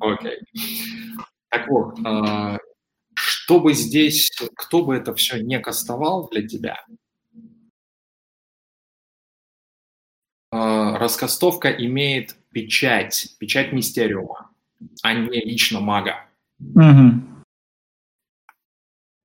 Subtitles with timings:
[0.00, 0.38] Окей.
[1.48, 2.58] Так вот, э,
[3.14, 6.78] чтобы здесь, кто бы это все не кастовал для тебя,
[10.50, 14.50] э, раскастовка имеет печать, печать мистериума,
[15.02, 16.26] а не лично мага.
[16.58, 17.32] Угу.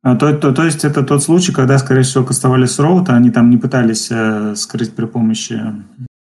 [0.03, 3.29] А, то, то, то есть это тот случай, когда, скорее всего, кастовали с роута, они
[3.29, 5.59] там не пытались э, скрыть при помощи...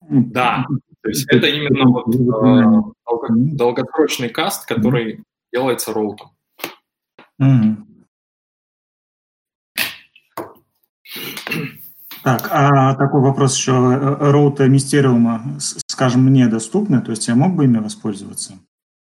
[0.09, 0.64] Да,
[1.07, 6.32] то есть это именно вот, э, долго, долгосрочный каст, который делается роутом.
[12.24, 13.70] Так, а такой вопрос еще.
[13.70, 17.01] Э, роуты Мистериума, скажем, мне доступны?
[17.01, 18.54] То есть я мог бы ими воспользоваться?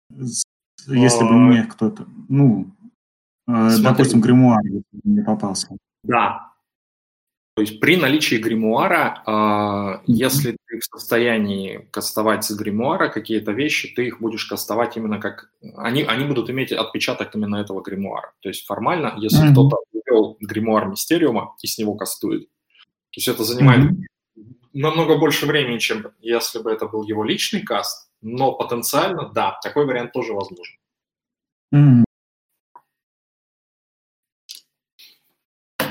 [0.09, 2.05] Если бы а, мне кто-то...
[2.27, 2.73] Ну,
[3.47, 3.83] Э, Смотри.
[3.83, 4.61] Допустим, гримуар
[5.03, 5.67] не попался.
[6.03, 6.52] Да.
[7.55, 13.93] То есть при наличии гримуара, э, если ты в состоянии кастовать с гримуара какие-то вещи,
[13.93, 15.51] ты их будешь кастовать именно как...
[15.75, 18.33] Они, они будут иметь отпечаток именно этого гримуара.
[18.41, 19.51] То есть формально, если mm-hmm.
[19.51, 24.43] кто-то ввел гримуар Мистериума и с него кастует, то есть это занимает mm-hmm.
[24.73, 29.85] намного больше времени, чем если бы это был его личный каст, но потенциально, да, такой
[29.85, 30.75] вариант тоже возможен.
[31.71, 32.03] Mm-hmm.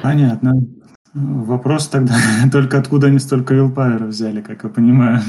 [0.02, 0.54] Понятно.
[1.14, 2.14] Вопрос тогда
[2.52, 5.20] только откуда они столько вилпауэра взяли, как я понимаю.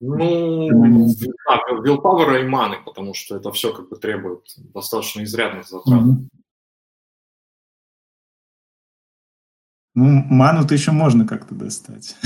[0.00, 1.08] Ну,
[1.46, 6.00] да, вилпауэра и маны, потому что это все как бы требует достаточно изрядных затрат.
[6.00, 6.28] Угу.
[9.96, 12.16] Ну, ману-то еще можно как-то достать.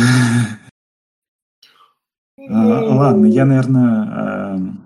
[2.36, 4.76] Ну, ладно, я, наверное,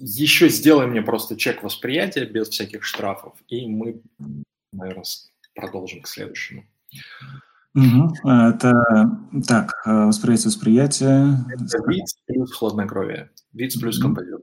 [0.00, 4.00] Еще сделай мне просто чек восприятия без всяких штрафов, и мы,
[4.72, 5.04] наверное,
[5.54, 6.64] продолжим к следующему.
[7.74, 8.28] Угу.
[8.28, 8.72] Это
[9.46, 11.44] так, э, восприятие восприятие.
[11.52, 13.30] Это вид плюс хладнокровие.
[13.52, 14.40] Вид плюс композит.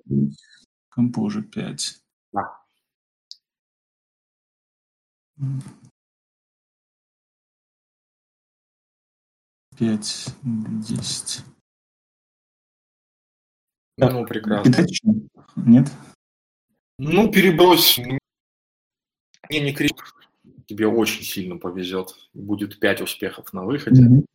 [0.89, 1.99] Композер 5.
[2.33, 2.59] Да.
[9.77, 11.43] Пять, десять.
[13.97, 14.71] Ну, прекрасно.
[14.71, 15.01] Кидать
[15.55, 15.91] Нет?
[16.97, 17.97] Ну, перебрось.
[17.97, 20.15] Не, не крик.
[20.67, 22.15] Тебе очень сильно повезет.
[22.33, 24.25] Будет пять успехов на выходе.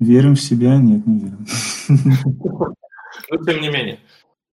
[0.00, 0.76] Верим в себя?
[0.76, 1.46] Нет, не верим.
[3.30, 4.00] Но тем не менее.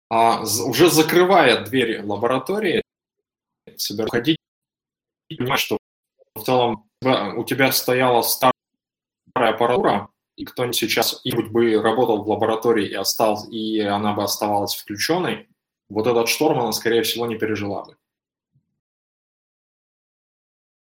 [0.09, 2.83] А, уже закрывая двери лаборатории,
[3.77, 4.37] себе ходить,
[5.29, 5.77] понимать, что
[6.35, 8.53] в целом у тебя стояла старая
[9.33, 15.49] аппаратура, и кто-нибудь сейчас бы работал в лаборатории и, остался, и она бы оставалась включенной,
[15.89, 17.97] вот этот шторм она, скорее всего, не пережила бы.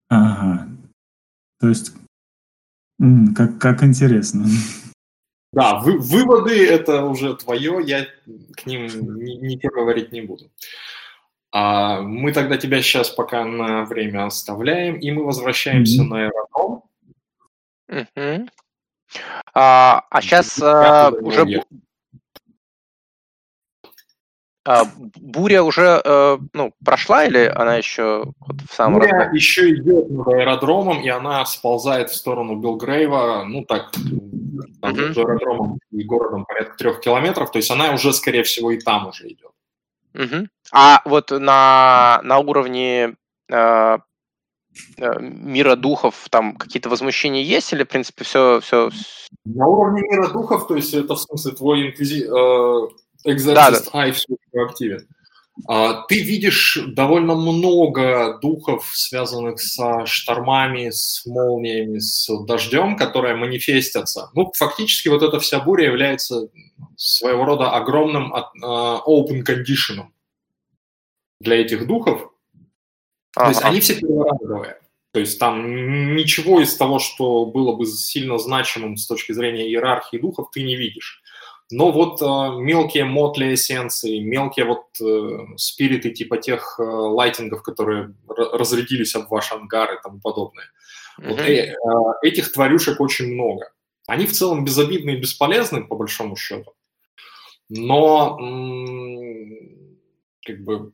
[0.09, 0.69] Ага.
[1.61, 1.93] То есть,
[3.35, 4.47] как, как интересно.
[5.53, 8.07] Да, вы, выводы это уже твое, я
[8.57, 8.87] к ним
[9.17, 10.51] ничего говорить не буду.
[11.53, 16.07] А, мы тогда тебя сейчас пока на время оставляем, и мы возвращаемся mm-hmm.
[16.07, 16.83] на аэродром.
[17.91, 18.49] Mm-hmm.
[19.55, 21.65] А, а сейчас а, уже
[24.65, 29.37] а, буря уже э, ну, прошла или она еще вот в самом Буря разгоне?
[29.37, 33.93] еще идет над аэродромом, и она сползает в сторону Белгрейва, ну так,
[34.83, 38.81] там между аэродромом и городом порядка трех километров, то есть она уже, скорее всего, и
[38.81, 39.53] там уже идет.
[40.15, 40.49] Uh-huh.
[40.73, 43.15] А вот на, на уровне
[43.49, 43.99] Э,
[44.98, 48.60] мира духов там какие-то возмущения есть или, в принципе, все...
[48.60, 48.91] все...
[49.44, 52.25] На уровне мира духов, то есть это в смысле твой инквизи...
[52.25, 52.88] э,
[53.54, 54.12] да, да.
[54.12, 55.06] все активен.
[55.69, 64.31] А, ты видишь довольно много духов, связанных со штормами, с молниями, с дождем, которые манифестятся.
[64.34, 66.48] Ну, фактически вот эта вся буря является
[66.97, 70.06] своего рода огромным uh, open condition
[71.41, 72.31] для этих духов,
[73.37, 74.81] то есть они все перворазовые.
[75.13, 80.19] То есть там ничего из того, что было бы сильно значимым с точки зрения иерархии
[80.19, 81.23] духов, ты не видишь.
[81.71, 88.15] Но вот э, мелкие мотли эссенции, мелкие вот э, спириты типа тех э, лайтингов, которые
[88.29, 90.67] разрядились об ваш ангар и тому подобное.
[91.19, 91.29] Mm-hmm.
[91.29, 91.75] Вот, э, э,
[92.23, 93.73] этих тварюшек очень много.
[94.06, 96.73] Они в целом безобидны и бесполезны, по большому счету.
[97.69, 99.99] Но м-
[100.44, 100.93] как бы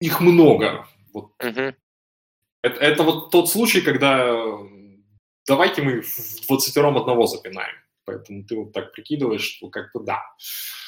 [0.00, 0.86] их много.
[1.16, 1.32] Вот.
[1.42, 1.74] Угу.
[2.62, 4.34] Это, это вот тот случай, когда
[5.46, 7.74] давайте мы в 20 одного запинаем.
[8.04, 10.22] Поэтому ты вот так прикидываешь, что как бы да.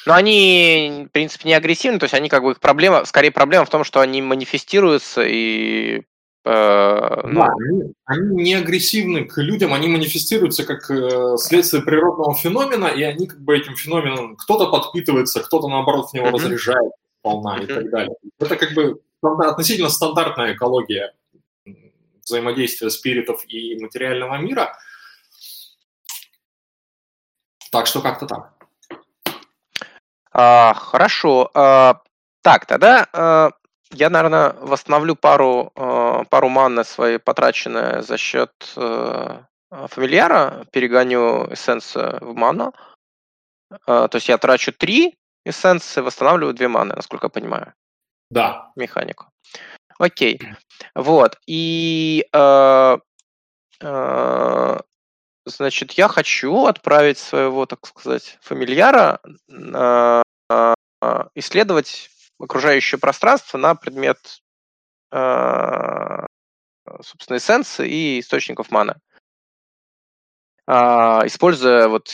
[0.05, 3.65] Но они, в принципе, не агрессивны, то есть они как бы их проблема, скорее проблема
[3.65, 6.03] в том, что они манифестируются и
[6.45, 7.41] Э, ну...
[7.41, 13.03] Да, они, они не агрессивны к людям, они манифестируются как э, следствие природного феномена, и
[13.03, 16.31] они как бы этим феноменом кто-то подпитывается, кто-то наоборот в него mm-hmm.
[16.31, 16.91] разряжает
[17.23, 17.63] волна mm-hmm.
[17.63, 18.15] и так далее.
[18.39, 21.13] Это как бы относительно стандартная экология
[22.23, 24.77] взаимодействия спиритов и материального мира.
[27.71, 28.53] Так что как-то так.
[30.31, 31.49] А, хорошо.
[31.53, 32.01] А,
[32.41, 33.51] так, тогда а,
[33.91, 42.17] я, наверное, восстановлю пару, а, пару манны свои потраченные за счет а, фамильяра, перегоню эссенцию
[42.21, 42.73] в ману.
[43.85, 47.73] А, то есть я трачу три эссенции, восстанавливаю две маны, насколько я понимаю.
[48.29, 48.71] Да.
[48.75, 49.27] Механику.
[49.97, 50.39] Окей.
[50.95, 51.37] Вот.
[51.45, 52.97] И э,
[53.81, 54.79] э,
[55.45, 60.21] значит, я хочу отправить своего, так сказать, фамильяра э,
[60.51, 60.73] э,
[61.35, 62.09] исследовать
[62.39, 64.41] окружающее пространство на предмет,
[65.11, 66.25] э,
[67.01, 68.95] собственно, эссенции и источников маны.
[70.69, 72.11] Uh, используя вот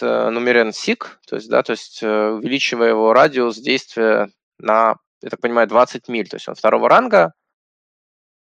[0.00, 5.40] нумерен сик, то есть, да, то есть uh, увеличивая его радиус действия на я так
[5.40, 6.28] понимаю, 20 миль.
[6.28, 7.32] То есть он второго ранга.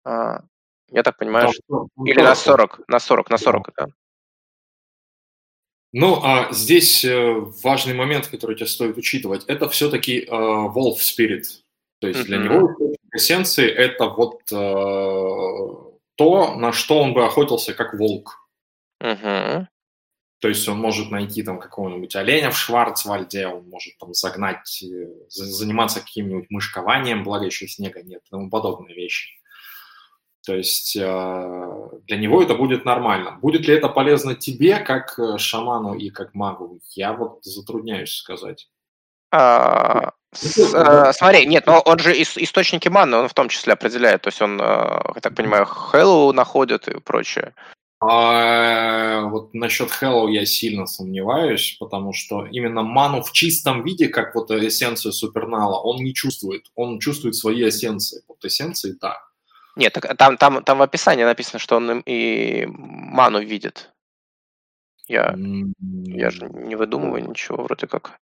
[0.05, 0.40] А,
[0.88, 1.88] я так понимаю, да, что...
[2.05, 3.87] или на 40, на 40, на 40, да.
[5.93, 11.44] Ну, а здесь э, важный момент, который тебе стоит учитывать, это все-таки э, Wolf Spirit.
[12.00, 12.25] То есть mm-hmm.
[12.25, 12.76] для него
[13.14, 18.49] эссенции это вот э, то, на что он бы охотился как волк.
[19.02, 19.67] Mm-hmm.
[20.42, 25.06] То есть он может найти там какого-нибудь оленя в Шварцвальде, он может там загнать, э,
[25.28, 29.30] заниматься каким-нибудь мышкованием, благо еще снега нет, и тому подобные вещи.
[30.44, 33.38] То есть э, для него это будет нормально.
[33.40, 36.80] Будет ли это полезно тебе, как э, шаману и как магу?
[36.96, 38.68] Я вот затрудняюсь сказать.
[39.30, 44.22] А, смотри, нет, но он же ис, источники маны, он в том числе определяет.
[44.22, 47.54] То есть он, я так понимаю, Хэллоу находит и прочее.
[48.04, 54.34] А, вот насчет Hello я сильно сомневаюсь, потому что именно ману в чистом виде, как
[54.34, 56.66] вот эссенцию Супернала, он не чувствует.
[56.75, 58.22] Он чувствует свои эссенции.
[58.26, 59.19] Вот эссенции, да.
[59.76, 63.93] Нет, так там, там, там в описании написано, что он и ману видит.
[65.06, 65.72] Я, mm-hmm.
[66.06, 68.19] я же не выдумываю ничего вроде как.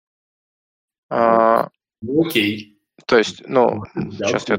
[1.09, 1.69] А,
[2.03, 2.81] ну, окей.
[3.07, 4.59] То есть, ну, да, сейчас я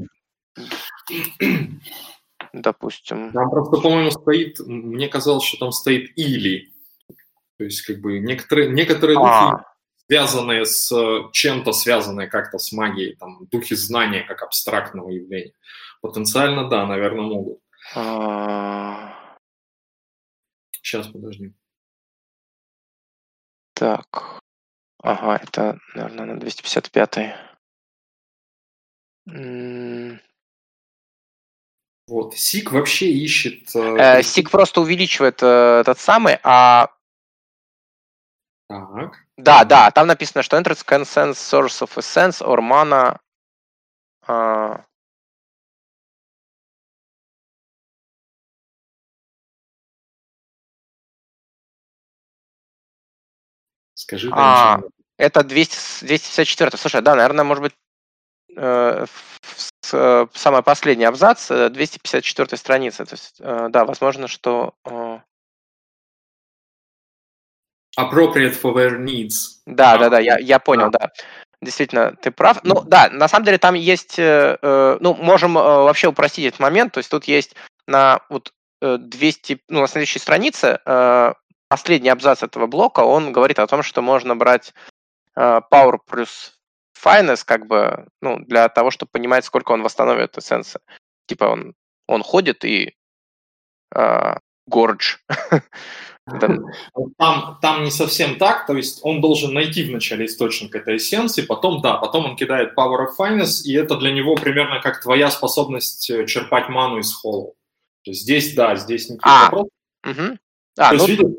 [2.52, 3.32] допустим.
[3.32, 6.72] Там просто, по-моему, стоит, мне казалось, что там стоит или.
[7.58, 9.50] То есть, как бы, некоторые, некоторые а.
[9.50, 9.64] духи,
[10.06, 10.92] связанные с
[11.32, 15.52] чем-то, связанные как-то с магией, там, духи знания как абстрактного явления.
[16.00, 17.60] Потенциально, да, наверное, могут.
[17.94, 19.14] А...
[20.72, 21.52] Сейчас, подожди.
[23.74, 24.40] Так.
[25.02, 27.36] Ага, это, наверное, на 255.
[29.28, 30.20] М
[32.10, 32.36] вот.
[32.36, 33.70] Сик вообще ищет...
[33.76, 36.88] Э, Сик просто увеличивает э, этот самый, а...
[38.68, 39.16] Так.
[39.36, 43.20] Да, да, там написано, что enters consent source of essence or mana...
[44.26, 44.84] А...
[53.94, 54.80] Скажи, а,
[55.16, 56.76] это 200, 254.
[56.76, 57.89] Слушай, да, наверное, может быть, э, Э,
[59.82, 63.04] самый последний абзац 254 э, страницы.
[63.04, 64.74] То есть, э, да, возможно, что...
[67.98, 69.60] Appropriate for their needs.
[69.66, 70.98] Да, да, да, я, я понял, да.
[70.98, 71.10] да.
[71.60, 72.60] Действительно, ты прав.
[72.62, 76.94] Ну, да, на самом деле там есть, ну, можем вообще упростить этот момент.
[76.94, 77.54] То есть тут есть
[77.86, 80.80] на вот 200, ну, на следующей странице
[81.68, 84.72] последний абзац этого блока, он говорит о том, что можно брать
[85.36, 86.59] Power плюс
[87.02, 90.80] finance, как бы, ну, для того, чтобы понимать, сколько он восстановит эссенса.
[91.26, 91.74] Типа он,
[92.06, 92.94] он ходит и
[93.94, 94.34] э,
[94.66, 95.16] гордж.
[97.18, 101.80] Там, там не совсем так, то есть он должен найти вначале источник этой эссенции, потом,
[101.82, 106.08] да, потом он кидает Power of Finance, и это для него примерно как твоя способность
[106.10, 107.52] э, черпать ману из холла.
[108.04, 109.70] То есть здесь, да, здесь никаких а, вопросов.
[110.04, 110.38] Угу.
[110.78, 111.06] А, то ну...
[111.06, 111.38] есть, видишь,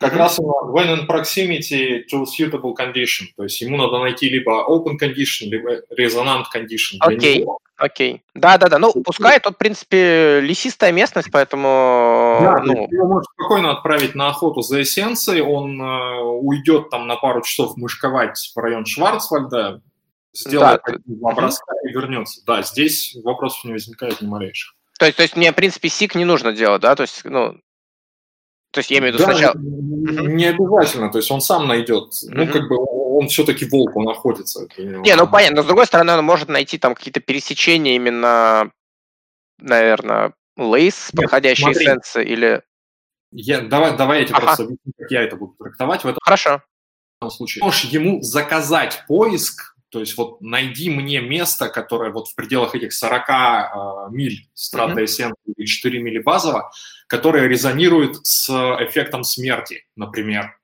[0.00, 0.18] как mm-hmm.
[0.18, 5.46] раз when in proximity to suitable condition, то есть ему надо найти либо open condition,
[5.46, 6.96] либо resonant condition.
[7.00, 7.46] Окей,
[7.76, 8.22] окей.
[8.34, 12.38] Да-да-да, ну, пускай тут, в принципе, лесистая местность, поэтому...
[12.40, 12.88] Да, ну...
[12.90, 17.76] его можно спокойно отправить на охоту за эссенцией, он э, уйдет там на пару часов
[17.76, 19.80] мышковать в район Шварцвальда,
[20.32, 21.88] сделает да, два броска mm-hmm.
[21.88, 22.42] и вернется.
[22.44, 24.74] Да, здесь вопросов не возникает ни малейших.
[24.98, 26.94] То есть, то есть мне, в принципе, сик не нужно делать, да?
[26.94, 27.56] То есть, ну,
[28.74, 29.54] то есть я имею в виду да, сначала...
[29.56, 32.08] Не обязательно, то есть он сам найдет.
[32.08, 32.32] Mm-hmm.
[32.32, 32.76] Ну, как бы
[33.16, 34.66] он все-таки волк, он находится.
[34.76, 38.72] Не, ну понятно, но с другой стороны, он может найти там какие-то пересечения именно,
[39.58, 42.62] наверное, лейс, подходящие эссенции или...
[43.30, 44.46] Я, давай, давай я тебе ага.
[44.46, 46.02] просто объясню, как я это буду трактовать.
[46.02, 46.62] В этом Хорошо.
[47.28, 52.74] случае можешь ему заказать поиск, то есть вот найди мне место, которое вот в пределах
[52.74, 55.04] этих 40 э, миль страта mm-hmm.
[55.04, 56.72] эссенции или 4 мили базово,
[57.06, 60.58] которое резонирует с эффектом смерти, например.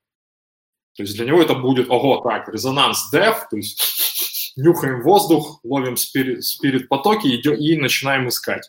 [0.97, 5.97] То есть для него это будет, ого, так, резонанс def, то есть нюхаем воздух, ловим
[5.97, 8.69] спирит, спирит потоки идем, и начинаем искать.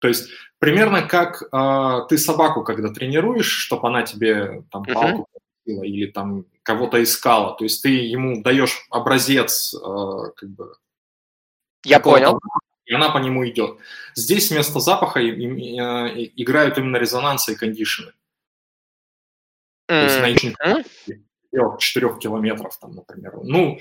[0.00, 5.28] То есть примерно как э, ты собаку, когда тренируешь, чтобы она тебе там палку
[5.66, 5.84] uh-huh.
[5.84, 10.74] или там кого-то искала, то есть ты ему даешь образец, э, как бы.
[11.84, 12.40] Я понял.
[12.86, 13.78] И она по нему идет.
[14.14, 18.12] Здесь вместо запаха и, и, и, играют именно резонансы и кондишены.
[19.86, 23.34] То есть на 4 километров, там, например.
[23.42, 23.78] Ну,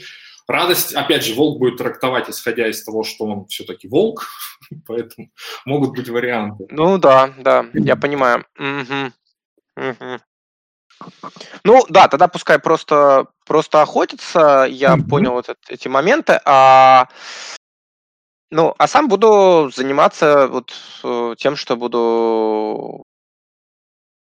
[0.47, 4.27] радость, опять же, волк будет трактовать, исходя из того, что он все-таки волк,
[4.87, 5.31] поэтому
[5.65, 6.67] могут быть варианты.
[6.69, 8.45] Ну да, да, я понимаю.
[8.57, 9.13] Угу.
[9.75, 10.19] Угу.
[11.63, 17.07] Ну да, тогда пускай просто, просто охотится, я mm понял вот эти моменты, а
[18.51, 23.03] ну, а сам буду заниматься вот э, тем, что буду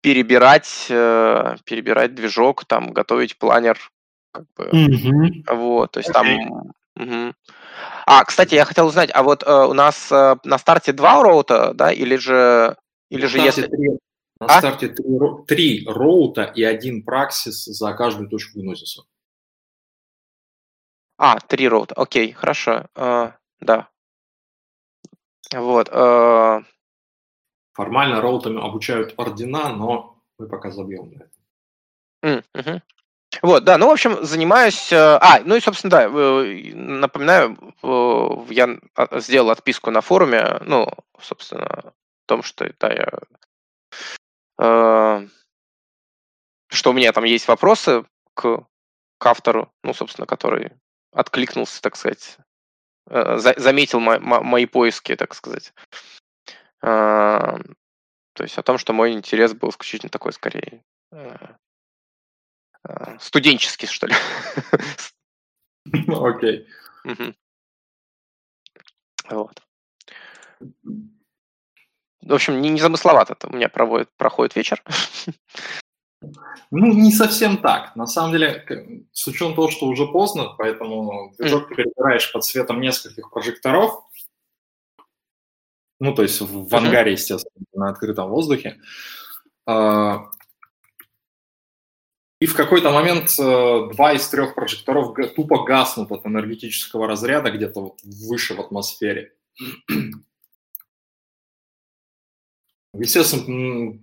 [0.01, 3.79] перебирать, э, перебирать движок, там, готовить планер,
[4.31, 5.55] как бы, mm-hmm.
[5.55, 6.13] вот, то есть okay.
[6.13, 6.73] там...
[6.97, 7.33] Угу.
[8.05, 11.73] А, кстати, я хотел узнать, а вот э, у нас э, на старте два роута,
[11.73, 12.75] да, или же,
[13.09, 13.67] или же если...
[13.67, 13.97] Три,
[14.41, 14.57] на а?
[14.57, 15.05] старте три,
[15.48, 19.03] три роута и один праксис за каждую точку гнозиса.
[21.17, 23.89] А, три роута, окей, хорошо, э, да.
[25.53, 25.89] Вот.
[25.91, 26.62] Э,
[27.74, 32.43] Формально роутами обучают ордена, но мы пока забьем на это.
[32.55, 32.81] Mm-hmm.
[33.43, 34.91] Вот, да, ну, в общем, занимаюсь...
[34.91, 37.57] Э, а, ну и, собственно, да, напоминаю,
[38.50, 40.88] я а, сделал отписку на форуме, ну,
[41.19, 41.93] собственно, о
[42.25, 43.07] том, что, да, я...
[44.62, 45.27] Э,
[46.70, 48.68] что у меня там есть вопросы к,
[49.18, 50.74] к автору, ну, собственно, который
[51.12, 52.38] откликнулся, так сказать,
[53.10, 55.74] э, заметил мои поиски, так сказать.
[56.80, 57.60] То
[58.44, 60.84] есть о том, что мой интерес был исключительно такой, скорее,
[63.20, 64.15] студенческий, что ли.
[66.08, 66.68] Окей.
[69.30, 69.62] Вот.
[72.21, 74.83] В общем, не, не замысловато у меня проводит, проходит вечер.
[76.69, 77.95] Ну, не совсем так.
[77.95, 78.65] На самом деле,
[79.11, 84.03] с учетом того, что уже поздно, поэтому движок ты перебираешь под светом нескольких прожекторов,
[85.99, 88.79] ну, то есть в, в ангаре, естественно, на открытом воздухе.
[89.67, 90.29] А,
[92.39, 97.81] и в какой-то момент э, два из трех прожекторов тупо гаснут от энергетического разряда где-то
[97.81, 99.35] вот выше в атмосфере.
[102.93, 103.98] Естественно,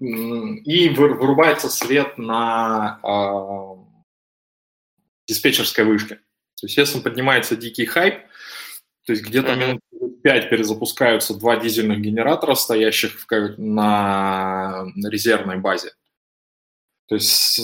[0.64, 3.98] и вырубается свет на э,
[5.26, 6.16] диспетчерской вышке.
[6.16, 8.24] То есть, естественно, поднимается дикий хайп,
[9.04, 9.80] то есть где-то минут
[10.22, 15.92] 5 перезапускаются два дизельных генератора, стоящих в, на резервной базе.
[17.06, 17.58] То есть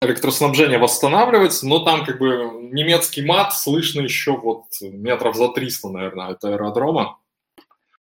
[0.00, 6.28] электроснабжение восстанавливается, но там как бы немецкий мат слышно еще вот метров за 300, наверное,
[6.28, 7.18] от аэродрома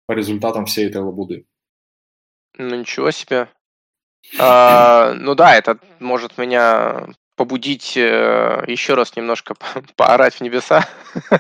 [0.06, 1.46] по результатам всей этой лабуды.
[2.60, 3.48] Ну ничего себе.
[4.38, 9.56] А, ну да, это может меня побудить э, еще раз немножко
[9.96, 10.88] поорать в небеса.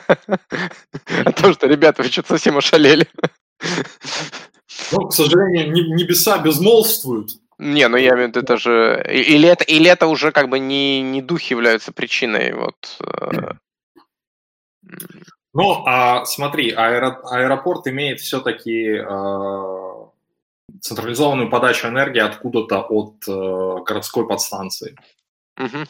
[1.26, 3.08] А то, что, ребята, вы что-то совсем ошалели.
[4.92, 7.32] Ну, к сожалению, небеса безмолвствуют.
[7.58, 9.04] Не, ну я имею в виду, это же...
[9.12, 12.76] Или это, или это уже как бы не, не духи являются причиной, вот...
[13.02, 13.54] Э,
[15.54, 19.99] ну, а, смотри, аэро, аэропорт имеет все-таки э,
[20.82, 24.96] централизованную подачу энергии откуда-то от э, городской подстанции.
[25.58, 25.86] Угу.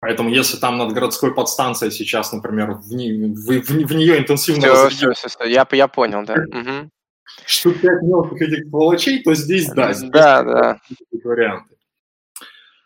[0.00, 4.62] Поэтому если там над городской подстанцией сейчас, например, в, не, в, в, в нее интенсивно...
[4.62, 6.34] Все, все, все, все, я, я понял, да.
[6.34, 6.90] Угу.
[7.46, 9.92] Штук 5 мелких этих сволочей, то здесь да.
[9.92, 10.80] Здесь да, да.
[11.24, 11.76] Варианты.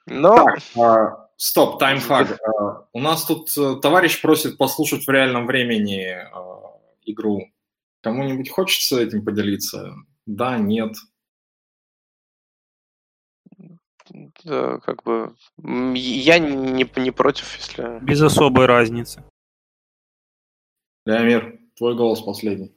[0.07, 0.37] Но...
[0.37, 2.39] Так, а, стоп, таймхак.
[2.43, 7.47] А, у нас тут а, товарищ просит послушать в реальном времени а, игру.
[8.03, 9.95] Кому-нибудь хочется этим поделиться?
[10.27, 10.95] Да, нет.
[14.45, 17.99] Да, как бы я не, не против, если...
[18.05, 19.25] Без особой разницы.
[21.07, 22.75] Леомир, твой голос последний.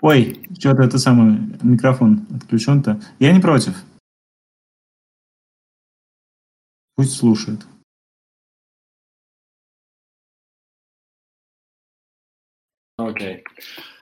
[0.00, 3.00] Ой, что-то это самый микрофон отключен-то.
[3.20, 3.74] Я не против.
[6.96, 7.60] Пусть слушает.
[12.98, 13.36] Окей.
[13.36, 13.93] Okay.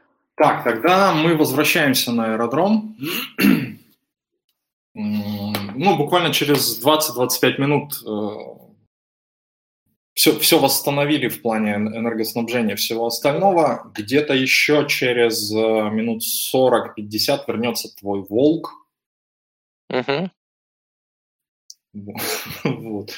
[0.42, 2.96] Так, тогда мы возвращаемся на аэродром.
[4.92, 7.92] ну, буквально через 20-25 минут
[10.14, 13.92] все, э, все восстановили в плане энергоснабжения всего остального.
[13.94, 18.72] Где-то еще через э, минут 40-50 вернется твой волк.
[19.90, 20.30] Угу.
[22.64, 23.12] Вот.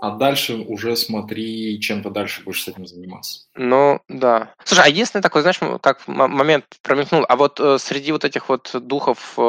[0.00, 3.46] А дальше уже смотри, чем ты дальше будешь с этим заниматься.
[3.56, 4.54] Ну, да.
[4.64, 8.70] Слушай, а единственный такой, знаешь, так момент промелькнул, а вот э, среди вот этих вот
[8.74, 9.40] духов э,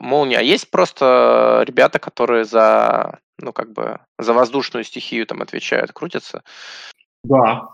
[0.00, 5.92] молнии, а есть просто ребята, которые за, ну, как бы, за воздушную стихию там отвечают,
[5.92, 6.42] крутятся?
[7.24, 7.68] Да.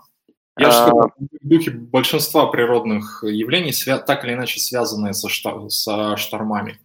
[0.57, 0.71] Я а...
[0.71, 6.79] же сказал, духи большинства природных явлений свя- так или иначе связанные со, шта- со штормами.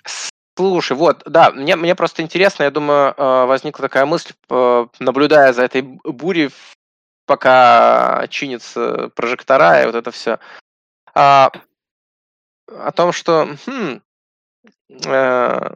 [0.61, 5.55] Слушай, вот, да, мне, мне просто интересно, я думаю, э, возникла такая мысль, э, наблюдая
[5.55, 6.51] за этой бурей,
[7.25, 10.39] пока чинятся прожектора и вот это все,
[11.15, 11.51] а,
[12.69, 14.03] о том, что хм,
[15.07, 15.75] э,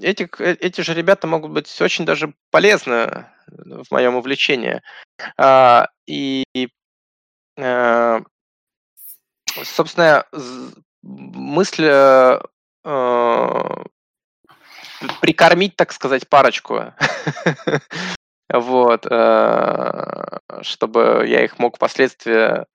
[0.00, 4.82] эти, эти же ребята могут быть очень даже полезны в моем увлечении.
[5.36, 6.42] А, и,
[9.46, 10.24] собственно,
[11.02, 11.88] мысль
[15.20, 16.94] прикормить, так сказать, парочку.
[18.52, 22.66] Вот, э, чтобы я их мог впоследствии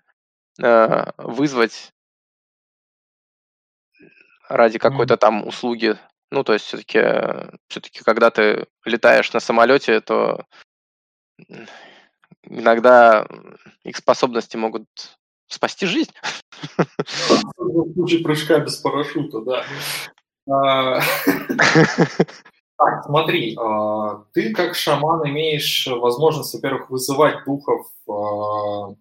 [0.63, 1.91] э, вызвать
[4.47, 5.97] ради какой-то там услуги.
[6.31, 7.01] Ну, то есть все-таки,
[7.67, 10.45] все-таки, когда ты летаешь на самолете, то
[12.43, 13.27] иногда
[13.83, 14.85] их способности могут
[15.47, 16.13] спасти жизнь.
[16.77, 19.65] В случае прыжка без парашюта, да.
[20.47, 20.99] А,
[22.77, 28.95] так, смотри, а, ты как шаман имеешь возможность, во-первых, вызывать духов а,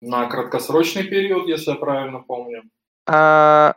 [0.00, 2.62] на краткосрочный период, если я правильно помню.
[3.06, 3.74] А,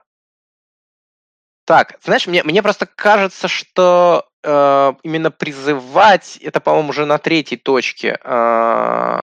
[1.65, 7.57] так, знаешь, мне, мне просто кажется, что э, именно призывать это, по-моему, уже на третьей
[7.57, 8.19] точке.
[8.23, 9.19] Э,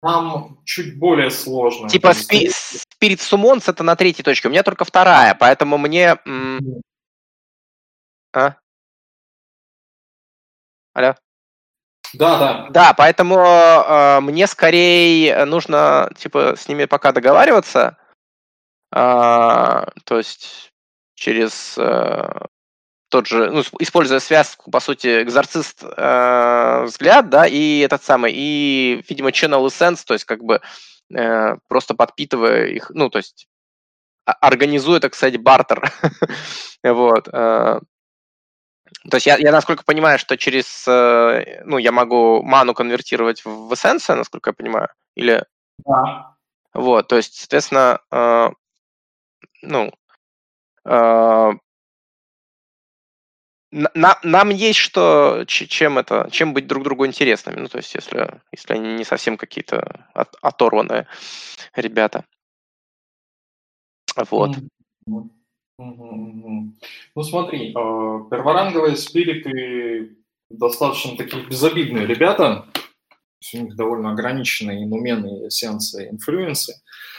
[0.00, 1.88] там чуть более сложно.
[1.88, 6.16] Типа спи- Spirit Summons это на третьей точке, у меня только вторая, поэтому мне...
[8.32, 8.56] А?
[10.92, 11.14] Алло?
[12.14, 12.68] Да, да.
[12.70, 17.98] Да, поэтому э, мне скорее нужно, типа, с ними пока договариваться.
[18.94, 20.72] Э, то есть
[21.14, 22.46] через э,
[23.08, 29.02] тот же, ну, используя связку, по сути, экзорцист э, взгляд, да, и этот самый, и,
[29.08, 30.60] видимо, channel essence, то есть как бы
[31.14, 33.48] э, просто подпитывая их, ну, то есть
[34.24, 35.90] организуя, так сказать, бартер.
[36.84, 37.28] вот.
[37.28, 37.80] Э,
[39.10, 43.72] то есть я, я, насколько понимаю, что через, э, ну, я могу ману конвертировать в
[43.72, 45.44] эссенцию, насколько я понимаю, или...
[45.78, 46.36] Да.
[46.74, 48.50] Вот, то есть, соответственно, э,
[49.62, 49.92] ну,
[53.70, 57.60] на, нам есть что, чем это, чем быть друг другу интересными.
[57.60, 61.06] Ну, то есть, если, если они не совсем какие-то от, оторванные
[61.74, 62.24] ребята.
[64.30, 64.56] Вот.
[65.06, 66.72] Ну,
[67.22, 70.16] смотри, а, перворанговые спириты
[70.50, 72.66] достаточно такие безобидные ребята.
[73.54, 76.72] У них довольно ограниченные инуменные эссенции, инфлюенсы.
[76.72, 77.17] А,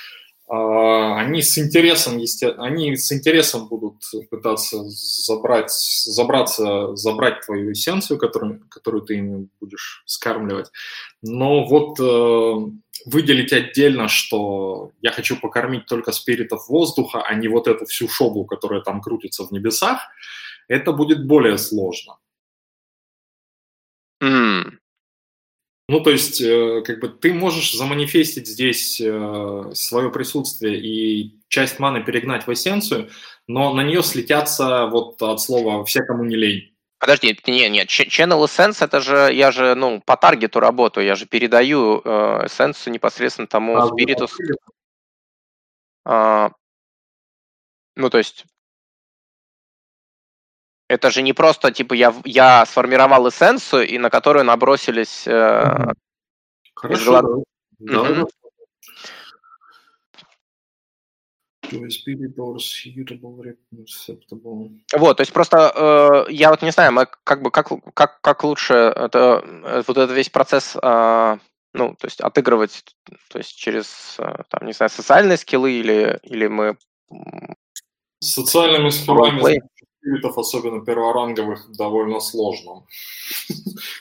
[0.49, 2.19] они с интересом,
[2.57, 10.01] они с интересом будут пытаться забрать, забраться, забрать твою эссенцию, которую, которую ты ими будешь
[10.07, 10.71] скармливать.
[11.21, 12.71] Но вот э,
[13.05, 18.45] выделить отдельно, что я хочу покормить только спиритов воздуха, а не вот эту всю шоблу,
[18.45, 20.01] которая там крутится в небесах,
[20.67, 22.17] это будет более сложно.
[24.21, 24.78] Mm.
[25.89, 31.79] Ну, то есть, э, как бы ты можешь заманифестить здесь э, свое присутствие и часть
[31.79, 33.09] маны перегнать в эссенцию,
[33.47, 36.75] но на нее слетятся вот от слова «все, кому не лень».
[36.99, 41.25] Подожди, нет, нет, Channel Essence, это же, я же, ну, по таргету работаю, я же
[41.25, 44.27] передаю э, эссенцию непосредственно тому а, спириту.
[46.05, 46.51] А,
[47.95, 48.45] ну, то есть,
[50.89, 55.27] это же не просто, типа, я, я сформировал эссенцию, и на которую набросились...
[55.27, 55.93] Э,
[56.73, 57.43] Хорошо,
[57.79, 58.03] да.
[58.03, 58.25] да.
[64.97, 68.43] Вот, то есть просто э, я вот не знаю, мы как бы как как как
[68.43, 71.37] лучше это э, вот этот весь процесс, э,
[71.73, 72.83] ну то есть отыгрывать,
[73.29, 76.77] то есть через э, там не знаю социальные скиллы или или мы
[78.19, 79.61] социальными скиллами
[79.99, 82.85] спиритов, особенно перворанговых, довольно сложно.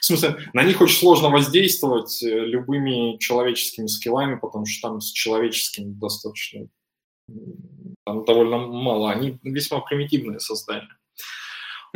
[0.00, 5.10] В смысле, на них очень сложно воздействовать э, любыми человеческими скиллами, потому что там с
[5.10, 6.68] человеческим достаточно
[8.04, 9.10] там довольно мало.
[9.10, 10.96] Они весьма примитивные создания.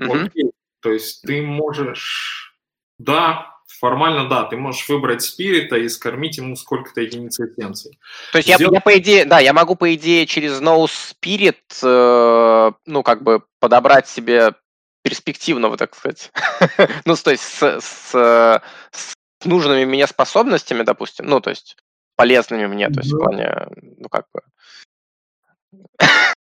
[0.01, 0.27] Mm-hmm.
[0.27, 0.53] Окей.
[0.81, 2.59] То есть ты можешь,
[2.99, 7.99] да, формально, да, ты можешь выбрать спирита и скормить ему сколько-то единиц эссенций.
[8.31, 8.73] То есть Сделать...
[8.73, 13.25] я, я, по идее, да, я могу, по идее, через No Spirit, э, ну, как
[13.25, 14.55] бы подобрать себе
[15.03, 16.31] перспективного, так сказать.
[17.05, 19.15] ну, то есть с, с, с
[19.45, 21.77] нужными мне способностями, допустим, ну, то есть
[22.15, 23.67] полезными мне, то есть в плане,
[23.99, 24.43] ну, как бы...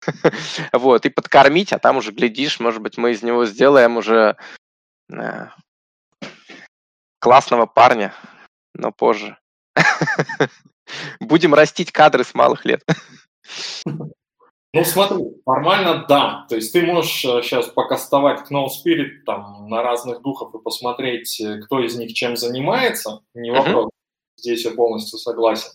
[0.74, 4.36] вот, и подкормить, а там уже, глядишь, может быть, мы из него сделаем уже
[5.10, 5.48] э,
[7.24, 8.14] классного парня,
[8.74, 9.38] но позже.
[11.22, 12.84] Будем растить кадры с малых лет.
[13.86, 16.46] Ну, смотри, формально да.
[16.50, 21.40] То есть ты можешь сейчас э, покастовать No Spirit там, на разных духов и посмотреть,
[21.40, 23.22] э, кто из них чем занимается.
[23.36, 23.86] Не вопрос.
[23.86, 23.90] Uh-huh.
[24.38, 25.70] Здесь я полностью согласен.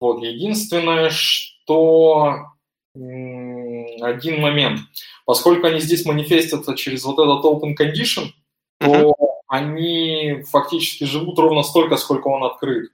[0.00, 2.34] Вот, единственное, что
[2.94, 4.80] один момент.
[5.24, 8.32] Поскольку они здесь манифестятся через вот этот open condition,
[8.80, 9.27] то uh-huh.
[9.48, 12.92] Они фактически живут ровно столько, сколько он открыт.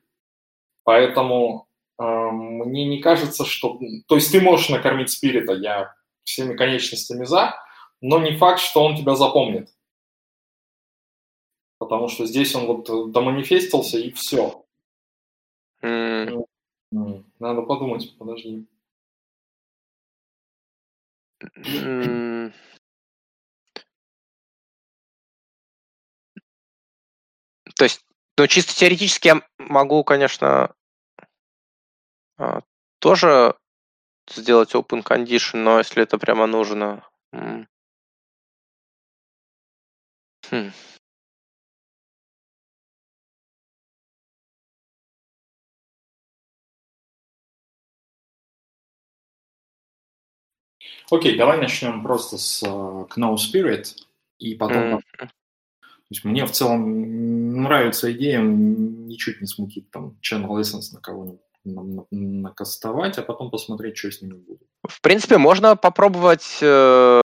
[0.85, 1.67] Поэтому
[1.99, 3.79] э, мне не кажется, что...
[4.07, 7.55] То есть ты можешь накормить спирита, я всеми конечностями за,
[8.01, 9.69] но не факт, что он тебя запомнит.
[11.79, 14.65] Потому что здесь он вот доманифестился и все.
[15.83, 16.45] Mm.
[17.39, 18.67] Надо подумать, подожди.
[27.77, 28.05] То есть,
[28.39, 30.75] ну, чисто теоретически я могу, конечно,
[32.37, 32.61] а,
[32.99, 33.55] тоже
[34.31, 37.07] сделать open condition, но если это прямо нужно...
[37.33, 37.67] Хм.
[51.11, 53.95] Окей, давай начнем просто с uh, Kno Spirit,
[54.39, 54.97] и потом...
[54.97, 55.31] Mm.
[56.05, 61.41] То есть мне в целом нравится идея, ничуть не смутить там Channel Essence на кого-нибудь
[62.11, 64.61] накастовать, а потом посмотреть, что с ними будет.
[64.87, 67.23] В принципе, можно попробовать э,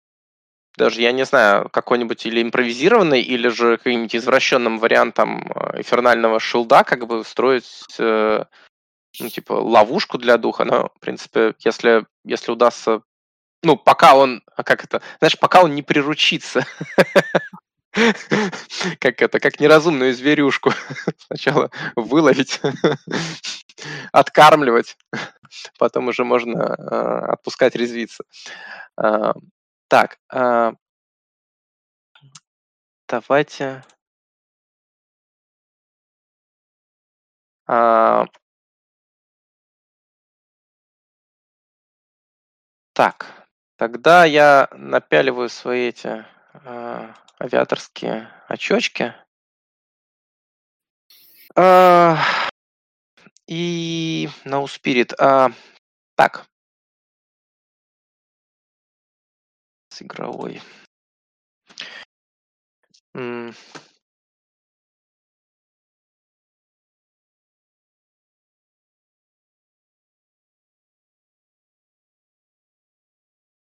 [0.76, 6.84] даже, я не знаю, какой-нибудь или импровизированный, или же каким-нибудь извращенным вариантом э, эфирнального шилда,
[6.84, 8.44] как бы строить, э,
[9.18, 10.64] ну, типа, ловушку для духа.
[10.64, 13.02] Но, в принципе, если, если удастся
[13.64, 16.64] ну, пока он, а как это, знаешь, пока он не приручится,
[19.00, 20.72] как это, как неразумную зверюшку.
[21.26, 22.61] Сначала выловить,
[24.12, 24.96] откармливать,
[25.78, 28.24] потом уже можно э, отпускать резвиться.
[29.02, 29.32] Э,
[29.88, 30.72] так, э,
[33.08, 33.82] давайте.
[37.68, 38.24] Э,
[42.92, 43.38] так,
[43.78, 46.24] Тогда я напяливаю свои эти
[46.64, 49.14] э, авиаторские очечки.
[51.57, 52.16] Э,
[53.46, 55.14] и на Spirit.
[55.18, 55.48] Э,
[56.16, 56.46] так.
[59.90, 60.61] С игровой.
[63.14, 63.53] М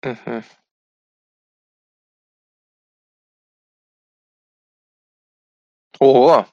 [0.04, 0.42] Мгм.
[6.02, 6.46] Ого!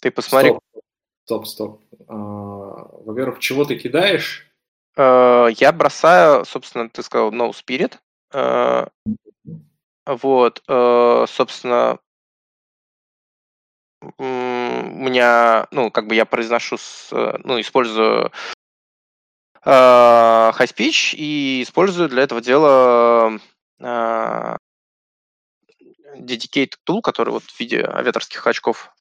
[0.00, 0.50] Ты посмотри.
[0.50, 0.62] Стоп,
[1.24, 1.82] стоп, стоп.
[2.08, 4.52] А, во-первых, чего ты кидаешь?
[4.96, 7.98] Э, я бросаю, собственно, ты сказал No Spirit.
[8.32, 8.88] Э,
[10.04, 12.00] вот, э, собственно
[14.18, 17.10] у меня, ну, как бы я произношу с,
[17.44, 18.32] ну, использую
[19.64, 23.38] high speech и использую для этого дела
[26.14, 28.94] dedicated tool, который вот в виде аветорских очков.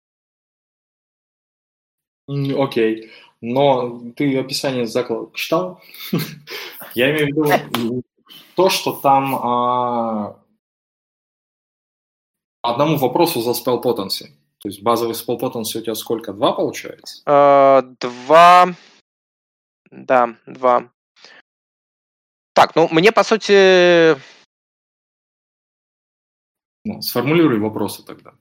[2.27, 2.55] Окей.
[2.57, 3.09] Okay.
[3.45, 5.81] Но ты описание заклада читал?
[6.95, 8.03] Я имею в виду
[8.55, 10.39] то, что там а,
[12.61, 14.27] одному вопросу за spell potency.
[14.59, 16.31] То есть базовый spell potency у тебя сколько?
[16.31, 17.21] Два получается?
[17.27, 18.73] Uh, два.
[19.91, 20.89] Да, два.
[22.53, 24.15] Так, ну мне по сути...
[26.85, 28.33] Ну, сформулируй вопросы тогда.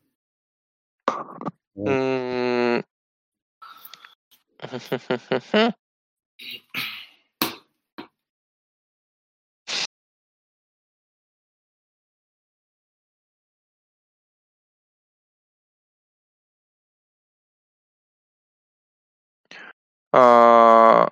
[20.13, 21.09] А.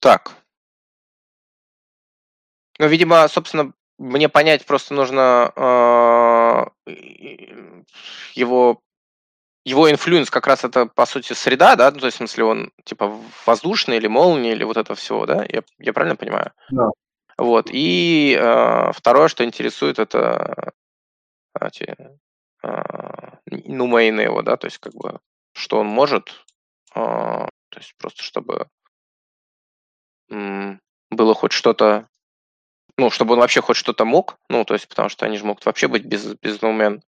[0.00, 0.37] Так.
[2.78, 6.90] Ну, видимо, собственно, мне понять просто нужно э,
[8.34, 8.80] его
[9.64, 11.90] его influence как раз это, по сути, среда, да?
[11.90, 15.44] Ну, то есть, в смысле, он, типа, воздушный или молния, или вот это все, да?
[15.46, 16.52] Я, я правильно понимаю?
[16.70, 16.88] Да.
[17.36, 17.68] Вот.
[17.70, 20.72] И э, второе, что интересует, это
[21.60, 21.96] эти,
[22.62, 22.82] э,
[23.46, 25.20] ну, мейны его, да, то есть, как бы,
[25.52, 26.30] что он может,
[26.94, 28.68] э, то есть, просто чтобы
[30.30, 32.08] м, было хоть что-то,
[32.98, 35.64] ну, чтобы он вообще хоть что-то мог, ну, то есть, потому что они же могут
[35.64, 37.00] вообще быть без, без ноумен.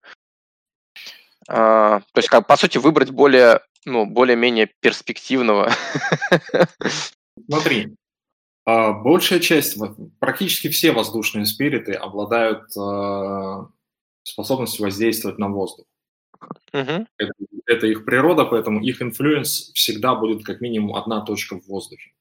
[1.48, 5.72] А, то есть, как, по сути, выбрать более, ну, более-менее перспективного.
[7.48, 7.96] Смотри,
[8.66, 9.79] а, большая часть,
[10.20, 13.70] практически все воздушные spirit'ы обладают а,
[14.24, 15.87] способностью воздействовать на воздух.
[16.74, 17.07] Угу.
[17.16, 17.33] Это,
[17.64, 22.12] это их природа, поэтому их influence всегда будет как минимум одна точка в воздухе.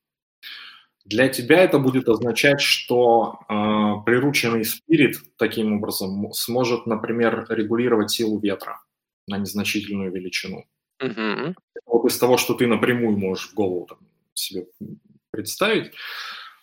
[1.08, 3.54] Для тебя это будет означать, что э,
[4.06, 8.82] прирученный spirit таким образом сможет, например, регулировать силу ветра
[9.26, 10.66] на незначительную величину.
[11.02, 11.56] Угу.
[11.86, 14.00] Вот из того, что ты напрямую можешь в голову там,
[14.34, 14.66] себе
[15.32, 15.94] представить,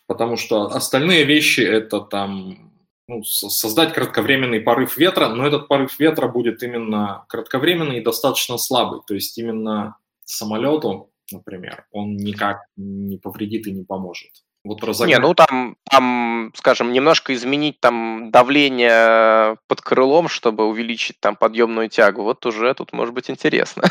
[0.06, 2.70] потому что остальные вещи это там
[3.08, 9.00] ну, создать кратковременный порыв ветра, но этот порыв ветра будет именно кратковременный и достаточно слабый,
[9.06, 14.30] то есть именно самолету, например, он никак не повредит и не поможет.
[14.64, 15.18] Вот разогнать.
[15.18, 21.90] Не, ну там, там, скажем, немножко изменить там давление под крылом, чтобы увеличить там подъемную
[21.90, 22.22] тягу.
[22.22, 23.84] Вот уже тут может быть интересно.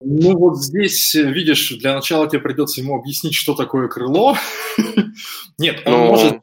[0.00, 4.36] Ну вот здесь, видишь, для начала тебе придется ему объяснить, что такое крыло.
[5.58, 6.06] Нет, он ну...
[6.06, 6.40] может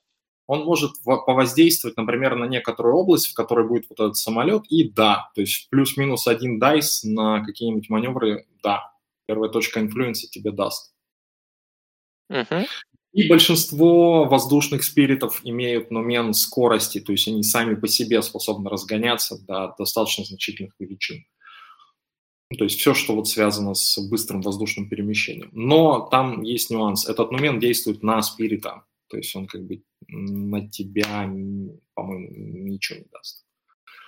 [0.50, 5.30] он может повоздействовать, например, на некоторую область, в которой будет вот этот самолет, и да,
[5.36, 8.92] то есть плюс-минус один дайс на какие-нибудь маневры, да,
[9.30, 10.92] первая точка инфлюенса тебе даст.
[12.32, 12.66] Uh-huh.
[13.14, 19.38] И большинство воздушных спиритов имеют номен скорости, то есть они сами по себе способны разгоняться
[19.46, 21.26] до достаточно значительных величин.
[22.50, 25.50] Ну, то есть все, что вот связано с быстрым воздушным перемещением.
[25.52, 27.08] Но там есть нюанс.
[27.08, 28.84] Этот номен действует на спирита.
[29.10, 31.32] То есть он как бы на тебя,
[31.94, 32.30] по-моему,
[32.68, 33.46] ничего не даст.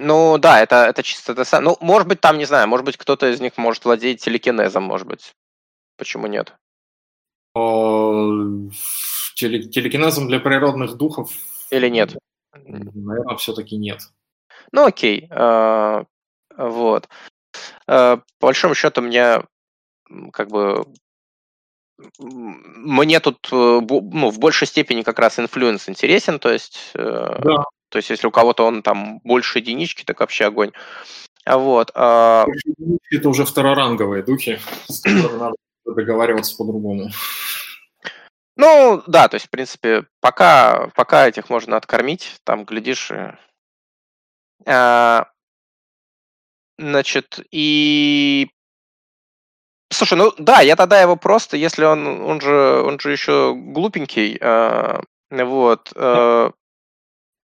[0.03, 3.27] Ну да, это, это чисто это Ну, может быть, там, не знаю, может быть, кто-то
[3.31, 5.33] из них может владеть телекинезом, может быть.
[5.97, 6.55] Почему нет?
[9.35, 11.31] телекинезом для природных духов?
[11.69, 12.17] Или нет?
[12.53, 14.01] Наверное, все-таки нет.
[14.71, 15.27] Ну окей.
[15.29, 16.05] А,
[16.57, 17.07] вот.
[17.87, 19.43] А, по большому счету мне
[20.33, 20.85] как бы
[22.17, 27.65] мне тут э, ну, в большей степени как раз influence интересен, то есть, э, да.
[27.91, 30.71] То есть если у кого-то он там больше единички, так вообще огонь.
[31.45, 31.91] Вот.
[31.93, 32.45] А...
[33.11, 37.09] Это уже второранговые духи, с которыми надо договариваться по-другому.
[38.55, 43.33] Ну, да, то есть, в принципе, пока, пока этих можно откормить, там, глядишь, и...
[44.65, 45.27] а,
[46.77, 48.49] значит, и...
[49.91, 54.37] Слушай, ну да, я тогда его просто, если он, он же, он же еще глупенький,
[54.41, 55.01] а,
[55.31, 56.51] вот, а,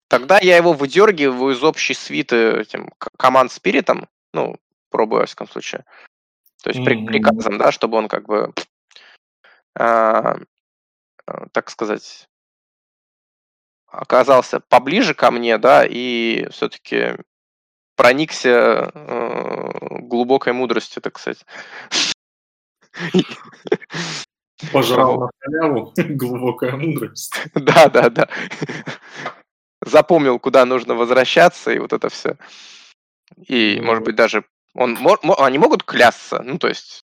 [0.07, 4.57] тогда я его выдергиваю из общей свиты этим команд спиритом, ну,
[4.89, 5.85] пробую, во всяком случае.
[6.63, 7.05] То есть mm-hmm.
[7.05, 8.53] приказом, да, чтобы он как бы,
[9.79, 10.35] э,
[11.51, 12.27] так сказать,
[13.87, 17.17] оказался поближе ко мне, да, и все-таки
[17.95, 21.45] проникся э, глубокой мудростью, так сказать.
[24.71, 27.33] Пожрал на халяву, глубокая мудрость.
[27.53, 28.29] Да, да, да.
[29.81, 32.37] Запомнил, куда нужно возвращаться, и вот это все.
[33.47, 34.97] И, может быть, даже он,
[35.37, 36.41] они могут клясться?
[36.43, 37.03] Ну, то есть...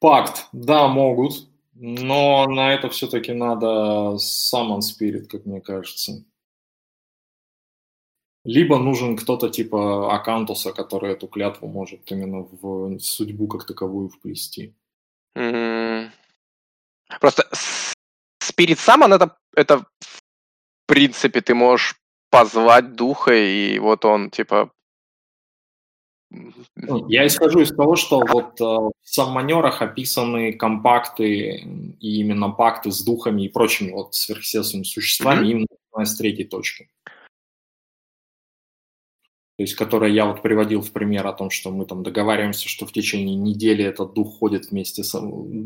[0.00, 1.48] Пакт, да, могут.
[1.74, 6.24] Но на это все-таки надо summon spirit, как мне кажется.
[8.44, 14.74] Либо нужен кто-то типа Акантуса, который эту клятву может именно в судьбу как таковую вплести.
[15.36, 16.10] Mm-hmm.
[17.20, 17.48] Просто
[18.42, 19.84] Spirit Summon это, это
[20.88, 21.94] принципе ты можешь
[22.30, 24.70] позвать духа, и вот он типа
[26.30, 31.64] ну, я исхожу из того, что вот э, в самманерах описаны компакты
[32.00, 35.50] и именно пакты с духами и прочими вот сверхъестественными существами mm-hmm.
[35.50, 36.90] именно с третьей точки.
[39.56, 42.86] То есть, которая я вот приводил в пример о том, что мы там договариваемся, что
[42.86, 45.14] в течение недели этот дух ходит вместе с...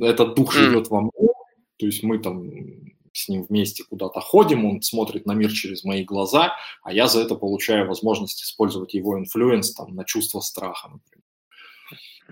[0.00, 0.58] Этот дух mm-hmm.
[0.58, 1.28] живет во мне,
[1.76, 2.48] то есть мы там
[3.12, 7.20] с ним вместе куда-то ходим, он смотрит на мир через мои глаза, а я за
[7.20, 11.22] это получаю возможность использовать его influence там, на чувство страха, например.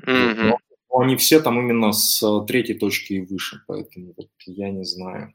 [0.07, 0.57] Mm-hmm.
[0.93, 5.35] Но они все там именно с третьей точки и выше, поэтому вот я не знаю.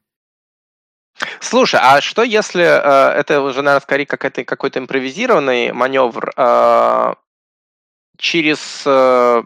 [1.39, 7.13] Слушай, а что если э, это уже, наверное, скорее какой-то, какой-то импровизированный маневр э,
[8.17, 9.43] через э,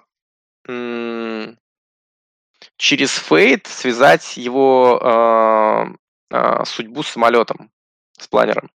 [2.79, 5.85] через fate связать его э,
[6.31, 7.69] э, судьбу с самолетом,
[8.17, 8.71] с планером?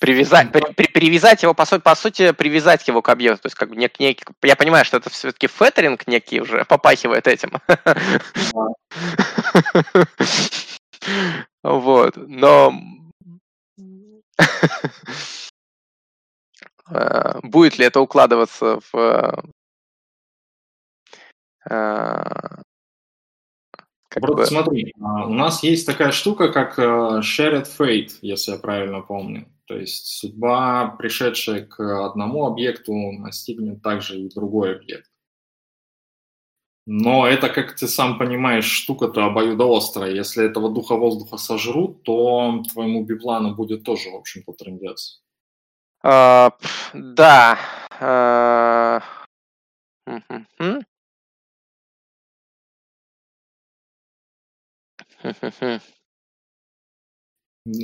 [0.00, 3.42] Привязать, при, при, привязать его, по сути, по сути, привязать его к объекту.
[3.42, 7.26] То есть, как бы нек, нек, я понимаю, что это все-таки феттеринг некий уже попахивает
[7.26, 7.52] этим.
[11.62, 12.72] Вот, но
[17.42, 19.42] будет ли это укладываться в
[21.68, 22.62] э,
[24.08, 24.46] как бы...
[24.46, 29.46] смотри, а, у нас есть такая штука, как э, shared fate, если я правильно помню.
[29.66, 35.10] То есть судьба, пришедшая к одному объекту, настигнет также и другой объект.
[36.86, 40.14] Но это, как ты сам понимаешь, штука-то обоюдоострая.
[40.14, 45.22] Если этого духа воздуха сожрут, то твоему биплану будет тоже, в общем-то, трендец.
[46.02, 46.52] А,
[46.94, 47.58] да.
[48.00, 49.02] А...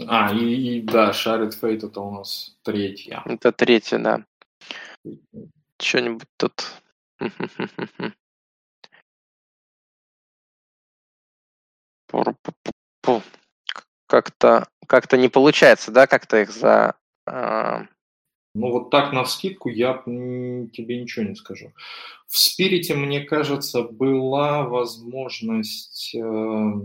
[0.09, 3.23] А, и, и да, Шарит Фейт это у нас третья.
[3.27, 4.25] Это третья, да.
[5.81, 6.83] Что-нибудь тут.
[14.07, 16.95] Как-то как-то не получается, да, как-то их за.
[17.27, 17.87] А...
[18.55, 21.73] Ну вот так на скидку я тебе ничего не скажу.
[22.29, 26.15] В спирите, мне кажется, была возможность.
[26.15, 26.81] Э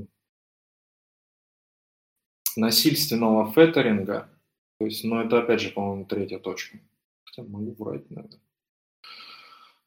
[2.56, 4.30] насильственного феттеринга,
[4.80, 6.80] то есть, ну, это опять же, по-моему, третья точка.
[7.24, 8.40] Хотя могу врать, наверное.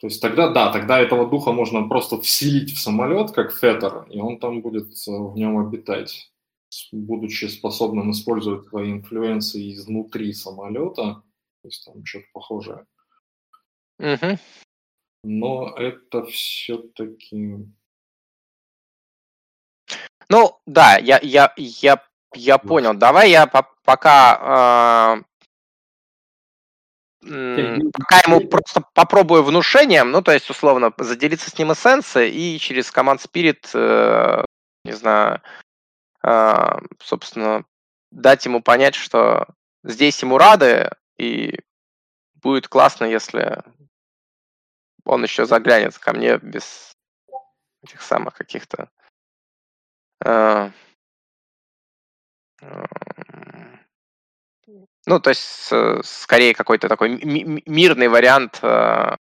[0.01, 4.19] То есть тогда, да, тогда этого духа можно просто вселить в самолет, как феттер, и
[4.19, 6.33] он там будет э, в нем обитать,
[6.91, 11.23] будучи способным использовать свои инфлюенции изнутри самолета,
[11.63, 12.87] то есть там что-то похожее.
[13.99, 14.39] Угу.
[15.25, 17.59] Но это все-таки...
[20.29, 22.03] Ну, да, я, я, я
[22.35, 22.95] я понял.
[22.95, 25.23] Давай я по пока
[27.23, 32.59] э, пока ему просто попробую внушением, ну, то есть, условно, заделиться с ним эссенцией и
[32.59, 34.45] через команд Spirit, э,
[34.85, 35.41] не знаю,
[36.25, 37.65] э, собственно,
[38.11, 39.47] дать ему понять, что
[39.85, 40.91] здесь ему рады,
[41.23, 41.61] и
[42.35, 43.63] будет классно, если
[45.05, 46.93] он еще заглянет ко мне без
[47.83, 48.91] этих самых каких-то
[50.25, 50.71] э,
[55.07, 55.73] ну, то есть,
[56.05, 57.11] скорее какой-то такой
[57.67, 59.17] мирный вариант э,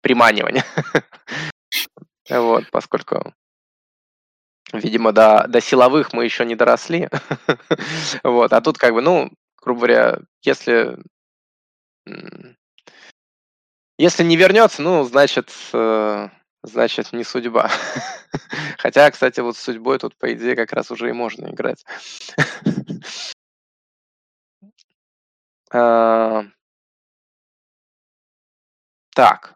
[0.00, 0.64] приманивания.
[2.28, 3.32] вот, поскольку,
[4.72, 7.08] видимо, до, до силовых мы еще не доросли.
[8.24, 9.30] вот, а тут как бы, ну,
[9.64, 10.98] грубо говоря, если
[13.98, 16.28] если не вернется, ну, значит, э,
[16.62, 17.70] значит, не судьба.
[18.78, 21.84] Хотя, кстати, вот с судьбой тут, по идее, как раз уже и можно играть.
[25.72, 26.44] А.
[29.16, 29.54] Так.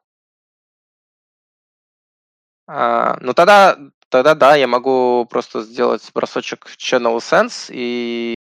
[2.67, 3.79] А, ну тогда,
[4.11, 8.35] тогда да, я могу просто сделать бросочек Channel Sense и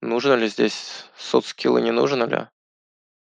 [0.00, 2.46] Нужно ли здесь соцскиллы, не нужно ли?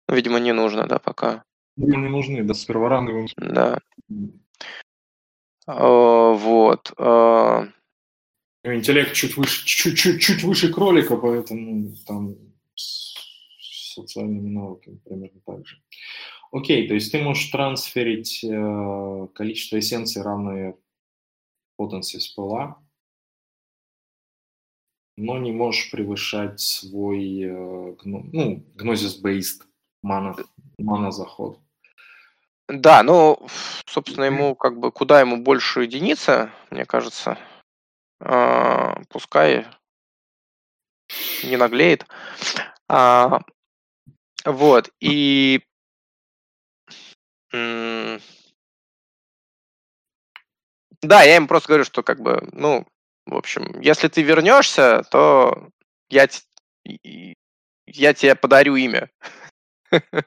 [0.07, 1.43] Ну, видимо, не нужно, да, пока.
[1.77, 3.27] Ну, не нужны, да, с перворанговым.
[3.37, 3.79] Да.
[5.67, 6.93] А, вот.
[6.97, 7.67] А.
[8.63, 12.35] Интеллект чуть выше, чуть-чуть чуть выше кролика, поэтому там
[12.75, 13.15] с
[13.93, 15.77] социальными навыками примерно так же.
[16.51, 20.75] Окей, то есть ты можешь трансферить э, количество эссенций, равное
[21.75, 22.81] потенции спела,
[25.17, 29.63] но не можешь превышать свой э, ну, гнозис-based
[30.01, 30.35] мана,
[30.77, 31.59] мана заход.
[32.67, 33.39] Да, ну,
[33.85, 37.37] собственно, ему как бы куда ему больше единицы, мне кажется,
[38.19, 39.67] а, пускай
[41.43, 42.05] не наглеет.
[42.87, 43.41] А,
[44.43, 45.61] вот, и
[51.07, 52.85] да, я им просто говорю, что как бы, ну,
[53.25, 55.69] в общем, если ты вернешься, то
[56.09, 56.27] я
[57.87, 59.09] я тебе подарю имя.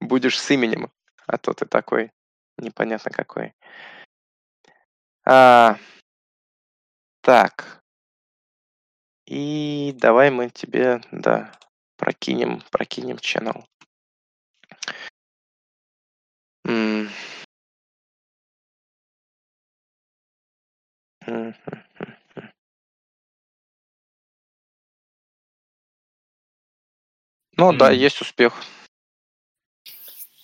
[0.00, 0.90] Будешь с именем,
[1.26, 2.10] а то ты такой
[2.58, 3.54] непонятно какой.
[5.24, 5.78] А,
[7.22, 7.82] так.
[9.26, 11.52] И давай мы тебе, да,
[11.96, 13.64] прокинем, прокинем channel.
[27.56, 28.52] Ну да, есть успех.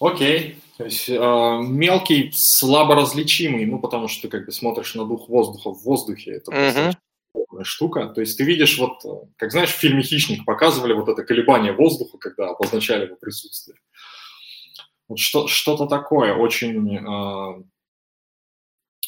[0.00, 0.60] Окей.
[0.78, 5.28] То есть э, мелкий, слабо различимый, ну, потому что ты как бы смотришь на дух
[5.28, 7.64] воздуха в воздухе, это Мгм.
[7.64, 8.06] штука.
[8.06, 11.72] То есть ты видишь, вот, э, как знаешь, в фильме «Хищник» показывали вот это колебание
[11.72, 13.76] воздуха, когда обозначали его присутствие.
[15.06, 17.62] Вот что, что-то такое, очень э,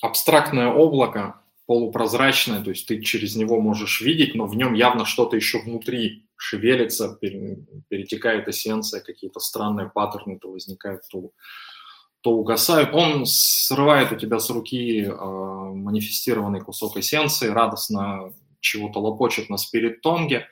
[0.02, 1.41] абстрактное облако,
[1.72, 6.28] полупрозрачное, то есть ты через него можешь видеть, но в нем явно что-то еще внутри
[6.36, 11.30] шевелится, перетекает эссенция, какие-то странные паттерны то возникают, то,
[12.20, 12.90] то угасают.
[12.92, 20.48] Он срывает у тебя с руки э, манифестированный кусок эссенции, радостно чего-то лопочет на спирит-тонге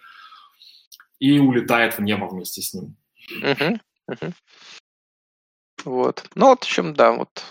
[1.18, 2.96] и улетает в небо вместе с ним.
[3.42, 4.32] Угу, угу.
[5.84, 6.24] Вот.
[6.34, 7.44] Ну вот, в общем, да, вот,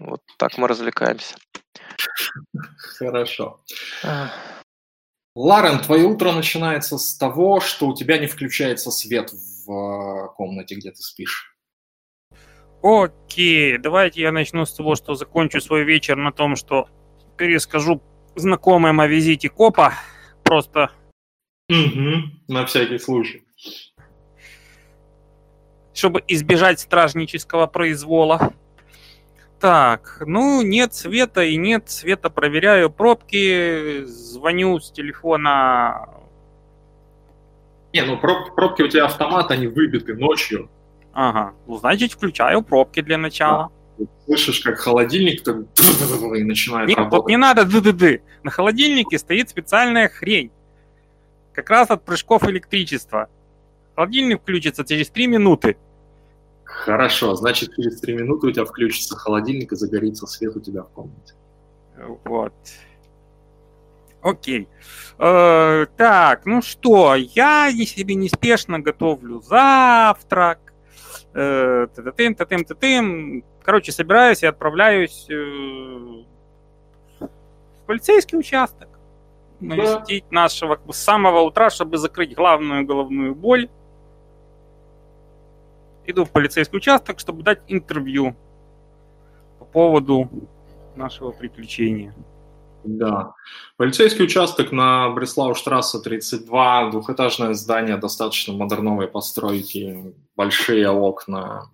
[0.00, 1.36] вот так мы развлекаемся.
[2.98, 3.60] Хорошо.
[5.36, 10.74] Ларен, твое утро начинается с того, что у тебя не включается свет в э, комнате,
[10.74, 11.54] где ты спишь.
[12.82, 16.88] Окей, давайте я начну с того, что закончу свой вечер на том, что
[17.36, 18.02] перескажу
[18.34, 19.94] знакомым о визите копа.
[20.42, 20.90] Просто...
[21.68, 23.44] Угу, на всякий случай.
[25.94, 28.52] Чтобы избежать стражнического произвола.
[29.60, 32.30] Так, ну, нет света и нет света.
[32.30, 36.08] Проверяю пробки, звоню с телефона.
[37.92, 40.70] Не, ну проб, пробки у тебя автомат, они выбиты ночью.
[41.12, 43.70] Ага, ну, значит, включаю пробки для начала.
[43.98, 44.06] Да.
[44.24, 45.56] Слышишь, как холодильник так
[46.36, 47.18] и начинает Нет, работать.
[47.18, 48.22] тут не надо ды-ды-ды.
[48.42, 50.50] На холодильнике стоит специальная хрень.
[51.52, 53.28] Как раз от прыжков электричества.
[53.94, 55.76] Холодильник включится через 3 минуты.
[56.70, 60.88] Хорошо, значит, через три минуты у тебя включится холодильник и загорится свет у тебя в
[60.88, 61.34] комнате.
[62.24, 62.54] Вот.
[64.22, 64.68] Окей.
[65.18, 70.72] Э, так, ну что, я себе неспешно готовлю завтрак.
[71.34, 75.34] Э, тым тым тым Короче, собираюсь и отправляюсь э,
[77.20, 77.28] в
[77.86, 78.88] полицейский участок.
[79.60, 80.42] Навестить да.
[80.42, 83.68] нашего с самого утра, чтобы закрыть главную головную боль
[86.10, 88.36] иду в полицейский участок, чтобы дать интервью
[89.58, 90.28] по поводу
[90.96, 92.14] нашего приключения.
[92.84, 93.34] Да.
[93.76, 101.70] Полицейский участок на Бреслау-штрассе 32, двухэтажное здание, достаточно модерновой постройки, большие окна.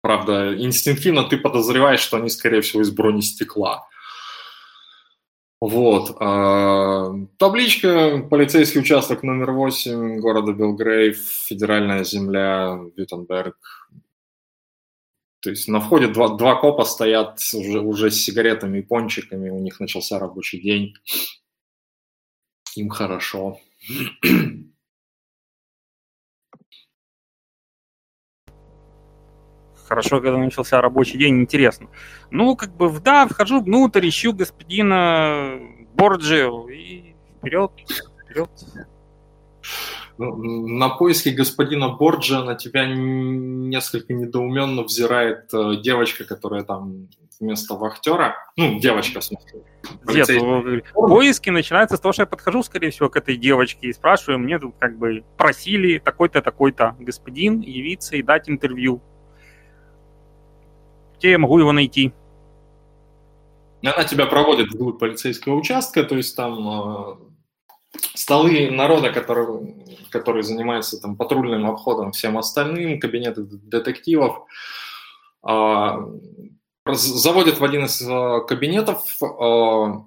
[0.00, 3.86] Правда, инстинктивно ты подозреваешь, что они, скорее всего, из бронестекла.
[5.60, 6.16] Вот.
[6.20, 13.56] А, табличка «Полицейский участок номер 8 города Белгрейв, федеральная земля, Виттенберг».
[15.40, 19.60] То есть на входе два, два копа стоят уже, уже с сигаретами и пончиками, у
[19.60, 20.94] них начался рабочий день.
[22.76, 23.58] Им хорошо.
[29.88, 31.88] хорошо, когда начался рабочий день, интересно.
[32.30, 35.58] Ну, как бы, да, вхожу внутрь, ищу господина
[35.94, 37.72] Борджио и вперед,
[38.24, 38.50] вперед.
[40.18, 48.34] На поиски господина Борджа на тебя несколько недоуменно взирает э, девочка, которая там вместо вахтера.
[48.56, 49.62] Ну, девочка, в смысле.
[50.08, 53.92] Нет, ну, поиски начинаются с того, что я подхожу, скорее всего, к этой девочке и
[53.92, 59.00] спрашиваю, мне тут как бы просили такой-то, такой-то господин явиться и дать интервью
[61.18, 62.12] где я могу его найти?
[63.82, 67.16] Она тебя проводит вглубь полицейского участка, то есть там э,
[68.14, 69.74] столы народа, которые,
[70.10, 74.46] которые занимаются там патрульным обходом всем остальным, кабинеты детективов,
[75.48, 75.88] э,
[76.86, 79.04] заводят в один из э, кабинетов.
[79.22, 80.02] Э,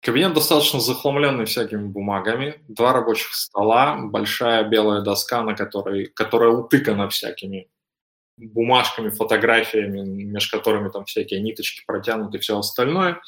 [0.00, 7.08] кабинет достаточно захламленный всякими бумагами, два рабочих стола, большая белая доска, на которой, которая утыкана
[7.08, 7.68] всякими
[8.36, 13.20] бумажками, фотографиями, между которыми там всякие ниточки протянуты и все остальное.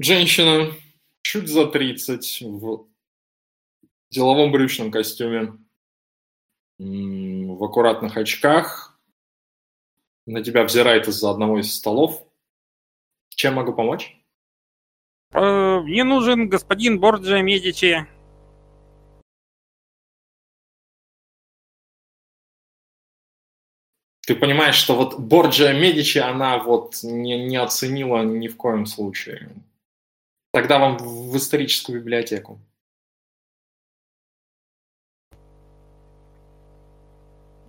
[0.00, 0.72] Женщина
[1.22, 2.86] чуть за 30 в
[4.10, 5.58] деловом брючном костюме,
[6.78, 8.96] в аккуратных очках,
[10.26, 12.24] на тебя взирает из-за одного из столов.
[13.30, 14.16] Чем могу помочь?
[15.32, 18.06] Э, мне нужен господин Борджа Медичи.
[24.28, 29.50] Ты понимаешь, что вот Борджа Медичи она вот не, не оценила ни в коем случае.
[30.52, 32.60] Тогда вам в историческую библиотеку.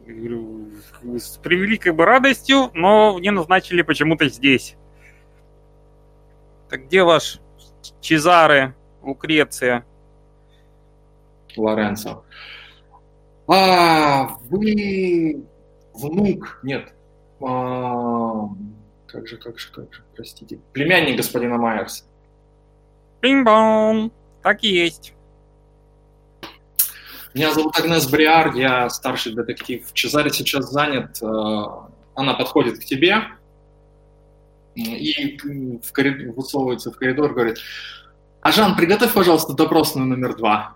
[0.06, 4.76] С превеликой бы радостью, но мне назначили почему-то здесь.
[6.70, 7.40] Так где ваш
[8.02, 9.86] Чезаре, Лукреция?
[11.56, 12.24] Лоренцо.
[13.48, 15.44] А, вы
[15.94, 16.94] внук, нет,
[17.42, 18.50] а,
[19.08, 22.06] как же, как же, как же, простите, племянник господина Майерса.
[23.22, 24.12] Пинг-бон,
[24.42, 25.14] так и есть.
[27.34, 29.86] Меня зовут Агнес Бриар, я старший детектив.
[29.94, 33.22] Чезаре сейчас занят, а, она подходит к тебе
[34.76, 37.58] и в коридор, высовывается в коридор, говорит,
[38.42, 40.76] а Жан, приготовь, пожалуйста, допросную номер два.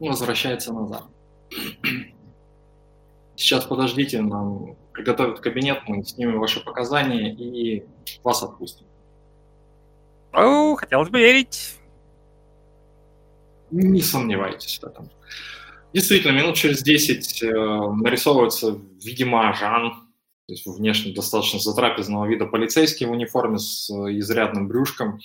[0.00, 1.04] Возвращается назад.
[3.36, 7.84] Сейчас подождите, нам приготовят кабинет, мы снимем ваши показания и
[8.22, 8.86] вас отпустим.
[10.32, 11.76] О, хотелось бы верить.
[13.70, 15.10] Не сомневайтесь в этом.
[15.92, 19.90] Действительно, минут через 10 э, нарисовывается, видимо, Жан,
[20.46, 25.20] то есть внешне достаточно затрапезного вида полицейский в униформе с э, изрядным брюшком.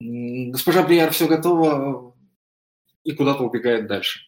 [0.00, 2.14] Госпожа Бриар, все готово,
[3.04, 4.20] и куда-то убегает дальше.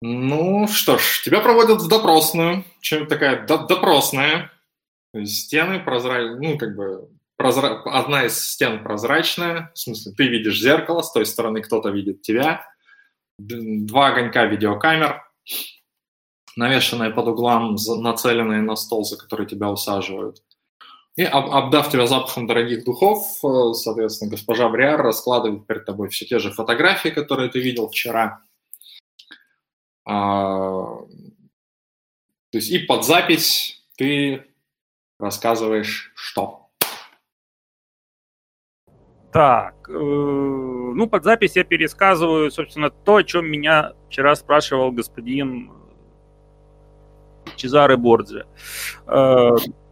[0.00, 2.64] Ну что ж, тебя проводят в допросную.
[2.80, 4.52] Чем такая допросная?
[5.24, 7.82] Стены прозрачные, ну как бы прозра...
[7.84, 12.64] одна из стен прозрачная, в смысле ты видишь зеркало, с той стороны кто-то видит тебя.
[13.38, 15.22] Два огонька видеокамер,
[16.56, 20.42] навешенные под углом, нацеленные на стол, за который тебя усаживают.
[21.16, 26.38] И обдав тебя запахом дорогих духов, э, соответственно, госпожа Бриар раскладывает перед тобой все те
[26.38, 28.42] же фотографии, которые ты видел вчера.
[30.10, 31.00] А,
[32.50, 34.42] то есть и под запись ты
[35.18, 36.70] рассказываешь что?
[39.30, 45.70] Так, э, ну под запись я пересказываю, собственно, то, о чем меня вчера спрашивал господин
[47.56, 48.46] Чезаре Борджи.
[49.06, 49.50] Э,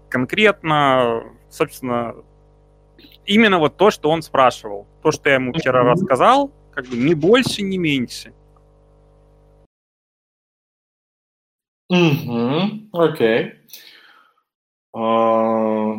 [0.08, 2.14] конкретно, собственно,
[3.26, 4.86] именно вот то, что он спрашивал.
[5.02, 8.32] То, что я ему вчера рассказал, как бы ни больше, ни меньше.
[11.88, 13.54] Угу, окей.
[14.92, 15.94] А,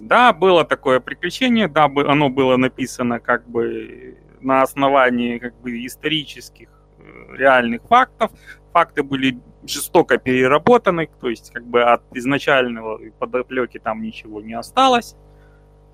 [0.00, 6.68] да, было такое приключение, да, оно было написано как бы на основании как бы исторических
[6.98, 8.30] э, реальных фактов.
[8.72, 15.16] Факты были жестоко переработаны, то есть как бы от изначального подоплеки там ничего не осталось.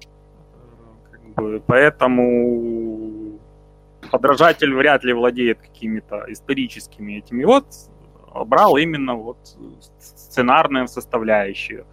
[0.02, 3.03] Э, как бы, поэтому
[4.14, 7.42] подражатель вряд ли владеет какими-то историческими этими.
[7.42, 7.66] Вот
[8.46, 9.38] брал именно вот
[9.98, 11.84] сценарную составляющую.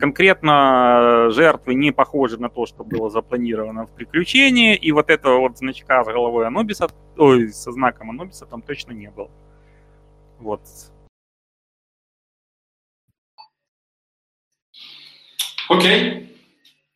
[0.00, 5.58] Конкретно жертвы не похожи на то, что было запланировано в приключении, и вот этого вот
[5.58, 9.30] значка с головой Анубиса, ой, со знаком Анубиса там точно не было.
[10.40, 10.62] Вот.
[15.68, 16.36] Окей.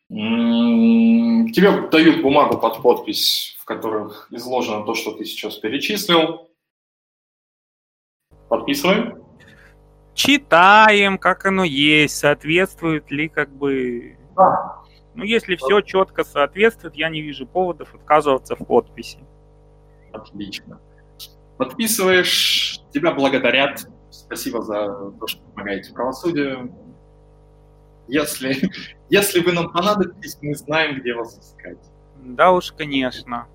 [0.08, 6.50] Тебе дают бумагу под подпись, в которых изложено то, что ты сейчас перечислил.
[8.48, 9.22] Подписываем.
[10.14, 14.18] Читаем, как оно есть, соответствует ли как бы...
[14.34, 14.82] Да.
[15.14, 19.20] Ну, если все четко соответствует, я не вижу поводов отказываться в подписи.
[20.12, 20.80] Отлично.
[21.56, 23.86] Подписываешь, тебя благодарят.
[24.10, 26.74] Спасибо за то, что помогаете правосудию.
[28.08, 28.56] Если,
[29.08, 31.91] если вы нам понадобитесь, мы знаем, где вас искать.
[32.22, 33.46] Да уж, конечно.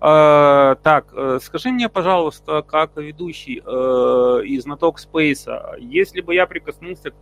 [0.00, 6.46] Э, так, э, скажи мне, пожалуйста, как ведущий э, из знаток Спейса, если бы я
[6.46, 7.14] прикоснулся к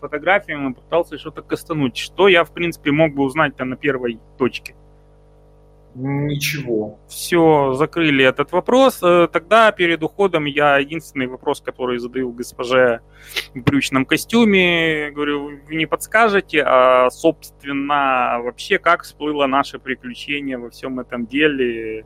[0.00, 4.74] фотографиям и пытался что-то кастануть, что я, в принципе, мог бы узнать-то на первой точке?
[5.94, 6.98] Ничего.
[7.08, 9.00] Все, закрыли этот вопрос.
[9.02, 13.00] Э, тогда перед уходом я единственный вопрос, который задаю госпоже
[13.54, 20.70] в брючном костюме, говорю, вы не подскажете, а, собственно, вообще как всплыло наше приключение во
[20.70, 22.04] всем этом деле,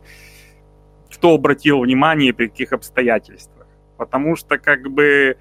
[1.10, 3.66] кто обратил внимание, при каких обстоятельствах.
[3.96, 5.38] Потому что, как бы,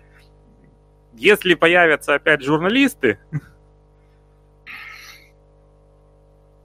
[1.14, 3.20] если появятся опять журналисты,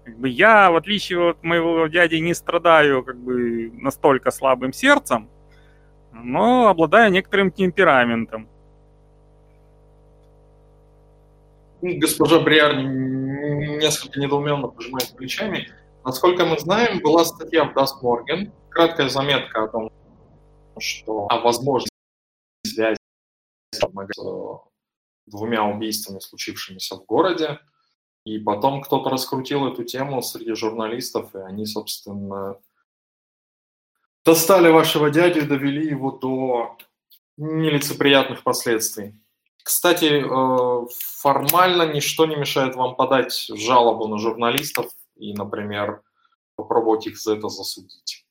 [0.05, 5.29] Как бы я, в отличие от моего дяди, не страдаю как бы настолько слабым сердцем,
[6.13, 8.49] но обладаю некоторым темпераментом.
[11.83, 15.69] Госпожа Бриар несколько недоуменно пожимает плечами.
[16.05, 19.91] Насколько мы знаем, была статья в Das Morgen, краткая заметка о том,
[20.79, 21.91] что о возможности
[22.67, 22.97] связи
[23.73, 23.81] с
[25.27, 27.59] двумя убийствами, случившимися в городе.
[28.25, 32.57] И потом кто-то раскрутил эту тему среди журналистов, и они, собственно,
[34.25, 36.77] достали вашего дядю и довели его до
[37.37, 39.15] нелицеприятных последствий.
[39.65, 40.87] Кстати, э,
[41.21, 46.03] формально ничто не мешает вам подать жалобу на журналистов и, например,
[46.57, 48.27] попробовать их за это засудить.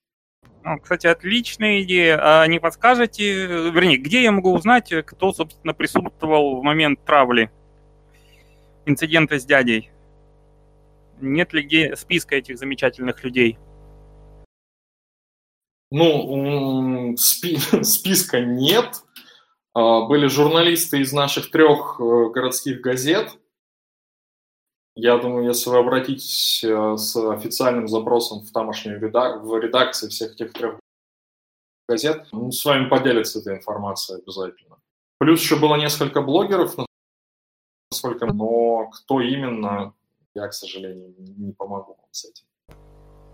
[0.64, 2.20] Ну, кстати, отличная идея.
[2.22, 7.52] А не подскажете, вернее, где я могу узнать, кто, собственно, присутствовал в момент травли
[8.86, 9.92] инцидента с дядей?
[11.20, 13.58] Нет ли где списка этих замечательных людей?
[15.92, 19.04] Ну, спи списка нет.
[19.74, 23.38] А, были журналисты из наших трех э, городских газет.
[24.96, 30.34] Я думаю, если вы обратитесь э, с официальным запросом в тамошнюю редак в редакции всех
[30.34, 30.80] этих трех
[31.88, 34.78] газет, ну, с вами поделятся этой информацией обязательно.
[35.20, 36.76] Плюс еще было несколько блогеров,
[37.92, 39.94] насколько, но кто именно,
[40.34, 42.46] я, к сожалению, не помогу вам с этим.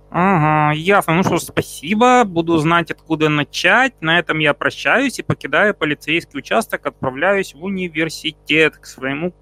[0.09, 1.15] Ага, ясно.
[1.15, 2.23] Ну что ж, спасибо.
[2.23, 4.01] Буду знать, откуда начать.
[4.01, 9.33] На этом я прощаюсь и покидаю полицейский участок, отправляюсь в университет к своему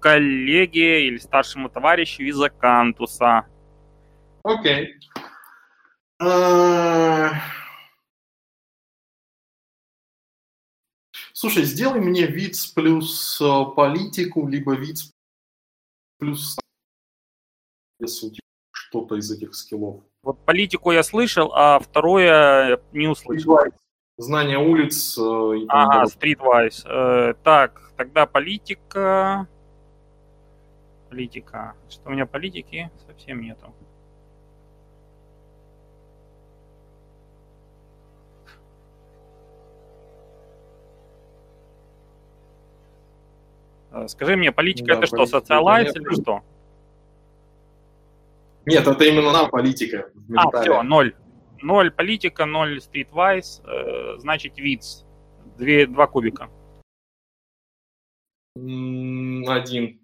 [0.00, 3.46] коллеге или старшему товарищу из Акантуса.
[4.42, 4.94] Окей.
[6.20, 7.30] А,
[11.38, 14.96] слушай, сделай мне вид плюс э, политику, либо вид
[16.18, 16.58] плюс
[18.00, 18.32] если
[18.72, 20.02] что-то из этих скиллов.
[20.22, 23.56] Вот политику я слышал, а второе не услышал.
[23.56, 23.74] Streetwise.
[24.16, 25.16] Знание улиц.
[25.16, 26.84] Э, и ага, Streetwise.
[26.86, 29.46] Э, так, тогда политика.
[31.08, 31.76] Политика.
[31.88, 33.72] Что у меня политики совсем нету.
[44.08, 46.42] Скажи мне, политика да, это что, социалайз или что?
[48.66, 50.10] Нет, это именно на политика.
[50.36, 51.14] А, все, ноль.
[51.62, 55.04] Ноль политика, ноль стритвайз, э, значит виц.
[55.56, 56.50] Две, два кубика.
[58.54, 60.00] Один,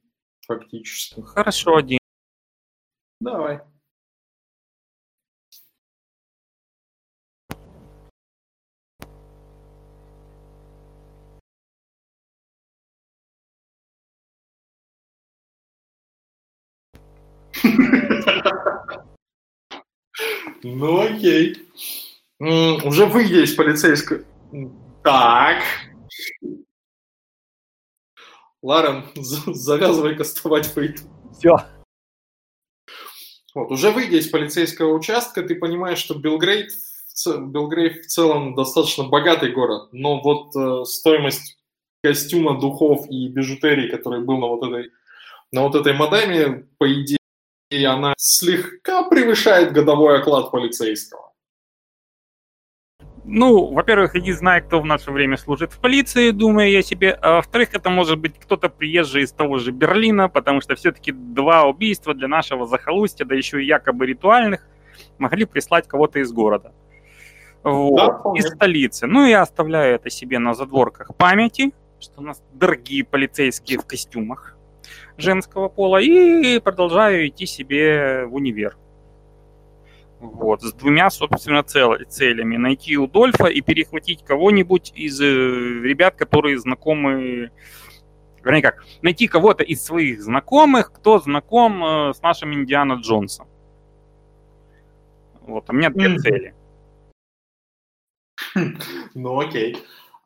[0.46, 1.20] фактически.
[1.20, 1.98] Хорошо, один.
[3.20, 3.60] Давай.
[20.64, 21.68] Ну окей.
[22.38, 24.24] Уже выйдя из полицейской...
[25.02, 25.62] Так.
[28.62, 31.02] Ларен, завязывай кастовать фейт.
[31.38, 31.56] Все.
[33.54, 36.70] Вот, уже выйдя из полицейского участка, ты понимаешь, что Белгрейд,
[37.26, 41.58] Белгрейд в целом достаточно богатый город, но вот э, стоимость
[42.02, 44.90] костюма, духов и бижутерии, который был на вот этой,
[45.52, 47.18] на вот этой модеме, по идее,
[47.74, 51.32] и она слегка превышает годовой оклад полицейского.
[53.26, 57.12] Ну, во-первых, иди знай, кто в наше время служит в полиции, думаю я себе.
[57.12, 61.64] А во-вторых, это может быть кто-то приезжий из того же Берлина, потому что все-таки два
[61.64, 64.66] убийства для нашего захолустья, да еще и якобы ритуальных,
[65.16, 66.72] могли прислать кого-то из города.
[67.62, 69.06] Вот, да, из столицы.
[69.06, 74.53] Ну, я оставляю это себе на задворках памяти, что у нас дорогие полицейские в костюмах
[75.16, 78.76] женского пола и продолжаю идти себе в универ.
[80.20, 82.56] Вот, с двумя, собственно, цел, целями.
[82.56, 87.50] Найти Удольфа и перехватить кого-нибудь из э, ребят, которые знакомы...
[88.42, 93.48] Вернее как, найти кого-то из своих знакомых, кто знаком э, с нашим Индиана Джонсом.
[95.42, 96.18] Вот, у меня две mm-hmm.
[96.18, 96.54] цели.
[99.14, 99.76] Ну, окей.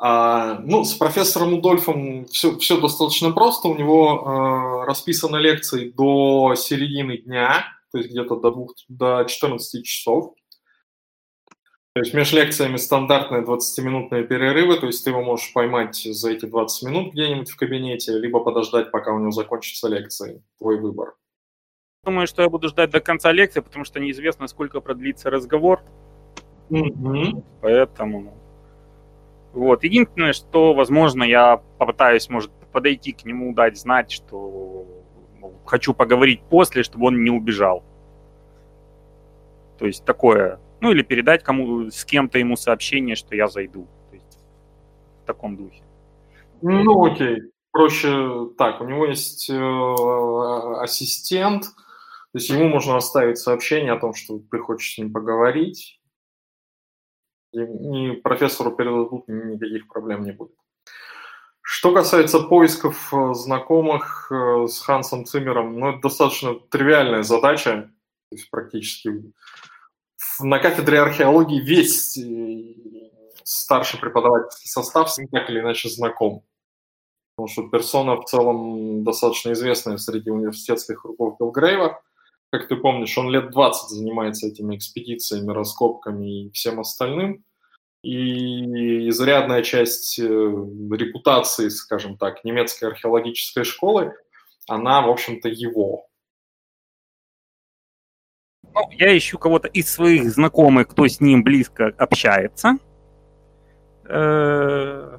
[0.01, 3.69] А, ну, с профессором Удольфом все, все достаточно просто.
[3.69, 9.85] У него а, расписаны лекции до середины дня, то есть где-то до, двух, до 14
[9.85, 10.35] часов.
[11.95, 16.47] То есть между лекциями стандартные 20-минутные перерывы, то есть ты его можешь поймать за эти
[16.47, 20.41] 20 минут где-нибудь в кабинете, либо подождать, пока у него закончатся лекции.
[20.59, 21.17] Твой выбор.
[22.05, 25.83] Думаю, что я буду ждать до конца лекции, потому что неизвестно, сколько продлится разговор.
[26.71, 27.43] Mm-hmm.
[27.63, 28.48] Поэтому
[29.53, 29.85] вот.
[29.85, 34.87] Единственное, что, возможно, я попытаюсь, может, подойти к нему, дать знать, что
[35.65, 37.83] хочу поговорить после, чтобы он не убежал.
[39.79, 43.87] То есть такое, ну или передать кому с кем-то ему сообщение, что я зайду.
[44.11, 44.39] То есть
[45.23, 45.83] в таком духе.
[46.63, 47.43] Ну окей.
[47.71, 54.15] проще так, у него есть э, ассистент, то есть ему можно оставить сообщение о том,
[54.15, 55.98] что ты хочешь с ним поговорить,
[57.53, 60.55] и, профессору передадут, никаких проблем не будет.
[61.61, 67.91] Что касается поисков э, знакомых э, с Хансом Циммером, ну, это достаточно тривиальная задача,
[68.31, 69.33] то есть практически
[70.41, 73.11] на кафедре археологии весь э,
[73.45, 76.43] старший преподавательский состав с ним так или иначе знаком.
[77.37, 82.01] Потому что персона в целом достаточно известная среди университетских кругов Белгрейва.
[82.51, 87.45] Как ты помнишь, он лет 20 занимается этими экспедициями, раскопками и всем остальным
[88.03, 94.15] и изрядная часть э, репутации, скажем так, немецкой археологической школы,
[94.69, 96.07] она, в общем-то, его.
[98.63, 102.77] Ну, я ищу кого-то из своих знакомых, кто с ним близко общается.
[104.05, 105.19] Э,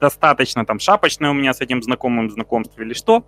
[0.00, 3.24] достаточно там шапочное у меня с этим знакомым знакомство или что.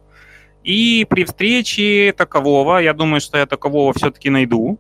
[0.69, 4.79] И при встрече такового, я думаю, что я такового все-таки найду.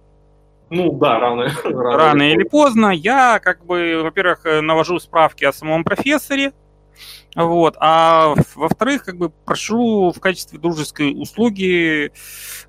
[0.68, 2.90] Ну да, рано, рано, рано или поздно.
[2.90, 6.52] Я, как бы, во-первых, э, навожу справки о самом профессоре,
[7.34, 7.76] вот.
[7.80, 12.12] А во-вторых, как бы прошу в качестве дружеской услуги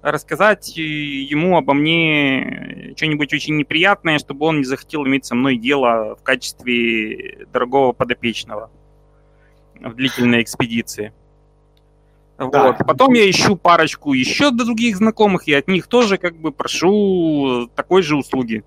[0.01, 6.15] рассказать ему обо мне что-нибудь очень неприятное, чтобы он не захотел иметь со мной дело
[6.15, 8.71] в качестве дорогого подопечного
[9.81, 11.11] в длительной экспедиции.
[12.39, 12.67] Да.
[12.67, 12.77] Вот.
[12.79, 18.01] Потом я ищу парочку еще других знакомых, и от них тоже как бы прошу такой
[18.01, 18.63] же услуги.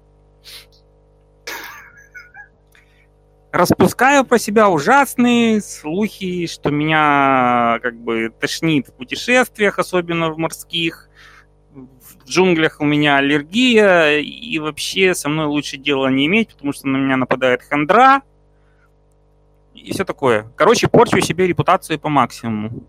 [3.51, 11.09] Распускаю про себя ужасные слухи, что меня как бы тошнит в путешествиях, особенно в морских.
[11.75, 16.89] В джунглях у меня аллергия, и вообще со мной лучше дела не иметь, потому что
[16.89, 18.23] на меня нападает хандра
[19.75, 20.51] и все такое.
[20.57, 22.85] Короче, порчу себе репутацию по максимуму.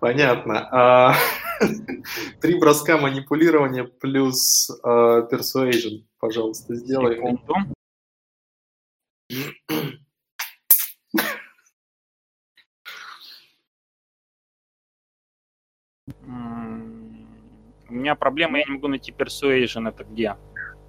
[0.00, 0.66] Понятно.
[0.72, 1.14] А,
[2.40, 7.16] три броска манипулирования плюс uh, persuasion, пожалуйста, сделай.
[7.16, 7.54] Секунду.
[17.88, 20.36] У меня проблема, я не могу найти persuasion, это где?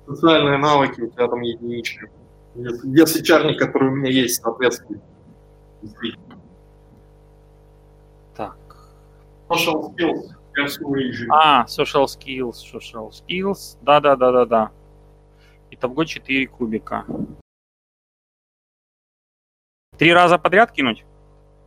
[0.07, 2.09] Социальные навыки, у тебя там единичка.
[2.55, 5.01] Если чарник, который у меня есть, соответственно.
[9.51, 10.31] Social skills.
[11.29, 13.77] А, social skills, social skills.
[13.81, 14.71] Да-да-да-да-да.
[15.71, 17.05] Итого 4 кубика.
[19.97, 21.05] Три раза подряд кинуть?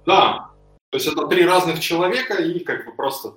[0.07, 0.51] Да.
[0.91, 3.35] То есть это три разных человека и как бы просто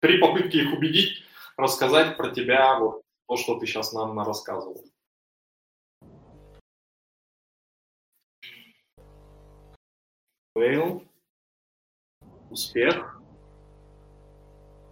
[0.00, 1.24] три попытки их убедить,
[1.56, 4.84] рассказать про тебя вот то, что ты сейчас нам рассказывал.
[10.56, 11.04] Фейл.
[12.50, 13.19] Успех.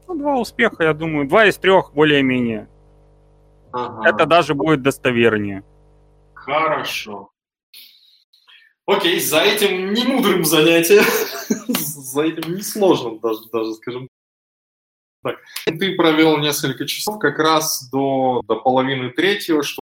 [0.09, 1.29] Ну, два успеха, я думаю.
[1.29, 2.69] Два из трех более-менее.
[3.73, 4.09] Ага.
[4.09, 5.63] Это даже будет достовернее.
[6.35, 7.31] Хорошо.
[8.87, 11.03] Окей, за этим не мудрым занятие.
[11.69, 14.09] за этим несложным даже, даже, скажем
[15.23, 15.37] так.
[15.67, 19.83] Ты провел несколько часов как раз до, до половины третьего, что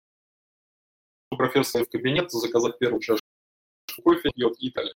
[1.36, 3.20] профессор в кабинет заказать первую чашку
[4.02, 4.94] кофе и далее.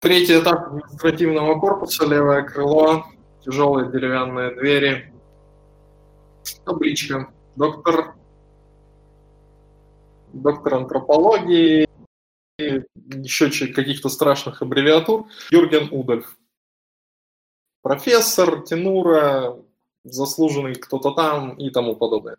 [0.00, 3.04] Третий этап административного корпуса, левое крыло,
[3.44, 5.12] тяжелые деревянные двери,
[6.64, 7.30] табличка.
[7.54, 8.14] Доктор,
[10.32, 11.86] доктор антропологии,
[12.56, 16.34] еще каких-то страшных аббревиатур, Юрген Удальф.
[17.82, 19.62] Профессор, тенура,
[20.04, 22.38] заслуженный кто-то там и тому подобное.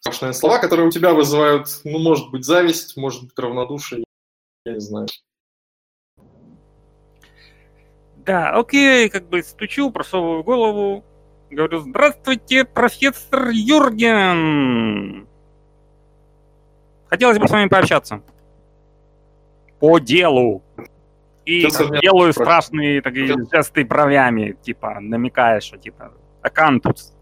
[0.00, 4.02] Страшные слова, которые у тебя вызывают, ну, может быть, зависть, может быть, равнодушие,
[4.64, 5.06] я не знаю.
[8.24, 11.04] Да, окей, как бы стучу, просовываю голову,
[11.50, 15.26] говорю, здравствуйте, профессор Юрген.
[17.06, 18.22] Хотелось бы с вами пообщаться.
[19.80, 20.62] По делу.
[21.44, 21.66] И
[22.00, 26.12] делаю страшные такие жесты бровями, типа, намекая, что, типа,
[26.42, 27.12] акантус.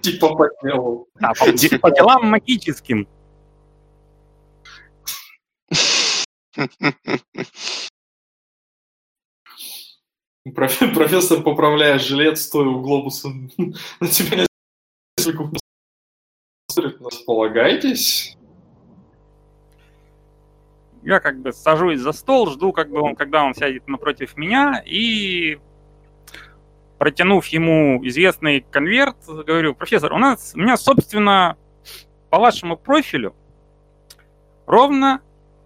[0.00, 1.08] Типа по делу.
[1.18, 1.46] Да, по,
[1.80, 3.08] по делам магическим.
[10.54, 13.28] Профессор поправляет жилет, стоя у глобуса
[13.58, 14.46] на тебя
[15.16, 15.50] несколько
[16.76, 18.36] Располагайтесь.
[21.02, 24.82] Я как бы сажусь за стол, жду, как бы он, когда он сядет напротив меня,
[24.84, 25.58] и
[26.98, 31.56] протянув ему известный конверт, говорю, профессор, у нас, у меня, собственно,
[32.30, 33.34] по вашему профилю
[34.66, 35.20] ровно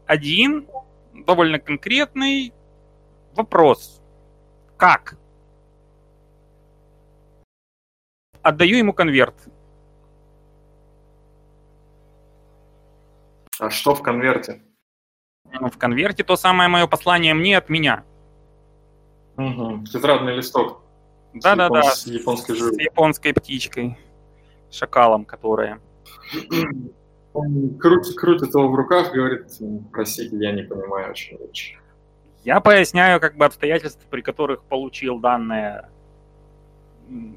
[0.07, 0.67] один
[1.15, 2.53] довольно конкретный
[3.35, 3.98] вопрос.
[4.79, 5.17] Как?
[8.43, 9.35] Отдаю ему конверт.
[13.59, 14.63] А что в конверте?
[15.45, 18.05] В конверте то самое мое послание мне от меня.
[19.37, 19.87] Угу.
[19.87, 20.83] Тетрадный листок.
[21.35, 21.83] Да-да-да.
[21.83, 23.99] С, японской с японской птичкой.
[24.71, 25.81] Шакалом, которая.
[27.33, 29.47] Он крутит, крутит его в руках, говорит,
[29.93, 31.79] простите, я не понимаю очень речь.
[32.49, 35.91] Я поясняю как бы обстоятельства, при которых получил данное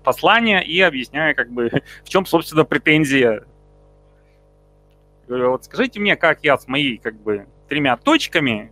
[0.05, 1.69] послание и объясняю как бы
[2.05, 3.43] в чем, собственно, претензия.
[5.27, 8.71] Говорю, вот скажите мне, как я с моей как бы тремя точками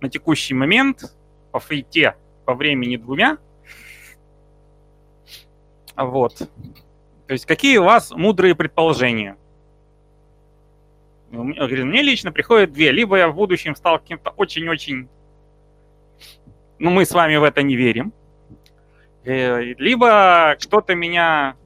[0.00, 1.04] на текущий момент
[1.52, 3.38] по фейте по времени двумя.
[5.94, 6.36] Вот.
[6.36, 9.36] То есть какие у вас мудрые предположения?
[11.30, 12.90] Говорит, мне лично приходят две.
[12.90, 15.08] Либо я в будущем стал каким-то очень-очень...
[16.78, 18.12] Ну, мы с вами в это не верим.
[19.24, 21.56] Э, либо кто-то меня,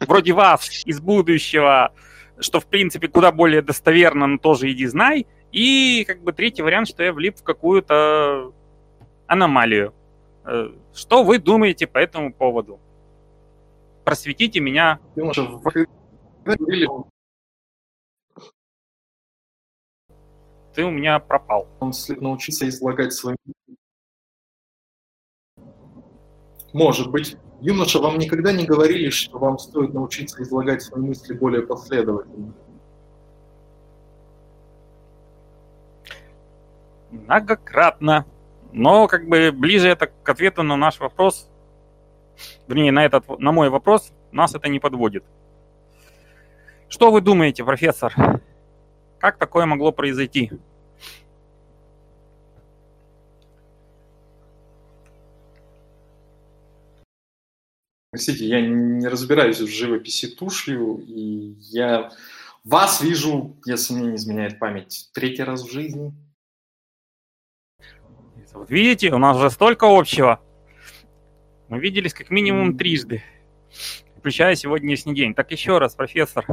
[0.00, 1.92] вроде вас, из будущего,
[2.38, 5.26] что, в принципе, куда более достоверно, но тоже иди знай.
[5.52, 8.52] И, как бы, третий вариант, что я влип в какую-то
[9.26, 9.94] аномалию.
[10.44, 12.78] Э, что вы думаете по этому поводу?
[14.04, 15.00] Просветите меня.
[20.74, 21.66] Ты у меня пропал.
[21.80, 23.34] Он научиться излагать свои
[26.76, 27.38] Может быть.
[27.62, 32.52] Юноша, вам никогда не говорили, что вам стоит научиться излагать свои мысли более последовательно?
[37.10, 38.26] Многократно.
[38.74, 41.48] Но как бы ближе это к ответу на наш вопрос,
[42.68, 45.24] вернее, на, этот, на мой вопрос, нас это не подводит.
[46.90, 48.14] Что вы думаете, профессор?
[49.18, 50.52] Как такое могло произойти?
[58.16, 62.10] Простите, я не разбираюсь в живописи тушью, и я
[62.64, 66.14] вас вижу, если мне не изменяет память, третий раз в жизни.
[68.54, 70.40] Вот видите, у нас же столько общего.
[71.68, 73.22] Мы виделись как минимум трижды,
[74.16, 75.34] включая сегодняшний день.
[75.34, 76.46] Так еще раз, профессор,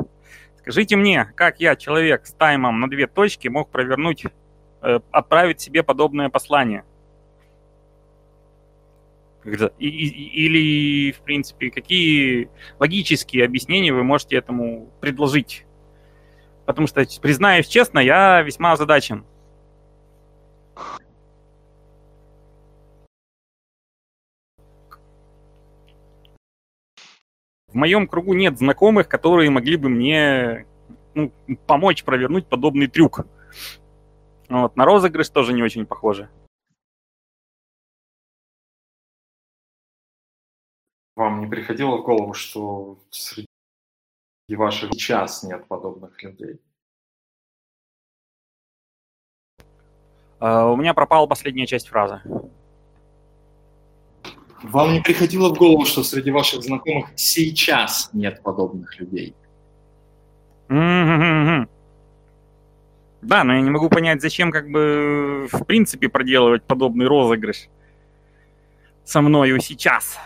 [0.57, 4.25] скажите мне, как я, человек с таймом на две точки, мог провернуть,
[4.81, 6.83] э, отправить себе подобное послание?
[9.45, 15.65] Или, в принципе, какие логические объяснения вы можете этому предложить?
[16.65, 19.25] Потому что, признаюсь честно, я весьма озадачен.
[27.73, 30.67] в моем кругу нет знакомых, которые могли бы мне
[31.15, 31.31] ну,
[31.65, 33.25] помочь провернуть подобный трюк.
[34.47, 36.29] Вот, на розыгрыш тоже не очень похоже.
[41.15, 43.47] Вам не приходило в голову, что среди
[44.49, 46.59] ваших сейчас нет подобных людей?
[50.39, 52.21] Uh, у меня пропала последняя часть фразы.
[54.63, 59.35] Вам не приходило в голову, что среди ваших знакомых сейчас нет подобных людей?
[60.69, 61.69] Mm-hmm.
[63.21, 67.69] Да, но я не могу понять, зачем как бы в принципе проделывать подобный розыгрыш
[69.05, 70.17] со мною сейчас.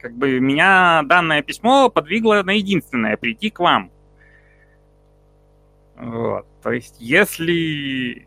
[0.00, 3.90] Как бы меня данное письмо подвигло на единственное— прийти к вам.
[5.96, 6.46] Вот.
[6.62, 8.26] То есть, если...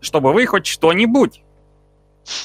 [0.00, 1.42] Чтобы вы хоть что-нибудь.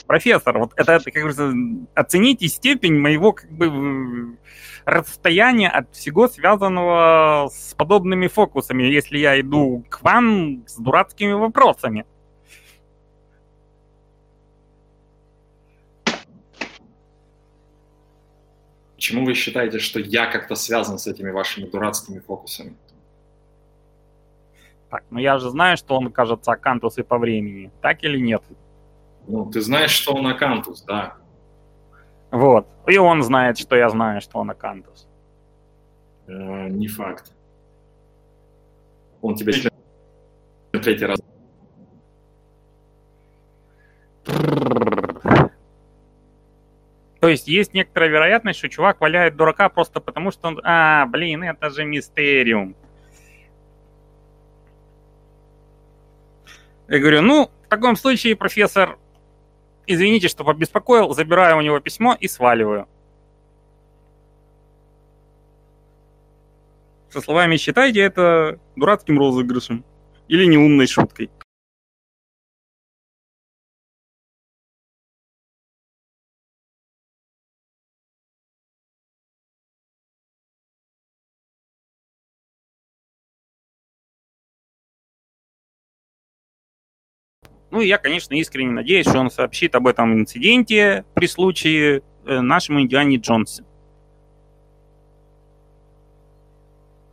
[0.07, 1.53] Профессор, вот это, как говорится,
[1.93, 4.37] оцените степень моего как бы
[4.85, 12.05] расстояния от всего связанного с подобными фокусами, если я иду к вам с дурацкими вопросами.
[18.95, 22.75] Почему вы считаете, что я как-то связан с этими вашими дурацкими фокусами?
[24.89, 27.71] Так, ну я же знаю, что он, кажется, Акантус и по времени.
[27.81, 28.43] Так или нет?
[29.27, 31.17] Ну, ты знаешь, что он Акантус, да.
[32.35, 32.67] Вот.
[32.85, 35.07] И он знает, что я знаю, что он Акантус.
[36.27, 37.31] Э, не факт.
[39.21, 39.53] Он тебе
[40.73, 41.19] третий раз.
[47.21, 50.59] То есть есть некоторая вероятность, что чувак валяет дурака просто потому, что он...
[50.65, 52.75] А, блин, это же мистериум.
[56.89, 58.99] Я говорю, ну, в таком случае, профессор,
[59.87, 62.87] Извините, что побеспокоил, забираю у него письмо и сваливаю.
[67.09, 69.85] Со словами «считайте это дурацким розыгрышем»
[70.27, 71.29] или неумной шуткой.
[87.75, 92.39] Ну и я, конечно, искренне надеюсь, что он сообщит об этом инциденте при случае э,
[92.39, 93.65] нашему Индиане Джонсе.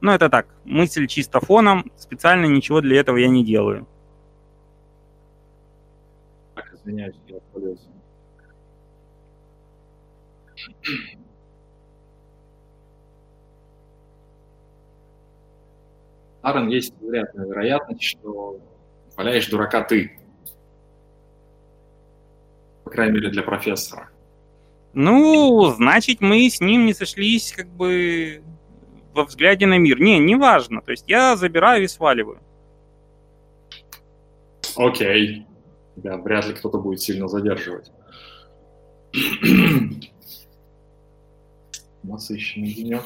[0.00, 3.88] Ну, это так, мысль чисто фоном, специально ничего для этого я не делаю.
[6.74, 7.88] Извиняюсь, я отвалился.
[16.42, 18.60] Аарон, есть вероятная вероятность, что
[19.16, 20.21] валяешь дурака ты
[22.90, 24.10] крайней мере, для профессора.
[24.94, 28.42] Ну, значит, мы с ним не сошлись как бы
[29.14, 30.00] во взгляде на мир.
[30.00, 30.82] Не, не важно.
[30.82, 32.40] То есть я забираю и сваливаю.
[34.76, 35.46] Окей.
[35.96, 37.90] Да, вряд ли кто-то будет сильно задерживать.
[42.02, 43.04] Насыщенный денек.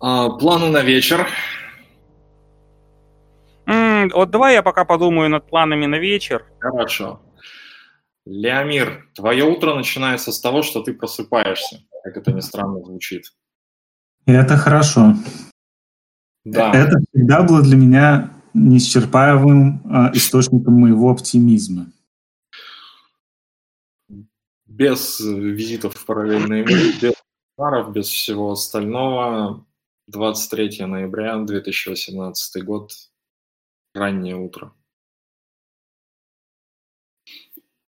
[0.00, 1.26] А, планы на вечер.
[3.66, 6.44] М-м, вот давай я пока подумаю над планами на вечер.
[6.58, 7.20] Хорошо.
[8.30, 13.32] Леомир, твое утро начинается с того, что ты просыпаешься, как это ни странно звучит.
[14.26, 15.14] Это хорошо.
[16.44, 16.70] Да.
[16.72, 21.90] Это всегда было для меня неисчерпаемым э, источником моего оптимизма.
[24.66, 27.14] Без визитов в параллельные миры, без
[27.56, 29.64] паров, без всего остального,
[30.08, 32.92] 23 ноября 2018 год,
[33.94, 34.74] раннее утро.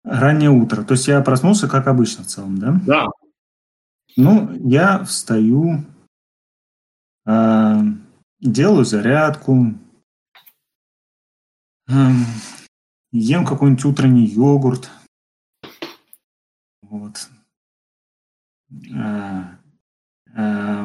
[0.04, 0.82] Раннее утро.
[0.82, 2.80] То есть я проснулся, как обычно в целом, да?
[2.86, 3.06] Да.
[4.16, 5.84] Ну, я встаю,
[7.24, 7.80] э,
[8.40, 9.74] делаю зарядку,
[11.88, 11.92] э,
[13.12, 14.90] ем какой-нибудь утренний йогурт.
[16.82, 17.28] Вот.
[18.94, 19.44] Э,
[20.34, 20.84] э,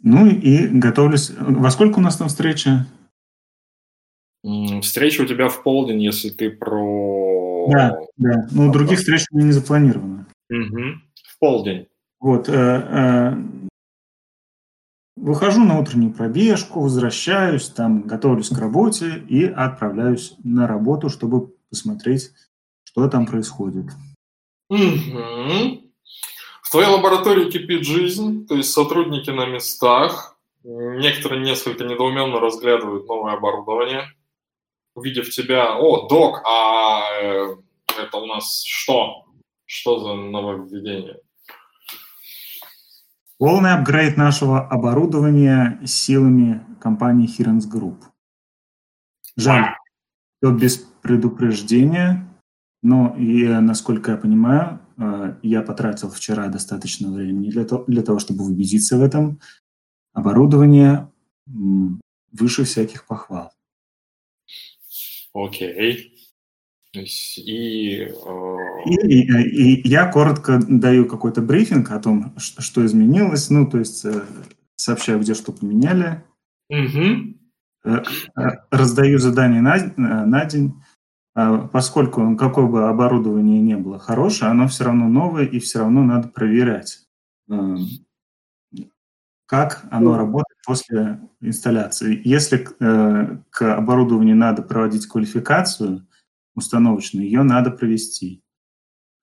[0.00, 1.30] ну и готовлюсь.
[1.38, 2.86] Во сколько у нас там встреча?
[4.82, 7.17] Встреча у тебя в полдень, если ты про...
[7.72, 8.48] Да, да.
[8.50, 10.26] Но других встреч у меня не запланировано.
[10.50, 10.82] Угу.
[11.24, 11.86] В полдень.
[12.20, 12.48] Вот.
[12.48, 13.32] Э, э,
[15.16, 22.30] выхожу на утреннюю пробежку, возвращаюсь, там готовлюсь к работе и отправляюсь на работу, чтобы посмотреть,
[22.84, 23.86] что там происходит.
[24.70, 25.82] Угу.
[26.62, 33.34] В твоей лаборатории кипит жизнь, то есть сотрудники на местах, некоторые несколько недоуменно разглядывают новое
[33.34, 34.12] оборудование
[34.98, 37.56] увидев тебя, о, док, а э,
[38.00, 39.24] это у нас что?
[39.64, 41.20] Что за нововведение?
[43.38, 48.02] Полный апгрейд нашего оборудования силами компании Hirens Group.
[49.36, 49.74] Жаль,
[50.40, 52.28] все без предупреждения,
[52.82, 58.18] но и, насколько я понимаю, э, я потратил вчера достаточно времени для того, для того
[58.18, 59.40] чтобы убедиться в этом.
[60.12, 61.08] Оборудование
[62.32, 63.52] выше всяких похвал.
[65.34, 66.14] Окей.
[66.94, 68.56] И, э...
[68.86, 74.04] и, и, и я коротко даю какой-то брифинг о том, что, изменилось, ну, то есть
[74.04, 74.22] э,
[74.76, 76.24] сообщаю, где что поменяли,
[76.70, 77.34] угу.
[78.70, 80.82] раздаю задания на, на день,
[81.36, 86.02] э, поскольку какое бы оборудование не было хорошее, оно все равно новое, и все равно
[86.02, 87.06] надо проверять,
[87.50, 87.76] э,
[89.48, 92.20] как оно работает после инсталляции.
[92.22, 96.06] Если э, к оборудованию надо проводить квалификацию
[96.54, 98.42] установочную, ее надо провести.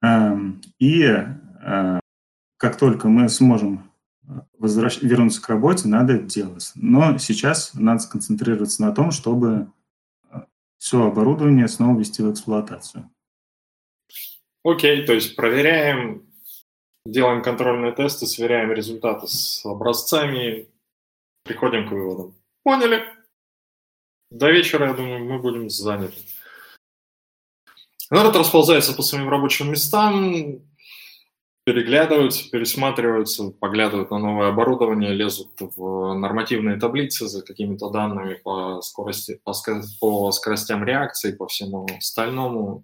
[0.01, 1.99] Эм, и э,
[2.57, 3.91] как только мы сможем
[4.57, 4.99] возвращ...
[5.03, 6.71] вернуться к работе, надо это делать.
[6.73, 9.71] Но сейчас надо сконцентрироваться на том, чтобы
[10.31, 10.39] э,
[10.79, 13.11] все оборудование снова ввести в эксплуатацию.
[14.63, 16.24] Окей, okay, то есть проверяем,
[17.05, 20.67] делаем контрольные тесты, сверяем результаты с образцами,
[21.43, 22.35] приходим к выводам.
[22.63, 23.03] Поняли?
[24.31, 26.17] До вечера, я думаю, мы будем заняты.
[28.09, 30.61] Народ расползается по своим рабочим местам,
[31.63, 39.39] переглядываются, пересматриваются, поглядывают на новое оборудование, лезут в нормативные таблицы за какими-то данными по скорости,
[39.43, 39.53] по,
[39.99, 42.83] по скоростям реакции, по всему остальному.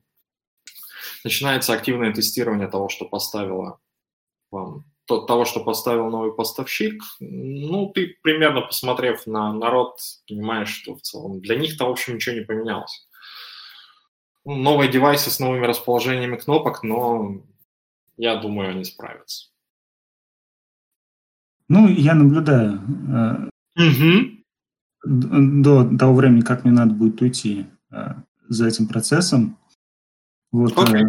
[1.24, 3.80] Начинается активное тестирование того, что поставила
[5.08, 9.98] того, что поставил новый поставщик, ну, ты примерно посмотрев на народ,
[10.28, 13.08] понимаешь, что в целом для них-то, в общем, ничего не поменялось.
[14.46, 17.42] ну, новые девайсы с новыми расположениями кнопок, но
[18.18, 19.48] я думаю, они справятся.
[21.68, 22.82] Ну, я наблюдаю
[23.76, 24.44] угу.
[25.06, 28.16] до того времени, как мне надо будет уйти э,
[28.50, 29.58] за этим процессом.
[30.52, 31.04] Вот, okay.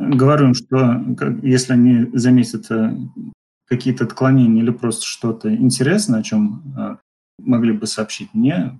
[0.00, 1.04] Говорю им, что
[1.42, 2.66] если они заметят
[3.66, 6.98] какие-то отклонения или просто что-то интересное, о чем
[7.38, 8.78] могли бы сообщить мне,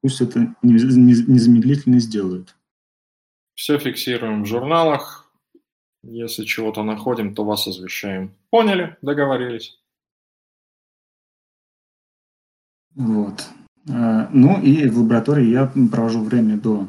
[0.00, 2.56] пусть это незамедлительно сделают.
[3.54, 5.30] Все фиксируем в журналах.
[6.02, 8.34] Если чего-то находим, то вас извещаем.
[8.50, 8.96] Поняли?
[9.02, 9.78] Договорились.
[12.94, 13.44] Вот.
[13.88, 16.88] А, ну и в лаборатории я провожу время до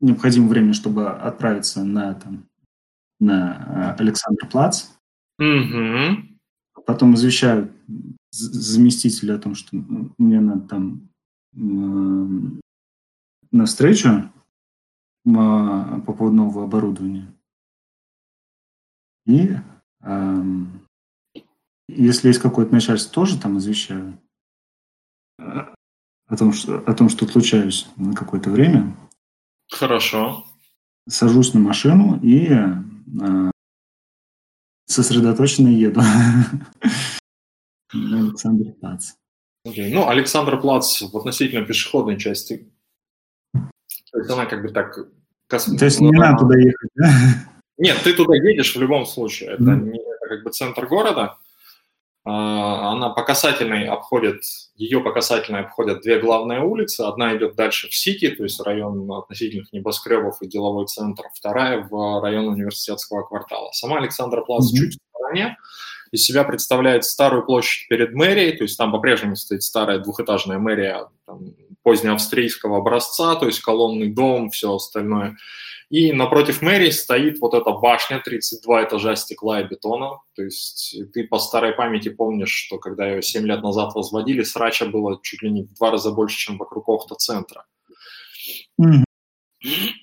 [0.00, 2.48] э, необходимого времени, чтобы отправиться на, там,
[3.20, 4.88] на э, Александр Плац.
[5.38, 6.84] Угу.
[6.86, 7.72] Потом извещаю
[8.30, 9.76] заместителя о том, что
[10.18, 11.08] мне надо там
[11.52, 12.60] на
[13.64, 14.30] встречу
[15.24, 17.32] по поводу нового оборудования.
[19.26, 19.56] И
[20.02, 20.80] эм,
[21.88, 24.18] если есть какое-то начальство, тоже там извещаю
[25.38, 28.96] о том, что, о том, что отлучаюсь на какое-то время.
[29.70, 30.44] Хорошо.
[31.08, 33.50] Сажусь на машину и э,
[34.86, 36.00] сосредоточенно еду
[37.92, 39.12] Александр Плац.
[39.66, 39.90] Okay.
[39.92, 42.72] Ну, Александр Плац в относительно пешеходной части.
[43.52, 44.96] То есть она как бы так...
[45.48, 47.10] То есть не надо туда ехать, да?
[47.78, 49.50] Нет, ты туда едешь в любом случае.
[49.50, 49.82] Это mm-hmm.
[49.82, 51.36] не это как бы центр города.
[52.28, 54.42] А, она по касательной обходит,
[54.74, 57.02] ее по касательной обходят две главные улицы.
[57.02, 61.22] Одна идет дальше в Сити, то есть район относительных небоскребов и деловой центр.
[61.32, 63.70] Вторая в район университетского квартала.
[63.70, 64.76] Сама Александра Плац mm-hmm.
[64.76, 65.56] чуть в стороне.
[66.10, 71.08] Из себя представляет старую площадь перед мэрией, то есть там по-прежнему стоит старая двухэтажная мэрия
[71.26, 71.54] там,
[71.84, 75.36] позднеавстрийского образца, то есть колонный дом, все остальное.
[75.88, 80.18] И напротив мэрии стоит вот эта башня, 32 этажа стекла и бетона.
[80.34, 84.86] То есть ты по старой памяти помнишь, что когда ее 7 лет назад возводили, срача
[84.86, 87.64] было чуть ли не в два раза больше, чем вокруг Охта-центра.
[88.80, 89.04] Mm-hmm.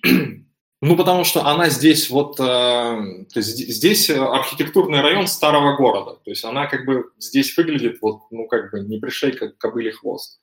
[0.85, 6.29] Ну, потому что она здесь вот, э, то есть здесь архитектурный район старого города, то
[6.29, 10.41] есть она как бы здесь выглядит вот, ну, как бы не пришей, как кобыли хвост.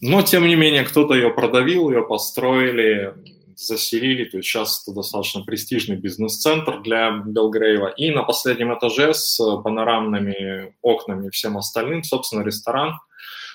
[0.00, 3.14] Но, тем не менее, кто-то ее продавил, ее построили,
[3.58, 7.88] заселили, то есть сейчас это достаточно престижный бизнес-центр для Белгрейва.
[7.88, 12.98] И на последнем этаже с панорамными окнами и всем остальным, собственно, ресторан.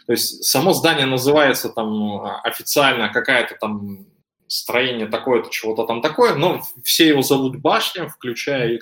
[0.05, 4.07] То есть само здание называется там официально какая-то там
[4.47, 8.81] строение такое-то, чего-то там такое, но все его зовут башня, включая и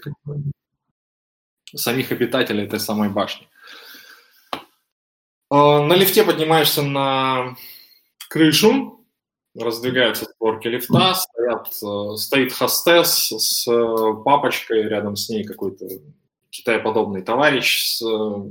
[1.75, 3.47] самих обитателей этой самой башни.
[5.49, 7.55] А, на лифте поднимаешься на
[8.29, 9.00] крышу,
[9.55, 15.87] раздвигаются створки лифта, стоят, э, стоит хостес с э, папочкой, рядом с ней какой-то
[16.49, 18.49] китайподобный товарищ с э,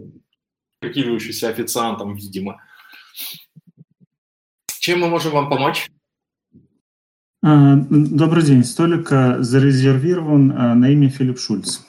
[0.80, 2.62] прикидывающийся официантом, видимо.
[4.78, 5.90] Чем мы можем вам помочь?
[7.42, 8.64] А, добрый день.
[8.64, 10.48] Столик зарезервирован
[10.80, 11.80] на имя Филипп Шульц.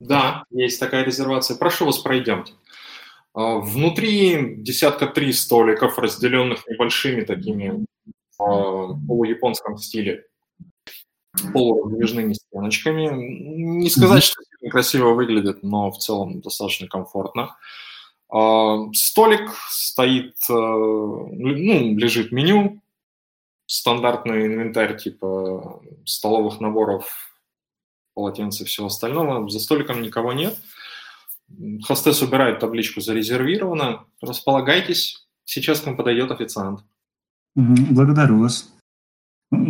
[0.00, 1.56] Да, есть такая резервация.
[1.56, 2.52] Прошу вас, пройдемте.
[3.38, 7.86] А, внутри десятка три столиков, разделенных небольшими такими
[8.36, 10.24] в а, полуяпонском стиле
[11.52, 13.10] полураздвижными стеночками.
[13.12, 17.56] Не сказать, что красиво выглядит, но в целом достаточно комфортно.
[18.28, 22.82] А, столик стоит, ну, лежит меню,
[23.66, 27.30] стандартный инвентарь типа столовых наборов,
[28.14, 29.48] полотенца и всего остального.
[29.48, 30.58] За столиком никого нет.
[31.82, 34.04] Хостес убирает табличку «Зарезервировано».
[34.20, 35.26] Располагайтесь.
[35.44, 36.80] Сейчас к вам подойдет официант.
[37.54, 38.72] Благодарю вас.
[39.50, 39.66] Ну,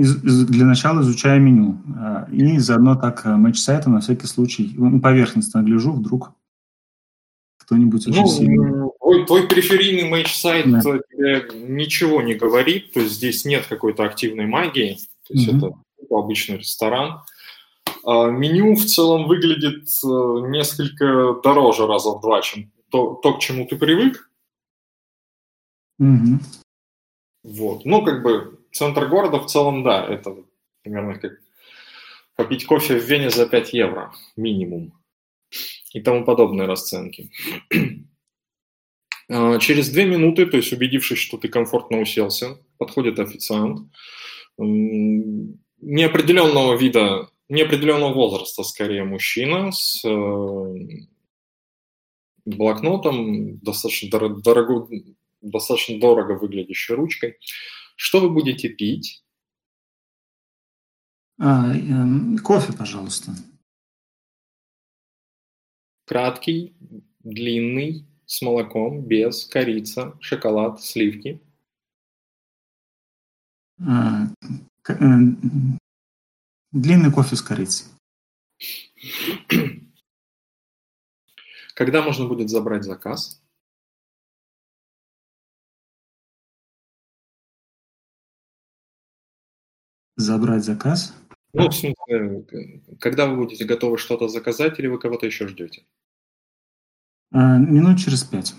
[0.46, 1.80] для начала изучаю меню.
[1.96, 6.32] А, и заодно так э, матч сайта на всякий случай поверхностно гляжу, вдруг
[7.58, 8.90] кто-нибудь ну, сильный.
[8.98, 10.80] Твой, твой периферийный матч-сайт да.
[10.80, 15.56] тебе ничего не говорит, то есть здесь нет какой-то активной магии, то есть угу.
[15.56, 15.72] это
[16.10, 17.20] обычный ресторан.
[18.08, 20.08] А, меню в целом выглядит э,
[20.48, 24.30] несколько дороже раза в два, чем то, то к чему ты привык.
[25.98, 26.38] Угу.
[27.42, 27.84] Вот.
[27.84, 30.34] Ну, как бы центр города в целом, да, это
[30.82, 31.32] примерно как
[32.34, 34.94] попить кофе в Вене за 5 евро минимум
[35.92, 37.30] и тому подобные расценки.
[39.30, 43.92] А, через две минуты, то есть убедившись, что ты комфортно уселся, подходит официант
[44.56, 50.74] неопределенного вида неопределенного возраста, скорее, мужчина с э,
[52.44, 54.88] блокнотом, достаточно, дорого,
[55.40, 57.38] достаточно дорого выглядящей ручкой.
[57.96, 59.24] Что вы будете пить?
[61.40, 63.32] А, э, кофе, пожалуйста.
[66.06, 66.74] Краткий,
[67.20, 71.40] длинный, с молоком, без, корица, шоколад, сливки.
[73.80, 74.26] А,
[74.88, 74.94] э,
[76.72, 77.86] длинный кофе с корицей.
[81.74, 83.40] Когда можно будет забрать заказ?
[90.16, 91.14] Забрать заказ?
[91.52, 92.44] Ну, в смысле,
[93.00, 95.84] когда вы будете готовы что-то заказать или вы кого-то еще ждете?
[97.30, 98.54] А, минут через пять.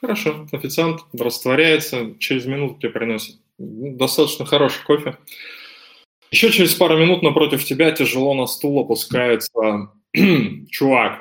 [0.00, 0.46] Хорошо.
[0.52, 5.16] Официант растворяется, через минуту тебе приносит достаточно хороший кофе.
[6.34, 9.92] Еще через пару минут напротив тебя тяжело на стул опускается
[10.68, 11.20] чувак.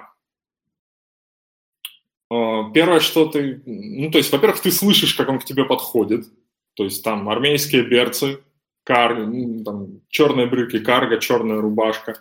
[2.32, 3.62] А, первое, что ты...
[3.64, 6.26] Ну, то есть, во-первых, ты слышишь, как он к тебе подходит.
[6.74, 8.44] То есть там армейские берцы,
[8.84, 12.18] карго, ну, там, черные брюки, карго, черная рубашка.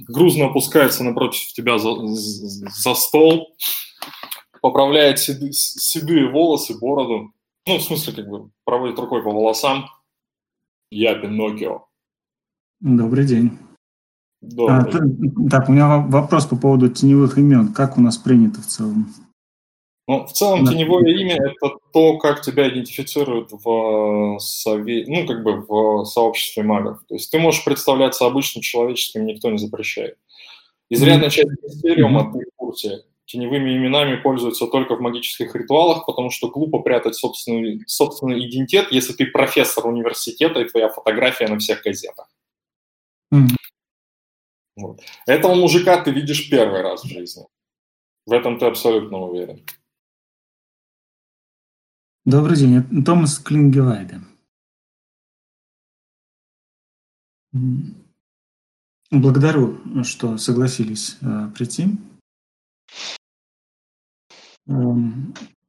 [0.00, 3.54] Грузно опускается напротив тебя за, за стол,
[4.60, 7.32] поправляет седы, седые волосы, бороду.
[7.64, 9.88] Ну, в смысле, как бы проводит рукой по волосам.
[10.90, 11.86] Я Пиноккио.
[12.84, 13.50] Добрый день.
[14.42, 14.76] Добрый.
[14.76, 14.84] А,
[15.50, 17.72] так, у меня вопрос по поводу теневых имен.
[17.72, 19.06] Как у нас принято в целом?
[20.06, 20.72] Ну, в целом, да.
[20.72, 25.06] теневое имя– это то, как тебя идентифицируют в, сове...
[25.08, 26.98] ну, как бы в сообществе магов.
[27.08, 30.18] То есть ты можешь представляться обычным человеческим, никто не запрещает.
[30.90, 36.50] Изрядная часть мистериума, ты в курсе, теневыми именами пользуются только в магических ритуалах, потому что
[36.50, 42.28] глупо прятать собственный, собственный идентитет, если ты профессор университета и твоя фотография на всех газетах.
[43.34, 43.48] Mm.
[44.76, 45.00] Вот.
[45.26, 47.44] Этого мужика ты видишь первый раз в жизни.
[48.26, 49.64] В этом ты абсолютно уверен.
[52.24, 54.20] Добрый день, это Томас Клингевайде.
[59.10, 61.98] Благодарю, что согласились э, прийти.
[64.66, 64.72] Э,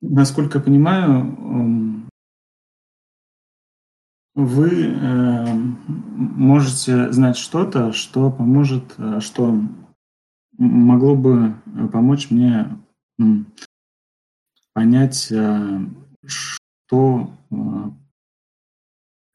[0.01, 1.94] насколько я понимаю, э,
[4.35, 9.57] вы э, можете знать что-то, что поможет, э, что
[10.57, 11.55] могло бы
[11.91, 12.77] помочь мне
[14.73, 15.79] понять э,
[16.25, 17.31] что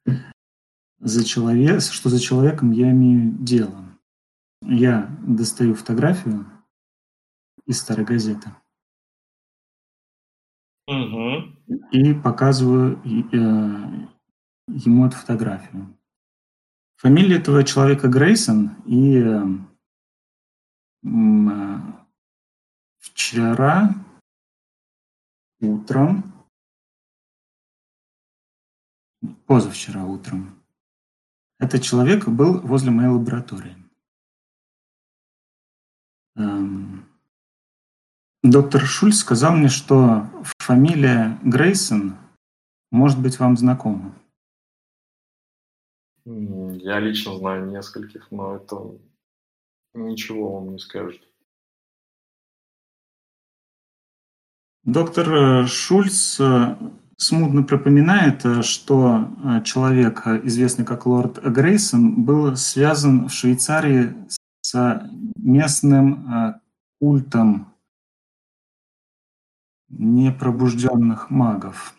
[0.06, 0.10] э,
[0.98, 3.98] за человек, что за человеком я имею дело.
[4.62, 6.44] Я достаю фотографию
[7.66, 8.50] из старой газеты
[10.86, 11.56] угу.
[11.92, 13.00] и показываю
[14.84, 15.96] ему эту фотографию.
[16.96, 19.44] Фамилия этого человека Грейсон, и э,
[22.98, 23.94] вчера
[25.60, 26.30] утром
[29.46, 30.62] позавчера утром.
[31.58, 33.76] Этот человек был возле моей лаборатории.
[36.36, 37.04] Эм,
[38.42, 42.16] доктор Шульц сказал мне, что фамилия Грейсон
[42.90, 44.14] может быть вам знакома.
[46.32, 48.76] Я лично знаю нескольких, но это
[49.94, 51.20] ничего вам не скажет.
[54.84, 56.76] Доктор э, Шульц э,
[57.16, 59.28] смутно припоминает, э, что
[59.64, 64.14] человек, известный как лорд Грейсон, был связан в Швейцарии
[64.62, 66.60] с местным
[66.98, 67.74] культом
[69.88, 71.94] непробужденных магов.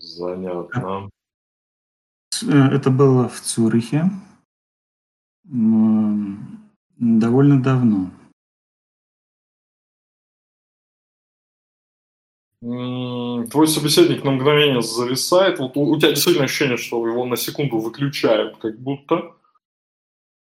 [0.00, 1.10] Занятно.
[2.42, 4.10] Это было в Цюрихе
[6.98, 8.10] довольно давно.
[13.50, 17.78] твой собеседник на мгновение зависает, вот у, у тебя действительно ощущение, что его на секунду
[17.78, 19.34] выключают, как будто,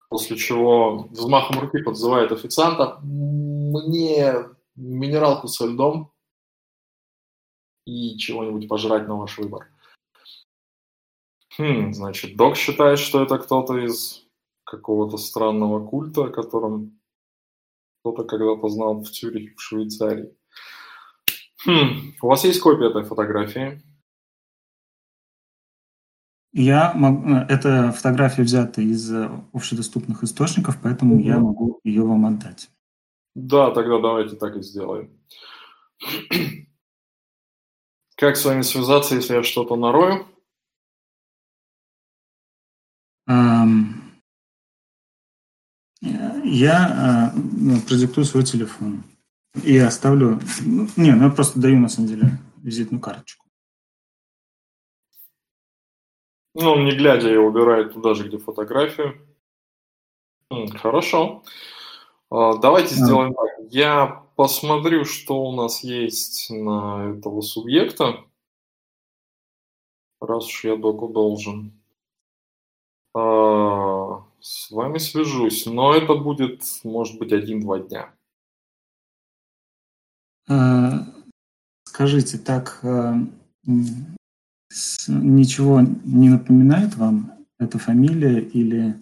[0.09, 4.33] после чего взмахом руки подзывает официанта, мне
[4.75, 6.11] минералку со льдом
[7.87, 9.67] и чего-нибудь пожрать на ваш выбор.
[11.57, 14.27] Хм, значит, док считает, что это кто-то из
[14.65, 16.99] какого-то странного культа, о котором
[18.01, 20.35] кто-то когда-то знал в Цюрихе, в Швейцарии.
[21.65, 22.13] Хм.
[22.21, 23.81] У вас есть копия этой фотографии?
[26.53, 31.23] Я могу, э, эта фотография взята из э, общедоступных источников, поэтому угу.
[31.23, 32.69] я могу ее вам отдать.
[33.35, 35.11] Да, тогда давайте так и сделаем.
[38.17, 40.25] Как с вами связаться, если я что-то нарою?
[46.43, 49.03] Я э, продиктую свой телефон.
[49.63, 50.39] И оставлю...
[50.61, 53.45] Ну, не, ну я просто даю, на самом деле, визитную карточку.
[56.55, 59.27] Ну, он не глядя ее убирает туда же, где фотографию.
[60.81, 61.43] Хорошо.
[62.31, 63.49] А, давайте сделаем так.
[63.69, 68.23] Я посмотрю, что у нас есть на этого субъекта,
[70.21, 71.73] раз уж я доку должен.
[73.15, 78.13] А, с вами свяжусь, но это будет, может быть, один-два дня.
[80.47, 81.07] А,
[81.85, 82.79] скажите, так
[85.07, 89.01] ничего не напоминает вам эта фамилия или...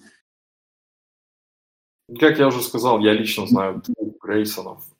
[2.20, 4.95] Как я уже сказал, я лично знаю двух Грейсонов.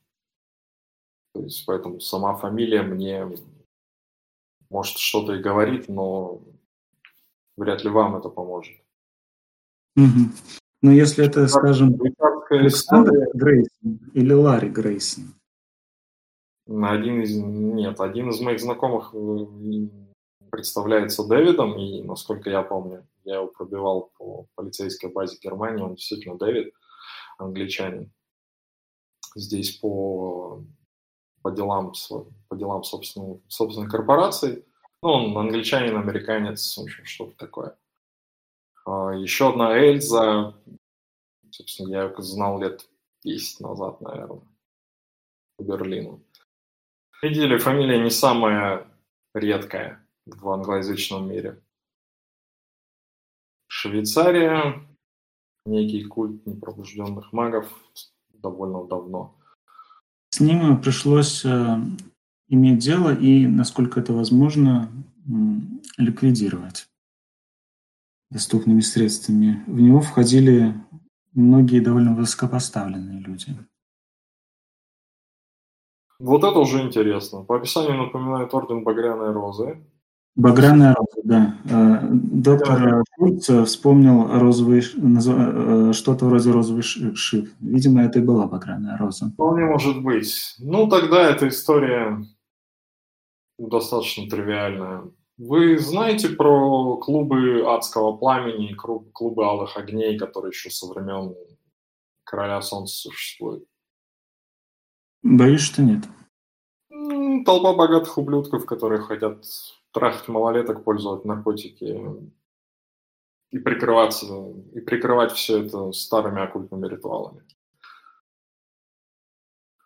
[1.36, 3.28] То есть, поэтому сама фамилия мне,
[4.70, 6.42] может, что-то и говорит, но
[7.58, 8.78] вряд ли вам это поможет.
[9.98, 10.32] Угу.
[10.82, 12.00] Ну, если это, скажем,
[12.50, 15.34] Александр Грейсон или Ларри Грейсон?
[16.68, 17.36] Один из...
[17.36, 19.90] Нет, один из моих знакомых э,
[20.50, 26.38] представляется Дэвидом, и, насколько я помню, я его пробивал по полицейской базе Германии, он действительно
[26.38, 26.74] Дэвид,
[27.38, 28.14] англичанин.
[29.36, 30.64] Здесь по
[31.46, 31.94] по делам,
[32.48, 34.66] по делам собственной, собственной корпорации.
[35.04, 37.78] Ну, он англичанин, американец, в общем, что-то такое.
[38.84, 40.56] А, еще одна Эльза,
[41.52, 42.90] собственно, я ее знал лет
[43.24, 44.42] 10 назад, наверное,
[45.60, 46.24] в Берлину.
[47.22, 48.88] Видели, фамилия не самая
[49.36, 51.62] редкая в англоязычном мире.
[53.68, 54.84] Швейцария,
[55.68, 57.72] некий культ непробужденных магов
[58.30, 59.38] довольно давно.
[60.36, 61.78] С ним пришлось э,
[62.50, 64.92] иметь дело и, насколько это возможно,
[65.98, 66.90] ликвидировать
[68.30, 69.64] доступными средствами.
[69.66, 70.74] В него входили
[71.32, 73.56] многие довольно высокопоставленные люди.
[76.20, 77.46] Вот это уже интересно.
[77.46, 79.88] По описанию напоминает орден Багряной Розы.
[80.36, 81.58] Багряная роза, да.
[81.70, 83.04] Э, доктор.
[83.18, 87.50] Шульц вспомнил розовый, э, что-то вроде розовый шип.
[87.62, 89.28] Видимо, это и была багряная роза.
[89.28, 90.56] Вполне может быть.
[90.60, 92.22] Ну, тогда эта история
[93.58, 95.04] достаточно тривиальная.
[95.38, 101.34] Вы знаете про клубы адского пламени, клубы алых огней, которые еще со времен
[102.26, 103.66] Короля Солнца существуют?
[105.24, 106.04] Боюсь, что нет.
[107.46, 109.46] Толпа богатых ублюдков, которые хотят
[109.96, 112.06] трахать малолеток, пользовать наркотики
[113.52, 114.26] и прикрываться,
[114.74, 117.42] и прикрывать все это старыми оккультными ритуалами.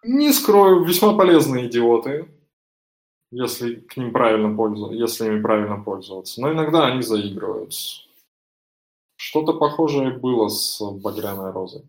[0.04, 2.28] Не скрою, весьма полезные идиоты,
[3.32, 6.42] если к ним правильно пользоваться, если ими правильно пользоваться.
[6.42, 8.02] Но иногда они заигрываются.
[9.16, 11.84] Что-то похожее было с Багряной розой.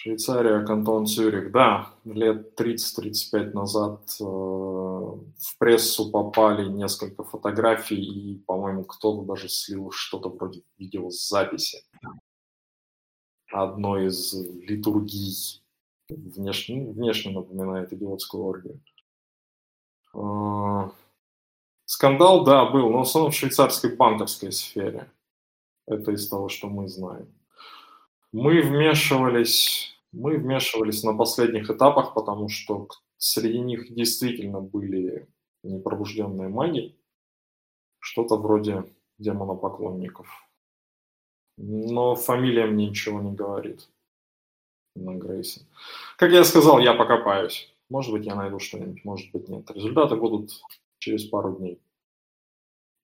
[0.00, 1.50] Швейцария, кантон Цюрих.
[1.50, 9.90] Да, лет 30-35 назад э, в прессу попали несколько фотографий, и, по-моему, кто-то даже слил
[9.90, 11.78] что-то вроде видеозаписи
[13.50, 15.64] одной из литургий.
[16.08, 18.80] Внешне, ну, внешне напоминает идиотскую оргию.
[20.14, 20.90] Э,
[21.86, 25.10] скандал, да, был, но в основном в швейцарской банковской сфере.
[25.86, 27.37] Это из того, что мы знаем.
[28.32, 35.26] Мы вмешивались, мы вмешивались на последних этапах, потому что среди них действительно были
[35.62, 36.94] непробужденные маги,
[37.98, 38.84] что-то вроде
[39.18, 40.28] демонопоклонников.
[41.56, 43.88] Но фамилия мне ничего не говорит
[44.94, 45.66] на Грейсе.
[46.16, 47.74] Как я сказал, я покопаюсь.
[47.88, 49.70] Может быть, я найду что-нибудь, может быть, нет.
[49.70, 50.50] Результаты будут
[50.98, 51.80] через пару дней.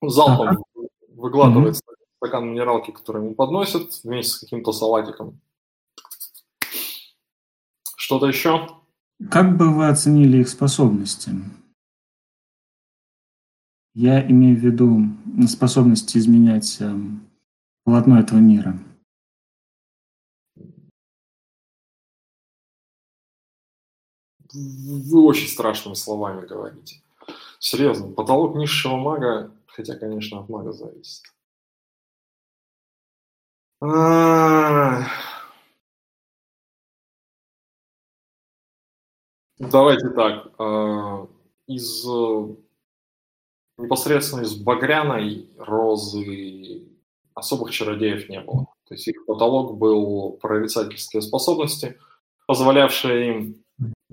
[0.02, 0.62] Залпом
[1.08, 1.82] выглатывается
[2.24, 5.40] стакан минералки, который ему подносят, вместе с каким-то салатиком.
[7.96, 8.66] Что-то еще?
[9.30, 11.30] Как бы вы оценили их способности?
[13.94, 15.02] Я имею в виду
[15.46, 16.94] способности изменять э,
[17.84, 18.78] полотно этого мира.
[24.52, 27.02] Вы очень страшными словами говорите.
[27.58, 31.33] Серьезно, потолок низшего мага, хотя, конечно, от мага зависит.
[39.58, 40.52] Давайте так.
[40.58, 41.26] А,
[41.66, 42.06] из
[43.76, 46.88] непосредственно из багряной розы
[47.34, 48.66] особых чародеев не было.
[48.86, 51.98] То есть их потолок был прорицательские способности,
[52.46, 53.64] позволявшие им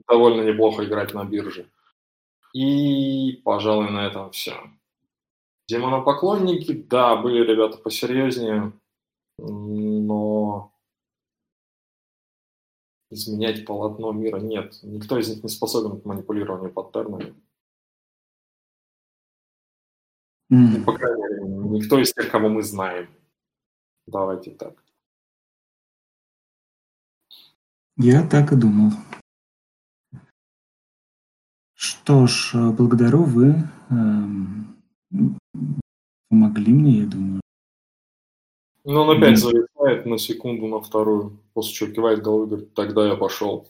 [0.08, 1.70] довольно неплохо играть на бирже.
[2.54, 4.56] И, пожалуй, на этом все.
[5.70, 8.74] Демонопоклонники, да, были ребята посерьезнее
[9.42, 10.74] но
[13.10, 14.80] изменять полотно мира нет.
[14.84, 17.36] Никто из них не способен к манипулированию паттернами.
[20.50, 23.10] Ну, по крайней мере, никто из тех, кого мы знаем.
[24.06, 24.84] Давайте так.
[27.98, 28.92] Я так и думал.
[31.76, 33.70] Что ж, э, благодарю вы.
[33.90, 34.24] Э,
[36.30, 37.42] помогли мне, я думаю.
[38.84, 43.16] Ну, он опять залетает на секунду, на вторую, после чего кивает головой, говорит, тогда я
[43.16, 43.70] пошел.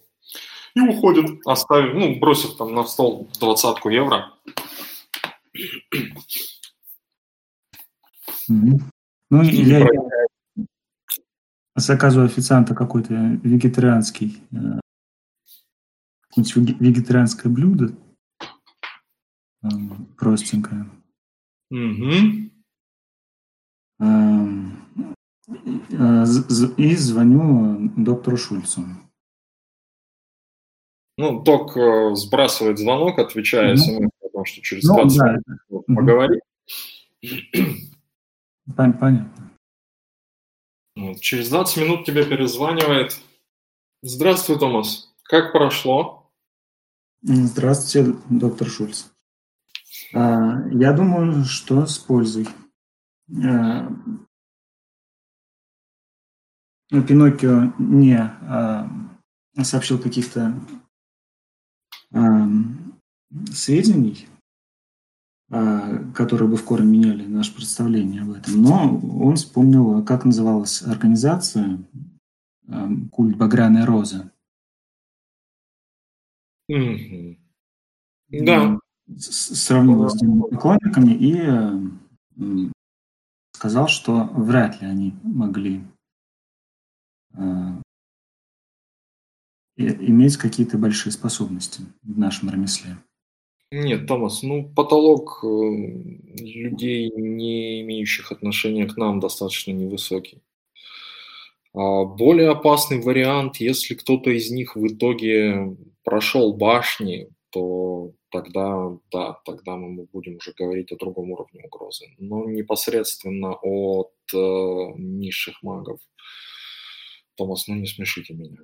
[0.74, 4.34] И уходит, оставив, ну, бросив там на стол двадцатку евро.
[8.48, 8.80] Ну,
[9.30, 9.88] я, я
[11.76, 13.14] заказываю официанта какой-то
[13.44, 14.80] вегетарианский, э,
[16.30, 17.94] какое-нибудь вегетарианское блюдо,
[19.64, 19.68] э,
[20.18, 20.90] простенькое.
[21.70, 22.52] Угу.
[26.78, 28.84] И звоню доктору Шульцу.
[31.18, 31.78] Ну, ток
[32.18, 35.38] сбрасывает звонок, отвечая смс о том, что через 20 ну, да.
[35.70, 36.40] минут поговорим.
[38.76, 39.52] Понятно.
[41.20, 43.20] Через 20 минут тебе перезванивает.
[44.02, 45.14] Здравствуй, Томас.
[45.24, 46.30] Как прошло?
[47.22, 49.06] Здравствуйте, доктор Шульц.
[50.14, 52.48] А, я думаю, что с пользой.
[53.30, 53.90] А,
[56.90, 58.90] Пиноккио не а,
[59.64, 60.60] сообщил каких-то
[63.54, 64.28] сведений,
[65.50, 68.62] которые бы в корне меняли наше представление об этом.
[68.62, 71.80] Но он вспомнил, как называлась организация
[73.12, 74.30] «Культ Багряной Розы».
[76.70, 77.38] Mm-hmm.
[78.32, 78.80] Да
[79.18, 80.20] сравнил с
[80.50, 82.71] поклонниками и
[83.62, 85.84] сказал, что вряд ли они могли
[89.78, 92.98] иметь какие-то большие способности в нашем ремесле.
[93.72, 100.42] Нет, Томас, ну потолок э, людей, не имеющих отношения к нам, достаточно невысокий.
[101.76, 109.34] А более опасный вариант, если кто-то из них в итоге прошел башни, то тогда, да,
[109.46, 112.08] тогда мы будем уже говорить о другом уровне угрозы.
[112.18, 114.38] Но непосредственно от э,
[114.98, 116.00] низших магов.
[117.36, 118.60] Томас, ну не смешите меня.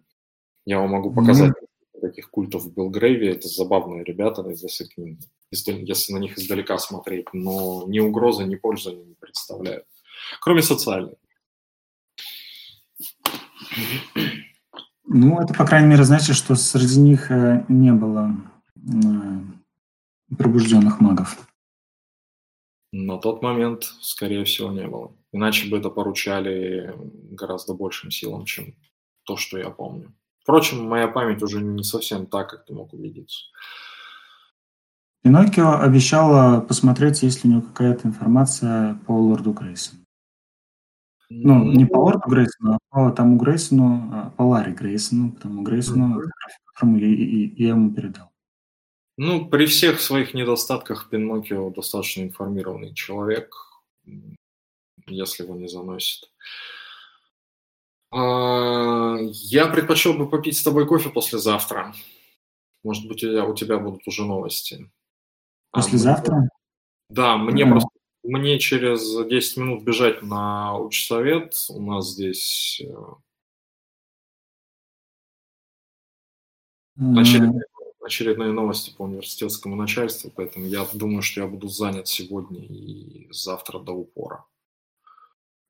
[0.66, 2.02] Я вам могу показать mm-hmm.
[2.02, 3.32] таких культов в Белгрейве.
[3.32, 5.20] Это забавные ребята, если, к ним,
[5.52, 7.28] если на них издалека смотреть.
[7.34, 9.86] Но ни угрозы, ни пользы они не представляют.
[10.42, 11.16] Кроме социальной.
[15.06, 18.36] Ну, это, по крайней мере, значит, что среди них э, не было
[20.38, 21.38] пробужденных магов?
[22.92, 25.14] На тот момент, скорее всего, не было.
[25.32, 26.96] Иначе бы это поручали
[27.32, 28.76] гораздо большим силам, чем
[29.24, 30.14] то, что я помню.
[30.42, 33.42] Впрочем, моя память уже не совсем так, как ты мог убедиться.
[35.22, 40.04] Пиноккио обещала посмотреть, есть ли у него какая-то информация по лорду Грейсону.
[41.30, 45.64] Ну, не по лорду Грейсону, а по тому Грейсону, а по Ларри Грейсону, по тому
[45.64, 46.22] Грейсону,
[46.74, 48.32] которому я, я ему передал.
[49.18, 53.52] Ну, при всех своих недостатках Пиноккио достаточно информированный человек,
[55.08, 56.30] если его не заносит.
[58.12, 61.96] А, я предпочел бы попить с тобой кофе послезавтра.
[62.84, 64.90] Может быть, у тебя, будут уже новости.
[65.72, 66.36] А послезавтра?
[66.36, 66.48] А,
[67.10, 67.70] да, мне mm.
[67.72, 67.90] просто
[68.24, 71.56] мне через 10 минут бежать на учсовет.
[71.70, 72.82] У нас здесь
[77.00, 77.62] mm.
[78.08, 83.80] Очередные новости по университетскому начальству, поэтому я думаю, что я буду занят сегодня и завтра
[83.80, 84.46] до упора.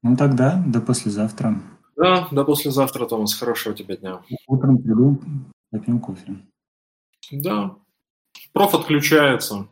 [0.03, 1.61] Ну тогда до послезавтра.
[1.95, 3.33] Да, до послезавтра, Томас.
[3.33, 4.21] Хорошего тебе дня.
[4.47, 5.19] Утром приду,
[5.71, 6.37] попьем кофе.
[7.31, 7.75] Да.
[8.53, 9.67] Проф отключается.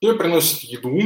[0.00, 0.98] Тебе приносят еду.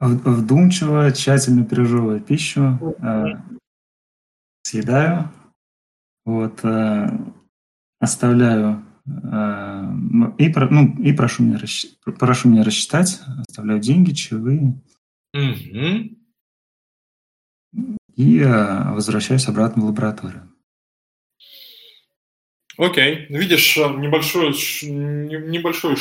[0.00, 3.24] Вдумчиво, тщательно пережевывая пищу, э,
[4.62, 5.30] съедаю,
[6.24, 7.08] вот, э,
[8.00, 9.84] оставляю э,
[10.38, 11.86] и, ну, и прошу, меня расч...
[12.18, 14.80] прошу меня рассчитать, оставляю деньги, чаевые.
[15.34, 16.16] Угу.
[18.16, 20.50] И э, возвращаюсь обратно в лабораторию.
[22.76, 23.26] Окей.
[23.28, 24.50] Видишь, э, небольшой,
[24.88, 25.96] небольшой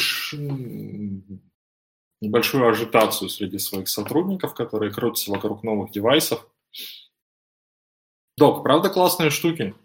[2.23, 6.47] небольшую ажитацию среди своих сотрудников, которые крутятся вокруг новых девайсов.
[8.37, 9.75] Док, правда классные штуки?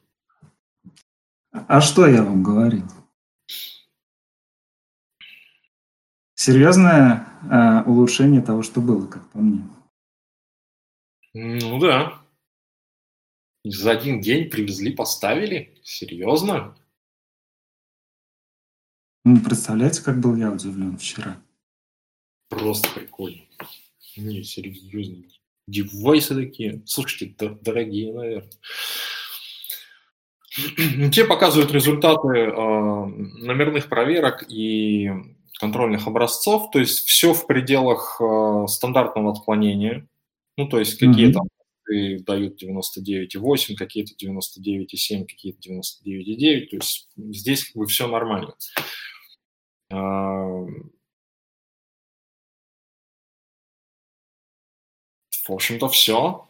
[1.51, 2.85] А что я вам говорил?
[6.35, 9.65] Серьезное э, улучшение того, что было, как по мне.
[11.35, 12.23] Ну да.
[13.65, 15.78] За один день привезли, поставили?
[15.82, 16.77] Серьезно?
[19.24, 21.43] Ну, представляете, как был я удивлен вчера.
[22.49, 23.43] Просто прикольно.
[24.16, 25.25] Не, серьезно.
[25.66, 26.83] Девайсы такие.
[26.87, 28.51] Слушайте, дорогие, наверное.
[31.12, 35.11] Те показывают результаты э, номерных проверок и
[35.61, 40.09] контрольных образцов, то есть все в пределах э, стандартного отклонения.
[40.57, 41.41] Ну, то есть какие-то
[41.91, 42.25] mm-hmm.
[42.25, 46.66] дают 99,8, какие-то 99,7, какие-то 99,9.
[46.66, 48.55] То есть здесь как бы все нормально.
[55.49, 56.47] В общем-то, все.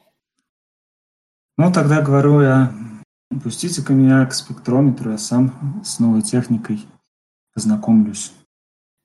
[1.57, 2.73] Ну, тогда говорю я
[3.43, 6.81] Пустите-ка меня к спектрометру, я сам с новой техникой
[7.53, 8.33] познакомлюсь.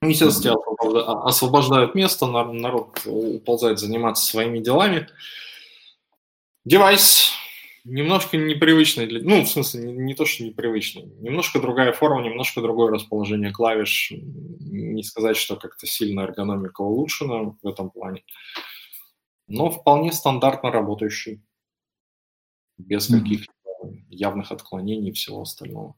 [0.02, 5.10] Ну, естественно, тебя освобождают место, народ уползает заниматься своими делами.
[6.64, 7.32] Девайс
[7.84, 12.62] немножко непривычный, для, ну, в смысле, не, не то, что непривычный, немножко другая форма, немножко
[12.62, 14.14] другое расположение клавиш.
[14.14, 18.24] Не сказать, что как-то сильно эргономика улучшена в этом плане,
[19.48, 21.44] но вполне стандартно работающий,
[22.78, 23.20] без mm-hmm.
[23.20, 23.46] каких
[24.10, 25.96] явных отклонений и всего остального.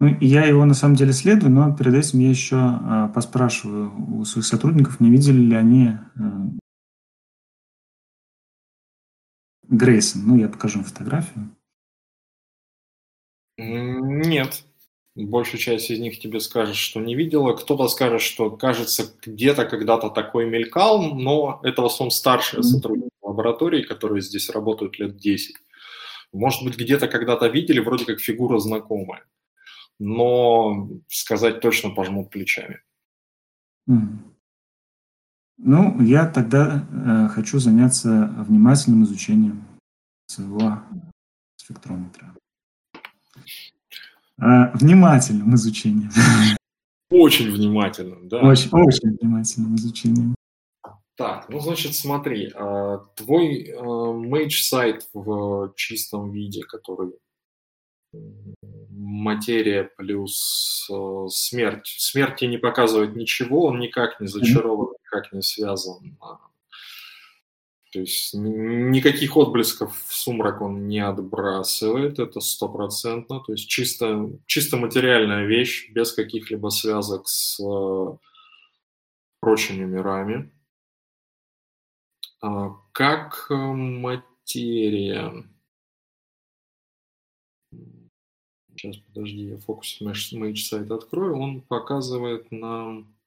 [0.00, 4.24] Ну, я его на самом деле следую, но перед этим я еще э, поспрашиваю у
[4.24, 6.58] своих сотрудников, не видели ли они э,
[9.68, 10.22] Грейсон.
[10.26, 11.54] Ну, я покажу фотографию.
[13.56, 14.64] Нет.
[15.24, 17.52] Большая часть из них тебе скажет, что не видела.
[17.52, 23.82] Кто-то скажет, что, кажется, где-то когда-то такой мелькал, но это в основном старшие сотрудники лаборатории,
[23.82, 25.56] которые здесь работают лет 10.
[26.32, 29.24] Может быть, где-то когда-то видели, вроде как фигура знакомая.
[29.98, 32.80] Но сказать точно пожмут плечами.
[35.60, 39.64] Ну, я тогда э, хочу заняться внимательным изучением
[40.26, 40.80] своего
[41.56, 42.37] спектрометра.
[44.40, 46.10] Э, внимательным изучением.
[47.10, 48.40] Очень внимательным, да.
[48.42, 50.34] Очень, очень внимательным изучением.
[51.16, 57.14] Так, ну, значит, смотри, а, твой мейдж сайт в чистом виде, который
[58.90, 61.96] материя плюс э, смерть.
[61.98, 66.16] Смерть не показывает ничего, он никак не зачарован, никак не связан.
[67.92, 73.40] То есть никаких отблесков в сумрак он не отбрасывает, это стопроцентно.
[73.40, 77.58] То есть чисто, чисто материальная вещь, без каких-либо связок с
[79.40, 80.50] прочими мирами.
[82.40, 85.44] А, как э, материя.
[88.76, 91.36] Сейчас, подожди, я фокус Mage сайт открою.
[91.38, 93.17] Он показывает нам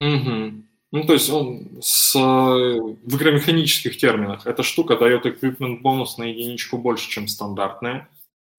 [0.00, 0.64] Угу.
[0.92, 6.78] Ну, то есть он с, в игромеханических терминах эта штука дает equipment бонус на единичку
[6.78, 8.08] больше, чем стандартная.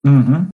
[0.04, 0.50] Угу.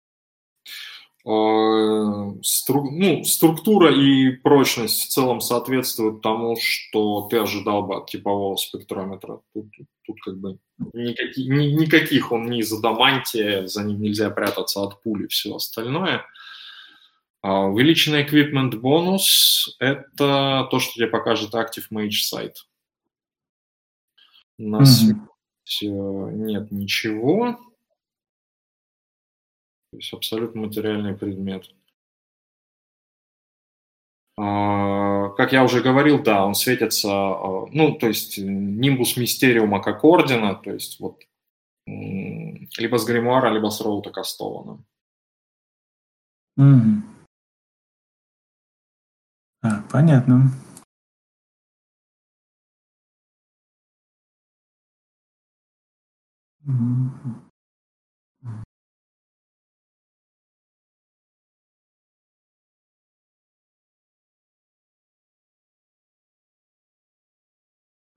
[2.42, 8.56] Стру, ну, структура и прочность в целом соответствуют тому, что ты ожидал бы от типового
[8.56, 9.42] спектрометра.
[9.54, 9.68] Тут,
[10.06, 10.58] тут как бы
[10.94, 16.26] никаких, ни, никаких он не за адамантия, за ним нельзя прятаться от пули, все остальное–
[17.44, 22.68] увеличенный equipment бонус– это то, что тебе покажет Active Mage сайт.
[24.58, 26.32] У нас mm-hmm.
[26.32, 27.60] нет ничего.
[29.92, 31.74] То есть абсолютно материальный предмет.
[34.40, 40.04] А, как я уже говорил, да, он светится, а, ну, то есть нимбус мистериума как
[40.04, 41.24] ордена, то есть вот
[41.86, 44.84] либо с гримуара, либо с роута кастована.
[46.60, 47.17] Mm-hmm.
[49.98, 50.52] Понятно.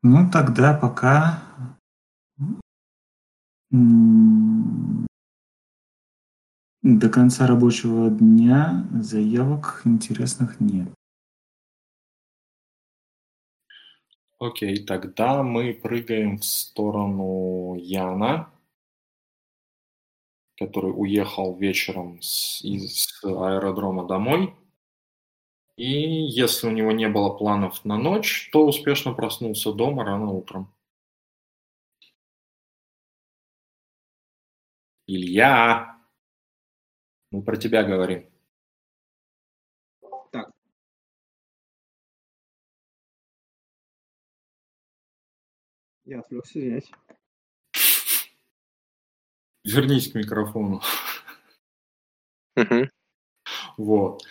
[0.03, 1.43] Ну, тогда пока
[6.83, 10.91] до конца рабочего дня заявок интересных нет.
[14.41, 18.51] Окей, тогда мы прыгаем в сторону Яна,
[20.57, 24.55] который уехал вечером с, из аэродрома домой.
[25.77, 30.73] И если у него не было планов на ночь, то успешно проснулся дома рано утром.
[35.07, 35.99] Илья,
[37.31, 38.27] мы про тебя говорим.
[46.11, 46.91] Я отвлекся, извиняюсь.
[49.63, 50.81] Вернись к микрофону.
[52.57, 52.89] Угу.
[53.77, 54.25] Вот.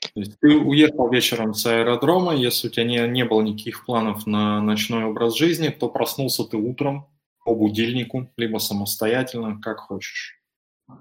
[0.00, 4.26] То есть ты уехал вечером с аэродрома, если у тебя не, не было никаких планов
[4.26, 7.08] на ночной образ жизни, то проснулся ты утром
[7.44, 10.40] по будильнику, либо самостоятельно, как хочешь.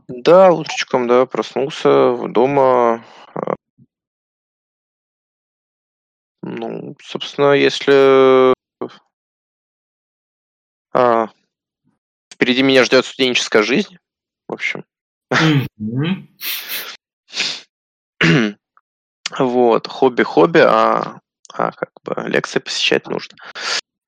[0.08, 3.04] Да, утречком, да, проснулся дома.
[3.34, 3.56] А.
[6.44, 8.54] Ну, собственно, если
[10.96, 11.30] а,
[12.32, 13.98] впереди меня ждет студенческая жизнь,
[14.48, 14.86] в общем.
[19.40, 21.20] Вот, хобби-хобби, а,
[21.52, 23.36] а как бы лекции посещать нужно.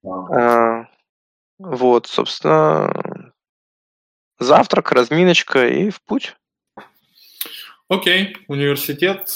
[0.05, 0.85] А,
[1.59, 3.33] вот, собственно,
[4.39, 6.37] завтрак, разминочка и в путь.
[7.89, 8.35] Окей, okay.
[8.47, 9.29] университет,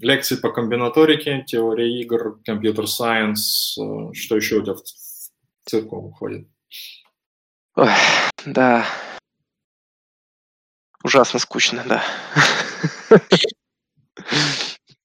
[0.00, 4.82] лекции по комбинаторике, теория игр, компьютер-сайенс, э, что еще у тебя в
[5.64, 6.48] цирком уходит?
[7.76, 7.88] Ой,
[8.46, 8.84] да,
[11.02, 12.02] ужасно скучно, да.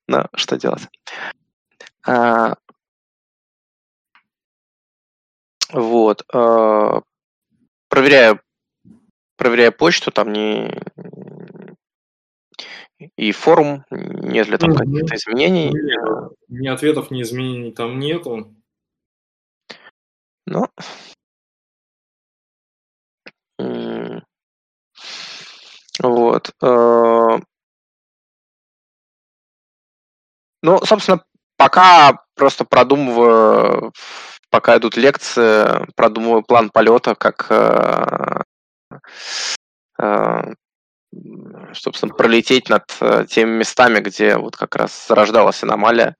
[0.10, 0.88] Ну, что делать?
[2.06, 2.56] А,
[5.74, 6.24] вот.
[6.34, 7.02] А,
[7.90, 8.40] проверяю,
[9.36, 10.72] проверяю почту, там не
[13.16, 14.78] и форум, нет ли там mm-hmm.
[14.78, 15.72] каких-то изменений.
[15.72, 18.56] Нет, ни ответов, ни изменений там нету.
[20.48, 20.66] Ну,
[26.02, 26.52] вот.
[26.64, 27.40] А,
[30.62, 31.24] ну, собственно,
[31.58, 33.92] пока просто продумываю,
[34.50, 38.42] пока идут лекции, продумываю план полета, как э,
[40.02, 40.54] э,
[41.74, 46.16] собственно, пролететь над э, теми местами, где вот как раз зарождалась аномалия.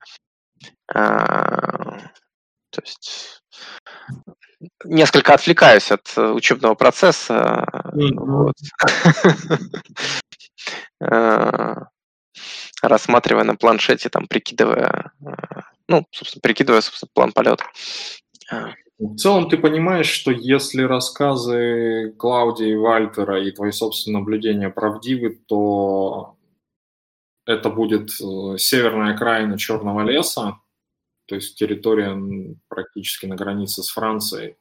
[0.86, 3.37] То есть
[4.84, 7.64] несколько отвлекаюсь от учебного процесса.
[7.94, 8.18] Mm-hmm.
[8.20, 8.54] Вот
[12.82, 15.30] рассматривая на планшете, там, прикидывая, э,
[15.88, 17.64] ну, собственно, прикидывая, собственно, план полета.
[18.98, 26.36] В целом ты понимаешь, что если рассказы Клаудии, Вальтера и твои собственные наблюдения правдивы, то
[27.46, 30.58] это будет э, северная окраина Черного леса,
[31.28, 32.18] то есть территория
[32.68, 34.56] практически на границе с Францией.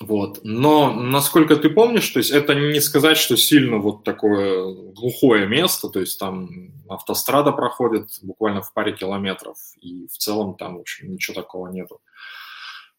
[0.00, 0.40] Вот.
[0.42, 5.88] Но, насколько ты помнишь, то есть это не сказать, что сильно вот такое глухое место,
[5.88, 11.12] то есть там автострада проходит буквально в паре километров, и в целом там, в общем,
[11.12, 12.00] ничего такого нету.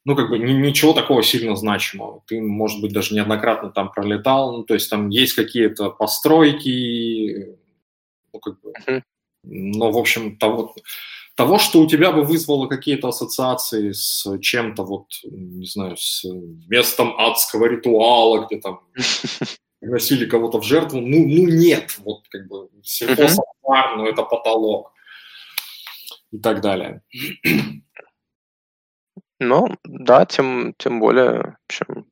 [0.06, 2.22] Ну, как бы ничего такого сильно значимого.
[2.28, 7.58] Ты, может быть, даже неоднократно там пролетал, ну, то есть там есть какие-то постройки,
[8.34, 8.74] ну, как бы,
[9.44, 10.74] но, в общем, того,
[11.36, 16.24] того, что у тебя бы вызвало какие-то ассоциации с чем-то, вот, не знаю, с
[16.68, 18.82] местом адского ритуала, где там
[19.82, 24.94] носили кого-то в жертву, ну, ну нет, вот как бы сельхозтовар, но это потолок
[26.32, 27.02] и так далее.
[29.40, 32.06] Ну, да, тем, тем более, в общем,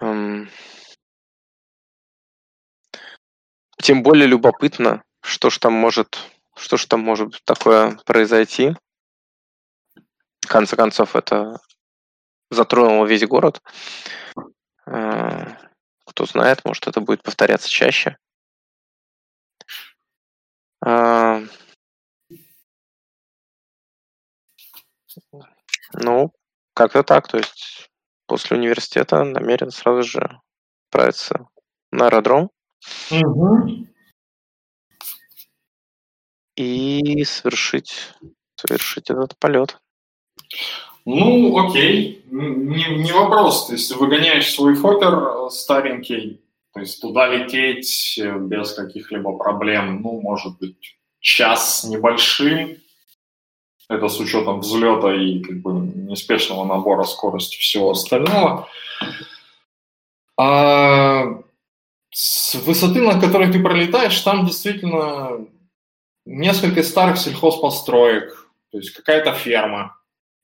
[0.00, 0.48] эм,
[3.82, 6.18] тем более любопытно, что ж там может
[6.58, 8.74] что ж там может такое произойти?
[10.40, 11.60] В конце концов, это
[12.50, 13.62] затронуло весь город.
[14.86, 15.56] Э,
[16.06, 18.16] кто знает, может, это будет повторяться чаще.
[20.84, 21.46] Э,
[25.92, 26.32] ну,
[26.74, 27.28] как-то так.
[27.28, 27.90] То есть
[28.26, 30.40] после университета намерен сразу же
[30.88, 31.48] отправиться
[31.90, 32.50] на аэродром.
[33.10, 33.88] Угу
[36.58, 38.12] и совершить,
[38.56, 39.78] совершить этот полет.
[41.04, 43.70] Ну, окей, не, не вопрос.
[43.70, 46.42] Есть выгоняешь свой фокер э, старенький,
[46.74, 52.76] то есть туда лететь э, без каких-либо проблем, ну, может быть, час небольшим.
[53.88, 58.68] Это с учетом взлета и как бы неспешного набора скорости всего остального.
[60.36, 61.40] А
[62.10, 65.46] с высоты, на которой ты пролетаешь, там действительно
[66.28, 69.96] несколько старых сельхозпостроек, то есть какая-то ферма.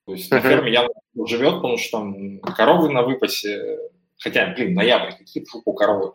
[0.07, 0.37] То есть uh-huh.
[0.37, 0.95] на ферме явно
[1.27, 3.79] живет, потому что там коровы на выпасе,
[4.19, 6.13] хотя, блин, ноябрь, какие фу коровы.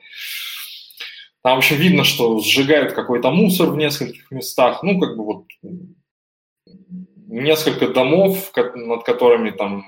[1.42, 4.84] Там, в общем, видно, что сжигают какой-то мусор в нескольких местах.
[4.84, 5.46] Ну, как бы вот
[7.28, 9.86] несколько домов, над которыми там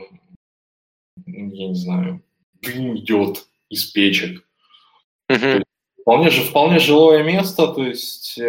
[1.26, 2.24] я не знаю,
[2.62, 4.48] дым идет из печек.
[5.30, 5.64] Mm-hmm.
[6.02, 8.44] Вполне, же, вполне жилое место, то есть э,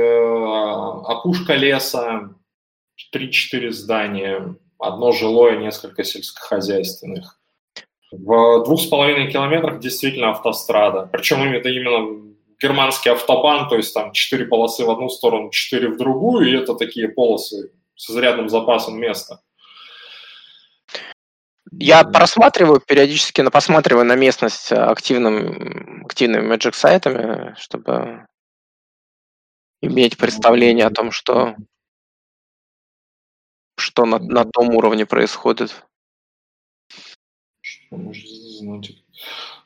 [1.07, 2.31] опушка леса,
[3.15, 7.39] 3-4 здания, одно жилое, несколько сельскохозяйственных.
[8.11, 11.09] В двух с половиной километрах действительно автострада.
[11.13, 12.23] Причем это именно
[12.61, 16.75] германский автобан, то есть там четыре полосы в одну сторону, четыре в другую, и это
[16.75, 19.41] такие полосы с изрядным запасом места.
[21.73, 28.27] Я просматриваю периодически, но посматриваю на местность активным, активными Magic сайтами, чтобы
[29.81, 31.57] иметь представление о том, что,
[33.77, 35.85] что на, на том уровне происходит.
[37.61, 39.05] Что может значить?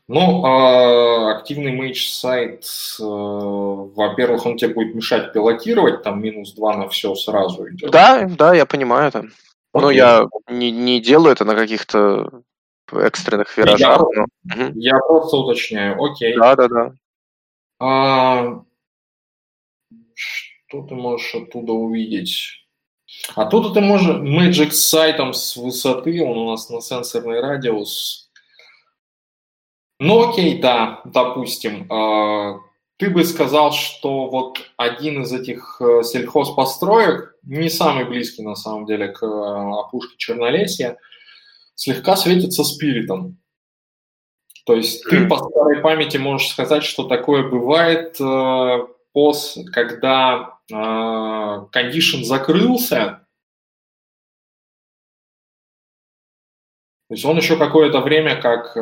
[0.09, 2.65] Ну, а активный мейдж сайт,
[3.01, 7.91] э, во-первых, он тебе будет мешать пилотировать, там минус 2 на все сразу идет.
[7.91, 9.25] Да, да, я понимаю это.
[9.81, 12.43] Но я не, не делаю это на каких-то
[12.93, 14.01] экстренных виражах.
[14.15, 14.27] Я,
[14.57, 14.73] но...
[14.75, 16.37] я просто уточняю, окей.
[16.37, 16.93] Да, да, да.
[17.79, 18.63] А,
[20.15, 22.67] что ты можешь оттуда увидеть?
[23.35, 28.31] Оттуда ты можешь Magic с сайтом с высоты, он у нас на сенсорный радиус.
[29.99, 31.91] Ну окей, да, допустим.
[31.91, 32.59] А,
[32.99, 38.87] ты бы сказал, что вот один из этих э, сельхозпостроек, не самый близкий на самом
[38.87, 40.99] деле к э, опушке Чернолесья,
[41.75, 43.39] слегка светится спиритом.
[44.65, 52.25] То есть ты по старой памяти можешь сказать, что такое бывает, э, пос, когда кондишн
[52.25, 53.25] закрылся,
[57.09, 58.77] то есть он еще какое-то время как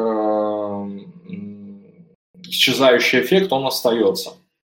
[2.48, 4.34] исчезающий эффект, он остается.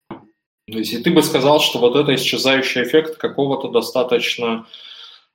[0.09, 4.67] То есть, и ты бы сказал, что вот это исчезающий эффект какого-то достаточно,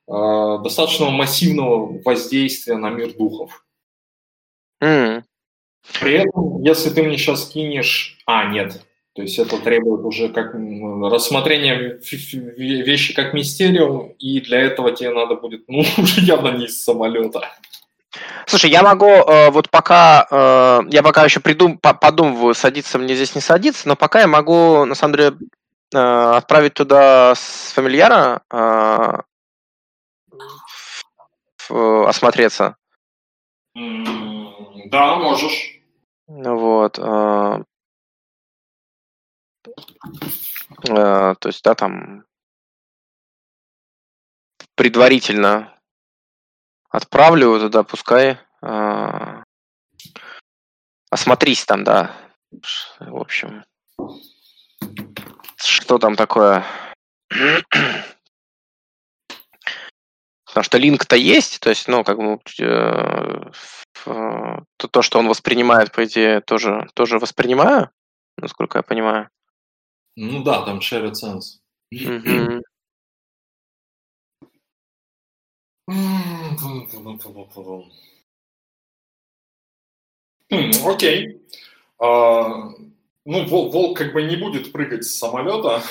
[0.08, 3.66] э, достаточно массивного воздействия на мир духов.
[4.82, 5.24] Mm.
[6.00, 8.20] При этом, если ты мне сейчас кинешь...
[8.26, 8.86] А, нет.
[9.16, 12.00] То есть это требует уже как рассмотрения
[12.58, 17.50] вещи как мистериум, и для этого тебе надо будет, ну, уже явно не из самолета.
[18.46, 23.36] Слушай, я могу э, вот пока, э, я пока еще придум, подумываю, садиться мне здесь
[23.36, 25.38] не садиться, но пока я могу, на самом деле,
[25.94, 29.22] э, отправить туда с фамильяра э,
[31.70, 32.76] в, осмотреться.
[33.74, 35.80] Да, можешь.
[36.28, 37.00] Вот.
[37.00, 37.64] Э,
[40.90, 42.26] э, то есть, да, там
[44.76, 45.73] предварительно
[46.94, 48.38] Отправлю его туда, пускай.
[48.62, 49.44] А,
[51.10, 52.16] осмотрись там, да.
[53.00, 53.66] В общем.
[55.56, 56.64] Что там такое?
[60.46, 63.52] Потому что линк-то есть, то есть, ну, как бы э,
[64.06, 67.90] то, то, что он воспринимает, по идее, тоже, тоже воспринимаю,
[68.38, 69.30] насколько я понимаю.
[70.16, 71.58] Ну да, там shared sense.
[71.92, 72.62] Mm-hmm.
[80.86, 81.42] Окей.
[82.00, 82.70] А,
[83.26, 85.84] ну, волк как бы не будет прыгать с самолета.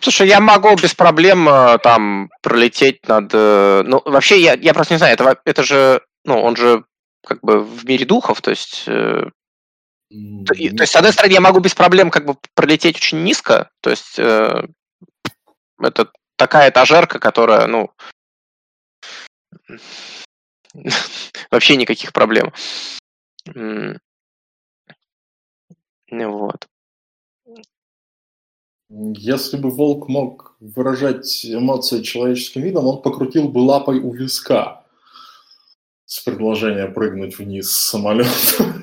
[0.00, 3.30] Слушай, я могу без проблем э, там пролететь над...
[3.34, 6.00] Э, ну, вообще, я, я просто не знаю, это, это же...
[6.24, 6.84] Ну, он же
[7.26, 8.84] как бы в мире духов, то есть...
[8.86, 9.24] Э,
[10.08, 13.70] то, то есть, с одной стороны, я могу без проблем как бы пролететь очень низко,
[13.80, 14.66] то есть э,
[15.78, 17.90] это такая этажерка, которая, ну,
[21.50, 22.52] Вообще никаких проблем.
[26.10, 26.68] Вот.
[28.88, 34.84] Если бы волк мог выражать эмоции человеческим видом, он покрутил бы лапой у виска
[36.06, 38.82] с предложением прыгнуть вниз с самолета.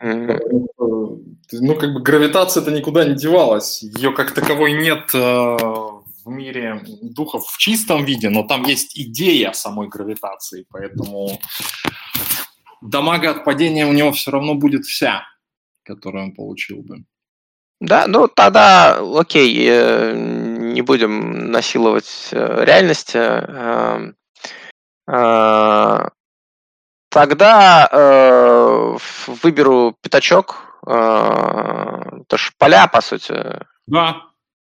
[0.00, 3.82] Ну, как бы гравитация-то никуда не девалась.
[3.82, 5.56] Ее как таковой нет э,
[6.28, 11.40] в мире духов в чистом виде, но там есть идея самой гравитации, поэтому
[12.82, 15.22] дамага от падения у него все равно будет вся,
[15.84, 17.04] которую он получил бы.
[17.80, 23.14] Да, ну тогда, окей, э, не будем насиловать э, реальность.
[23.14, 24.12] Э,
[27.08, 27.88] тогда
[29.26, 30.82] выберу пятачок.
[30.84, 33.34] Это ж поля, по сути.
[33.86, 34.28] Да.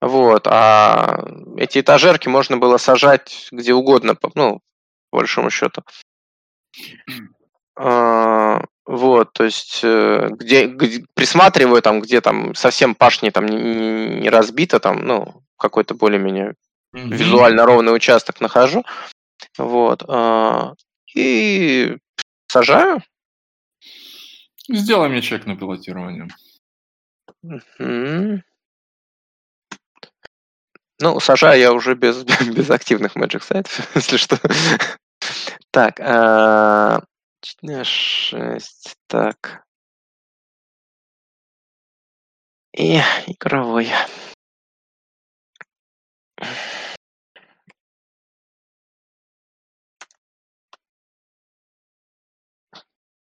[0.02, 1.23] Вот, а
[1.57, 4.61] эти этажерки можно было сажать где угодно, ну,
[5.11, 5.84] по большому счету.
[7.76, 14.22] А, вот, то есть, э, где, где присматриваю там, где там совсем пашни там не,
[14.22, 16.56] не разбито, там, ну, какой-то более-менее
[16.95, 17.15] mm-hmm.
[17.15, 18.84] визуально ровный участок нахожу.
[19.57, 20.03] Вот.
[20.07, 20.73] А,
[21.14, 21.98] и
[22.48, 23.02] сажаю.
[24.68, 26.28] Сделай мне чек на пилотирование.
[27.44, 28.44] Мгм.
[31.02, 32.23] Ну, сажаю я уже без,
[32.56, 34.38] без активных Magic сайтов, если что.
[35.72, 37.02] Так, а,
[37.84, 39.64] 6, так.
[42.78, 43.90] И игровой.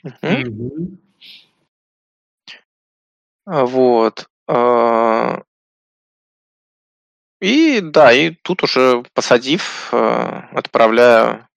[0.04, 0.98] Мгм.
[3.46, 4.28] А, Вот.
[7.40, 11.48] И да, и тут уже посадив, а, отправляю,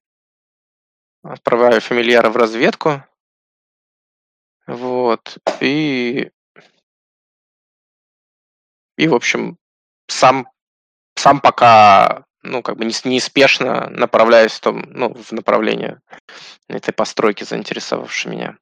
[1.23, 3.03] отправляю фамильяра в разведку.
[4.67, 5.39] Вот.
[5.61, 6.31] И,
[8.97, 9.57] и в общем,
[10.07, 10.49] сам,
[11.17, 15.99] сам пока, ну, как бы нес- неспешно направляюсь в том, ну, в направлении
[16.69, 18.59] этой постройки, заинтересовавшей меня.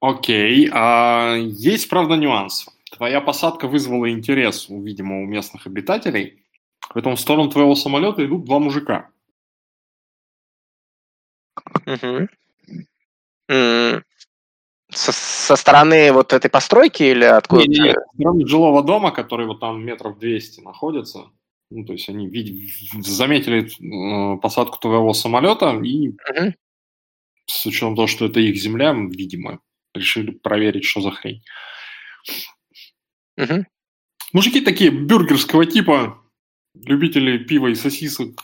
[0.00, 0.68] Окей.
[0.72, 2.66] а есть, правда, нюанс.
[2.92, 6.42] Твоя посадка вызвала интерес, видимо, у местных обитателей.
[6.94, 9.10] Поэтому в сторону твоего самолета идут два мужика.
[13.50, 14.02] М,
[14.90, 17.62] Со, со стороны вот этой постройки или откуда?
[17.62, 21.30] Не-не-не, со стороны жилого дома, который вот там метров 200 находится.
[21.70, 22.70] Ну, то есть они вид-
[23.04, 26.54] заметили э, посадку твоего самолета и Мгм.
[27.46, 29.60] с учетом того, что это их земля, видимо,
[29.94, 31.42] решили проверить, что за хрень.
[33.36, 33.66] Мгм.
[34.32, 36.22] Мужики такие бюргерского типа,
[36.74, 38.40] любители пива и сосисок.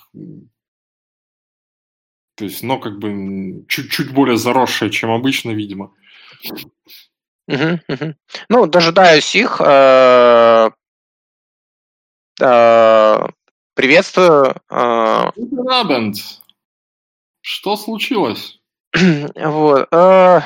[2.37, 5.95] То есть, но как бы чуть-чуть более заросшие, чем обычно, видимо.
[7.47, 8.17] Мгм, мгм.
[8.49, 9.61] Ну, дожидаюсь их.
[9.61, 10.71] э,
[12.41, 13.27] э,
[13.75, 14.55] Приветствую.
[14.71, 15.31] э.
[17.41, 18.61] Что случилось?
[19.37, 19.89] Вот.
[19.93, 20.41] э,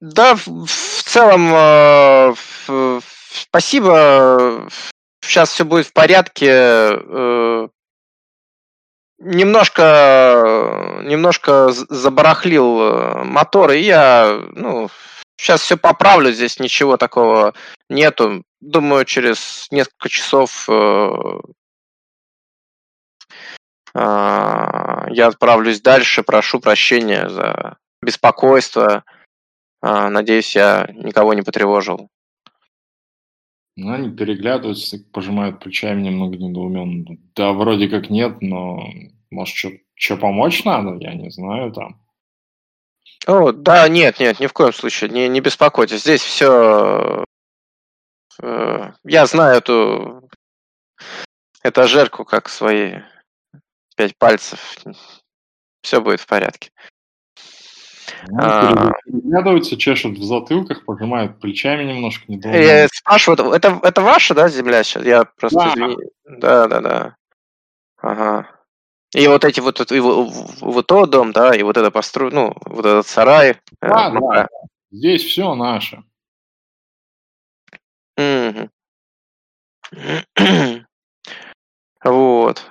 [0.00, 0.66] Да, в
[1.04, 3.00] целом, э,
[3.30, 4.68] спасибо.
[5.22, 6.48] Сейчас все будет в порядке.
[6.50, 7.68] э,
[9.22, 14.88] Немножко, немножко забарахлил э, мотор, и я, ну,
[15.36, 17.52] сейчас все поправлю, здесь ничего такого
[17.90, 18.42] нету.
[18.62, 21.10] Думаю, через несколько часов э,
[23.94, 26.22] а, я отправлюсь дальше.
[26.22, 29.04] Прошу прощения за беспокойство.
[29.80, 32.10] А, Надеюсь, я никого не потревожил.
[33.76, 37.16] Ну, они переглядываются, пожимают плечами немного недоуменно.
[37.34, 38.84] Да, вроде как нет, но
[39.30, 40.96] может, что помочь надо?
[41.02, 42.00] Я не знаю там.
[43.26, 46.02] О, да, нет, нет, ни в коем случае, не, не беспокойтесь.
[46.02, 47.24] Здесь все...
[48.42, 50.30] Я знаю эту
[51.62, 53.00] этажерку как свои
[53.96, 54.78] пять пальцев.
[55.82, 56.70] Все будет в порядке.
[58.28, 58.92] Ну, А.
[59.04, 65.04] Переглядываются, чешут в затылках, пожимают плечами немножко Я спрашиваю, это, это, ваша, да, земля сейчас?
[65.04, 65.68] Я просто Да.
[65.70, 65.96] извини.
[66.24, 67.16] Да, да, да.
[67.98, 68.50] Ага.
[69.14, 71.90] И вот эти вот, вот, и во- в- вот тот дом, да, и вот это
[71.90, 73.50] построй, ну, вот этот сарай.
[73.50, 74.48] э, Да, ну, да.
[74.90, 76.02] Здесь все наше.
[82.02, 82.66] Вот.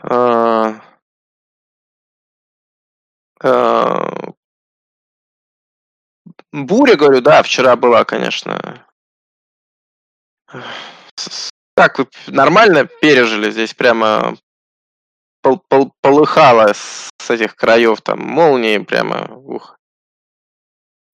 [6.51, 8.85] Буря, говорю, да, вчера была, конечно.
[11.75, 14.35] Как вы нормально пережили здесь прямо
[15.41, 19.27] пол- пол- полыхало с этих краев там молнии прямо.
[19.35, 19.77] Ух.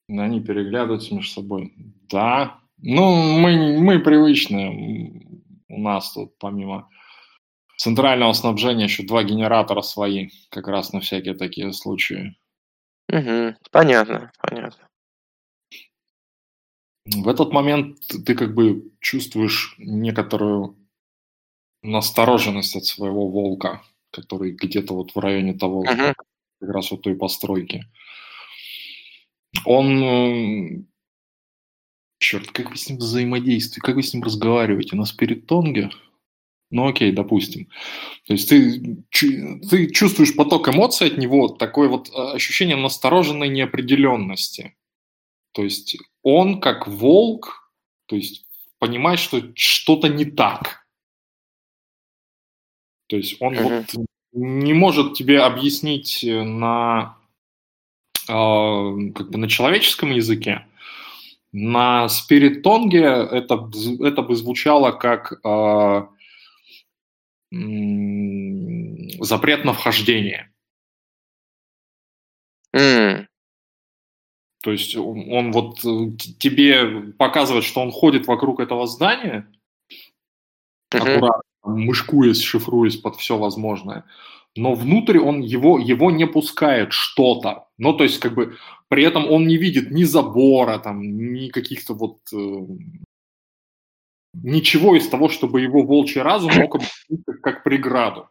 [0.07, 1.73] Они переглядываются между собой.
[2.09, 2.59] Да.
[2.77, 5.21] Ну, мы, мы привычные.
[5.67, 6.89] У нас тут помимо
[7.77, 12.37] центрального снабжения еще два генератора свои, как раз на всякие такие случаи.
[13.09, 13.57] Мгм.
[13.71, 14.87] Понятно, понятно.
[17.05, 20.75] В этот момент ты- как бы чувствуешь некоторую
[21.83, 26.13] настороженность от своего волка, который где-то вот в районе того, Мгм.
[26.59, 27.85] как раз вот той постройки.
[29.65, 30.87] Он...
[32.17, 33.81] Черт, как вы с ним взаимодействуете?
[33.81, 34.95] Как вы с ним разговариваете?
[34.95, 35.91] На спиритонге?
[36.71, 37.69] Ну окей, допустим.
[38.25, 44.75] То есть ты, ты чувствуешь поток эмоций от него, такое вот э, ощущение настороженной неопределенности.
[45.55, 47.71] То есть он как волк,
[48.07, 48.45] то есть
[48.77, 50.85] понимает, что что-то не так.
[53.07, 53.63] То есть он Мгм.
[53.63, 57.17] вот не может тебе объяснить э, на
[58.27, 58.31] э,
[59.15, 60.67] как бы на человеческом языке.
[61.53, 63.69] На спиритонге это,
[64.01, 66.07] это бы звучало как э,
[69.21, 70.51] запрет на вхождение.
[72.75, 73.27] Mm.
[74.65, 79.47] То есть он, он вот э, тебе показывает, что он ходит вокруг этого здания,
[80.91, 80.97] mm-hmm.
[80.97, 84.05] аккуратно, мышкуясь, шифруясь под все возможное,
[84.55, 87.67] но внутрь он его, его не пускает что-то.
[87.77, 91.93] Ну, то есть, как бы, при этом он не видит ни забора, там, ни каких-то
[91.93, 92.67] вот э,
[94.33, 98.29] ничего из того, чтобы его волчий разум мог объяснить как преграду.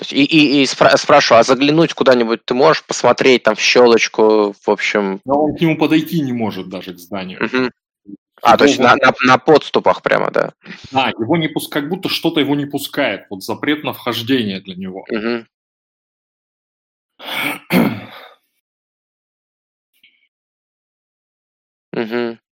[0.00, 0.06] Угу.
[0.10, 0.14] А...
[0.14, 4.70] И, и, и спра- спрашиваю, а заглянуть куда-нибудь ты можешь посмотреть там в щелочку, в
[4.70, 5.20] общем?
[5.24, 7.44] Но он к нему подойти не может даже к зданию.
[7.44, 7.70] Угу.
[8.42, 10.52] А, его то есть на, на, на подступах прямо, да?
[10.92, 13.26] Да, его не пускает, как будто что-то его не пускает.
[13.30, 15.04] Вот запрет на вхождение для него.
[15.10, 15.46] Угу.
[21.94, 22.38] Угу.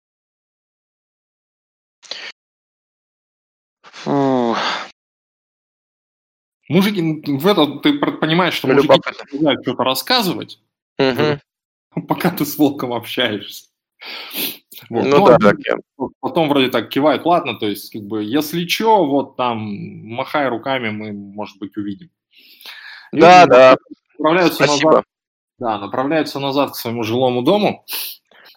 [6.73, 8.99] Мужики, в это ты понимаешь, что мужики
[9.33, 10.59] не знают что-то рассказывать,
[10.99, 12.03] угу.
[12.09, 13.67] пока ты с волком общаешься.
[14.89, 15.05] Вот.
[15.05, 16.07] Ну, ну да, так я.
[16.21, 20.89] Потом вроде так кивает, ладно, то есть, как бы, если что, вот там, махай руками,
[20.89, 22.09] мы, может быть, увидим.
[23.13, 23.77] да, да.
[24.19, 24.91] Направляются Спасибо.
[24.91, 25.05] назад,
[25.59, 27.85] да, направляются назад к своему жилому дому.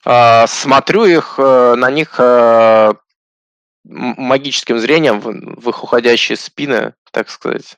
[0.05, 2.93] А, смотрю их, э, на них э,
[3.83, 7.77] магическим зрением в их уходящие спины, так сказать.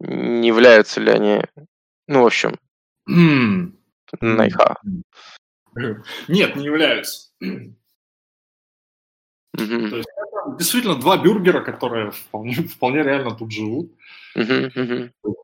[0.00, 1.42] Не являются ли они,
[2.08, 2.56] ну, в общем,
[4.20, 4.76] Найха.
[6.28, 7.30] Нет, не являются.
[9.52, 13.92] То есть это действительно два бюргера, которые вполне, вполне реально тут живут.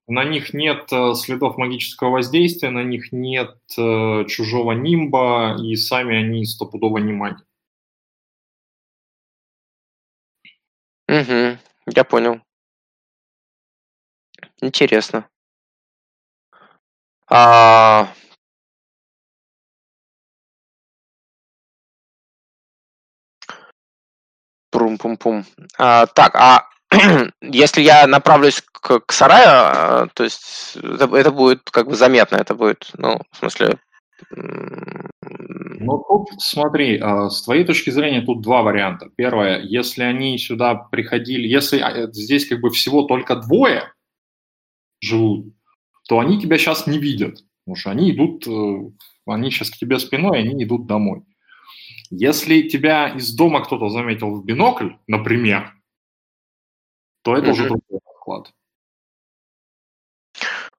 [0.08, 6.16] На них нет э, следов магического воздействия, на них нет э, чужого нимба, и сами
[6.16, 7.42] они стопудово не маги.
[11.08, 12.40] Угу, я понял.
[14.60, 15.28] Интересно.
[17.28, 18.12] А,
[24.70, 25.44] Прум-пум-пум.
[25.78, 26.68] А, так, а
[27.40, 32.36] если я направлюсь к, к сараю, а, то есть это, это будет как бы заметно,
[32.36, 33.78] это будет, ну, в смысле...
[34.30, 39.10] Ну, тут смотри, а, с твоей точки зрения тут два варианта.
[39.16, 43.92] Первое, если они сюда приходили, если а, здесь как бы всего только двое
[45.06, 45.54] живут,
[46.08, 48.90] то они тебя сейчас не видят, потому что они идут, э,
[49.26, 51.22] они сейчас к тебе спиной, они идут домой.
[52.10, 55.74] Если тебя из дома кто-то заметил в бинокль, например,
[57.22, 57.50] то это mm-hmm.
[57.50, 58.52] уже другой расклад.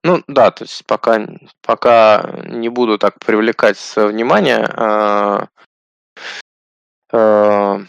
[0.04, 1.26] Ну да, то есть пока,
[1.60, 5.48] пока не буду так привлекать внимание, а,
[7.12, 7.82] а,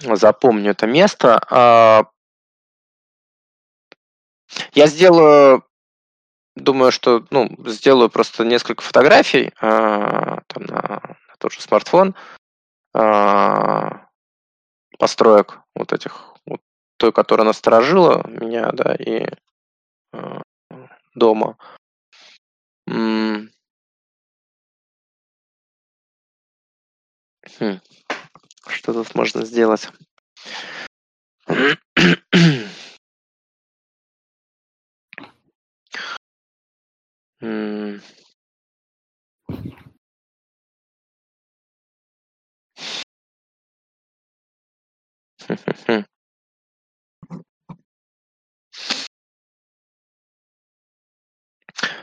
[0.00, 1.40] запомню это место.
[1.50, 2.04] А,
[4.72, 5.64] я сделаю
[6.58, 12.16] Думаю, что ну, сделаю просто несколько фотографий э, там, на, на тот же смартфон
[12.94, 13.90] э,
[14.98, 16.60] построек вот этих, вот
[16.96, 19.28] той, которая насторожила меня, да, и
[21.14, 21.56] дома.
[22.86, 23.48] Хм.
[28.68, 29.88] Что тут можно сделать?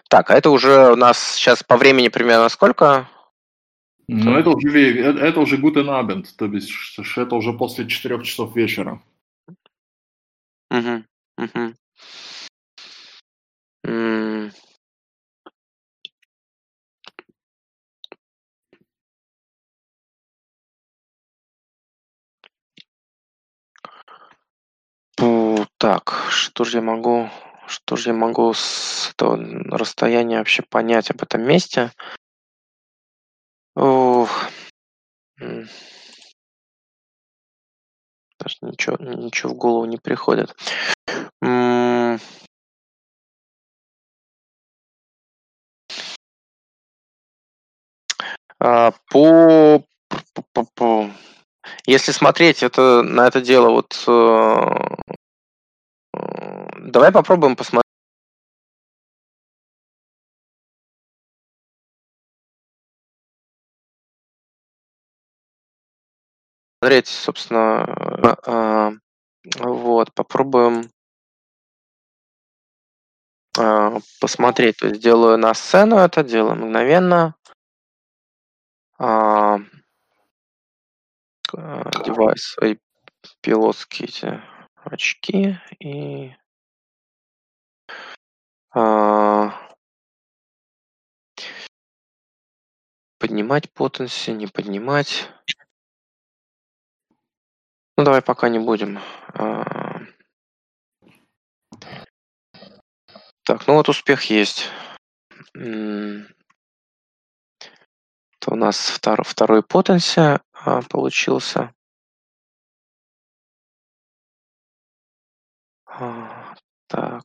[0.08, 3.10] Так, а это уже у нас сейчас по времени примерно сколько?
[4.08, 6.72] Ну, это уже, э, это уже guten Abend, то есть
[7.18, 9.02] это уже после четырех часов вечера.
[10.72, 11.04] Угу,
[11.38, 11.74] угу.
[25.86, 27.30] Так, что же я могу
[27.68, 29.38] что же я могу с этого
[29.70, 31.92] расстояния вообще понять об этом месте?
[33.76, 34.30] Ух.
[38.40, 40.56] Даже ничего ничего в голову не приходит.
[48.60, 49.84] А, по
[50.54, 51.10] по по
[51.88, 54.96] если смотреть это на это дело вот, э
[56.80, 57.85] Давай попробуем посмотреть
[66.86, 67.84] посмотреть, собственно,
[68.46, 68.92] э,
[69.60, 70.92] вот, попробуем
[73.58, 74.78] э, посмотреть.
[74.78, 77.36] То есть делаю на сцену это, делаю мгновенно.
[79.00, 79.58] Э,
[82.06, 82.78] девайс свои
[83.42, 84.42] пилотские эти
[84.84, 86.36] очки и
[88.76, 89.50] э,
[93.18, 95.32] поднимать потенси, не поднимать.
[97.98, 99.00] Ну, давай пока не будем.
[99.34, 100.02] А.
[103.44, 104.70] Так, ну вот успех есть.
[105.54, 106.26] Это
[108.48, 111.74] у нас втор второй потенси а, получился.
[115.86, 116.56] А,
[116.88, 117.25] так.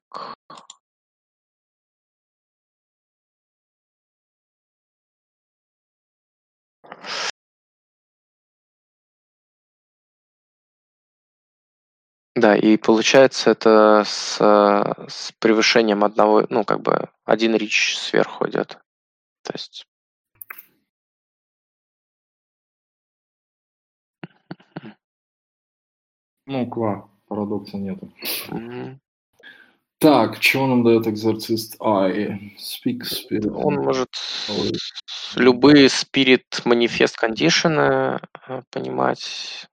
[12.40, 18.78] Да, и получается это с, с превышением одного, ну, как бы один рич сверху идет.
[19.42, 19.86] То есть...
[26.46, 28.10] Ну, ква, парадокса нету.
[28.48, 28.96] Mm-hmm.
[29.98, 32.56] Так, чего нам дает экзорцист Ай?
[32.56, 33.50] Speak Spirit.
[33.52, 34.08] Он может
[35.36, 38.18] любые Spirit манифест кондишены
[38.48, 39.68] э, понимать.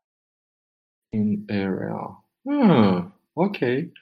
[1.14, 2.27] In area.
[2.48, 3.94] М, окей.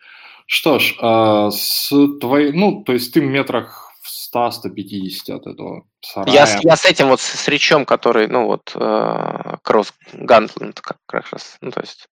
[0.47, 1.89] Что ж, а с
[2.21, 5.87] твоей, ну, то есть ты в метрах в 100-150 от этого
[6.27, 10.79] Я, с- я с этим вот, с, с речом, который, ну вот, э, кросс гантланд
[10.81, 12.07] как, как раз, ну то есть.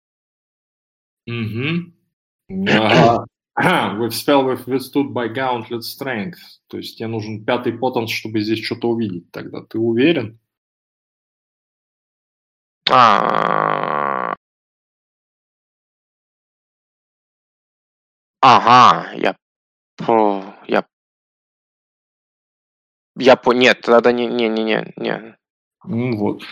[1.26, 1.94] Мгм.
[2.48, 3.26] Ага.
[3.98, 6.38] With spell with withstood by gauntlet strength.
[6.68, 9.60] То есть тебе нужен пятый потенс, чтобы здесь что-то увидеть тогда.
[9.60, 10.38] Ты уверен?
[12.90, 13.81] А,
[18.43, 19.36] Ага, я
[19.97, 20.85] по я
[23.16, 25.36] я по нет, тогда не не не не не.
[25.85, 26.43] Ну вот.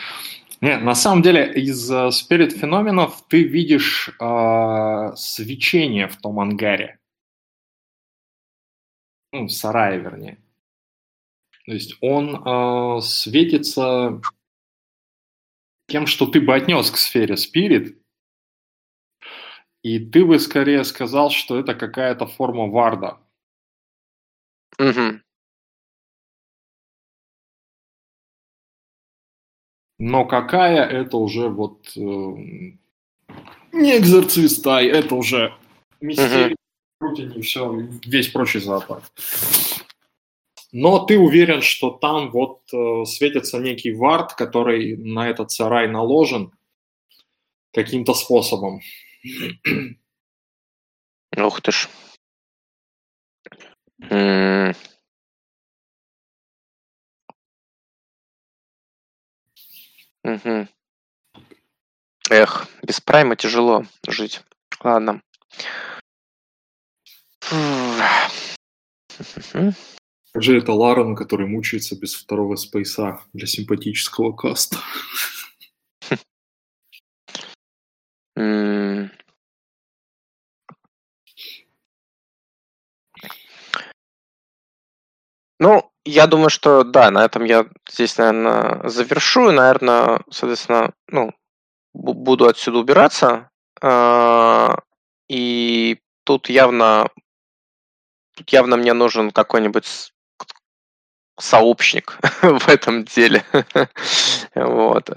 [0.61, 7.01] Нет, на самом деле из спирит феноменов ты видишь э, свечение в том ангаре.
[9.33, 10.39] Ну, в сарае, вернее.
[11.67, 14.21] То есть он э, светится
[15.89, 18.00] тем, что ты бы отнес к сфере спирит,
[19.83, 23.19] и ты бы скорее сказал, что это какая-то форма варда.
[24.79, 25.21] Угу.
[29.99, 35.55] Но какая, это уже вот э, не экзорцист, а это уже
[36.01, 36.57] мистерия,
[37.01, 37.43] угу.
[37.43, 39.05] все, весь прочий зоопарк.
[40.73, 46.53] Но ты уверен, что там вот э, светится некий вард, который на этот сарай наложен
[47.73, 48.81] каким-то способом.
[51.37, 51.89] Ух ты ж.
[60.23, 60.69] Мгм.
[62.31, 64.43] Эх, без прайма тяжело жить.
[64.83, 65.23] Ладно.
[70.29, 74.79] Скажи это Ларену, который мучается без второго спейса для симпатического каста.
[85.61, 89.51] Ну, я думаю, что да, на этом я здесь, наверное, завершу.
[89.51, 91.33] И, наверное, соответственно, ну,
[91.93, 93.51] буду отсюда убираться.
[93.83, 94.79] А,
[95.29, 97.11] и тут явно,
[98.37, 100.13] тут явно мне нужен какой-нибудь
[101.39, 103.45] сообщник в этом деле.
[104.55, 105.11] вот.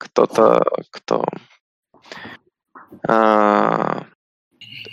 [0.00, 1.24] А, кто-то, кто
[3.06, 4.06] а,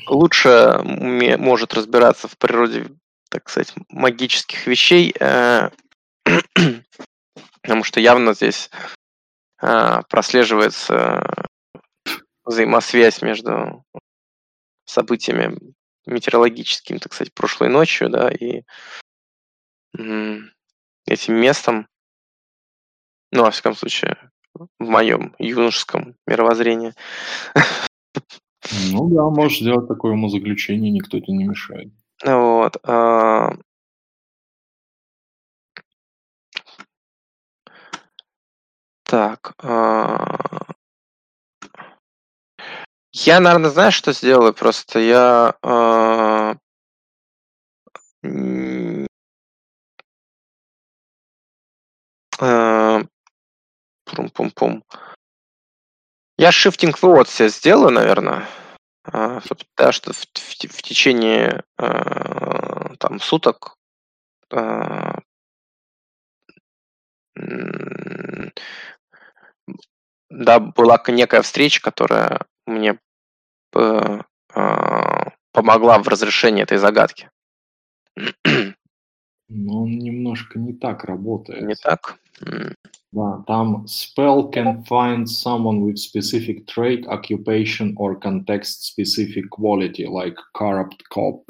[0.07, 2.87] лучше может разбираться в природе
[3.29, 5.69] так сказать, магических вещей, э,
[7.61, 8.69] потому что явно здесь
[9.61, 11.21] э, прослеживается
[12.45, 13.83] взаимосвязь между
[14.85, 15.57] событиями
[16.05, 18.63] метеорологическими, так сказать, прошлой ночью, да, и
[21.05, 21.87] этим местом,
[23.31, 24.31] ну, во всяком случае,
[24.79, 26.93] в моем юношеском мировоззрении.
[28.91, 31.89] Ну да, можешь сделать такое умозаключение, никто тебе не мешает.
[32.25, 32.77] Вот.
[32.83, 33.53] А
[39.03, 39.53] Так.
[39.63, 40.37] А
[43.13, 44.53] я, наверное, знаешь, что сделаю?
[44.53, 46.55] Просто я а
[52.39, 52.76] а,
[54.17, 54.83] Пум-пум-пум.
[56.39, 58.47] Я shifting forward себе сделаю, наверное.
[59.03, 59.41] А,
[59.77, 63.77] да, что в, в, в течение э, там суток
[64.51, 65.13] э,
[70.29, 72.99] да, была некая встреча, которая мне
[73.75, 74.21] э,
[75.51, 77.29] помогла в разрешении этой загадки.
[79.49, 81.61] Но он немножко не так работает.
[81.61, 82.17] Не так?
[83.11, 91.03] Да, там spell can find someone with specific trait, occupation or context-specific quality, like corrupt
[91.09, 91.45] cop.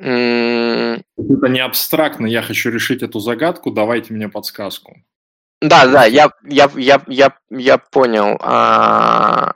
[0.00, 1.02] Mm.
[1.16, 4.96] Это не абстрактно, я хочу решить эту загадку, давайте мне подсказку.
[5.60, 8.36] Да, да, я, я, я, я, я понял.
[8.40, 9.54] А...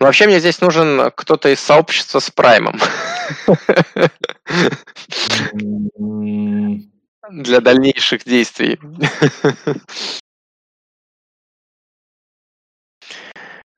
[0.00, 2.78] Вообще мне здесь нужен кто-то из сообщества с праймом.
[7.30, 8.78] Для дальнейших действий.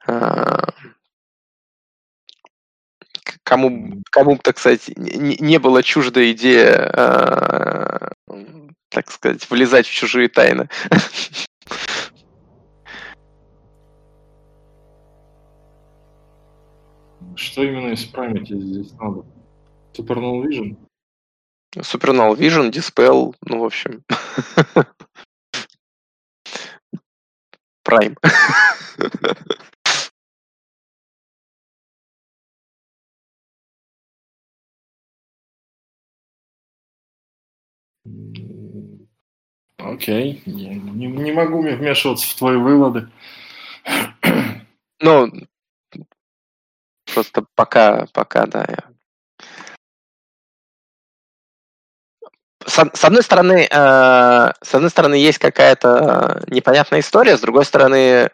[0.07, 0.69] А.
[3.43, 8.12] Кому, кому так сказать, не было чужда идея, а,
[8.89, 10.69] так сказать, влезать в чужие тайны.
[17.37, 19.25] Что именно исправить здесь надо?
[19.93, 20.77] Supernal Vision?
[21.77, 24.05] Supernal Vision, Dispel, ну, в общем.
[27.87, 28.17] Prime.
[39.79, 43.09] Окей, я не, не могу вмешиваться в твои выводы.
[45.01, 45.31] Ну,
[47.15, 48.66] Просто пока, пока, да.
[48.69, 48.78] Я...
[52.66, 58.31] С, одной стороны, э, с одной стороны, есть какая-то непонятная история, с другой стороны,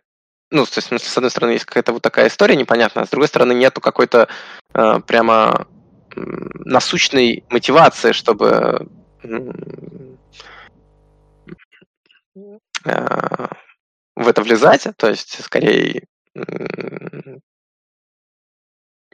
[0.51, 3.28] ну, то есть, с одной стороны, есть какая-то вот такая история непонятная, а с другой
[3.28, 4.28] стороны, нету какой-то
[4.73, 5.66] э, прямо
[6.15, 8.89] насущной мотивации, чтобы
[9.23, 9.28] э,
[14.16, 16.07] в это влезать, то есть, скорее,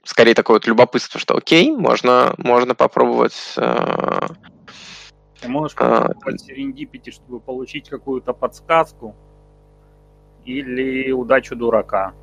[0.06, 3.54] скорее такое вот любопытство, что окей, можно, можно попробовать.
[3.56, 4.26] Э,
[5.40, 9.14] Ты можешь попробовать э, серендипити, чтобы получить какую-то подсказку
[10.44, 12.14] или удачу дурака.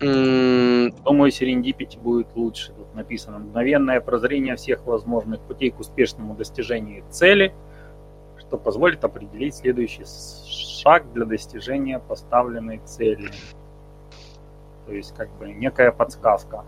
[0.00, 2.72] Думаю, серендипити будет лучше.
[2.72, 7.54] Тут написано мгновенное прозрение всех возможных путей к успешному достижению цели,
[8.38, 10.04] что позволит определить следующий
[10.82, 13.30] шаг для достижения поставленной цели.
[14.86, 16.64] То есть, как бы, некая подсказка.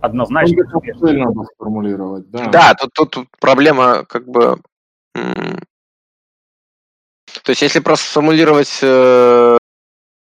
[0.00, 0.64] Однозначно.
[0.72, 2.46] Ну, надо сформулировать, да.
[2.48, 4.60] Да, тут, тут, тут проблема, как бы...
[7.44, 8.80] То есть, если просто сформулировать...
[8.82, 9.56] Э,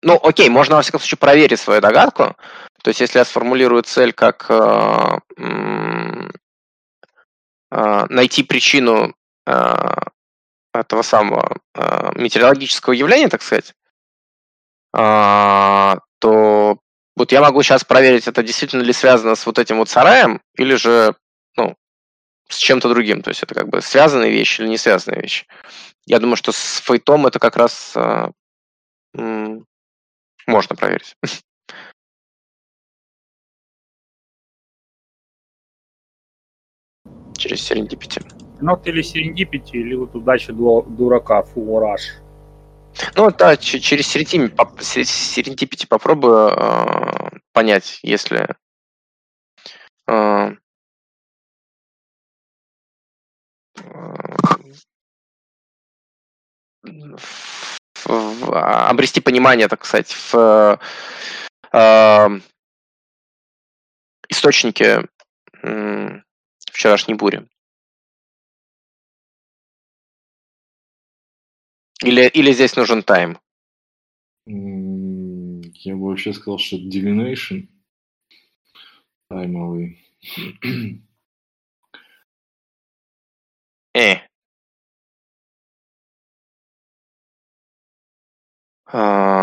[0.03, 2.37] ну, окей, можно, во всяком случае, проверить свою догадку.
[2.83, 5.19] То есть, если я сформулирую цель как э,
[7.71, 9.15] э, найти причину
[9.47, 11.57] этого самого
[12.15, 13.75] метеорологического явления, так сказать,
[14.93, 16.79] то
[17.19, 20.77] вот я могу сейчас проверить, это действительно ли связано с вот этим вот сараем, или
[20.77, 21.15] же,
[21.57, 21.75] ну,
[22.49, 23.23] с чем-то другим.
[23.23, 25.47] То есть это как бы связанные вещи или не связанные вещи.
[26.07, 28.31] Я думаю, что с фейтом это как раз э,
[29.17, 29.67] м-
[30.47, 31.17] можно проверить.
[37.37, 38.21] Через серендипити.
[38.61, 42.01] Ну, или серендипити, или вот удача дурака, фуораж.
[43.15, 48.57] Ну да, через серентипити попробую э, понять, если
[50.09, 50.51] э,
[58.05, 60.81] в, обрести понимание, так сказать, в
[61.73, 62.29] э,
[64.29, 65.05] источнике
[65.63, 66.21] э,
[66.73, 67.47] вчерашней бури.
[72.05, 73.39] Или, или здесь нужен тайм?
[74.47, 77.69] Я бы вообще сказал, что divination
[79.29, 79.99] таймовый.
[83.95, 84.17] Э.
[88.87, 89.38] А...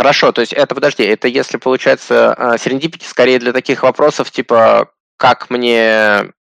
[0.00, 5.50] Хорошо, то есть это, подожди, это если получается серендипити скорее для таких вопросов, типа, как
[5.50, 6.32] мне,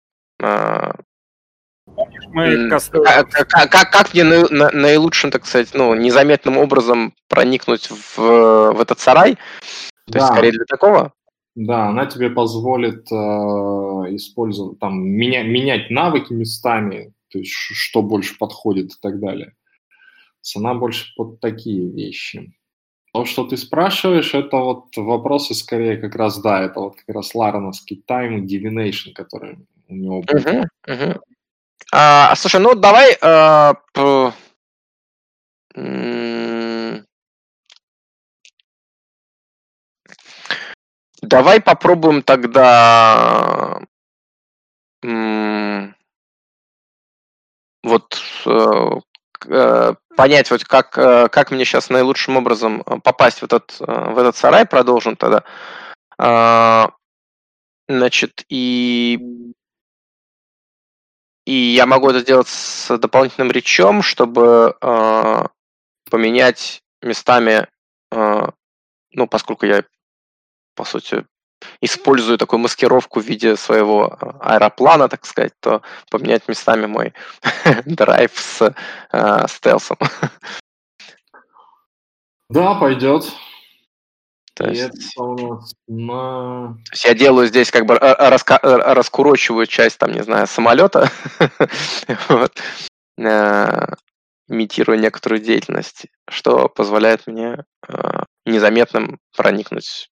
[0.41, 0.95] а,
[1.85, 2.71] помнишь, мы...
[2.71, 8.17] Как, как, как, как мне на, на, наилучшим, так сказать, ну, незаметным образом проникнуть в,
[8.17, 9.35] в этот сарай?
[9.35, 10.19] То да.
[10.21, 11.13] есть, скорее для такого?
[11.57, 13.15] Да, она тебе позволит э,
[14.15, 19.57] использовать, там, меня, менять навыки местами, то есть что больше подходит и так далее.
[20.43, 22.53] Цена больше под такие вещи.
[23.13, 27.35] То, что ты спрашиваешь, это вот вопросы скорее как раз, да, это вот как раз
[27.35, 29.59] лареновский тайм divination, который
[29.89, 30.35] у него был.
[30.35, 31.21] Uh-huh, uh-huh.
[31.93, 34.33] А, слушай, ну давай а, п...
[41.23, 43.81] Давай попробуем тогда
[47.83, 49.01] вот э, э,
[49.41, 54.67] понять, вот как, э, как мне сейчас наилучшим образом попасть в этот, в этот сарай,
[54.67, 55.45] продолжим тогда.
[56.19, 56.91] А,
[57.89, 59.19] значит, и,
[61.45, 64.75] и я могу это сделать с дополнительным речом, чтобы
[66.11, 67.69] поменять местами,
[68.11, 69.85] ну, поскольку я
[70.79, 71.27] по сути,
[71.81, 77.15] использую такую маскировку в виде своего а, аэроплана, так сказать, то поменять местами мой
[77.85, 78.75] драйв с
[79.13, 79.99] э, стелсом.
[82.49, 83.31] Да, пойдет.
[84.55, 85.15] То есть...
[85.87, 86.75] на...
[86.87, 88.59] То есть я делаю здесь как бы раска...
[88.63, 91.11] раскурочиваю часть, там, не знаю, самолета,
[92.29, 92.61] вот.
[94.49, 97.65] имитируя некоторую деятельность, что позволяет мне
[98.45, 100.09] незаметным проникнуть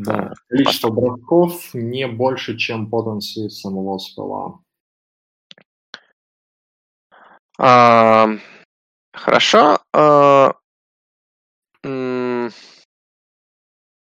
[0.00, 4.60] да, а, количество бросков не больше, чем потенции самого спела.
[7.58, 8.28] А,
[9.12, 9.80] хорошо.
[9.92, 10.54] А,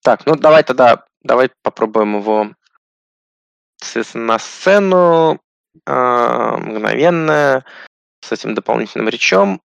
[0.02, 2.49] так, ну давай тогда, давай попробуем его
[4.15, 5.40] на сцену
[5.86, 7.64] а, мгновенно
[8.22, 9.61] с этим дополнительным речом.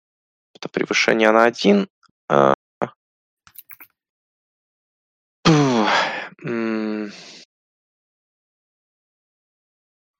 [0.55, 1.89] Это превышение на один.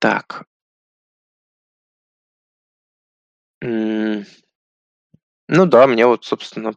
[0.01, 0.47] Так.
[3.61, 4.25] Ну
[5.67, 6.75] да, мне вот, собственно,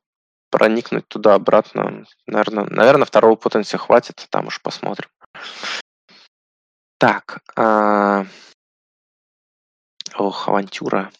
[0.50, 5.10] проникнуть туда-обратно, наверное, наверное, второго потенция хватит, там уж посмотрим.
[6.98, 7.42] Так.
[7.56, 8.26] А...
[10.16, 11.12] Ох, авантюра.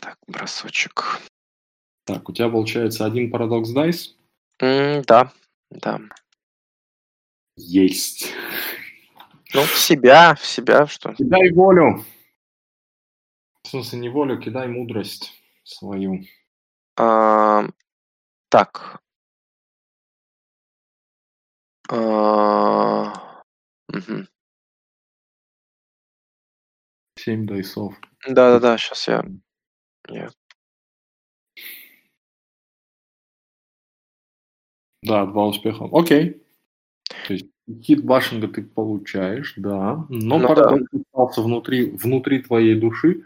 [0.00, 1.20] Так, бросочек.
[2.04, 4.16] Так, у тебя получается один парадокс дайс?
[4.60, 5.32] Mm, да,
[5.70, 6.00] да.
[7.56, 8.32] Есть.
[9.54, 11.14] Ну, в себя, в себя что?
[11.14, 12.04] Кидай волю.
[13.62, 15.32] В смысле, не волю, кидай мудрость
[15.62, 16.24] свою.
[16.98, 17.64] А,
[18.50, 19.00] так.
[21.88, 23.42] А,
[23.88, 24.26] угу.
[27.18, 27.94] Семь дайсов.
[28.26, 29.24] Да-да-да, сейчас я...
[30.08, 30.28] я...
[35.04, 35.88] Да, два успеха.
[35.92, 36.42] Окей.
[37.26, 37.46] То есть
[37.82, 40.98] хит башенга ты получаешь, да, но ну, парадокс да.
[41.00, 43.24] остался внутри, внутри твоей души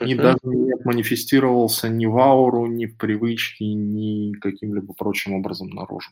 [0.00, 0.16] и uh-huh.
[0.16, 6.10] даже не манифестировался ни в ауру, ни в привычке, ни каким-либо прочим образом наружу.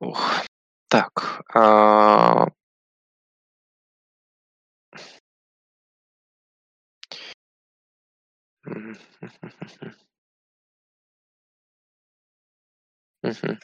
[0.00, 0.44] Ух,
[0.88, 1.42] так.
[1.54, 2.48] А...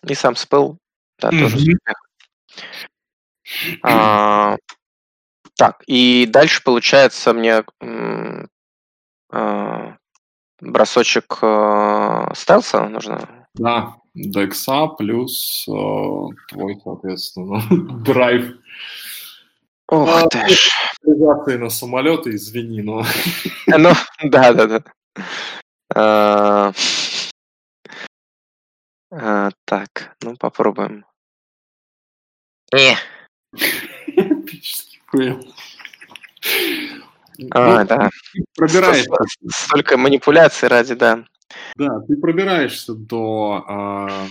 [0.07, 0.79] И сам спел,
[1.19, 1.59] да, тоже.
[3.83, 4.57] А,
[5.57, 7.65] так, и дальше получается мне
[9.31, 9.97] а,
[10.61, 13.47] бросочек а, стелса нужно.
[13.55, 15.73] Да, декса плюс э,
[16.49, 17.61] твой, соответственно,
[18.05, 18.55] драйв.
[19.89, 20.71] Ох А, ты ж.
[21.03, 23.05] на самолеты, извини, но
[23.67, 24.83] Ну, да-да-да.
[29.11, 31.05] А, так, ну попробуем.
[32.73, 32.97] Не.
[37.53, 38.11] А, Ну, да.
[38.57, 39.11] пробираешься.
[39.49, 41.25] Столько манипуляций ради, да.
[41.77, 44.27] Да, ты пробираешься до а,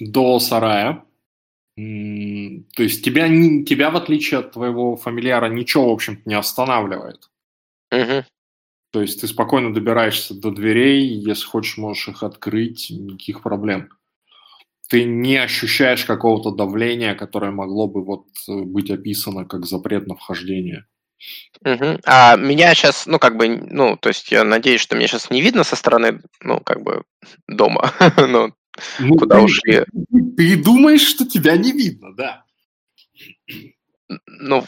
[0.00, 1.04] до сарая.
[1.76, 1.82] То
[2.82, 3.28] есть тебя,
[3.64, 7.30] тебя, в отличие от твоего фамильяра, ничего, в общем-то, не останавливает.
[7.90, 8.24] Мгм.
[8.96, 13.90] То есть ты спокойно добираешься до дверей, если хочешь, можешь их открыть, никаких проблем.
[14.88, 20.14] Ты не ощущаешь какого-то давления, которое могло бы вот э, быть описано как запрет на
[20.14, 20.86] вхождение.
[21.60, 22.00] Мгм.
[22.06, 25.42] А меня сейчас, ну, как бы, ну, то есть я надеюсь, что меня сейчас не
[25.42, 27.02] видно со стороны, ну, как бы,
[27.46, 27.92] дома.
[28.16, 28.54] Ну,
[28.98, 29.84] ну, куда ты, ушли.
[30.38, 32.46] Ты думаешь, что тебя не видно, да?
[34.26, 34.64] Ну,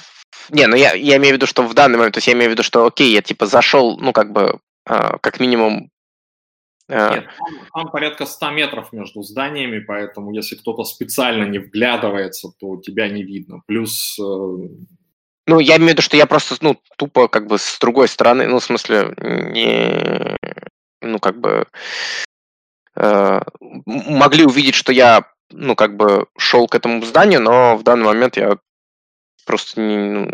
[0.50, 2.50] не, ну я, я имею в виду, что в данный момент, то есть я имею
[2.50, 5.90] в виду, что окей, я типа зашел, ну как бы, э, как минимум...
[6.88, 7.10] Э...
[7.10, 12.76] Нет, там, там порядка 100 метров между зданиями, поэтому если кто-то специально не вглядывается, то
[12.80, 13.62] тебя не видно.
[13.66, 14.18] Плюс...
[14.18, 14.22] Э...
[15.46, 18.46] Ну, я имею в виду, что я просто, ну, тупо как бы с другой стороны,
[18.46, 20.36] ну, в смысле, не...
[21.00, 21.66] Ну, как бы...
[22.96, 28.04] Э, могли увидеть, что я ну, как бы шел к этому зданию, но в данный
[28.04, 28.58] момент я
[29.48, 29.96] просто не...
[29.96, 30.28] Ну,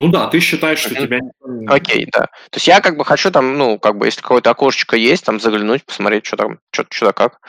[0.00, 1.18] ну да, ты считаешь, что тебя...
[1.66, 2.26] Окей, да.
[2.50, 5.40] То есть я как бы хочу там, ну, как бы, если какое-то окошечко есть, там
[5.40, 7.40] заглянуть, посмотреть, что там, что, что да как.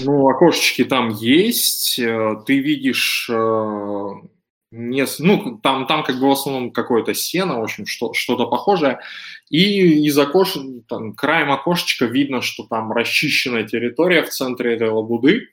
[0.00, 4.08] Ну, окошечки там есть, э, ты видишь э,
[4.76, 8.98] не, ну, там, там как бы в основном какое-то сено, в общем, что, что-то похожее.
[9.48, 10.56] И из окош...
[10.88, 15.50] там, краем окошечка видно, что там расчищенная территория в центре этой лабуды,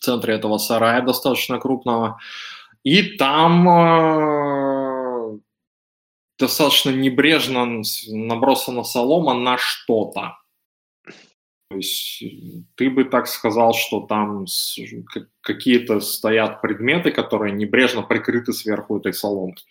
[0.00, 2.18] в центре этого сарая достаточно крупного.
[2.82, 5.38] И там э,
[6.38, 10.38] достаточно небрежно набросана солома на что-то.
[11.68, 12.24] То есть
[12.74, 14.46] ты бы так сказал, что там
[15.42, 19.64] какие-то стоят предметы, которые небрежно прикрыты сверху этой соломки.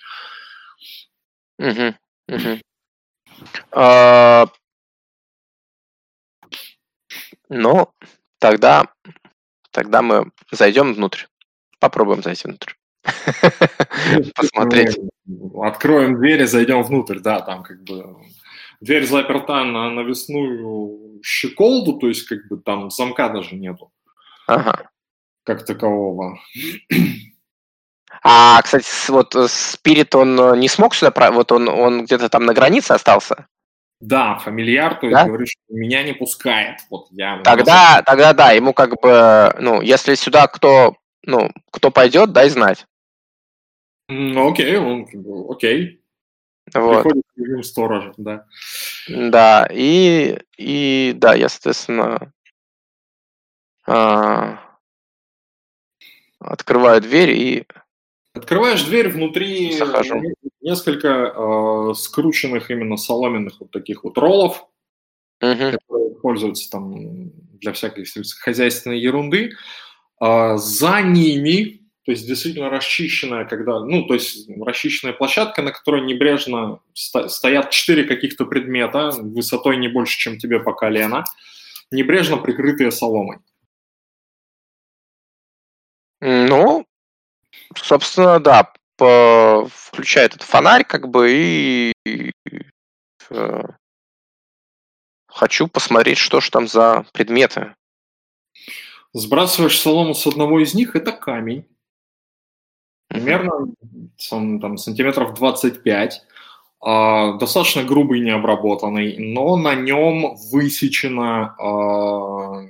[1.57, 1.95] Угу,
[2.27, 2.61] угу.
[3.71, 4.45] А...
[7.49, 7.91] Ну,
[8.37, 8.85] тогда,
[9.79, 11.23] тогда мы зайдем внутрь.
[11.79, 12.73] Попробуем зайти внутрь.
[14.35, 14.99] Посмотреть.
[15.63, 18.17] Откроем дверь и зайдем внутрь, да, там как бы
[18.81, 23.89] дверь заперта на навесную щеколду, то есть как бы там замка даже нету.
[24.47, 24.89] Ага.
[25.45, 26.39] Как такового.
[28.21, 32.53] А, кстати, вот Спирит, он э, не смог сюда, вот он, он где-то там на
[32.53, 33.47] границе остался?
[33.99, 35.25] Да, фамильяр, то есть да?
[35.25, 36.79] говорит, что меня не пускает.
[36.89, 42.31] Вот я тогда, тогда да, ему как бы, ну, если сюда кто, ну, кто пойдет,
[42.31, 42.85] дай знать.
[44.07, 45.05] Ну, окей, он,
[45.49, 46.01] окей.
[46.73, 47.03] Вот.
[47.03, 48.45] Приходит режим сторожа, да.
[49.09, 52.31] Да, и, и да, я, соответственно,
[53.85, 54.59] а,
[56.39, 57.67] открываю дверь и
[58.33, 60.21] Открываешь дверь, внутри Захожу.
[60.61, 64.65] Несколько э, скрученных именно соломенных вот таких вот роллов,
[65.41, 65.71] угу.
[65.71, 68.05] которые пользуются там для всякой
[68.39, 69.51] хозяйственной ерунды.
[70.21, 71.79] Э, за ними
[72.09, 78.03] то есть действительно расчищенная, когда, ну, то есть расчищенная площадка, на которой небрежно стоят четыре
[78.03, 81.23] каких-то предмета высотой не больше, чем тебе по колено,
[81.91, 83.37] небрежно прикрытые соломой.
[86.19, 86.83] Ну,
[87.75, 88.73] собственно, да.
[88.99, 91.93] Включает этот фонарь, как бы, и
[93.29, 93.63] э,
[95.27, 97.75] хочу посмотреть, что же там за предметы.
[99.13, 101.65] Сбрасываешь солому с одного из них, это камень
[103.09, 103.73] примерно
[104.29, 106.21] там, сантиметров 25,
[106.81, 112.69] а, достаточно грубый, необработанный, но на нем высечена а,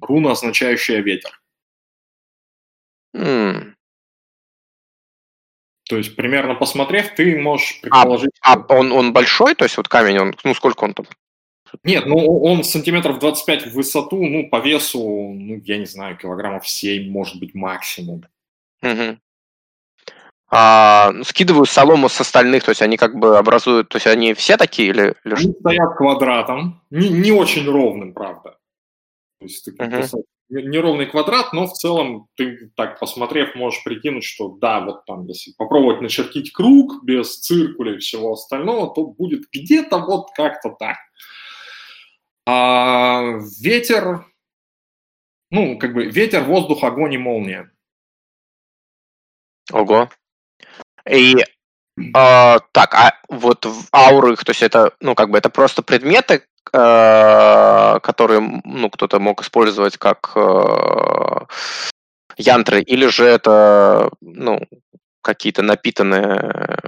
[0.00, 1.40] руна, означающая ветер.
[3.14, 3.74] Mm.
[5.88, 8.30] То есть, примерно посмотрев, ты можешь а, предположить...
[8.40, 9.54] А, а он, он большой?
[9.54, 11.06] То есть, вот камень, он, ну, сколько он там?
[11.84, 16.68] Нет, ну, он сантиметров 25 в высоту, ну, по весу, ну, я не знаю, килограммов
[16.68, 18.24] 7, может быть, максимум.
[18.82, 19.18] Угу
[20.48, 24.56] а, скидываю солому с остальных, то есть они как бы образуют, то есть они все
[24.56, 28.56] такие или, или Они стоят квадратом, не, не очень ровным, правда.
[29.38, 30.22] То есть uh-huh.
[30.48, 35.52] Неровный квадрат, но в целом ты так посмотрев можешь прикинуть, что да, вот там если
[35.52, 40.96] попробовать начертить круг без циркуля и всего остального, то будет где-то вот как-то так.
[42.46, 44.24] А, ветер,
[45.50, 47.70] ну как бы ветер, воздух, огонь и молния.
[49.72, 50.08] Ого.
[51.08, 51.42] И э,
[52.14, 58.90] так, а вот ауры, то есть это, ну, как бы это просто предметы, которые, ну,
[58.90, 61.46] кто-то мог использовать как э,
[62.36, 64.60] янтры, или же это, ну,
[65.22, 66.78] какие-то напитанные,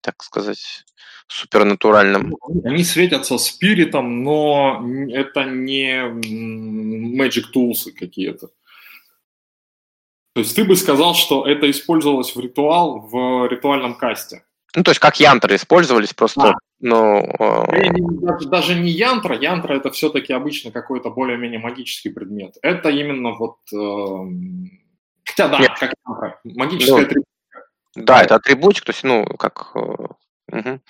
[0.00, 0.84] так сказать,
[1.28, 2.36] супернатуральным.
[2.64, 6.08] Они светятся спиритом, но это не
[7.18, 8.48] magic tools какие-то.
[10.34, 14.44] То есть ты бы сказал, что это использовалось в ритуал, в ритуальном касте.
[14.74, 16.54] Ну, то есть как янтры использовались просто, а.
[16.80, 17.20] ну...
[17.38, 17.90] Э...
[17.98, 22.56] Даже, даже не янтра, янтра это все-таки обычно какой-то более-менее магический предмет.
[22.62, 23.56] Это именно вот...
[23.72, 24.28] Э...
[25.24, 25.72] Хотя да, Нет.
[25.78, 27.30] как янтра, магическая ну, атрибутика.
[27.96, 29.74] Да, это атрибутик, то есть, ну, как...
[29.74, 30.80] Угу.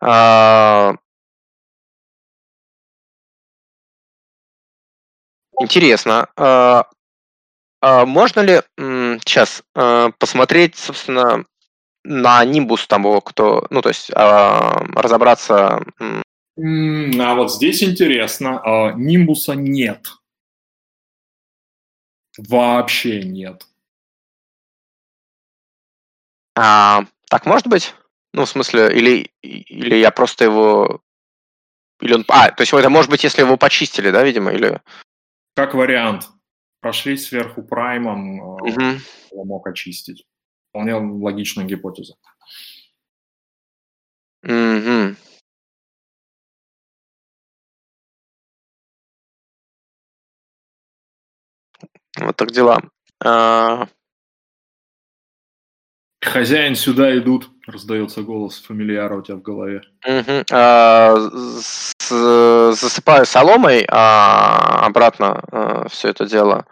[0.00, 0.94] А...
[5.60, 6.28] интересно.
[6.36, 6.86] А,
[7.80, 9.62] а можно ли сейчас
[10.18, 11.44] посмотреть, собственно,
[12.08, 15.84] на Nimbus того, кто, ну, то есть разобраться...
[16.56, 18.62] А вот здесь интересно.
[18.96, 20.08] Нимбуса нет.
[22.38, 23.66] Вообще нет.
[26.56, 27.94] А, так может быть?
[28.32, 31.00] Ну, в смысле, или, или я просто его...
[32.00, 32.24] Или он...
[32.28, 34.80] А, то есть это может быть, если его почистили, да, видимо, или...
[35.54, 36.28] Как вариант.
[36.80, 38.82] Прошли сверху праймом, угу.
[39.30, 40.24] его мог очистить.
[40.70, 42.14] Вполне логичная гипотеза.
[44.42, 45.16] Угу.
[52.20, 52.80] Вот так дела.
[53.24, 53.88] А...
[56.20, 59.82] Хозяин, сюда идут, раздается голос фамильяра у тебя в голове.
[60.04, 60.44] Угу.
[60.50, 61.16] А,
[61.60, 66.66] с, засыпаю соломой а, обратно а, все это дело.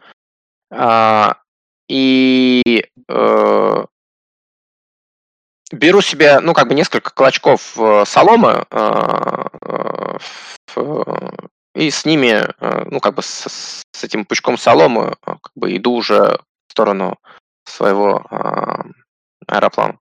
[0.71, 1.41] А,
[1.89, 3.87] и а,
[5.73, 10.19] беру себе, ну, как бы несколько клочков э, соломы а, а,
[11.75, 12.43] и с ними,
[12.91, 16.39] ну, как бы с, с этим пучком соломы, как бы иду уже
[16.69, 17.19] в сторону
[17.65, 18.25] своего
[19.47, 19.99] аэроплан.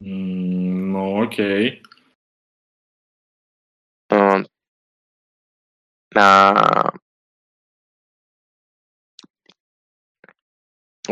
[0.00, 1.82] Ну, окей.
[6.14, 6.92] А,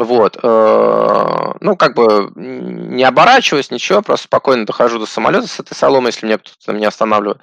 [0.05, 5.75] вот, э, ну, как бы не оборачиваюсь, ничего, просто спокойно дохожу до самолета с этой
[5.75, 7.41] соломой, если меня кто-то меня останавливает.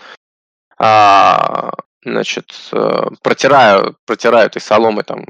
[0.77, 1.71] А,
[2.03, 5.25] значит, э, протираю, протираю этой соломой там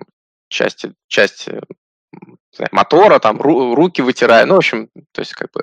[0.49, 1.61] части, части
[2.71, 5.61] мотора, там ру, руки вытираю, ну, в общем, то есть как бы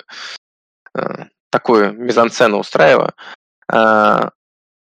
[0.95, 3.13] э, такую мизансцену устраиваю.
[3.73, 4.31] Э,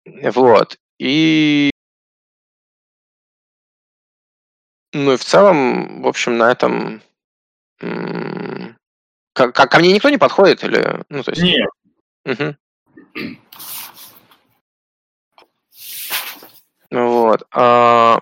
[0.06, 0.76] вот.
[0.98, 1.70] И
[4.94, 7.02] ну и в целом, в общем, на этом
[9.34, 11.42] ко, ко мне никто не подходит или, ну то есть.
[11.42, 11.68] Нет.
[12.24, 12.56] Угу.
[16.90, 17.42] Вот.
[17.52, 18.20] А,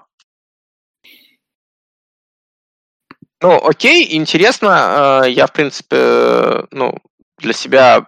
[3.43, 5.23] Ну, окей, интересно.
[5.25, 6.97] Э, я, в принципе, ну,
[7.39, 8.07] для себя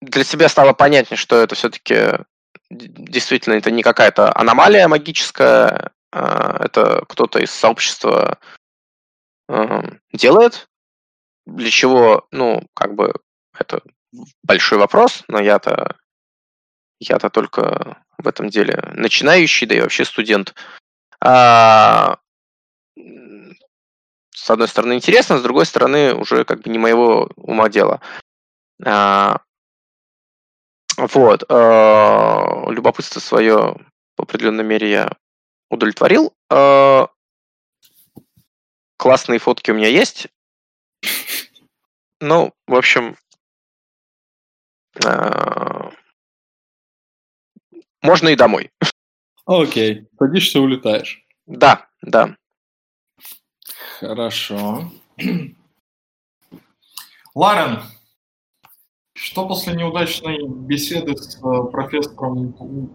[0.00, 2.18] для себя стало понятнее, что это все-таки
[2.68, 8.38] действительно это не какая-то аномалия магическая, а это кто-то из сообщества
[9.48, 10.68] эм, делает,
[11.46, 13.14] для чего, ну, как бы
[13.58, 13.80] это
[14.42, 15.96] большой вопрос, но я-то
[16.98, 20.54] я-то только в этом деле начинающий, да и вообще студент.
[21.20, 22.18] А,
[24.30, 28.00] с одной стороны, интересно, с другой стороны, уже как бы не моего ума дело.
[28.84, 29.40] А,
[30.96, 31.44] вот.
[31.50, 33.76] А, любопытство свое
[34.16, 35.12] в определенной мере я
[35.70, 36.34] удовлетворил.
[36.50, 37.08] А,
[38.96, 40.28] классные фотки у меня есть.
[42.20, 43.16] Ну, в общем,
[45.04, 45.90] а,
[48.02, 48.70] можно и домой.
[49.44, 51.24] Окей, садишься, улетаешь.
[51.46, 52.36] Да, да.
[54.00, 54.90] Хорошо.
[57.34, 57.82] Ларен,
[59.14, 62.90] что после неудачной беседы с э, профессором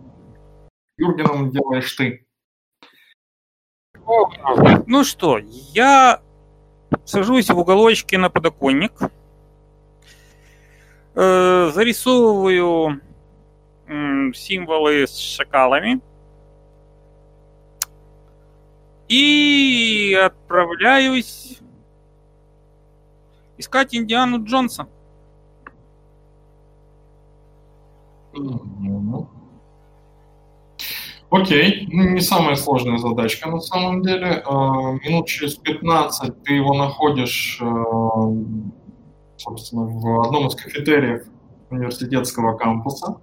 [0.97, 2.25] Юргеном делаешь ты?
[4.87, 5.39] Ну что,
[5.73, 6.21] я
[7.05, 8.93] сажусь в уголочке на подоконник,
[11.15, 13.01] э, зарисовываю
[14.33, 16.01] символы с шакалами,
[19.11, 21.59] и отправляюсь
[23.57, 24.87] искать Индиану Джонса.
[31.31, 34.43] Окей, ну, не самая сложная задачка на самом деле.
[34.45, 38.33] А, минут через 15 ты его находишь, а,
[39.37, 41.25] собственно, в одном из кафетериев
[41.69, 43.15] университетского кампуса.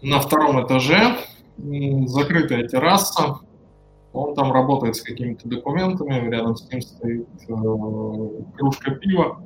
[0.00, 1.18] На втором этаже
[2.06, 3.40] закрытая терраса,
[4.14, 7.52] он там работает с какими-то документами, рядом с ним стоит э,
[8.56, 9.42] кружка пива,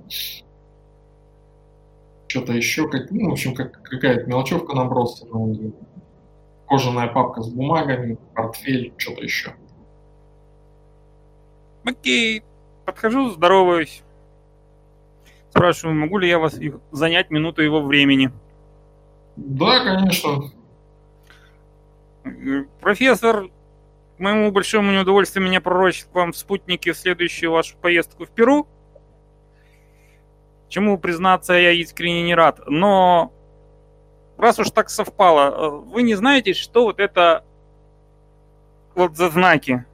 [2.29, 5.73] что-то еще, ну, в общем, как, какая-то мелочевка набросана,
[6.69, 9.55] кожаная папка с бумагами, портфель, что-то еще.
[11.85, 12.43] Окей,
[12.85, 14.03] подхожу, здороваюсь.
[15.51, 16.59] Спрашиваю, могу ли я вас
[16.91, 18.31] занять минуту его времени?
[19.37, 20.51] Да, конечно.
[22.81, 23.49] Профессор
[24.17, 28.31] к моему большому неудовольствию меня пророчит к вам в спутнике в следующую вашу поездку в
[28.31, 28.67] Перу.
[30.69, 32.61] Чему, признаться, я искренне не рад.
[32.67, 33.33] Но
[34.39, 37.45] раз уж так совпало, э, вы не знаете, что вот это
[38.95, 39.85] вот за знаки?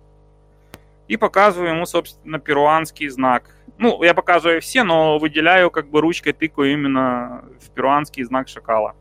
[1.08, 3.54] И показываю ему, собственно, перуанский знак.
[3.78, 8.94] Ну, я показываю все, но выделяю как бы ручкой, тыкаю именно в перуанский знак шакала.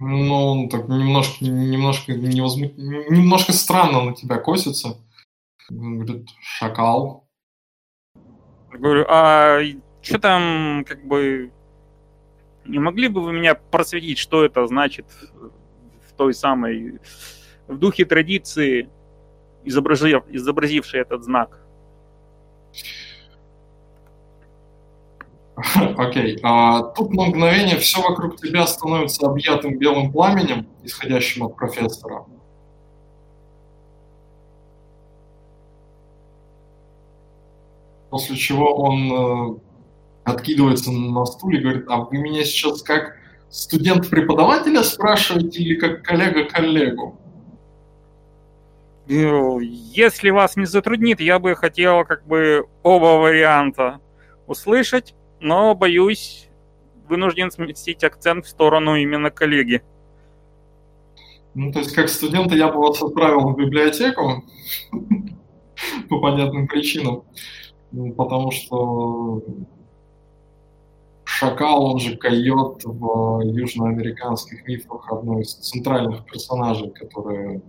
[0.00, 2.76] Ну, так немножко, немножко невозмут...
[2.76, 4.98] немножко странно на тебя косится.
[5.70, 7.28] Говорит, шакал.
[8.70, 9.60] Говорю, а
[10.02, 11.52] что там, как бы,
[12.66, 15.06] не могли бы вы меня просветить, что это значит
[16.08, 17.00] в той самой,
[17.68, 18.88] в духе традиции,
[19.64, 21.60] изобразив, изобразивший этот знак?
[25.96, 26.36] Окей.
[26.36, 26.40] Okay.
[26.42, 32.24] А, тут на мгновение все вокруг тебя становится объятым белым пламенем, исходящим от профессора.
[38.10, 39.58] После чего он э,
[40.24, 43.16] откидывается на стуле и говорит, а вы меня сейчас как
[43.50, 47.18] студент-преподавателя спрашиваете или как коллега коллегу?
[49.06, 54.00] Если вас не затруднит, я бы хотел как бы оба варианта
[54.46, 55.14] услышать
[55.44, 56.48] но, боюсь,
[57.06, 59.82] вынужден сместить акцент в сторону именно коллеги.
[61.54, 64.42] Ну, то есть, как студента я бы вас отправил в библиотеку
[66.08, 67.24] по понятным причинам,
[67.92, 69.42] ну, потому что
[71.24, 77.62] шакал, он же койот в южноамериканских мифах, одной из центральных персонажей, которые...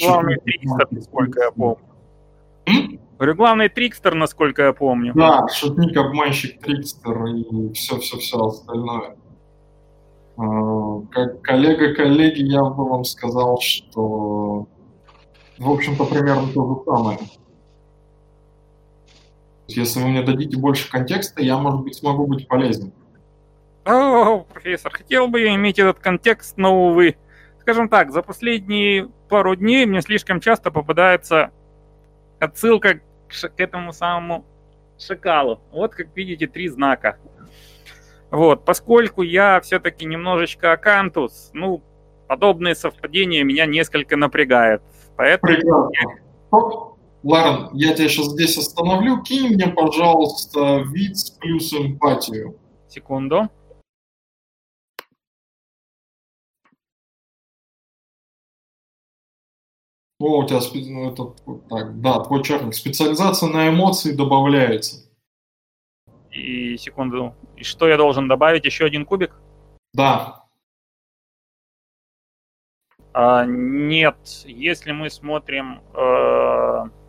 [0.00, 1.78] Главный трикстер, насколько я помню.
[3.18, 5.12] Говорю, главный трикстер, насколько я помню.
[5.14, 9.16] Да, шутник, обманщик, трикстер и все-все-все остальное.
[10.36, 14.66] А, как коллега коллеги, я бы вам сказал, что,
[15.58, 17.18] в общем-то, примерно то же самое.
[19.66, 22.92] Если вы мне дадите больше контекста, я, может быть, смогу быть полезен.
[23.84, 27.16] О, профессор, хотел бы я иметь этот контекст, но, увы.
[27.60, 31.50] Скажем так, за последние пару дней мне слишком часто попадается
[32.38, 34.44] отсылка к, к этому самому
[34.98, 35.60] шакалу.
[35.70, 37.18] Вот, как видите, три знака.
[38.30, 41.82] Вот, поскольку я все-таки немножечко акантус, ну,
[42.26, 44.82] подобные совпадения меня несколько напрягают.
[45.16, 45.52] Поэтому...
[45.52, 46.93] Прекрасно.
[47.24, 49.22] Ларен, я тебя сейчас здесь остановлю.
[49.22, 52.60] Кинь мне, пожалуйста, вид плюс эмпатию.
[52.86, 53.48] Секунду.
[60.20, 61.24] О, у тебя ну, это,
[61.70, 62.74] так, да, твой черник.
[62.74, 65.10] Специализация на эмоции добавляется.
[66.30, 67.34] И секунду.
[67.56, 68.66] И что я должен добавить?
[68.66, 69.34] Еще один кубик?
[69.94, 70.44] Да.
[73.14, 74.16] А, нет.
[74.44, 77.03] Если мы смотрим э,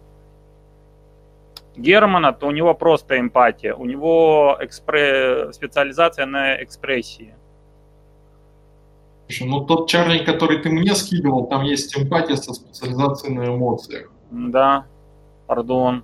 [1.77, 3.73] Германа, то у него просто эмпатия.
[3.73, 5.51] У него экспре...
[5.53, 7.33] специализация на экспрессии.
[9.41, 14.11] Ну, тот чарник, который ты мне скидывал, там есть эмпатия со специализацией на эмоциях.
[14.29, 14.85] Да,
[15.47, 16.03] пардон.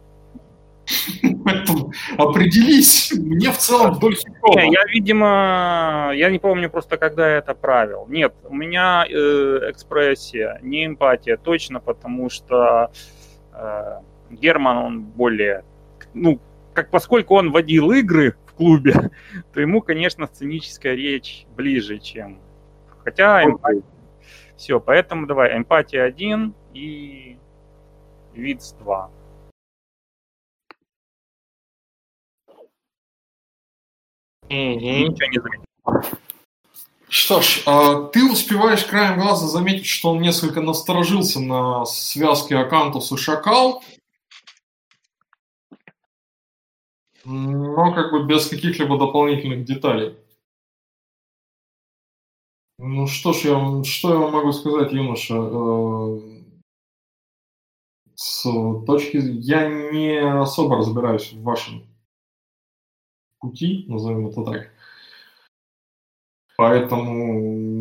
[1.45, 4.15] Поэтому определись, мне в целом вдоль
[4.55, 8.07] Не, я, видимо, я не помню просто, когда я это правил.
[8.09, 12.91] Нет, у меня э, экспрессия, не эмпатия, точно, потому что
[13.53, 13.99] э,
[14.31, 15.63] Герман, он более,
[16.13, 16.39] ну,
[16.73, 19.11] как поскольку он водил игры в клубе,
[19.53, 22.39] то ему, конечно, сценическая речь ближе, чем.
[23.03, 23.83] Хотя эмпатия...
[24.55, 27.37] Все, поэтому давай эмпатия 1 и
[28.33, 29.11] видс 2.
[34.49, 35.65] Ничего не заметил.
[37.07, 43.11] Что ж, а ты успеваешь краем глаза заметить, что он несколько насторожился на связке Акантус
[43.11, 43.83] и Шакал,
[47.25, 50.15] но как бы без каких-либо дополнительных деталей.
[52.77, 55.35] Ну что ж, я, что я вам могу сказать, юноша?
[55.35, 56.19] Э,
[58.15, 58.43] с
[58.85, 61.85] точки я не особо разбираюсь в вашем
[63.39, 64.71] пути, назовем это так.
[66.57, 67.39] Поэтому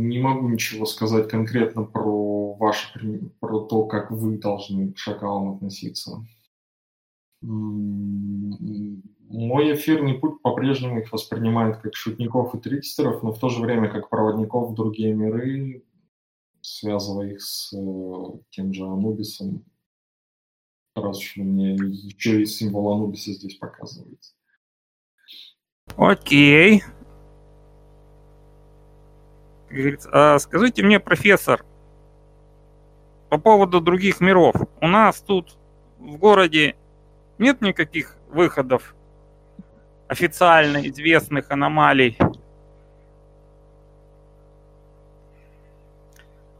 [0.08, 6.24] не могу ничего сказать конкретно про ваше, про то, как вы должны к шакалам относиться.
[7.42, 8.52] Мой
[9.74, 14.10] эфирный путь по-прежнему их воспринимает как шутников и трикстеров, но в то же время как
[14.10, 15.82] проводников в другие миры,
[16.60, 19.64] связывая их с э, тем же Анубисом,
[20.94, 24.34] раз уж мне еще и символ Анубиса здесь показывается.
[25.96, 26.82] Окей.
[30.12, 31.64] А скажите мне, профессор,
[33.28, 34.54] по поводу других миров.
[34.80, 35.56] У нас тут
[35.98, 36.76] в городе
[37.40, 38.94] нет никаких выходов
[40.06, 42.18] официально известных аномалий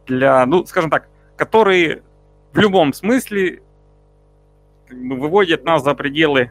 [0.06, 2.02] для, ну, скажем так, которые
[2.52, 3.62] в любом смысле
[4.88, 6.50] как бы, выводят нас за пределы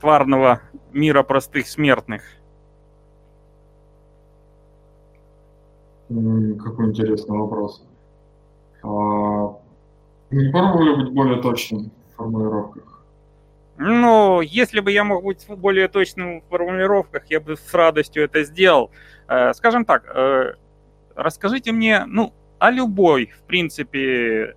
[0.00, 2.22] тварного мира простых смертных.
[6.08, 7.84] Какой интересный вопрос.
[8.82, 9.56] А,
[10.30, 12.99] не пробовали быть более точным в формулировках?
[13.82, 18.44] Ну, если бы я мог быть более точным в формулировках, я бы с радостью это
[18.44, 18.90] сделал.
[19.26, 20.52] Э, скажем так, э,
[21.14, 24.54] расскажите мне, ну, о любой, в принципе,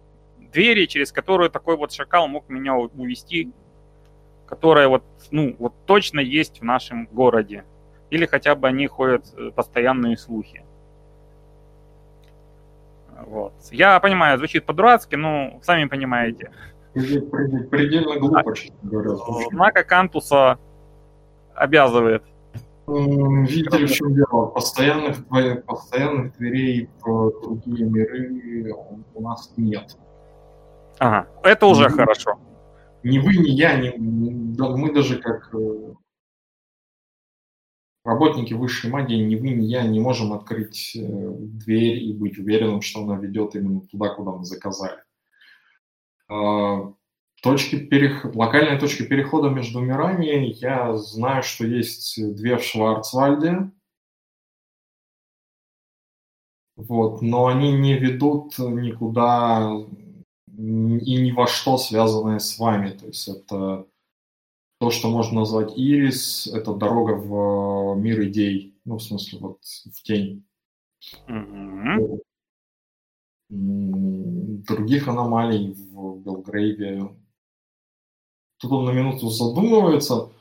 [0.51, 3.53] двери, через которую такой вот шакал мог меня увести,
[4.45, 7.63] которая вот, ну, вот точно есть в нашем городе.
[8.09, 10.65] Или хотя бы они ходят э, постоянные слухи.
[13.25, 13.53] Вот.
[13.71, 16.51] Я понимаю, звучит по-дурацки, но сами понимаете.
[16.93, 19.15] Предельно глупо, честно говоря.
[19.51, 20.59] Знака Кантуса
[21.55, 22.23] обязывает.
[22.87, 24.47] Видите в чем дело?
[24.47, 25.25] Постоянных,
[25.65, 28.73] постоянных дверей в другие миры
[29.13, 29.97] у нас нет.
[30.99, 32.37] Ага, это уже ни, хорошо.
[33.03, 35.93] Ни вы, ни я, ни, мы даже как э,
[38.05, 42.81] работники высшей магии, ни вы, ни я не можем открыть э, дверь и быть уверенным,
[42.81, 44.99] что она ведет именно туда, куда мы заказали.
[46.27, 46.93] А,
[47.41, 48.25] точки перех...
[48.35, 53.71] Локальные точки перехода между мирами, я знаю, что есть две в Шварцвальде,
[56.75, 59.71] вот, но они не ведут никуда
[60.47, 62.91] и ни во что связанное с вами.
[62.91, 63.85] То есть это
[64.79, 70.03] то, что можно назвать ирис, это дорога в мир идей, ну, в смысле, вот в
[70.03, 70.45] тень.
[71.27, 72.19] Mm-hmm.
[73.49, 77.15] Других аномалий в Белгрейве.
[78.57, 80.31] Тут он на минуту задумывается,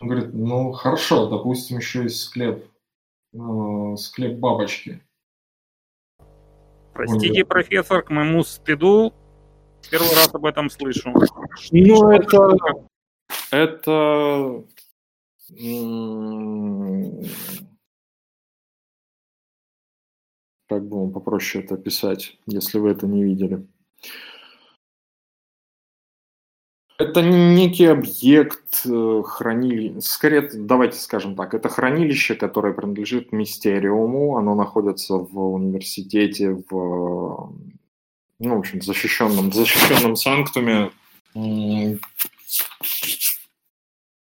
[0.00, 2.66] он говорит, ну, хорошо, допустим, еще есть склеп,
[3.32, 5.02] э, склеп бабочки.
[6.92, 9.12] Простите, профессор, к моему стыду,
[9.90, 11.12] первый раз об этом слышу.
[11.70, 12.56] Ну, это,
[13.50, 14.64] это
[20.68, 23.66] как бы вам попроще это описать, если вы это не видели.
[26.98, 34.54] Это некий объект э, хранилища, скорее, давайте скажем так, это хранилище, которое принадлежит Мистериуму, оно
[34.54, 37.52] находится в университете, в,
[38.38, 40.90] ну, в общем, защищенном, защищенном санктуме,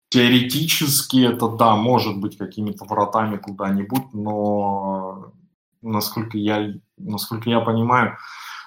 [0.10, 5.34] Теоретически это, да, может быть какими-то вратами куда-нибудь, но
[5.82, 8.18] насколько я, насколько я понимаю,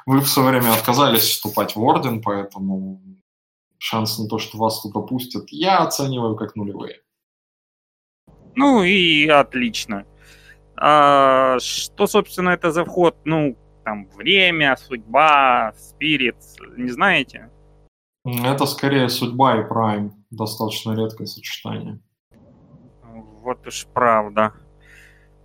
[0.06, 3.00] вы в свое время отказались вступать в орден, поэтому
[3.78, 7.00] шанс на то, что вас туда пустят, я оцениваю как нулевые.
[8.54, 10.04] Ну и отлично.
[10.76, 13.16] А, что, собственно, это за вход?
[13.24, 16.36] Ну, там, время, судьба, спирит,
[16.76, 17.50] не знаете?
[18.24, 20.24] Это скорее судьба и прайм.
[20.30, 22.00] Достаточно редкое сочетание.
[23.42, 24.52] Вот уж правда.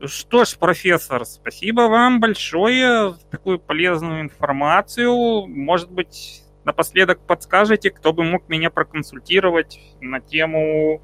[0.04, 5.48] Что ж, профессор, спасибо вам большое за такую полезную информацию.
[5.48, 11.02] Может быть, напоследок подскажете, кто бы мог меня проконсультировать на тему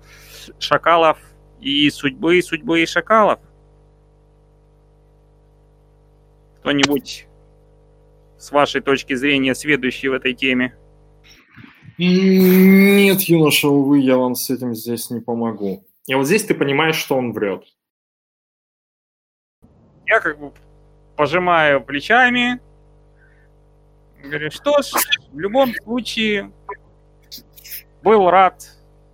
[0.60, 1.18] шакалов
[1.62, 3.40] и судьбы, и судьбы и шакалов?
[6.60, 7.28] Кто-нибудь
[8.38, 10.76] с вашей точки зрения сведущий в этой теме?
[11.98, 15.86] Нет, юноша, увы, я вам с этим здесь не помогу.
[16.08, 17.64] И вот здесь ты понимаешь, что он врет.
[20.12, 20.52] Я как бы
[21.16, 22.60] пожимаю плечами,
[24.22, 24.92] говорю, что ж,
[25.32, 26.52] в любом случае,
[28.04, 28.62] был рад,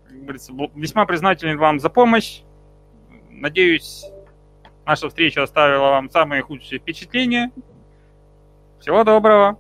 [0.10, 2.42] весьма признателен вам за помощь.
[3.30, 4.06] Надеюсь,
[4.88, 7.52] наша встреча оставила вам самые худшие впечатления.
[8.80, 9.60] Всего доброго.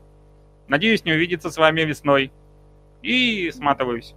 [0.67, 2.31] Надеюсь, не увидеться с вами весной
[3.03, 4.15] и сматываюсь.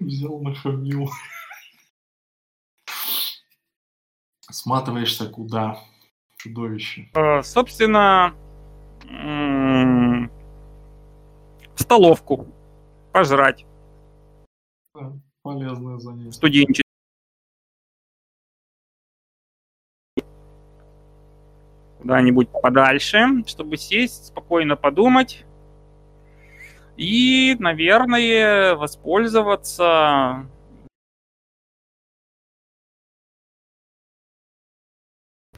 [0.00, 1.10] Взял нахамил.
[4.54, 5.80] Сматываешься куда?
[6.36, 7.10] Чудовище.
[7.14, 8.32] Э, собственно,
[9.02, 10.28] в
[11.74, 12.46] столовку.
[13.12, 13.66] Пожрать.
[15.42, 16.32] полезное занятие.
[16.32, 16.84] Студенчество.
[21.98, 25.44] куда-нибудь подальше, чтобы сесть, спокойно подумать
[26.96, 30.46] и, наверное, воспользоваться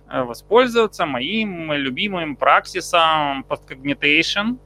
[0.08, 4.58] воспользоваться моим любимым праксисом postcognitation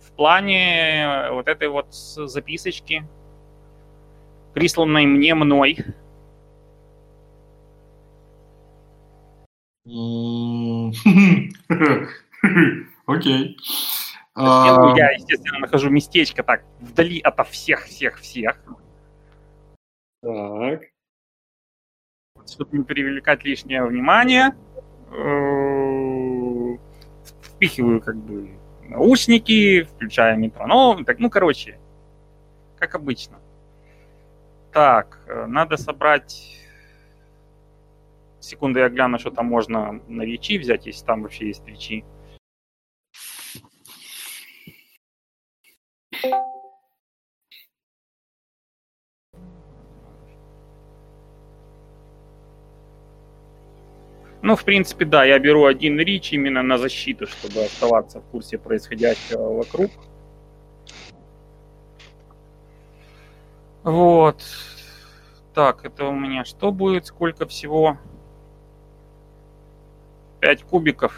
[0.00, 3.04] в плане вот этой вот записочки,
[4.54, 5.78] присланной мне мной.
[13.06, 13.56] Окей.
[14.34, 18.58] А, я, естественно, нахожу местечко так вдали ото всех-всех-всех.
[20.22, 20.82] Так.
[22.50, 24.54] Чтобы не привлекать лишнее внимание,
[25.10, 26.76] э,
[27.44, 31.78] впихиваю как бы наушники, включаю метроном, так, ну, короче,
[32.78, 33.38] как обычно.
[34.72, 36.54] Так, э, надо собрать...
[38.40, 42.04] Секунду я гляну, что там можно на речи взять, если там вообще есть речи.
[54.48, 58.56] Ну, в принципе, да, я беру один рич именно на защиту, чтобы оставаться в курсе
[58.56, 59.90] происходящего вокруг.
[63.82, 64.42] Вот.
[65.52, 67.04] Так, это у меня что будет?
[67.04, 67.98] Сколько всего?
[70.40, 71.12] Пять кубиков.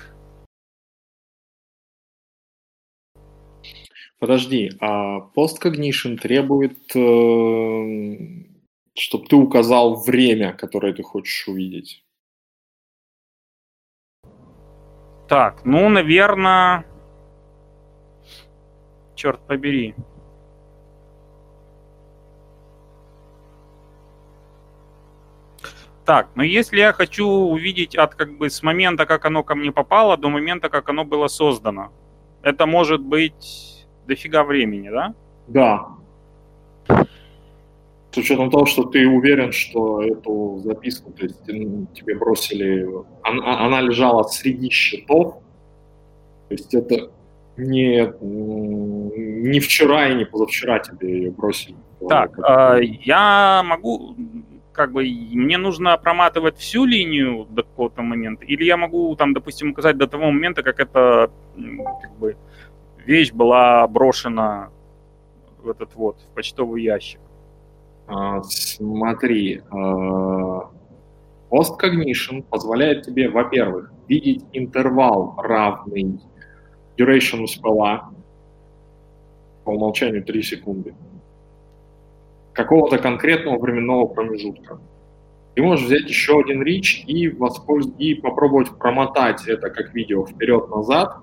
[4.19, 8.25] Подожди, а посткогнишн требует, э,
[8.95, 12.05] чтобы ты указал время, которое ты хочешь увидеть?
[15.31, 16.85] Так, ну, наверное...
[19.15, 19.95] Черт побери.
[26.05, 29.71] Так, но если я хочу увидеть от как бы с момента, как оно ко мне
[29.71, 31.93] попало, до момента, как оно было создано,
[32.43, 35.15] это может быть дофига времени, да?
[35.47, 35.87] Да.
[38.13, 42.89] С учетом того, что ты уверен, что эту записку то есть, тебе бросили,
[43.23, 45.35] она, она лежала среди счетов,
[46.49, 47.11] то есть это
[47.57, 51.77] не, не вчера и не позавчера тебе ее бросили.
[52.09, 54.17] Так, э, я могу,
[54.73, 59.71] как бы, мне нужно проматывать всю линию до какого-то момента, или я могу, там, допустим,
[59.71, 61.31] указать до того момента, как эта,
[62.03, 62.37] как бы,
[63.07, 64.71] вещь была брошена
[65.63, 67.21] в этот вот, в почтовый ящик.
[68.13, 69.63] А, смотри,
[71.51, 76.19] Postcognition а, позволяет тебе, во-первых, видеть интервал равный
[76.99, 78.11] duration спала
[79.65, 80.95] по умолчанию 3 секунды
[82.53, 84.81] какого-то конкретного временного промежутка.
[85.55, 87.89] Ты можешь взять еще один рич и, воспольз...
[87.99, 91.17] и попробовать промотать это как видео вперед-назад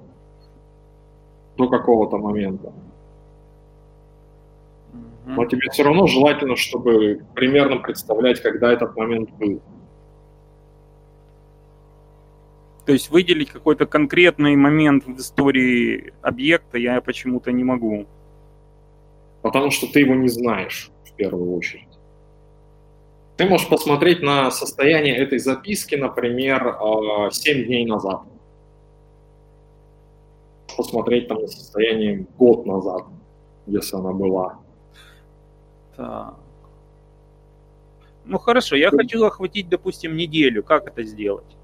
[1.57, 2.71] до какого-то момента.
[5.25, 9.61] Но тебе все равно желательно, чтобы примерно представлять, когда этот момент был.
[12.85, 18.05] То есть выделить какой-то конкретный момент в истории объекта я почему-то не могу.
[19.41, 21.89] Потому что ты его не знаешь в первую очередь.
[23.35, 26.77] Ты можешь посмотреть на состояние этой записки, например,
[27.31, 28.21] 7 дней назад.
[30.77, 33.03] Посмотреть там на состояние год назад,
[33.65, 34.59] если она была.
[35.97, 36.35] Так.
[38.25, 40.63] Ну хорошо, я хочу охватить, допустим, неделю.
[40.63, 41.57] Как это сделать?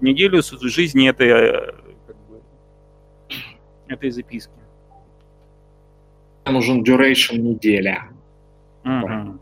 [0.00, 1.72] Неделю жизни этой, э,
[2.06, 2.40] как бы,
[3.88, 4.52] этой записки.
[6.46, 8.08] Нужен duration неделя.
[8.84, 9.38] Угу.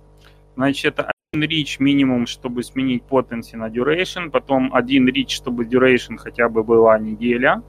[0.54, 6.48] Значит, один reach минимум, чтобы сменить potency на duration, потом один reach, чтобы duration хотя
[6.48, 7.62] бы была неделя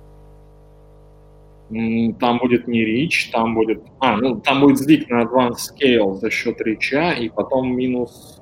[1.69, 3.83] там будет не reach, там будет...
[3.99, 8.41] А, ну, там будет сдвиг на advanced scale за счет реча, и потом минус...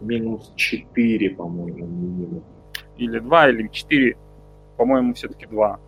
[0.00, 2.42] Минус 4, по-моему.
[2.96, 4.16] Или 2, или 4.
[4.76, 5.80] По-моему, все-таки 2.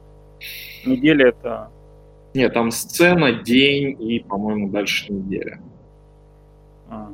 [0.86, 1.70] Неделя это...
[2.34, 5.60] Нет, там сцена, день и, по-моему, дальше неделя.
[6.88, 7.10] А.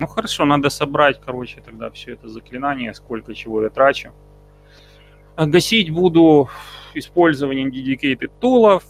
[0.00, 4.14] Ну хорошо, надо собрать, короче, тогда все это заклинание, сколько чего я трачу.
[5.36, 6.48] А гасить буду
[6.94, 8.82] использованием dedicated тулов,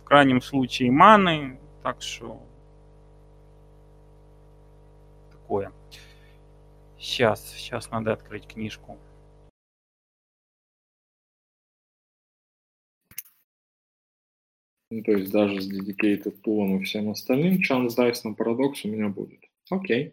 [0.00, 2.42] в крайнем случае маны, так что
[5.30, 5.70] такое.
[6.98, 8.98] Сейчас, сейчас надо открыть книжку.
[14.90, 18.88] Ну, то есть даже с dedicated тулом и всем остальным chance dice на парадокс у
[18.88, 19.40] меня будет.
[19.70, 20.12] Окей.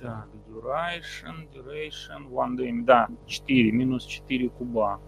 [0.00, 2.72] Так, duration, duration, one day.
[2.84, 4.98] Да, 4, минус 4 куба.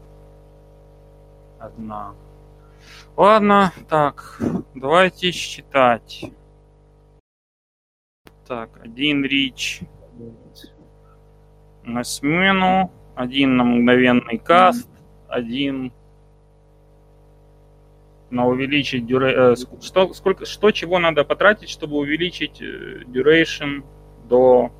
[1.58, 2.14] Одна.
[3.16, 4.38] Ладно, так,
[4.74, 6.30] давайте считать.
[8.46, 9.80] Так, один рич
[11.84, 14.90] на смену, один на мгновенный каст,
[15.26, 15.90] один
[18.28, 19.52] на увеличить дура...
[19.52, 23.84] Э, что, сколько, что чего надо потратить, чтобы увеличить э, duration
[24.28, 24.70] до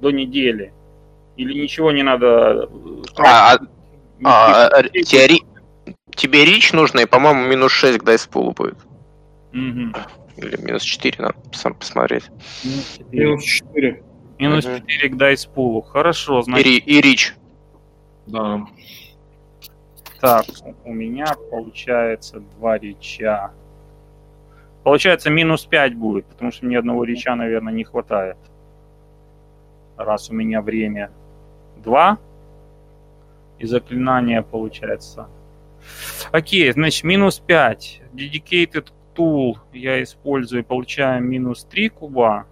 [0.00, 0.72] до недели?
[1.36, 2.26] Или ничего не надо?
[2.26, 3.58] Э, а, а,
[4.24, 5.42] а, а теори...
[6.14, 8.78] Тебе рич нужно, и, по-моему, минус 6 к дайспулу будет.
[9.52, 9.92] Угу.
[10.38, 12.24] Или минус 4, надо сам посмотреть.
[13.10, 14.02] Минус 4.
[14.38, 15.82] Минус 4 к дайспулу.
[15.82, 16.66] Хорошо, значит.
[16.66, 17.34] И, и рич.
[18.26, 18.66] Да.
[20.20, 20.46] Так,
[20.84, 23.52] у меня получается два реча.
[24.82, 28.38] Получается, минус 5 будет, потому что мне одного реча, наверное, не хватает.
[29.96, 31.10] Раз у меня время
[31.84, 32.18] 2,
[33.58, 35.28] и заклинание получается.
[36.32, 38.02] Окей, значит, минус 5.
[38.12, 42.46] Dedicated tool я использую, получаю минус 3 куба.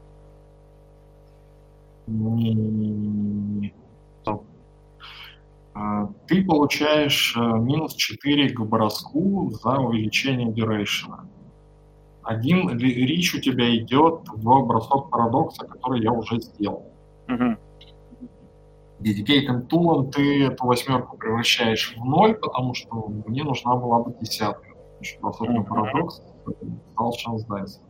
[5.76, 11.26] А, ты получаешь э, минус 4 к броску за увеличение дюрейшена.
[12.22, 16.93] Один рич у тебя идет в бросок парадокса, который я уже сделал.
[17.28, 17.56] Угу.
[19.68, 24.68] Тулом ты эту восьмерку превращаешь в ноль, потому что мне нужна была бы десятка.
[25.20, 26.22] Бросок на парадокс
[26.92, 27.80] стал шанс дайса.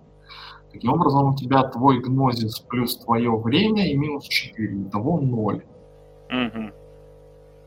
[0.72, 4.88] Таким образом, у тебя твой гнозис плюс твое время и минус 4.
[4.88, 5.54] Итого 0.
[5.54, 6.70] Угу.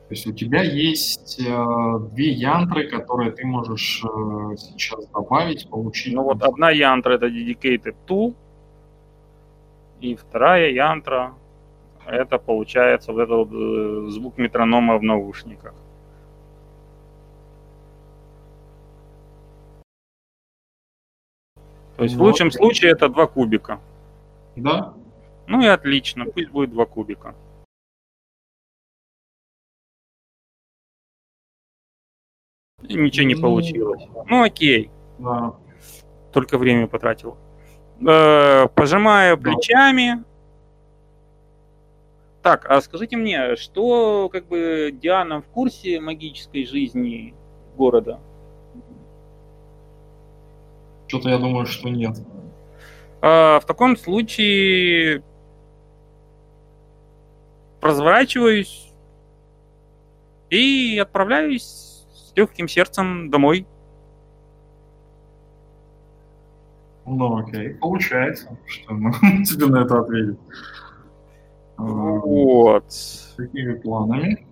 [0.08, 6.14] То есть у тебя есть э, две янтры, которые ты можешь э, сейчас добавить, получить.
[6.14, 8.34] Ну вот одна янтра это dedicated tool,
[10.00, 11.34] и вторая янтра
[12.08, 15.74] это получается вот этот э, звук метронома в наушниках.
[21.98, 22.24] То есть вот.
[22.24, 23.80] в лучшем случае это два кубика.
[24.56, 24.94] Да.
[25.48, 27.36] Ну и отлично, пусть будет два кубика.
[32.84, 33.42] И ничего не ну.
[33.42, 34.04] получилось.
[34.30, 34.92] Ну окей.
[35.18, 35.56] Да.
[36.32, 37.38] Только время потратил.
[38.00, 40.24] Э, пожимаю плечами.
[42.48, 47.34] Так, а скажите мне, что как бы Диана в курсе магической жизни
[47.76, 48.22] города?
[51.08, 52.16] Что-то я думаю, что нет.
[53.22, 55.24] А, в таком случае
[57.82, 58.94] разворачиваюсь
[60.50, 63.68] и отправляюсь легким сердцем домой.
[67.06, 67.76] Ну, окей.
[67.76, 69.12] Получается, что мы
[69.44, 70.40] тебе на это ответить.
[71.78, 72.92] Вот.
[72.92, 74.46] С какими планами?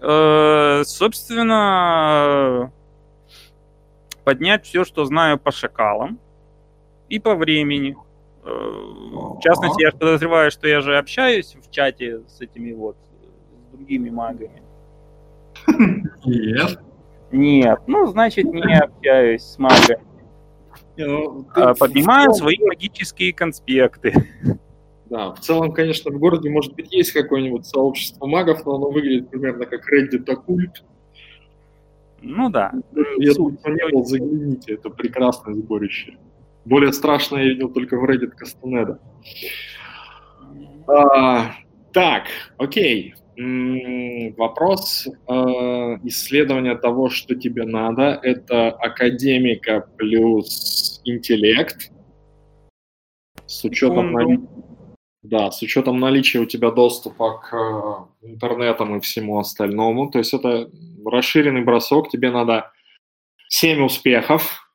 [0.00, 2.72] Э, собственно,
[4.24, 6.18] поднять все, что знаю по шакалам
[7.08, 7.96] и по времени.
[8.44, 12.96] Э, в частности, я подозреваю, что я же общаюсь в чате с этими вот,
[13.68, 14.62] с другими магами.
[16.24, 16.80] Нет.
[17.32, 20.02] Нет, ну, значит, не общаюсь с магами.
[20.96, 24.12] Ну, а, поднимаю свои магические конспекты.
[25.10, 29.28] Да, в целом, конечно, в городе, может быть, есть какое-нибудь сообщество магов, но оно выглядит
[29.28, 30.84] примерно как Reddit оккульт.
[32.22, 32.72] Ну да.
[33.18, 36.16] Я тут не был, загляните, это прекрасное сборище.
[36.64, 39.00] Более страшное я видел только в Reddit Кастанеда.
[40.86, 41.54] А,
[41.92, 43.14] так, окей
[44.36, 45.32] вопрос э,
[46.04, 51.90] исследования того, что тебе надо, это академика плюс интеллект
[53.46, 54.40] с учетом, нали...
[55.22, 60.10] да, с учетом наличия у тебя доступа к э, интернетам и всему остальному.
[60.10, 60.70] То есть это
[61.04, 62.72] расширенный бросок, тебе надо
[63.48, 64.66] 7 успехов.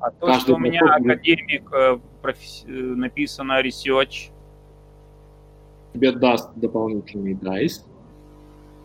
[0.00, 2.64] А то, Каждый что у меня академик э, профи...
[2.66, 4.30] Э, написано research,
[5.92, 7.84] тебе даст дополнительный дайс.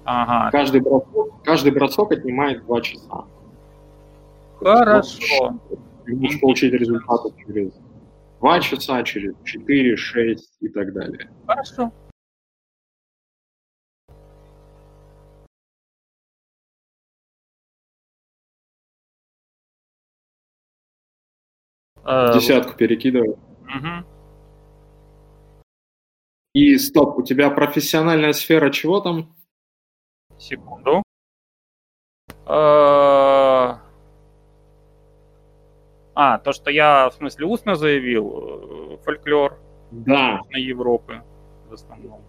[0.03, 0.51] Ага.
[0.51, 3.25] Каждый бросок, каждый бросок отнимает 2 часа.
[4.59, 5.57] Хорошо.
[6.05, 7.72] Ты можешь получить результаты через
[8.43, 11.31] 2 часа, через 4, 6 и так далее.
[11.47, 11.93] Хорошо.
[22.33, 23.39] Десятку перекидываю.
[23.61, 24.05] Угу.
[26.53, 29.33] И стоп, у тебя профессиональная сфера чего там?
[30.38, 31.01] Секунду.
[32.45, 33.22] А,
[36.16, 39.59] А, то, что я, в смысле, устно заявил, э, фольклор
[39.92, 40.42] Да.
[40.50, 41.24] на Европы
[41.69, 42.22] в основном.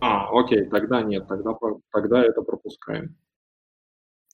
[0.00, 1.52] А, окей, тогда нет, тогда,
[1.92, 3.14] тогда это пропускаем.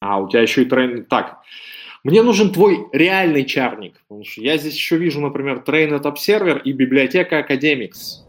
[0.01, 1.05] А, у тебя еще и трейн...
[1.05, 1.41] Так,
[2.05, 6.73] мне нужен твой реальный чарник, потому что я здесь еще вижу, например, Trained Observer и
[6.73, 8.25] библиотека Academics.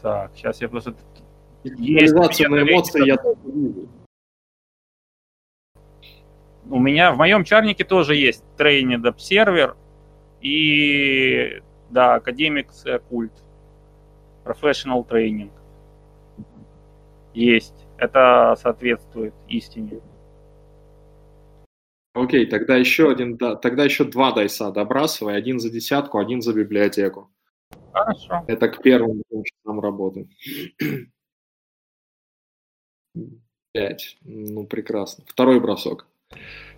[0.00, 0.94] Так, сейчас я просто...
[1.64, 3.88] Меня на эмоции я тоже вижу.
[6.68, 9.76] У меня в моем чарнике тоже есть Trained Observer
[10.40, 11.60] и,
[11.90, 13.32] да, и Occult.
[14.44, 15.50] Professional Training.
[17.34, 17.86] Есть.
[17.96, 20.00] Это соответствует истине.
[22.14, 26.52] Окей, тогда еще один, да, тогда еще два дайса добрасывай, один за десятку, один за
[26.52, 27.30] библиотеку.
[27.92, 28.44] Хорошо.
[28.48, 30.28] Это к первым часам работы.
[33.72, 34.18] Пять.
[34.22, 35.24] Ну, прекрасно.
[35.26, 36.06] Второй бросок.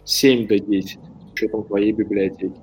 [0.05, 0.99] 7 до 10.
[0.99, 2.61] С учетом твоей библиотеки.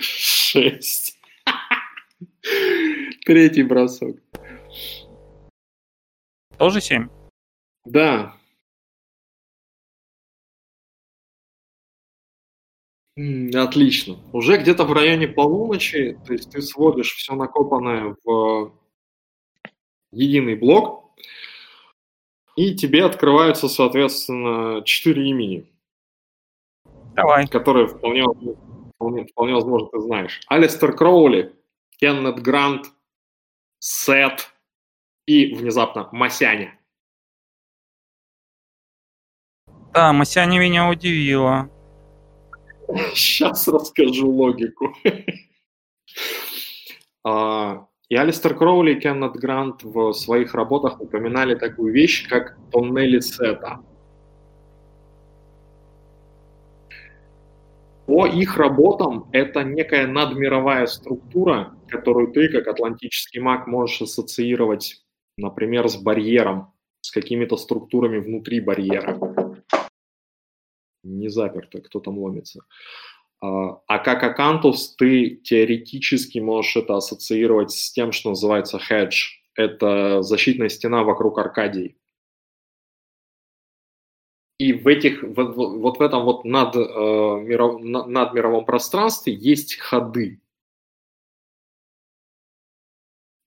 [0.00, 1.18] Шесть.
[3.26, 4.16] Третий бросок.
[6.58, 7.08] Тоже 7?
[7.84, 8.36] Да.
[13.16, 14.18] Отлично.
[14.32, 18.72] Уже где-то в районе полуночи, то есть ты сводишь все накопанное в
[20.12, 21.12] единый блок,
[22.56, 25.66] и тебе открываются, соответственно, четыре имени,
[27.14, 27.46] Давай.
[27.46, 28.24] которые вполне,
[28.94, 30.40] вполне, вполне возможно ты знаешь.
[30.48, 31.54] Алистер Кроули,
[31.98, 32.92] Кеннет Грант,
[33.78, 34.50] Сет
[35.24, 36.78] и внезапно Масяня.
[39.94, 41.70] Да, Масяня меня удивила.
[43.14, 44.94] Сейчас расскажу логику.
[47.24, 53.20] А, И Алистер Кроули и Кеннет Грант в своих работах упоминали такую вещь, как тоннели
[53.20, 53.80] Сета.
[58.06, 65.02] По их работам это некая надмировая структура, которую ты, как атлантический маг, можешь ассоциировать,
[65.36, 69.18] например, с барьером, с какими-то структурами внутри барьера.
[71.06, 72.62] Не заперто, кто там ломится.
[73.40, 79.38] А а как акантус ты теоретически можешь это ассоциировать с тем, что называется hedge.
[79.54, 81.96] Это защитная стена вокруг Аркадии.
[84.58, 89.34] И в этих, в- в- вот в этом вот над, э, миров- на- надмировом пространстве
[89.34, 90.40] есть ходы.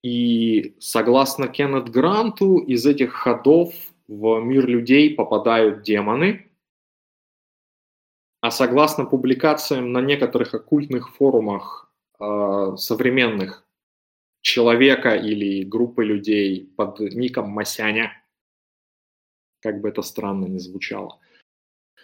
[0.04, 3.74] И согласно Кеннет Гранту, из этих ходов
[4.08, 6.49] в мир людей попадают демоны,
[8.42, 13.66] а согласно публикациям на некоторых оккультных форумах э, современных
[14.42, 18.14] человека или группы людей под ником Масяня,
[19.62, 21.20] как бы это странно ни звучало,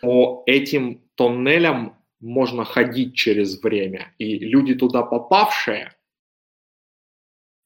[0.01, 4.13] по этим тоннелям можно ходить через время.
[4.17, 5.95] И люди туда попавшие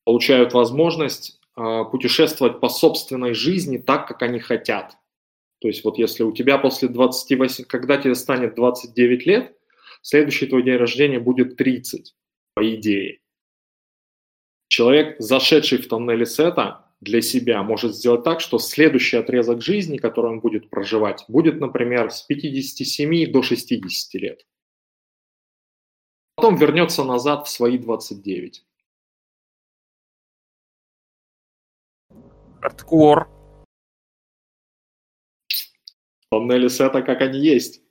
[0.04, 4.98] получают возможность э, путешествовать по собственной жизни так, как они хотят.
[5.60, 9.58] То есть вот если у тебя после 28, когда тебе станет 29 лет,
[10.02, 12.16] следующий твой день рождения будет 30,
[12.54, 13.20] по идее.
[14.68, 20.32] Человек, зашедший в тоннели сета, для себя может сделать так, что следующий отрезок жизни, который
[20.32, 24.46] он будет проживать, будет, например, с 57 до 60 лет.
[26.36, 28.66] Потом вернется назад в свои 29.
[32.62, 33.39] Хардкор.
[36.32, 37.82] Тоннели сета, как они есть.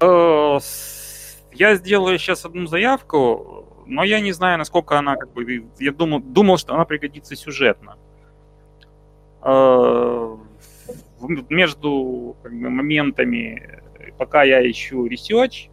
[0.00, 0.58] Э,
[1.52, 6.20] Я сделаю сейчас одну заявку, но я не знаю, насколько она, как бы, я думал,
[6.20, 7.96] думал, что она пригодится сюжетно.
[9.42, 10.36] Э,
[11.48, 13.80] Между как бы, моментами,
[14.18, 15.68] пока я ищу э,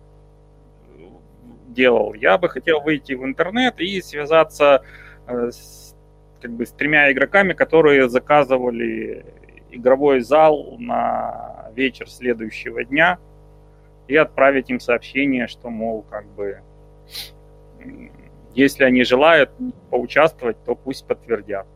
[1.69, 4.83] делал, я бы хотел выйти в интернет и связаться
[5.27, 5.95] э, с,
[6.39, 9.25] как бы, с тремя игроками, которые заказывали
[9.75, 13.19] игровой зал на вечер следующего дня
[14.07, 16.61] и отправить им сообщение, что, мол, как бы,
[18.53, 19.51] если они желают
[19.89, 21.67] поучаствовать, то пусть подтвердят.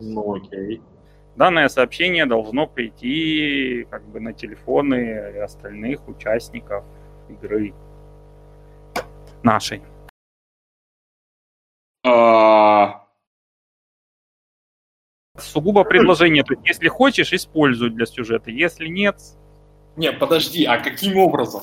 [0.00, 0.82] Ну окей.
[1.36, 6.84] Данное сообщение должно прийти как бы на телефоны остальных участников
[7.28, 7.74] игры
[9.42, 9.82] нашей.
[12.04, 13.05] А,
[15.38, 16.44] Сугубо предложение.
[16.44, 18.50] То есть, если хочешь, используй для сюжета.
[18.50, 19.16] Если нет,
[19.96, 21.62] Не, подожди, а каким образом?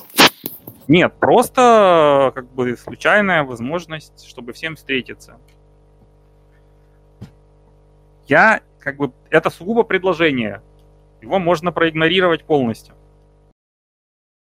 [0.88, 5.38] Нет, просто как бы случайная возможность, чтобы всем встретиться.
[8.26, 10.62] Я как бы это сугубо предложение.
[11.22, 12.94] Его можно проигнорировать полностью.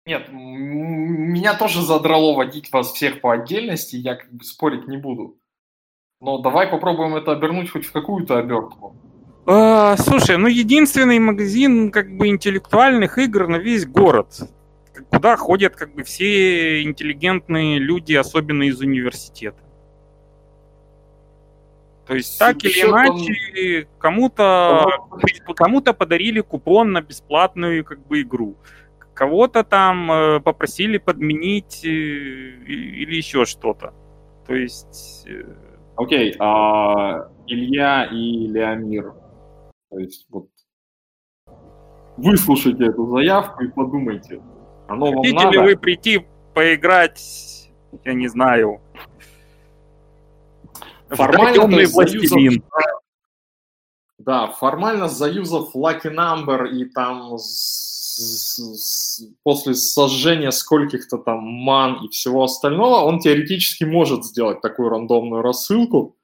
[0.06, 5.36] Нет, меня тоже задрало водить вас всех по отдельности, я как бы спорить не буду.
[6.20, 8.96] Но давай попробуем это обернуть хоть в какую-то обертку.
[9.44, 14.28] А, слушай, ну единственный магазин как бы интеллектуальных игр на весь город,
[15.10, 19.58] куда ходят как бы все интеллигентные люди, особенно из университета.
[22.06, 24.86] То есть так или иначе кому-то
[25.56, 28.56] кому-то подарили купон на бесплатную как бы игру,
[29.14, 33.92] кого-то там э, попросили подменить э, или еще что-то.
[34.46, 35.24] То есть.
[35.26, 35.44] Э,
[35.96, 39.12] Окей, okay, а Илья и Леомир
[39.92, 40.48] то есть вот
[42.16, 44.42] выслушайте эту заявку и подумайте.
[44.88, 45.50] Оно Хотите вам надо?
[45.50, 47.70] ли вы прийти поиграть,
[48.04, 48.80] я не знаю,
[51.10, 52.64] формально властелин.
[54.18, 62.04] Да, формально заюзав Lucky Number и там с, с, с, после сожжения скольких-то там ман
[62.04, 66.16] и всего остального, он теоретически может сделать такую рандомную рассылку.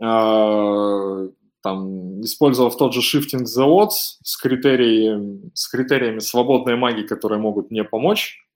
[0.00, 1.26] А,
[1.62, 7.70] там, использовав тот же Shifting the Odds с, критериями, с критериями свободной магии, которые могут
[7.70, 8.46] мне помочь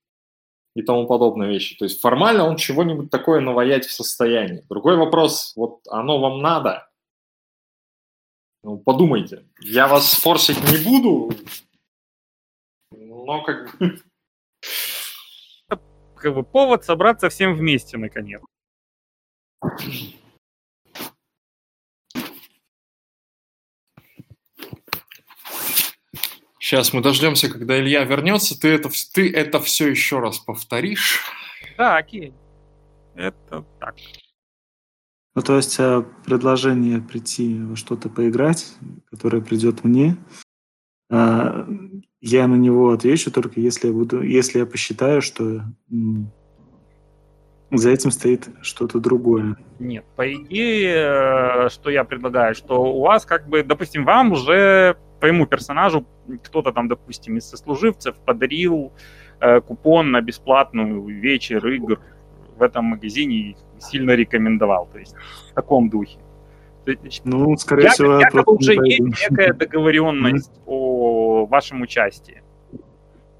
[0.74, 1.76] и тому подобные вещи.
[1.76, 4.64] То есть формально он чего-нибудь такое наваять в состоянии.
[4.68, 6.88] Другой вопрос, вот оно вам надо?
[8.62, 9.46] Ну, подумайте.
[9.60, 11.30] Я вас форсить не буду,
[12.90, 13.98] но как бы...
[16.16, 18.40] Как бы повод собраться всем вместе, наконец.
[26.74, 28.60] Сейчас мы дождемся, когда Илья вернется.
[28.60, 31.20] Ты это, ты это все еще раз повторишь.
[31.78, 32.34] Да, окей.
[33.14, 33.94] Это так.
[35.36, 38.74] Ну, то есть э, предложение прийти во что-то поиграть,
[39.08, 40.16] которое придет мне,
[41.12, 41.64] а,
[42.20, 45.62] я на него отвечу только если я буду, если я посчитаю, что
[47.70, 49.56] за этим стоит что-то другое.
[49.78, 54.96] Нет, по идее, э, что я предлагаю, что у вас как бы, допустим, вам уже
[55.24, 56.04] твоему персонажу
[56.42, 58.92] кто-то там, допустим, из сослуживцев подарил
[59.40, 61.98] э, купон на бесплатную вечер игр
[62.58, 64.86] в этом магазине и сильно рекомендовал.
[64.92, 65.14] То есть
[65.50, 66.18] в таком духе.
[67.24, 72.42] Ну, скорее я, всего, якобы уже есть некая договоренность о вашем участии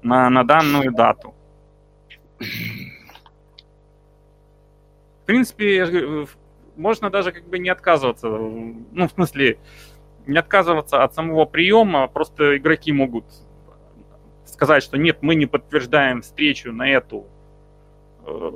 [0.01, 1.35] на, на данную дату.
[5.21, 6.25] В принципе,
[6.75, 8.27] можно даже как бы не отказываться.
[8.27, 9.59] Ну, в смысле,
[10.27, 13.25] не отказываться от самого приема, просто игроки могут
[14.45, 17.25] сказать, что нет, мы не подтверждаем встречу на эту
[18.25, 18.51] э,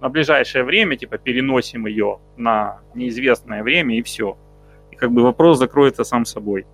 [0.00, 4.36] на ближайшее время, типа переносим ее на неизвестное время и все.
[4.90, 6.66] И как бы вопрос закроется сам собой.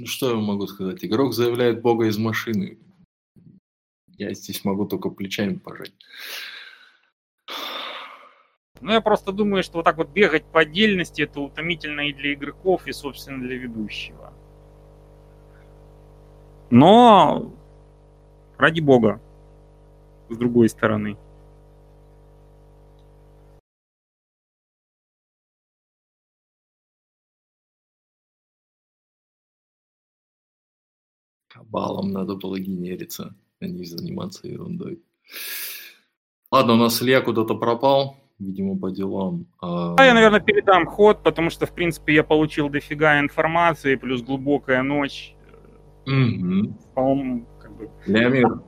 [0.00, 1.04] Ну, что я могу сказать?
[1.04, 2.78] Игрок заявляет Бога из машины.
[4.16, 5.92] Я здесь могу только плечами пожать.
[8.80, 12.34] Ну, я просто думаю, что вот так вот бегать по отдельности, это утомительно и для
[12.34, 14.32] игроков, и, собственно, для ведущего.
[16.70, 17.52] Но,
[18.56, 19.20] ради бога,
[20.28, 21.16] с другой стороны.
[31.68, 35.02] Баллом надо было генериться, а не заниматься ерундой.
[36.50, 39.46] Ладно, у нас Илья куда-то пропал, видимо, по делам.
[39.60, 39.96] А...
[40.02, 45.34] Я, наверное, передам ход, потому что, в принципе, я получил дофига информации, плюс глубокая ночь.
[46.06, 46.78] Угу.
[46.94, 47.90] По-моему, как бы...
[48.06, 48.62] Леомир,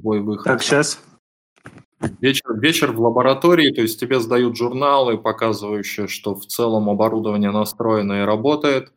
[0.00, 0.44] твой выход.
[0.44, 1.02] Так, сейчас.
[2.20, 8.22] Вечер, вечер в лаборатории, то есть тебе сдают журналы, показывающие, что в целом оборудование настроено
[8.22, 8.92] и работает.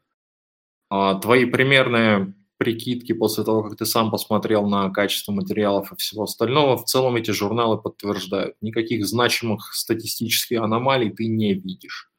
[0.89, 6.23] А, твои примерные прикидки после того, как ты сам посмотрел на качество материалов и всего
[6.23, 8.55] остального, в целом эти журналы подтверждают.
[8.61, 12.09] Никаких значимых статистических аномалий ты не видишь.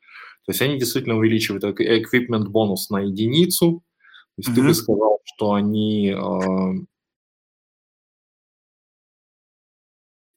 [0.45, 3.83] То есть они действительно увеличивают equipment бонус на единицу.
[4.37, 4.55] То есть mm-hmm.
[4.55, 6.87] ты бы сказал, что они э,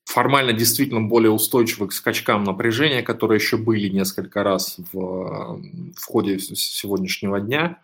[0.05, 5.61] формально действительно более устойчивы к скачкам напряжения, которые еще были несколько раз в,
[5.95, 7.81] в ходе сегодняшнего дня.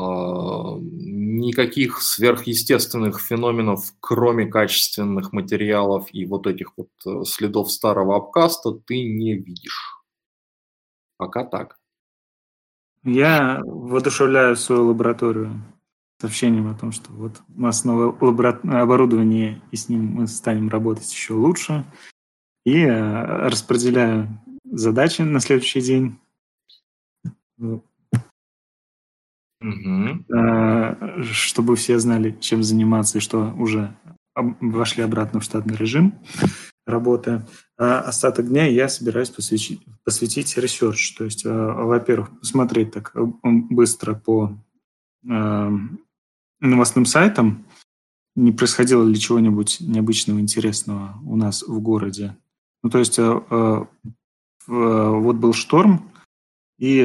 [0.00, 8.72] А, никаких сверхъестественных феноменов, кроме качественных материалов и вот этих вот э, следов старого обкаста,
[8.72, 10.02] ты не видишь.
[11.18, 11.76] Пока так.
[13.04, 15.52] Я воодушевляю свою лабораторию
[16.18, 21.12] сообщением о том, что вот у нас новое оборудование, и с ним мы станем работать
[21.12, 21.84] еще лучше.
[22.64, 24.28] И э, распределяю
[24.64, 26.18] задачи на следующий день.
[29.60, 31.22] Угу.
[31.32, 33.94] Чтобы все знали, чем заниматься, и что уже
[34.34, 36.14] вошли обратно в штатный режим
[36.86, 37.46] работы.
[37.76, 41.16] А остаток дня я собираюсь посвятить, посвятить research.
[41.16, 44.56] То есть, э, во-первых, посмотреть так быстро по
[46.60, 47.66] новостным сайтам,
[48.36, 52.36] не происходило ли чего-нибудь необычного, интересного у нас в городе.
[52.82, 53.84] Ну, то есть э, э,
[54.66, 56.10] вот был шторм,
[56.78, 57.02] и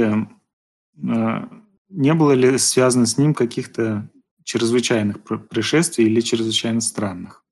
[1.03, 1.47] э,
[1.89, 4.09] не было ли связано с ним каких-то
[4.43, 7.43] чрезвычайных происшествий или чрезвычайно странных?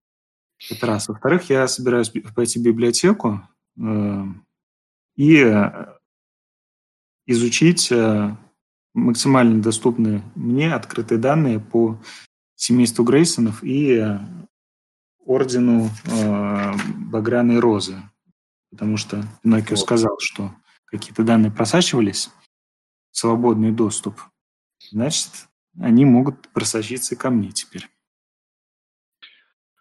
[0.69, 1.07] Это раз.
[1.07, 3.41] Во-вторых, я собираюсь пойти в библиотеку
[5.15, 5.71] и
[7.25, 7.91] изучить
[8.93, 11.99] максимально доступны мне открытые данные по
[12.55, 14.19] семейству Грейсонов и э,
[15.25, 16.71] ордену э,
[17.11, 17.97] Багряной Розы.
[18.69, 20.53] Потому что Пиноккио сказал, что
[20.85, 22.29] какие-то данные просачивались,
[23.13, 24.19] свободный доступ,
[24.91, 25.29] значит,
[25.79, 27.87] они могут просочиться ко мне теперь.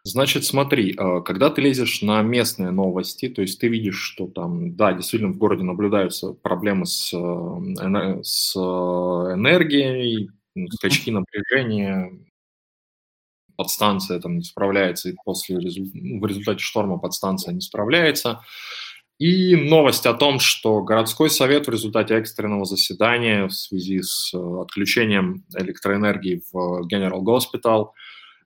[0.04, 4.74] Значит, смотри, а, когда ты лезешь на местные новости, то есть ты видишь, что там,
[4.74, 10.30] да, действительно в городе наблюдаются проблемы с, э, с энергией,
[10.72, 12.10] скачки напряжения,
[13.56, 18.40] подстанция там не справляется, и после в результате шторма подстанция не справляется.
[19.22, 24.60] И новость о том, что городской совет в результате экстренного заседания в связи с э,
[24.60, 27.90] отключением электроэнергии в General Hospital–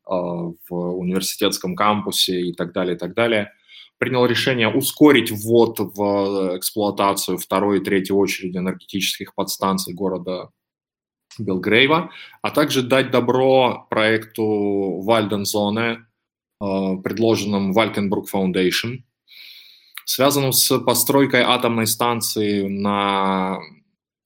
[0.06, 3.52] а, в университетском кампусе и так далее, и так далее,
[3.98, 10.50] принял решение ускорить ввод в эксплуатацию второй и третьей очереди энергетических подстанций города
[11.40, 16.06] Белгрейва, а также дать добро проекту Вальдензоне,
[16.60, 18.98] а, предложенном Валькенбрук Foundation,
[20.06, 23.58] связанному с постройкой атомной станции на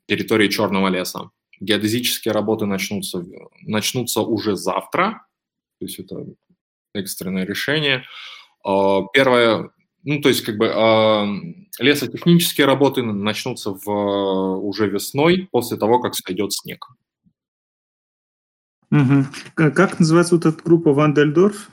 [0.06, 1.30] территории Черного леса.
[1.58, 3.24] Геодезические работы начнутся,
[3.62, 5.26] начнутся уже завтра,
[5.78, 6.26] то есть это
[6.94, 8.04] экстренное решение.
[8.64, 9.70] А, первое,
[10.02, 11.26] ну, то есть как бы а,
[11.78, 13.90] лесотехнические работы начнутся в,
[14.62, 16.86] уже весной, после того, как сойдет снег.
[18.90, 19.24] Угу.
[19.54, 21.70] Как называется вот эта группа Вандельдорф?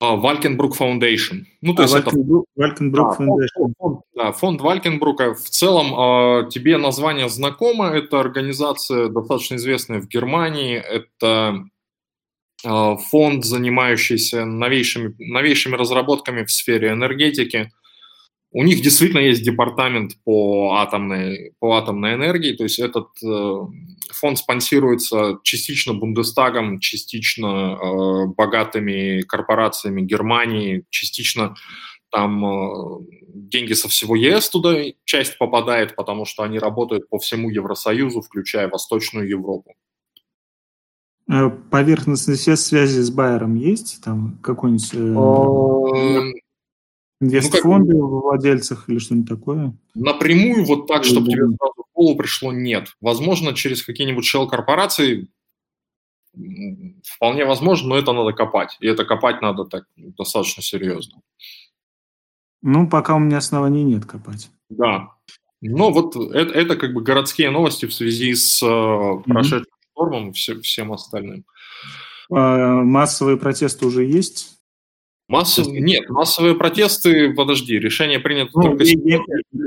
[0.00, 1.44] Валькенбрук Foundation.
[1.62, 2.66] Ну, то а, есть Валькенбрук, это...
[2.66, 3.72] Валькенбрук Foundation.
[3.78, 5.34] Фонд, да, фонд Валькенбрука.
[5.34, 7.88] В целом, тебе название знакомо.
[7.88, 10.76] Это организация достаточно известная в Германии.
[10.76, 11.66] Это
[12.64, 17.70] Э, фонд, занимающийся новейшими, новейшими разработками в сфере энергетики.
[18.58, 23.54] У них действительно есть департамент по атомной, по атомной энергии, то есть этот э,
[24.14, 31.54] фонд спонсируется частично Бундестагом, частично э, богатыми корпорациями Германии, частично
[32.10, 33.00] там э,
[33.34, 38.70] деньги со всего ЕС туда часть попадает, потому что они работают по всему Евросоюзу, включая
[38.70, 39.74] Восточную Европу.
[41.30, 44.02] Э, поверхностный связи с Байером есть?
[44.02, 44.94] Там какой-нибудь
[47.20, 49.74] э, ну, инвестфонды ну, в владельцах или что-нибудь такое?
[49.94, 52.88] Напрямую вот так, чтобы тебе сразу в голову пришло, нет.
[53.00, 55.28] Возможно, через какие-нибудь shell-корпорации
[57.02, 58.76] вполне возможно, но это надо копать.
[58.80, 61.20] И это копать надо так достаточно серьезно.
[62.62, 64.50] Ну, пока у меня оснований нет копать.
[64.68, 65.12] Да.
[65.62, 69.22] Но вот это, это как бы городские новости в связи с mm-hmm.
[69.22, 71.44] прошедшим штормом и все, всем остальным.
[72.30, 74.55] А, массовые протесты уже есть?
[75.28, 75.66] Массов...
[75.66, 78.84] Нет, массовые протесты, подожди, решение принято ну, только...
[78.84, 79.18] Я, я,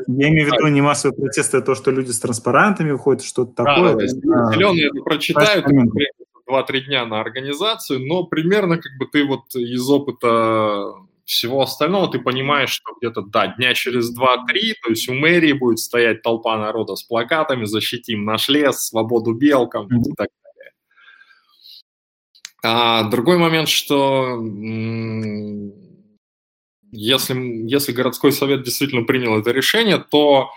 [0.07, 3.63] я имею в виду не массовые протесты, а то, что люди с транспарантами выходят, что-то
[3.63, 3.95] такое.
[3.95, 5.65] Да, да, зеленые это прочитают,
[6.47, 10.93] два-три дня на организацию, но примерно как бы ты вот из опыта
[11.25, 15.77] всего остального ты понимаешь, что где-то, да, дня через два-три, то есть у мэрии будет
[15.79, 20.48] стоять толпа народа с плакатами «Защитим наш лес», «Свободу белкам» и так далее.
[22.63, 24.37] А другой момент, что
[26.91, 27.35] если,
[27.69, 30.49] если городской совет действительно принял это решение, то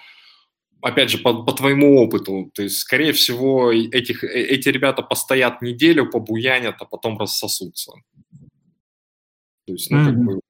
[0.80, 5.62] опять же, по, по твоему опыту, то есть, скорее всего, этих, э, эти ребята постоят
[5.62, 7.92] неделю, побуянят, а потом рассосутся.
[9.66, 10.04] То есть, ну, mm-hmm.
[10.06, 10.40] как бы,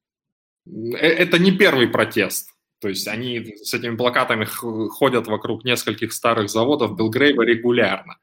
[0.66, 2.50] Э, это не первый протест.
[2.80, 8.16] То есть они с этими плакатами ходят вокруг нескольких старых заводов Белгрейва регулярно.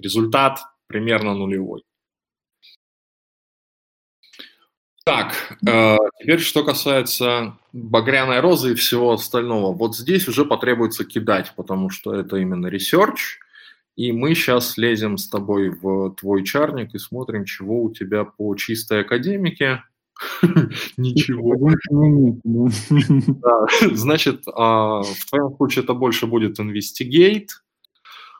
[0.00, 1.82] Результат примерно нулевой.
[5.10, 9.74] Так, э, теперь что касается багряной розы и всего остального.
[9.74, 13.40] Вот здесь уже потребуется кидать, потому что это именно research,
[13.96, 18.54] и мы сейчас лезем с тобой в твой чарник и смотрим, чего у тебя по
[18.54, 19.82] чистой академике.
[20.96, 21.56] Ничего.
[23.96, 27.48] Значит, а, в твоем случае это больше будет Investigate.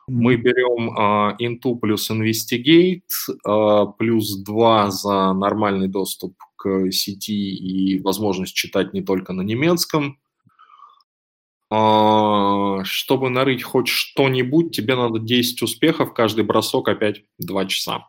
[0.06, 3.02] Мы берем uh, Intu плюс Investigate,
[3.46, 10.20] uh, плюс 2 за нормальный доступ к сети и возможность читать не только на немецком.
[11.72, 18.08] Uh, чтобы нарыть хоть что-нибудь, тебе надо 10 успехов, каждый бросок опять 2 часа.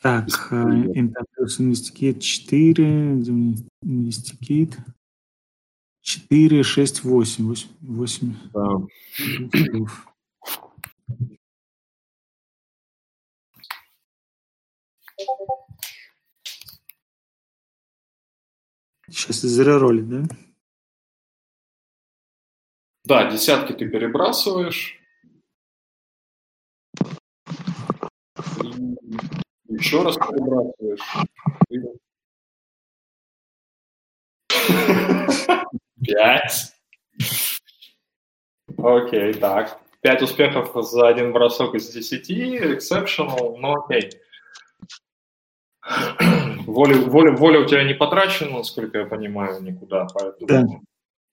[0.00, 1.26] Так, Intel
[1.58, 2.84] Investigate 4,
[3.84, 4.74] Investigate
[6.00, 7.44] 4, 6, 8.
[7.44, 8.34] 8, 8.
[8.52, 8.80] Да.
[19.12, 20.22] Сейчас зареролить, да?
[23.04, 24.98] Да, десятки ты перебрасываешь.
[29.68, 31.00] Еще раз перебрасываешь.
[36.00, 36.74] Пять.
[38.78, 39.78] Окей, так.
[40.00, 42.56] Пять успехов за один бросок из десяти.
[42.56, 44.10] Exceptional, но окей.
[46.72, 50.64] Воля, воля, воля у тебя не потрачена, насколько я понимаю, никуда, поэтому да.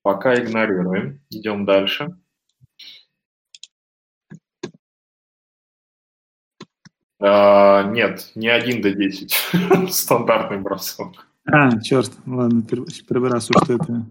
[0.02, 1.22] пока игнорируем.
[1.30, 2.10] Идем дальше.
[7.22, 9.34] А, нет, не один до 10.
[9.90, 11.26] Стандартный бросок.
[11.46, 14.06] А, черт, ладно, перебрасываю, что это.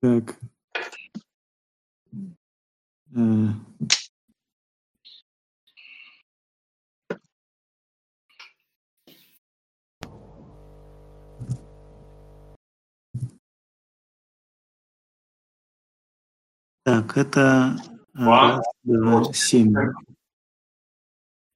[0.00, 0.36] Так.
[16.84, 17.76] Так, это
[18.12, 18.62] Два,
[19.32, 19.74] семь.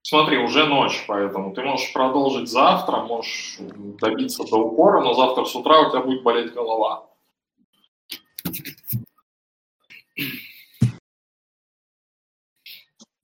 [0.02, 3.58] Смотри, уже ночь, поэтому ты можешь продолжить завтра, можешь
[4.00, 7.06] добиться до упора, но завтра с утра у тебя будет болеть голова.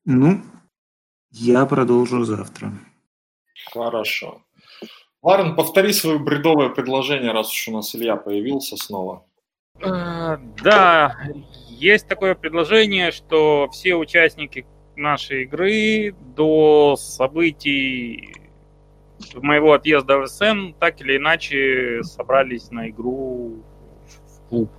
[0.04, 0.42] Ну,
[1.30, 2.72] я продолжу завтра.
[3.72, 4.42] Хорошо.
[5.22, 9.26] Ларен, повтори свое бредовое предложение, раз уж у нас Илья появился снова.
[9.82, 11.16] А, да,
[11.84, 18.34] есть такое предложение, что все участники нашей игры до событий
[19.34, 23.62] моего отъезда в СМ так или иначе собрались на игру
[24.06, 24.70] в клуб,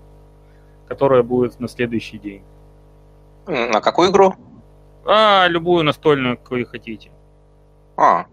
[0.88, 2.44] которая будет на следующий день.
[3.46, 4.34] На какую игру?
[5.06, 7.12] А, любую настольную, какую хотите.
[7.98, 8.26] А.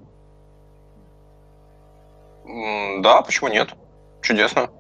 [3.01, 3.75] Да, почему нет?
[4.23, 4.71] Чудесно.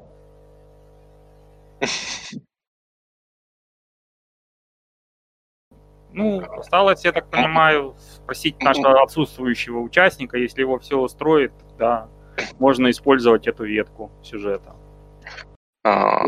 [6.13, 12.09] Ну, осталось, я так понимаю, спросить нашего отсутствующего участника, если его все устроит, да,
[12.59, 14.75] можно использовать эту ветку сюжета.
[15.85, 16.25] А.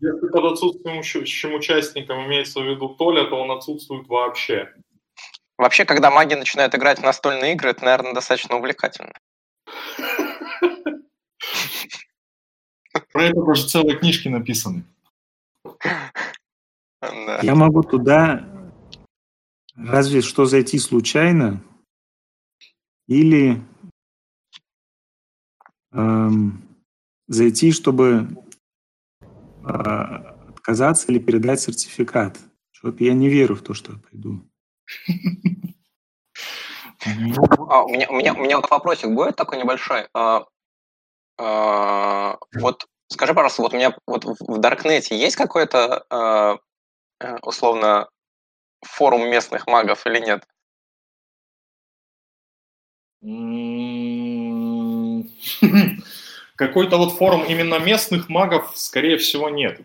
[0.00, 4.68] Если под отсутствующим участником имеется в виду Толя, то он отсутствует вообще.
[5.58, 9.12] Вообще, когда маги начинают играть в настольные игры, это, наверное, достаточно увлекательно.
[13.12, 14.84] Про это даже целые книжки написаны.
[17.42, 18.44] Я могу туда
[19.76, 21.62] разве что зайти случайно
[23.06, 23.62] или
[25.92, 26.66] эм,
[27.28, 28.28] зайти, чтобы
[29.20, 32.38] э, отказаться или передать сертификат.
[32.72, 34.42] Что-то я не верю в то, что я пойду.
[37.68, 40.08] А, у, меня, у, меня, у меня вопросик будет такой небольшой.
[40.12, 40.44] А,
[41.38, 46.58] а, вот скажи, пожалуйста, вот у меня вот в Даркнете есть какой-то а,
[47.20, 48.08] э, условно
[48.86, 50.46] форум местных магов или нет?
[56.56, 59.80] Какой-то вот форум именно местных магов, скорее всего, нет.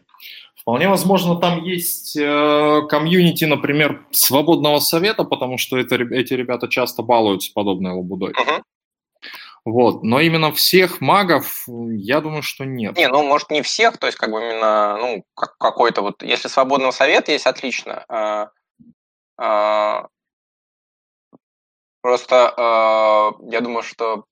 [0.56, 7.02] Вполне возможно, там есть э, комьюнити, например, свободного совета, потому что это, эти ребята часто
[7.02, 8.34] балуются подобной лабудой.
[8.34, 8.62] Uh-huh.
[9.66, 12.96] Вот, но именно всех магов, я думаю, что нет.
[12.96, 16.48] Не, ну, может, не всех, то есть, как бы именно, ну, как, какой-то вот, если
[16.48, 18.06] свободного совета есть, отлично.
[19.44, 20.08] А,
[22.02, 24.26] просто а, я думаю, что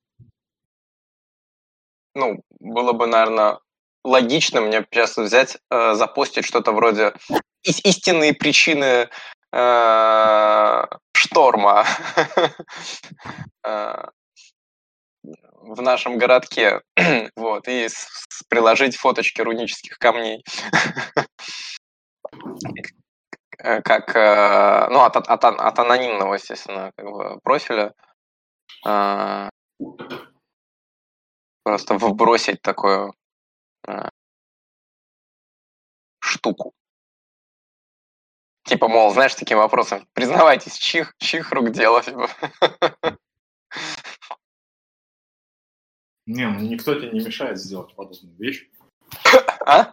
[2.14, 3.60] ну, было бы, наверное,
[4.04, 7.14] логично мне сейчас взять, э, запостить что-то вроде
[7.64, 9.10] истинные причины
[9.52, 11.86] э, шторма.
[13.66, 14.06] Э,
[15.22, 16.82] в нашем городке,
[17.36, 17.90] вот, и
[18.48, 20.44] приложить фоточки рунических камней.
[23.62, 27.94] Э, как, э, ну, от, от, от анонимного, естественно, как бы, профиля.
[28.86, 29.50] А,
[31.64, 33.14] просто вбросить такую
[33.86, 34.10] а,
[36.20, 36.74] штуку.
[38.64, 42.02] Типа, мол, знаешь, таким вопросом, признавайтесь, чих, чих рук дело.
[42.02, 42.30] Типа.
[46.26, 48.70] Не, ну никто тебе не мешает сделать подобную вещь.
[49.66, 49.92] А?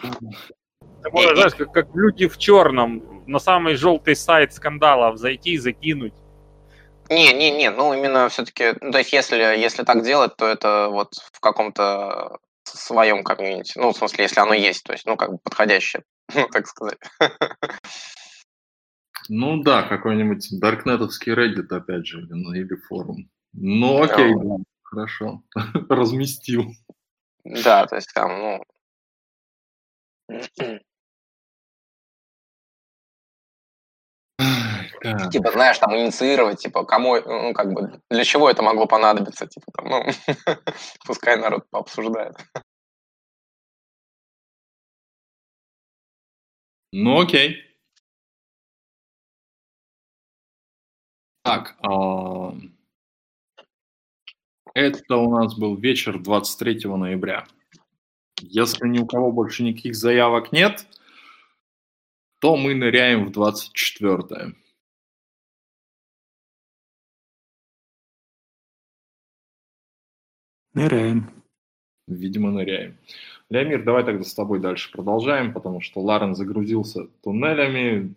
[0.00, 5.58] Ты можешь, знаешь, как, как люди в черном, на самый желтый сайт скандалов зайти и
[5.58, 6.14] закинуть.
[7.08, 10.88] Не, не, не, ну именно все-таки, ну, то есть если, если так делать, то это
[10.90, 13.78] вот в каком-то своем комьюнити.
[13.78, 16.04] Ну, в смысле, если оно есть, то есть, ну, как бы подходящее,
[16.34, 16.98] ну, так сказать.
[19.28, 23.28] Ну да, какой-нибудь даркнетовский Reddit, опять же, или, или форум.
[23.52, 25.42] Ну, окей, да, хорошо.
[25.88, 26.72] Разместил.
[27.44, 28.64] Да, то есть там, ну,
[35.32, 39.72] Типа, знаешь, там инициировать, типа, кому, ну, как бы, для чего это могло понадобиться, типа,
[39.72, 40.04] там, ну,
[41.06, 42.36] пускай народ пообсуждает.
[46.92, 47.56] Ну, окей.
[51.42, 51.76] Так,
[54.74, 57.46] это у нас был вечер 23 ноября.
[58.42, 60.86] Если ни у кого больше никаких заявок нет,
[62.40, 64.54] то мы ныряем в 24
[70.72, 71.30] Ныряем.
[72.06, 72.96] Видимо, ныряем.
[73.50, 78.14] Леомир, давай тогда с тобой дальше продолжаем, потому что Ларен загрузился туннелями.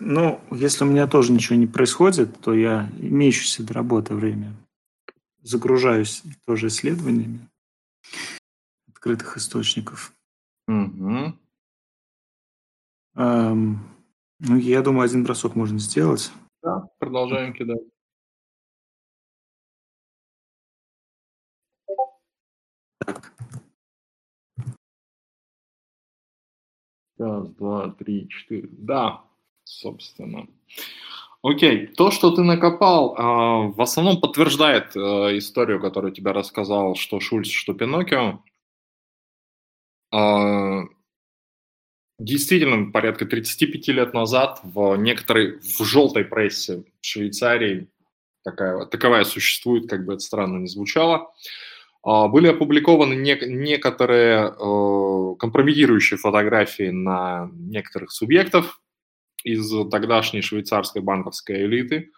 [0.00, 4.54] Ну, если у меня тоже ничего не происходит, то я имеющееся до работы время
[5.44, 7.48] загружаюсь тоже исследованиями
[8.88, 10.12] открытых источников.
[10.66, 11.38] Угу.
[13.16, 13.86] Эм,
[14.40, 16.32] ну, я думаю, один бросок можно сделать.
[16.62, 17.82] Да, продолжаем кидать.
[22.98, 23.34] Так.
[27.18, 28.68] Раз, два, три, четыре.
[28.72, 29.24] Да,
[29.64, 30.48] собственно.
[31.44, 37.20] Окей, то, что ты накопал, а, в основном подтверждает э, историю, которую тебе рассказал, что
[37.20, 38.42] Шульц, что Пиноккио.
[40.10, 40.84] А,
[42.18, 47.88] действительно, порядка 35 лет назад в некоторой, в желтой прессе Швейцарии,
[48.42, 51.30] такая, таковая существует, как бы это странно не звучало,
[52.02, 58.80] а, были опубликованы некоторые э, компрометирующие фотографии на некоторых субъектов,
[59.44, 62.10] из тогдашней швейцарской банковской элиты.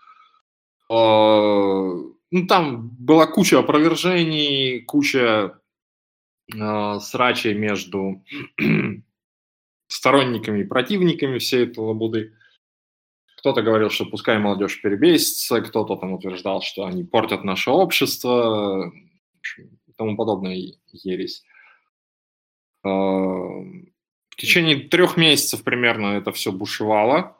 [0.88, 1.92] А,
[2.30, 5.58] ну, там была куча опровержений, куча
[6.54, 8.24] э, срачей между
[9.88, 12.32] сторонниками и противниками всей этой лабуды.
[13.38, 18.92] Кто-то говорил, что пускай молодежь перебесится, кто-то там утверждал, что они портят наше общество
[19.86, 21.44] и тому подобное ересь.
[24.36, 27.36] В течение трех месяцев примерно это все бушевало.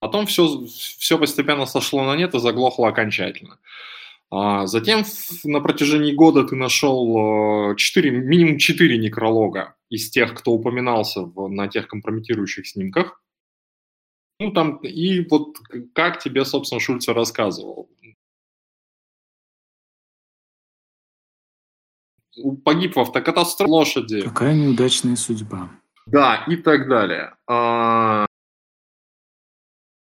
[0.00, 3.58] Потом все, все постепенно сошло на нет и заглохло окончательно.
[4.30, 5.04] А затем
[5.44, 11.48] на протяжении года ты нашел 4, э, минимум 4 некролога из тех, кто упоминался в,
[11.48, 13.22] на тех компрометирующих снимках.
[14.38, 15.56] Ну, там, и вот
[15.94, 17.88] как тебе, собственно, Шульце рассказывал.
[22.62, 24.20] Погиб в автокатастрофе лошади.
[24.20, 25.70] Какая неудачная судьба.
[26.06, 27.34] Да, и так далее.
[27.48, 28.26] А,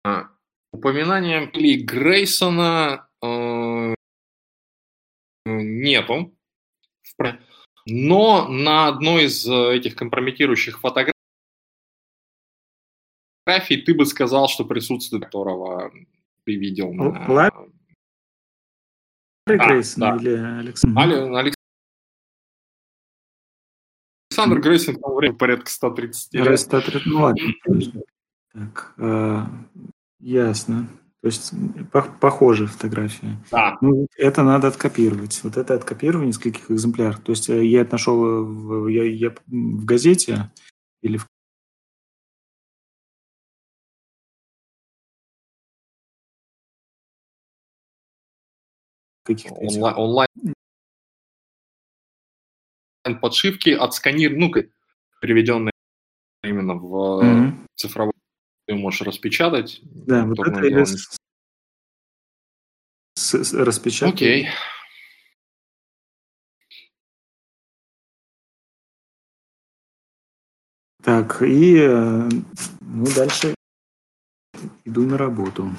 [0.04, 0.30] а,
[0.74, 3.94] упоминания Ли Грейсона а,
[5.46, 6.34] нету.
[7.86, 11.14] Но на одной из этих компрометирующих фотографий
[13.86, 15.92] ты бы сказал, что присутствие которого
[16.44, 17.26] ты видел на...
[17.32, 17.54] Ларри
[19.48, 20.16] Грейсон да.
[20.18, 21.57] или Александр?
[24.38, 26.60] Александр Грейсон в то время порядка 130 лет.
[26.60, 27.42] 130, ну ладно.
[28.54, 29.42] Так, э,
[30.20, 30.88] ясно.
[31.22, 31.52] То есть
[32.20, 33.38] похожие фотографии.
[33.52, 33.78] Да.
[33.82, 35.40] Ну, это надо откопировать.
[35.44, 37.20] Вот это откопирование каких экземпляров.
[37.20, 40.52] То есть э, я это нашел в, я, я в газете
[41.02, 41.28] или в
[49.24, 50.30] каких-то онлайн,
[53.16, 54.52] подшивки отсканированы, ну,
[55.22, 55.72] приведенные
[56.44, 57.66] именно в mm-hmm.
[57.76, 58.14] цифровой.
[58.68, 59.80] Ты можешь распечатать.
[59.84, 61.18] Да, вот это я с,
[63.16, 64.14] с, с, распечатал.
[64.14, 64.50] Окей.
[71.02, 72.30] Так, и э,
[72.82, 73.56] ну, дальше
[74.84, 75.72] иду на работу.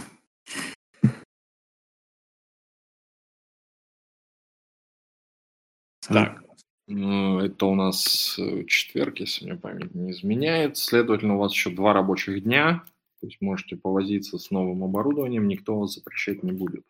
[6.08, 6.47] Так,
[6.88, 10.78] это у нас э, четверг, если мне память не изменяет.
[10.78, 12.82] Следовательно, у вас еще два рабочих дня.
[13.20, 16.84] То есть можете повозиться с новым оборудованием, никто вас запрещать не будет.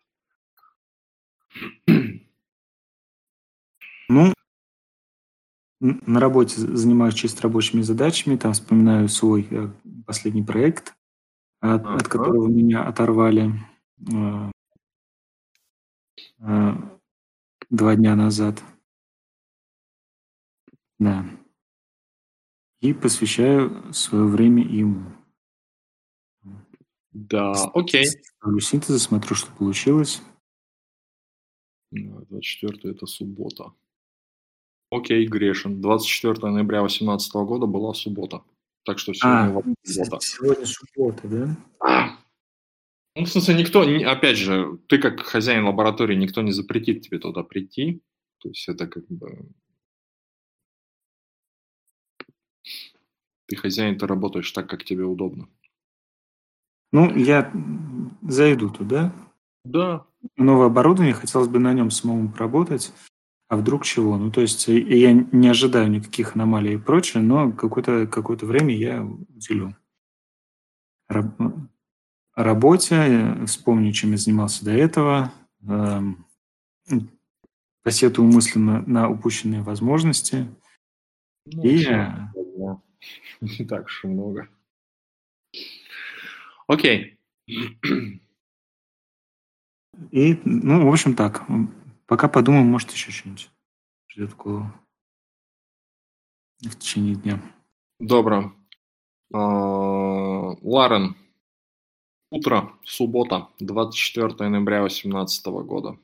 [4.11, 4.33] Ну,
[5.79, 9.69] на работе занимаюсь чисто рабочими задачами, там вспоминаю свой э,
[10.05, 10.95] последний проект,
[11.61, 13.53] от, от которого меня оторвали
[14.11, 14.51] э,
[16.39, 16.73] э,
[17.69, 18.61] два дня назад.
[20.99, 21.25] Да.
[22.81, 25.11] И посвящаю свое время ему.
[27.11, 28.05] Да, окей.
[28.05, 30.21] Ставлю синтеза, смотрю, что получилось.
[31.91, 33.73] 24 это суббота.
[34.91, 35.81] Окей, грешен.
[35.81, 38.43] 24 ноября 2018 года была суббота.
[38.83, 40.25] Так что сегодня а, суббота.
[40.25, 42.15] Сегодня суббота, да?
[43.15, 47.43] Ну, в смысле, никто, опять же, ты как хозяин лаборатории, никто не запретит тебе туда
[47.43, 48.01] прийти.
[48.37, 49.49] То есть это как бы...
[53.49, 55.49] Ты хозяин, ты работаешь так, как тебе удобно.
[56.91, 57.51] Ну, я
[58.21, 59.11] зайду туда.
[59.63, 60.05] Да.
[60.37, 62.93] Новое оборудование, хотелось бы на нем самому поработать.
[63.47, 64.17] А вдруг чего?
[64.17, 68.75] Ну, то есть э, я не ожидаю никаких аномалий и прочее, но какое-то какое время
[68.75, 69.75] я уделю
[71.07, 71.33] Раб...
[72.35, 76.27] работе, э, вспомню, чем я занимался до этого, эм,
[77.81, 80.47] посетую мысленно на упущенные возможности.
[81.47, 81.83] Ну, и...
[83.41, 84.49] Не так уж много.
[86.67, 87.17] Окей.
[90.11, 91.45] И, ну, в общем, так.
[92.05, 93.51] Пока подумаем, может, еще что-нибудь
[94.09, 94.71] ждет голову
[96.61, 97.41] в течение дня.
[97.99, 98.53] Добро.
[99.33, 99.39] А,
[100.61, 101.15] Ларен,
[102.31, 105.97] утро, суббота, 24 ноября 2018 года.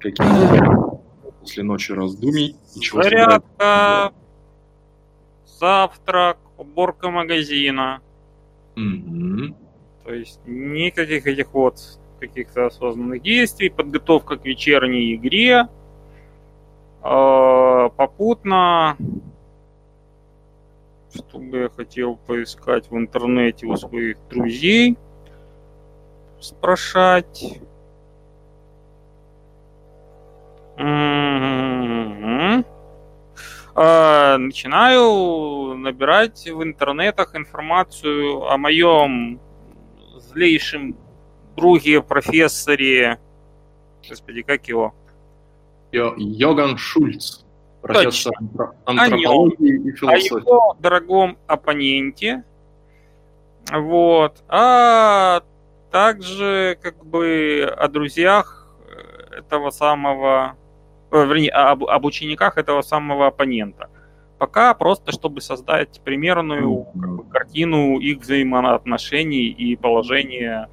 [0.00, 2.56] Какие после ночи раздумий?
[2.74, 4.12] Ничего Зарядка,
[5.60, 8.00] завтрак, уборка магазина.
[8.76, 9.54] Угу.
[10.04, 11.76] То есть никаких этих вот
[12.18, 15.68] каких-то осознанных действий, подготовка к вечерней игре,
[17.02, 18.96] а, попутно,
[21.14, 24.96] что бы я хотел поискать в интернете у своих друзей,
[26.40, 27.60] спрашать.
[30.76, 32.62] А,
[34.38, 39.40] начинаю набирать в интернетах информацию о моем
[40.16, 40.96] злейшем
[41.56, 43.18] друге, профессоре,
[44.08, 44.94] господи, как его?
[45.92, 47.44] Йоган Шульц,
[47.82, 48.74] профессор Точно.
[48.84, 50.34] антропологии и философии.
[50.34, 52.44] О его дорогом оппоненте.
[53.72, 54.42] Вот.
[54.48, 55.42] А
[55.90, 58.68] также как бы о друзьях
[59.32, 60.56] этого самого,
[61.12, 63.90] вернее, об, об учениках этого самого оппонента.
[64.38, 70.70] Пока просто, чтобы создать примерную как бы, картину их взаимоотношений и положения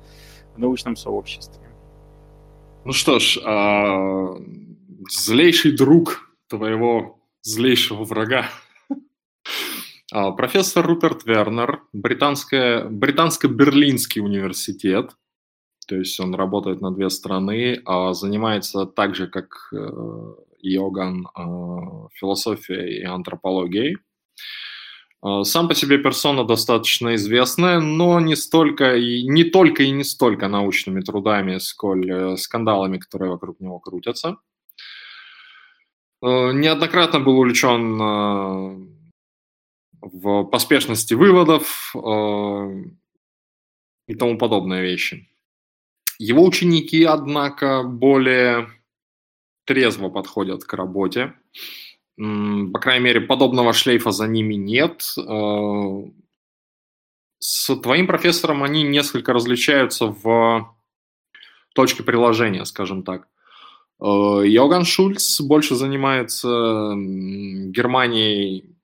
[0.55, 1.63] в научном сообществе.
[2.85, 4.37] Ну что ж, а,
[5.09, 8.45] злейший друг твоего злейшего врага,
[10.13, 15.17] а, профессор Руперт Вернер, британско-берлинский университет,
[15.87, 22.09] то есть он работает на две страны, а занимается так же, как э, Йоган, а,
[22.13, 23.97] философией и антропологией.
[25.21, 30.03] А, сам по себе персона достаточно известная, но не столько и не только и не
[30.03, 34.37] столько научными трудами, сколь э, скандалами, которые вокруг него крутятся.
[36.21, 38.87] Э, неоднократно был увлечен э,
[40.01, 41.93] в поспешности выводов
[44.07, 45.27] и тому подобные вещи.
[46.19, 48.69] Его ученики, однако, более
[49.65, 51.33] трезво подходят к работе
[52.17, 55.13] по крайней мере, подобного шлейфа за ними нет.
[55.17, 56.09] Э,
[57.37, 60.75] с твоим профессором они несколько различаются в
[61.75, 63.27] точке приложения, скажем так.
[64.01, 66.47] Э, Йоган Шульц больше занимается
[66.95, 68.75] Германией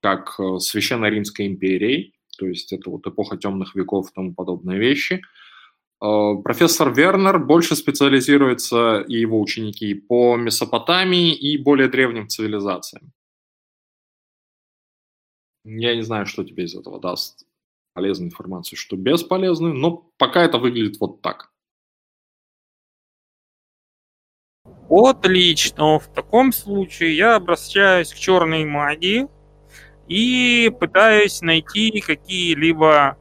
[0.00, 4.78] как э, Священной Римской империей, то есть это вот эпоха темных веков и тому подобные
[4.78, 5.20] вещи–
[6.00, 13.12] профессор Вернер больше специализируется, и его ученики, по Месопотамии и более древним цивилизациям.
[15.64, 17.46] Я не знаю, что тебе из этого даст
[17.92, 21.52] полезную информацию, что бесполезную, но пока это выглядит вот так.
[24.88, 25.98] Отлично.
[25.98, 29.28] В таком случае я обращаюсь к черной магии
[30.08, 33.16] и пытаюсь найти какие-либо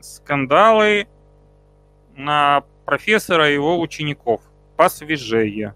[0.00, 1.08] скандалы
[2.24, 4.42] на профессора и его учеников
[4.76, 5.74] посвежее.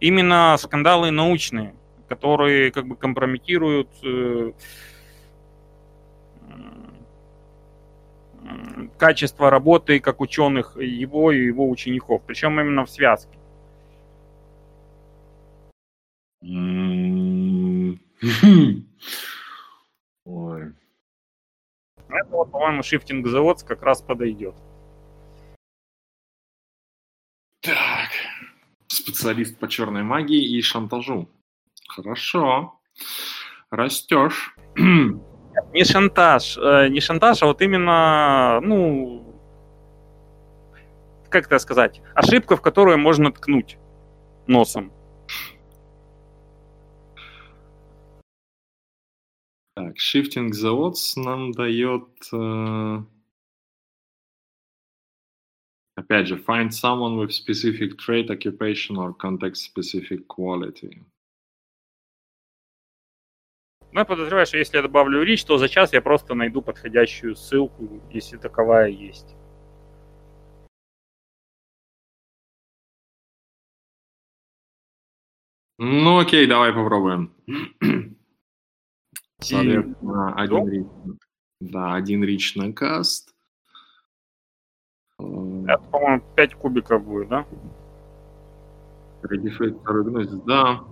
[0.00, 1.74] Именно скандалы научные,
[2.08, 4.52] которые как бы компрометируют э,
[8.98, 13.38] качество работы как ученых его и его учеников, причем именно в связке.
[22.14, 24.54] Это вот, по-моему, шифтинг завод как раз подойдет.
[27.60, 28.10] Так,
[28.86, 31.28] специалист по черной магии и шантажу.
[31.88, 32.78] Хорошо.
[33.70, 34.54] Растешь.
[34.76, 39.40] Не шантаж, э, не шантаж, а вот именно, ну,
[41.28, 43.78] как это сказать, ошибка, в которую можно ткнуть
[44.46, 44.92] носом.
[49.76, 52.06] Так, Shifting the Odds нам дает...
[52.32, 53.02] Э...
[55.96, 61.04] Опять же, find someone with specific trait, occupation or context-specific quality.
[63.92, 67.36] Ну, я подозреваю, что если я добавлю речь, то за час я просто найду подходящую
[67.36, 69.36] ссылку, если таковая есть.
[75.78, 77.32] Ну окей, давай попробуем.
[79.40, 80.86] Соответственно, один рич,
[81.60, 83.34] да, один рич на каст.
[85.18, 87.46] Это, по-моему, 5 кубиков будет, да?
[89.22, 90.84] Redeflect второй гнозис, да.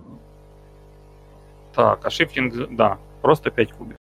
[1.73, 3.97] Так, а шифтинг, да, просто 5 кубиков.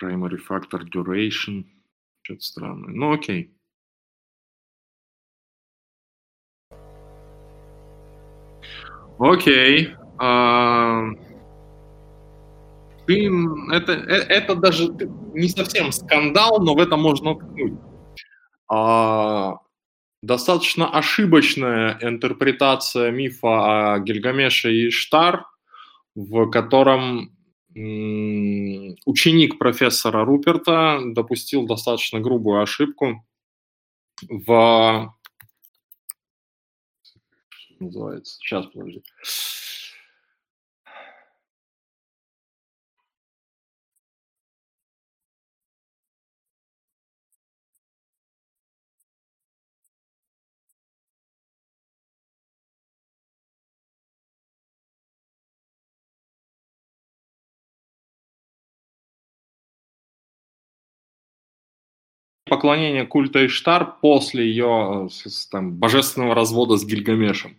[0.00, 1.64] Primary factor duration.
[2.22, 2.90] Что-то странное.
[2.90, 3.56] Ну, окей.
[9.18, 9.94] Окей.
[10.18, 11.04] А...
[13.06, 13.30] Ты,
[13.72, 14.88] это, э, это даже
[15.34, 17.78] не совсем скандал, но в этом можно ткнуть.
[18.68, 19.58] А,
[20.22, 25.44] достаточно ошибочная интерпретация мифа о Гильгамеше и Иштар,
[26.14, 27.36] в котором
[27.74, 33.24] ученик профессора Руперта допустил достаточно грубую ошибку
[34.28, 35.14] в
[37.80, 39.02] называется сейчас подожди
[62.52, 67.56] поклонение культа Иштар после ее э, там, божественного развода с Гильгамешем.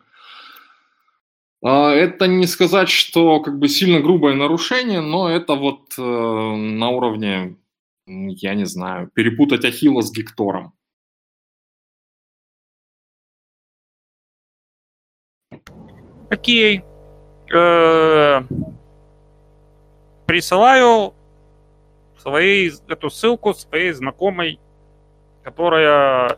[1.64, 6.90] А, это не сказать, что как бы сильно грубое нарушение, но это вот э, на
[6.90, 7.56] уровне,
[8.06, 10.74] я не знаю, перепутать Ахилла с Гектором.
[16.30, 16.84] Окей.
[17.52, 18.42] Э,
[20.28, 21.16] присылаю
[22.20, 24.60] своей, эту ссылку своей знакомой
[25.44, 26.38] которая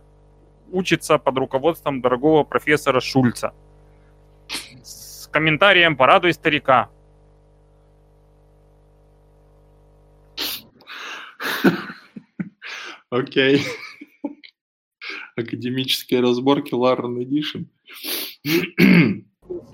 [0.71, 3.53] учится под руководством дорогого профессора Шульца.
[4.83, 6.89] С комментарием «Порадуй старика».
[13.09, 13.63] Окей.
[15.37, 17.63] Академические разборки Ларен Эдишн.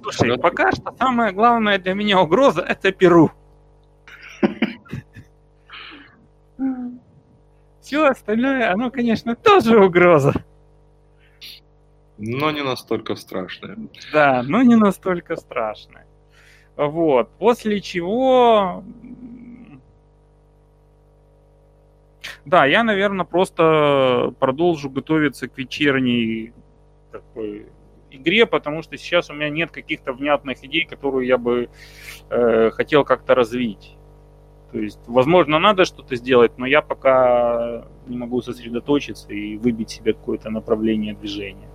[0.03, 3.31] Слушай, пока что самая главная для меня угроза– это Перу.
[7.91, 10.31] Все остальное, оно, конечно, тоже угроза.
[12.17, 13.77] Но не настолько страшное.
[14.13, 16.07] Да, но не настолько страшное.
[16.77, 17.29] Вот.
[17.37, 18.81] После чего...
[22.45, 26.53] Да, я, наверное, просто продолжу готовиться к вечерней
[27.11, 27.65] такой
[28.09, 31.69] игре, потому что сейчас у меня нет каких-то внятных идей, которые я бы
[32.29, 33.97] э, хотел как-то развить.
[34.71, 40.13] То есть, возможно, надо что-то сделать, но я пока не могу сосредоточиться и выбить себе
[40.13, 41.69] какое-то направление движения.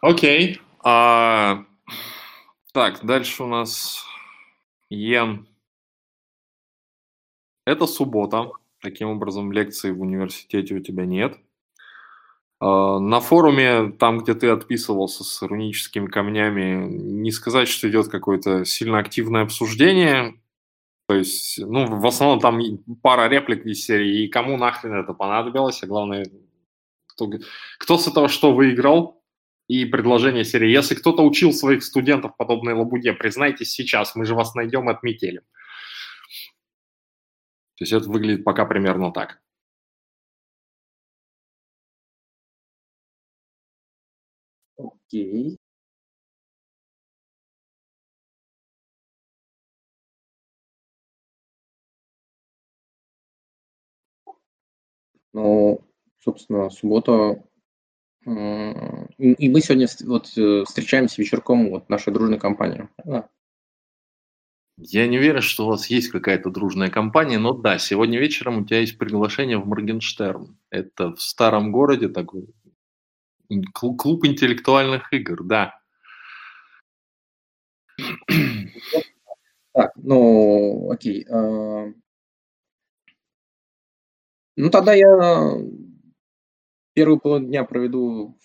[0.00, 0.54] Окей.
[0.54, 0.60] Okay.
[0.84, 1.64] А,
[2.72, 4.04] так, дальше у нас
[4.90, 5.46] Йен.
[7.64, 8.50] Это суббота.
[8.80, 11.38] Таким образом, лекции в университете у тебя нет.
[12.60, 18.64] А, на форуме, там, где ты отписывался с руническими камнями, не сказать, что идет какое-то
[18.64, 20.40] сильно активное обсуждение.
[21.08, 22.60] То есть, ну, в основном там
[23.02, 26.26] пара реплик из серии, и кому нахрен это понадобилось, а главное,
[27.06, 27.30] кто,
[27.78, 29.18] кто с этого что выиграл,
[29.68, 30.70] и предложение серии.
[30.70, 35.42] Если кто-то учил своих студентов подобной лабуде, признайтесь сейчас, мы же вас найдем и отметелим.
[37.76, 39.40] То есть это выглядит пока примерно так.
[45.08, 45.58] Окей.
[55.32, 55.80] Ну,
[56.18, 57.42] собственно, суббота.
[58.26, 62.88] И мы сегодня вот э, встречаемся вечерком, вот нашей дружной компании.
[63.04, 63.28] Да.
[64.76, 68.64] Я не верю, что у вас есть какая-то дружная компания, но да, сегодня вечером у
[68.64, 70.56] тебя есть приглашение в Моргенштерн.
[70.70, 72.46] Это в старом городе такой
[73.72, 75.80] клуб интеллектуальных игр, да.
[79.74, 81.24] Так, ну, окей.
[81.30, 81.92] А,
[84.56, 85.54] ну, тогда я
[86.94, 88.36] первый полдня проведу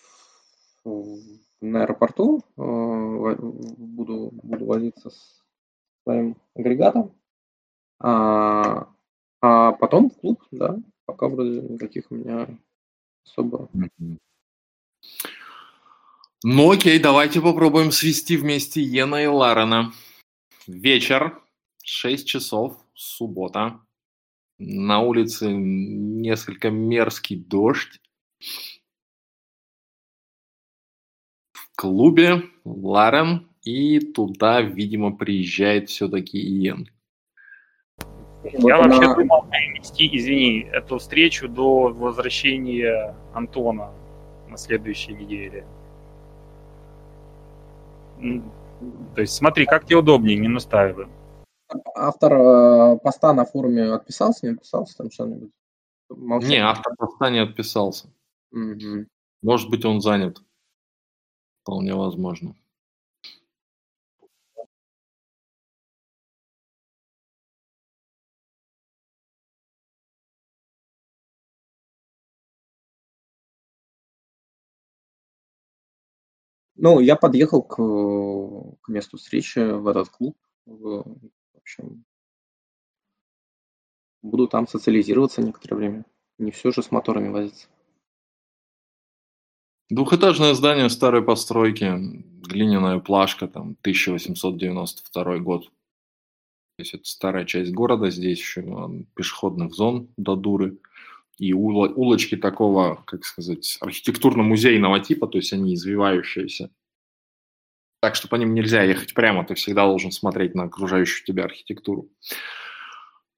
[0.86, 5.42] на аэропорту, а, буду, буду возиться с
[6.04, 7.16] своим агрегатом,
[8.00, 8.90] а,
[9.42, 12.48] а потом в клуб, да, пока вроде никаких у меня
[13.26, 13.70] особо
[16.44, 19.94] ну окей, давайте попробуем свести вместе Йена и Ларена.
[20.68, 21.42] Вечер,
[21.84, 23.80] 6 часов, суббота.
[24.60, 28.02] На улице несколько мерзкий дождь.
[31.54, 36.90] В клубе Ларен, и туда, видимо, приезжает все-таки Иен.
[38.44, 44.03] Я вообще думал перенести, извини, эту встречу до возвращения Антона
[44.54, 45.66] на следующей неделе.
[49.16, 51.08] То есть смотри, как тебе удобнее, не настаивай.
[51.96, 55.52] Автор э, поста на форуме отписался, не отписался там что-нибудь?
[56.10, 58.08] Не, автор поста не отписался.
[58.52, 59.08] Угу.
[59.42, 60.42] Может быть, он занят.
[61.62, 62.56] Вполне возможно.
[76.84, 80.36] Ну, я подъехал к, к месту встречи в этот клуб.
[80.66, 81.06] В,
[81.56, 82.04] общем,
[84.22, 86.06] буду там социализироваться некоторое время.
[86.40, 87.70] Не все же с моторами возиться.
[89.90, 91.86] Двухэтажное здание старой постройки,
[92.46, 95.68] глиняная плашка, там, 1892 год.
[95.68, 100.80] То есть это старая часть города, здесь еще пешеходных зон до дуры
[101.38, 106.70] и улочки такого, как сказать, архитектурно-музейного типа, то есть они извивающиеся.
[108.02, 112.10] Так что по ним нельзя ехать прямо, ты всегда должен смотреть на окружающую тебя архитектуру.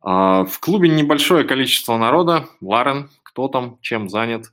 [0.02, 2.48] А, в клубе небольшое количество народа.
[2.62, 4.52] Ларен, кто там, чем занят?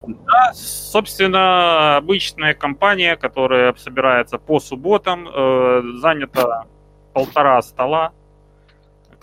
[0.00, 6.66] Да, собственно, обычная компания, которая собирается по субботам, э, занята
[7.12, 8.12] полтора стола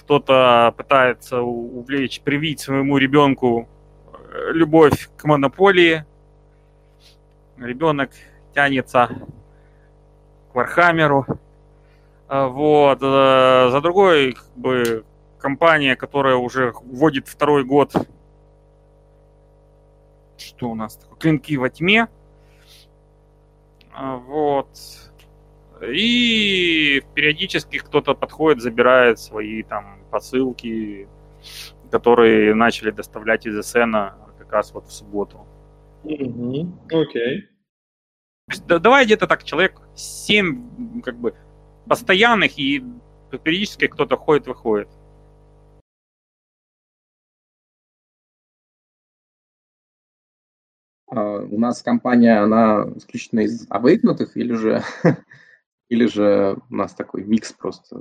[0.06, 3.68] кто-то пытается увлечь, привить своему ребенку
[4.14, 6.06] э, любовь к монополии.
[7.58, 8.12] Ребенок
[8.54, 9.10] тянется
[10.52, 11.26] к Вархаммеру.
[12.28, 13.00] А, вот.
[13.02, 15.04] Э, за другой как бы,
[15.40, 17.92] компания, которая уже вводит второй год
[20.38, 21.18] что у нас такое?
[21.18, 22.08] Клинки во тьме.
[23.98, 24.70] Вот.
[25.82, 31.08] И периодически кто-то подходит, забирает свои там посылки,
[31.92, 35.46] которые начали доставлять из Эссена как раз вот в субботу.
[36.04, 36.28] Окей.
[36.28, 36.90] Mm-hmm.
[36.92, 37.56] Okay.
[38.68, 41.36] Да, давай где-то так, человек 7 как бы
[41.88, 42.84] постоянных, и
[43.44, 44.88] периодически кто-то ходит-выходит.
[51.08, 54.84] А, у нас компания, она исключительно из обыкнутых или же
[55.90, 57.98] Или же у нас такой микс просто?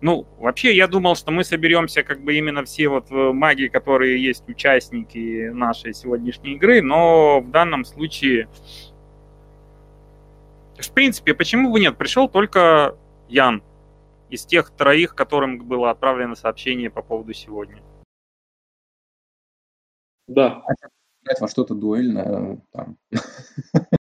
[0.00, 4.22] Ну, вообще, я думал, что мы соберемся как бы именно все вот э, маги, которые
[4.22, 8.48] есть участники нашей сегодняшней игры, но в данном случае...
[10.78, 11.96] В принципе, почему бы нет?
[11.96, 12.98] Пришел только
[13.28, 13.62] Ян
[14.28, 17.82] из тех троих, которым было отправлено сообщение по поводу сегодня.
[20.26, 20.62] Да.
[21.24, 22.98] Это что-то дуэльное там.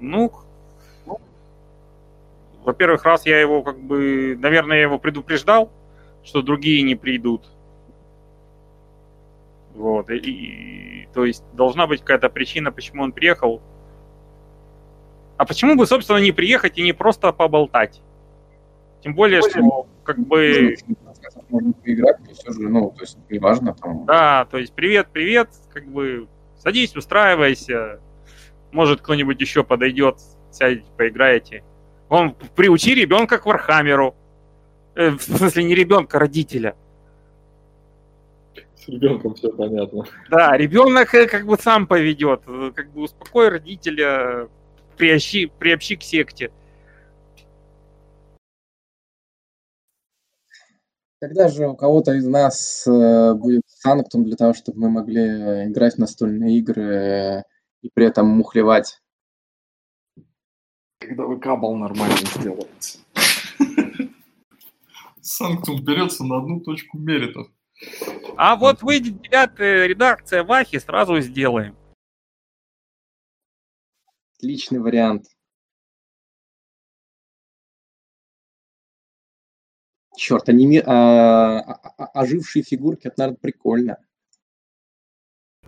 [0.00, 0.32] Ну,
[2.64, 5.70] во-первых, раз я его как бы, наверное, я его предупреждал,
[6.22, 7.48] что другие не придут.
[9.74, 13.62] Вот, и, и то есть должна быть какая-то причина, почему он приехал.
[15.36, 18.02] А почему бы, собственно, не приехать и не просто поболтать?
[19.02, 20.76] Тем более, что как бы...
[21.48, 24.04] Можно поиграть, но все же, ну, то есть неважно там.
[24.04, 26.26] Да, то есть привет, привет, как бы
[26.58, 28.00] садись, устраивайся.
[28.72, 30.18] Может, кто-нибудь еще подойдет,
[30.50, 31.64] сядете, поиграете.
[32.08, 34.14] Он приучи ребенка к Вархаммеру.
[34.94, 36.74] Э, в смысле, не ребенка, а родителя.
[38.76, 40.04] С ребенком все понятно.
[40.30, 42.42] Да, ребенок э, как бы сам поведет.
[42.74, 44.48] Как бы успокой родителя,
[44.96, 46.50] приобщи, приобщи к секте.
[51.20, 55.94] Когда же у кого-то из нас э, будет sanctum для того, чтобы мы могли играть
[55.94, 57.44] в настольные игры
[57.82, 59.00] и при этом мухлевать?
[61.00, 62.98] Когда вы кабал нормально сделаете.
[65.20, 67.48] Санктум берется на одну точку меритов.
[68.36, 71.76] А вот выйдет девятая редакция Вахи, сразу сделаем.
[74.36, 75.26] Отличный вариант.
[80.16, 80.82] Черт, аними...
[80.84, 84.04] а, а, ожившие фигурки, это, наверное, прикольно.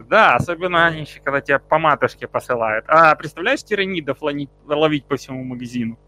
[0.08, 2.84] Да, особенно они еще, когда тебя по матушке посылают.
[2.88, 5.98] А представляешь тиранидов ловить, ловить по всему магазину?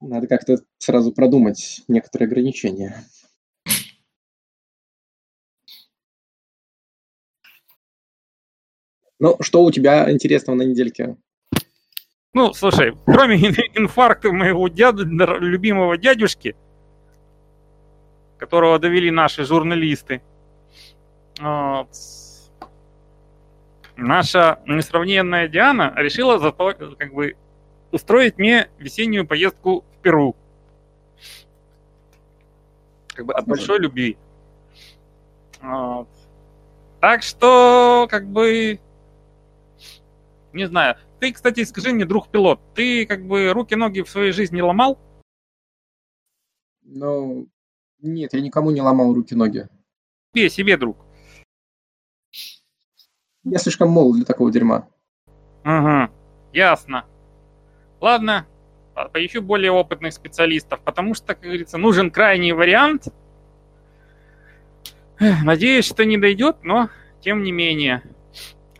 [0.00, 3.04] Надо как-то сразу продумать некоторые ограничения.
[9.18, 11.16] Ну, что у тебя интересного на недельке?
[12.34, 13.36] Ну, слушай, кроме
[13.74, 16.54] инфаркта моего дяду, любимого дядюшки,
[18.38, 20.22] которого довели наши журналисты,
[21.40, 21.88] вот,
[23.96, 27.36] наша несравненная Диана решила зато как бы
[27.90, 30.36] устроить мне весеннюю поездку в Перу.
[33.14, 34.16] Как бы от большой любви.
[35.60, 36.08] Вот.
[37.00, 38.80] Так что, как бы,
[40.52, 44.60] не знаю, ты, кстати, скажи мне, друг пилот, ты как бы руки-ноги в своей жизни
[44.60, 44.98] ломал?
[46.82, 47.48] Ну,
[48.00, 49.68] нет, я никому не ломал руки-ноги.
[50.34, 50.96] Себе, себе, друг.
[53.44, 54.88] Я слишком молод для такого дерьма.
[55.64, 56.12] Ага,
[56.52, 57.04] ясно.
[58.00, 58.46] Ладно,
[59.12, 63.08] поищу более опытных специалистов, потому что, как говорится, нужен крайний вариант.
[65.18, 68.02] Надеюсь, что не дойдет, но тем не менее.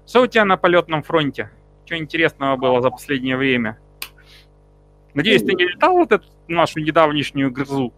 [0.07, 1.51] Что у тебя на полетном фронте?
[1.85, 3.79] Что интересного было за последнее время?
[5.15, 7.93] Надеюсь, ты не летал вот эту нашу недавнешнюю грызу?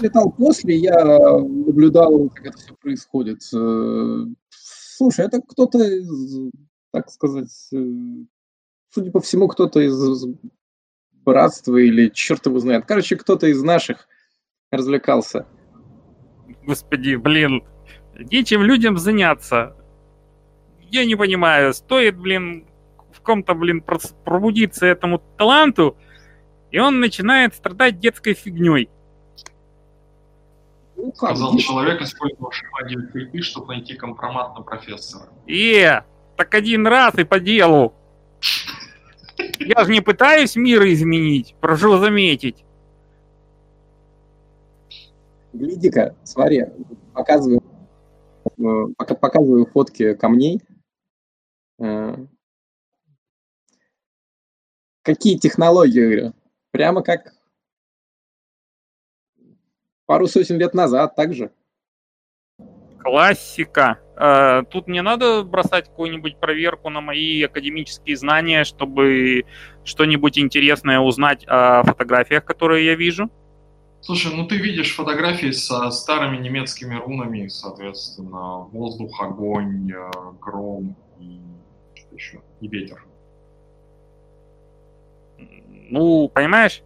[0.00, 3.42] Летал после, я наблюдал, как это все происходит.
[3.54, 6.50] Э, слушай, это кто-то из,
[6.92, 7.76] так сказать, э,
[8.90, 10.26] судя по всему, кто-то из
[11.24, 12.86] братства или черт его знает.
[12.86, 14.08] Короче, кто-то из наших
[14.70, 15.46] развлекался.
[16.64, 17.64] Господи, блин,
[18.18, 19.76] нечем людям заняться.
[20.80, 22.66] Я не понимаю, стоит, блин,
[23.12, 23.82] в ком-то, блин,
[24.24, 25.96] пробудиться этому таланту,
[26.70, 28.88] и он начинает страдать детской фигней.
[30.98, 35.28] Ну, Сказал человек, использовавший магию крипы, чтобы найти компромат на профессора.
[35.46, 36.02] Э,
[36.36, 37.94] так один раз и по делу.
[39.60, 42.64] Я же не пытаюсь мир изменить, прошу заметить.
[45.52, 46.64] Гляди-ка, смотри,
[47.14, 47.62] показываю,
[48.58, 50.60] э, показываю фотки камней.
[51.78, 52.26] Э,
[55.02, 56.32] какие технологии, говорю?
[56.72, 57.37] Прямо как
[60.08, 61.52] пару сотен лет назад также.
[62.98, 63.98] Классика.
[64.16, 69.44] Э, тут не надо бросать какую-нибудь проверку на мои академические знания, чтобы
[69.84, 73.30] что-нибудь интересное узнать о фотографиях, которые я вижу.
[74.00, 81.38] Слушай, ну ты видишь фотографии со старыми немецкими рунами, соответственно, воздух, огонь, э, гром и
[81.94, 83.04] что еще, и ветер.
[85.90, 86.82] Ну, понимаешь?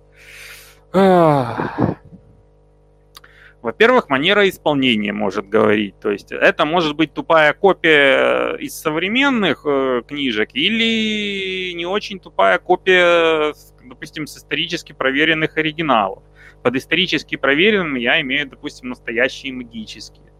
[3.62, 5.94] Во-первых, манера исполнения может говорить.
[6.00, 12.58] То есть это может быть тупая копия из современных э, книжек или не очень тупая
[12.58, 16.24] копия, допустим, с исторически проверенных оригиналов.
[16.64, 20.32] Под исторически проверенным я имею, допустим, настоящие магические.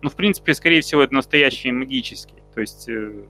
[0.00, 2.44] Ну, в принципе, скорее всего, это настоящие магические.
[2.54, 3.24] То есть э,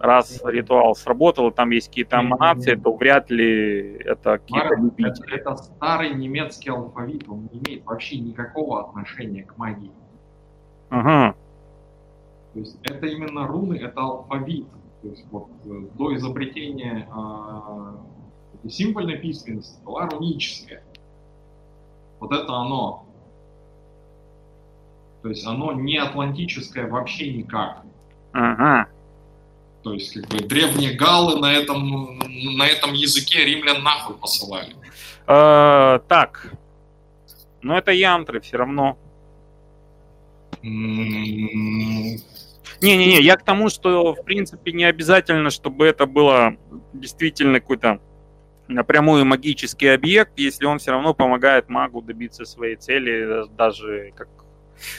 [0.00, 6.14] раз ритуал сработал, там есть какие-то эманации, то вряд ли это какие-то это, это старый
[6.14, 9.92] немецкий алфавит, он не имеет вообще никакого отношения к магии.
[10.88, 11.36] Ага.
[12.54, 14.66] То есть это именно руны, это алфавит.
[15.02, 17.08] То есть вот э, до изобретения
[18.64, 20.82] э, символьной письменности была руническая.
[22.18, 23.06] Вот это оно.
[25.22, 27.82] То есть оно не атлантическое вообще никак.
[28.32, 28.89] Ага.
[29.82, 32.18] То есть, как бы, древние галлы на этом,
[32.56, 34.74] на этом языке римлян нахуй посылали.
[35.26, 36.52] Э, так.
[37.62, 38.98] Но это янтры все равно.
[42.80, 46.56] Не-не-не, я к тому, что, в принципе, не обязательно, чтобы это было
[46.92, 48.00] действительно какой-то
[48.68, 54.28] напрямую магический объект, если он все равно помогает магу добиться своей цели, даже как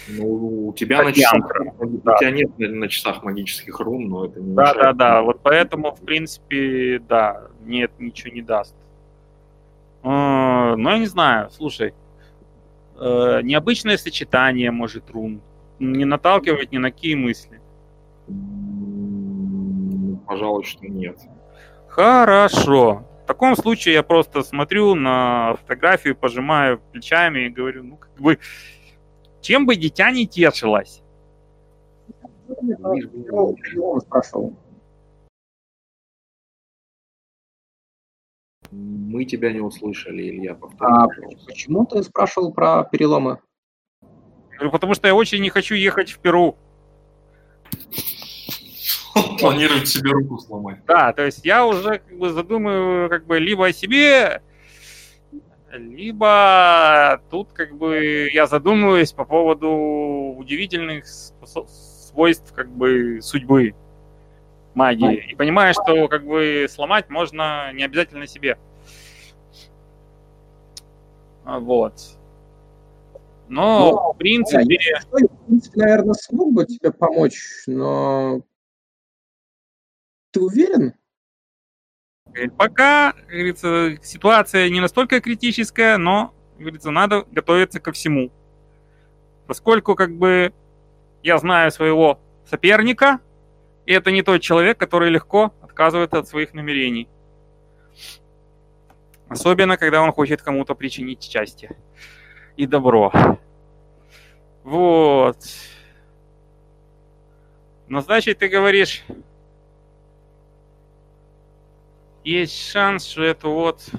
[0.07, 1.71] ну, у тебя, на часах, да.
[1.79, 5.21] у тебя нет на часах магических рун, но это не Да, да, да.
[5.21, 8.75] Вот поэтому, в принципе, да, нет, ничего не даст.
[10.03, 11.93] Ну, я не знаю, слушай.
[12.99, 15.41] Э, необычное сочетание, может, рун.
[15.79, 17.59] Не наталкивать ни на какие мысли.
[20.27, 21.17] Пожалуй, что нет.
[21.87, 23.03] Хорошо.
[23.23, 28.37] В таком случае я просто смотрю на фотографию, пожимаю плечами и говорю, ну, как бы,
[29.41, 31.01] чем бы дитя не тешилось?
[34.01, 34.55] спрашивал.
[38.71, 40.93] Мы тебя не услышали, Илья, повтори.
[40.93, 41.07] А
[41.45, 43.39] почему ты спрашивал про переломы?
[44.71, 46.55] Потому что я очень не хочу ехать в Перу.
[49.15, 50.85] Он планирует себе руку сломать.
[50.85, 54.41] Да, то есть я уже как бы задумываю как бы либо о себе,
[55.73, 63.73] либо тут как бы я задумываюсь по поводу удивительных свойств как бы судьбы
[64.73, 65.31] магии.
[65.31, 68.57] И понимаю, что как бы сломать можно не обязательно себе.
[71.43, 71.93] А, вот.
[73.47, 74.77] Но, ну, в принципе...
[74.79, 78.41] Я, в принципе, наверное, смог бы тебе помочь, но...
[80.31, 80.93] Ты уверен?
[82.57, 88.31] Пока, говорится, ситуация не настолько критическая, но, говорится, надо готовиться ко всему.
[89.47, 90.53] Поскольку, как бы,
[91.23, 93.19] я знаю своего соперника,
[93.85, 97.09] и это не тот человек, который легко отказывается от своих намерений.
[99.27, 101.75] Особенно, когда он хочет кому-то причинить счастье
[102.57, 103.11] и добро.
[104.63, 105.37] Вот.
[107.87, 109.03] Но значит, ты говоришь,
[112.23, 113.89] есть шанс, что эту вот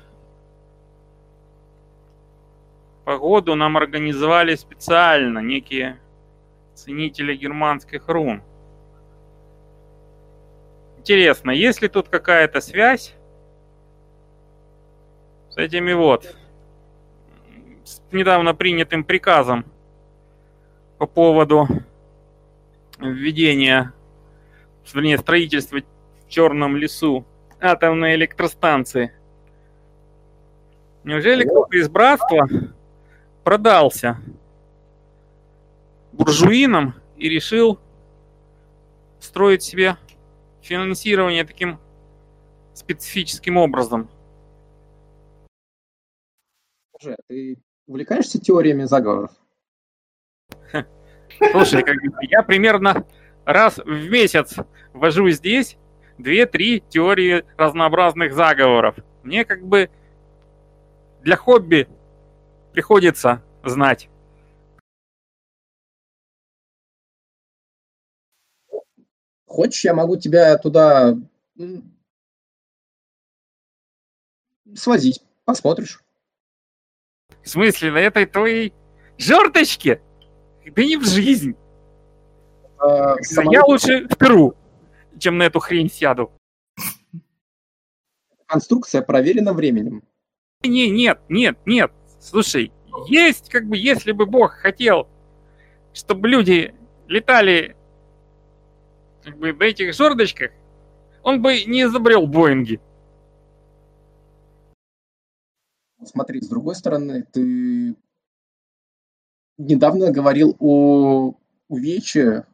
[3.05, 6.01] погоду нам организовали специально некие
[6.75, 8.42] ценители германских рун.
[10.99, 13.15] Интересно, есть ли тут какая-то связь
[15.51, 16.36] с этими вот
[17.84, 19.65] с недавно принятым приказом
[20.99, 21.67] по поводу
[22.99, 23.92] введения,
[24.94, 27.26] вернее, строительства в Черном лесу
[27.62, 29.12] атомной электростанции.
[31.05, 32.49] Неужели кто-то из братства
[33.44, 34.18] продался
[36.12, 37.78] буржуинам и решил
[39.20, 39.97] строить себе
[40.60, 41.78] финансирование таким
[42.74, 44.10] специфическим образом?
[47.00, 49.31] Слушай, а ты увлекаешься теориями заговоров?
[51.50, 51.84] Слушай,
[52.28, 53.07] я примерно
[53.44, 54.57] раз в месяц
[54.92, 55.76] вожу здесь
[56.23, 58.97] две-три теории разнообразных заговоров.
[59.23, 59.91] Мне как бы
[61.23, 61.89] для хобби
[62.73, 64.09] приходится знать.
[69.47, 71.15] Хочешь, я могу тебя туда
[74.75, 76.02] свозить, посмотришь.
[77.42, 78.73] В смысле, на этой твоей
[79.18, 80.01] жерточке?
[80.65, 81.55] Да не в жизнь.
[82.78, 83.17] А,
[83.51, 84.57] я лучше в Перу
[85.23, 86.33] чем на эту хрень сяду.
[88.47, 90.02] Конструкция проверена временем.
[90.62, 91.92] Не, нет, нет, нет.
[92.20, 92.73] Слушай,
[93.07, 95.09] есть, как бы, если бы Бог хотел,
[95.94, 96.75] чтобы люди
[97.07, 97.76] летали
[99.23, 100.51] как бы на этих жердочках,
[101.23, 102.81] он бы не изобрел Боинги.
[106.05, 107.94] Смотри, с другой стороны, ты
[109.57, 111.34] недавно говорил о
[111.68, 112.44] увечье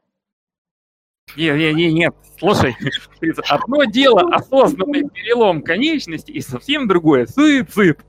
[1.36, 2.14] не, не, не, нет.
[2.38, 2.76] Слушай,
[3.48, 8.00] одно дело осознанный перелом конечности и совсем другое суицид.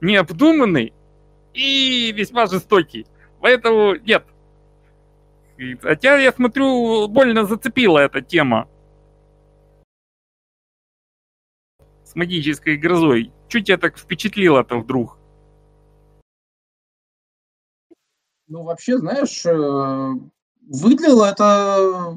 [0.00, 0.92] Необдуманный
[1.54, 3.06] и весьма жестокий.
[3.40, 4.26] Поэтому нет.
[5.80, 8.68] Хотя я смотрю, больно зацепила эта тема.
[12.04, 13.32] С магической грозой.
[13.48, 15.18] Чуть я так впечатлило-то вдруг.
[18.48, 20.12] Ну, вообще, знаешь, э,
[20.72, 22.14] Выглядело это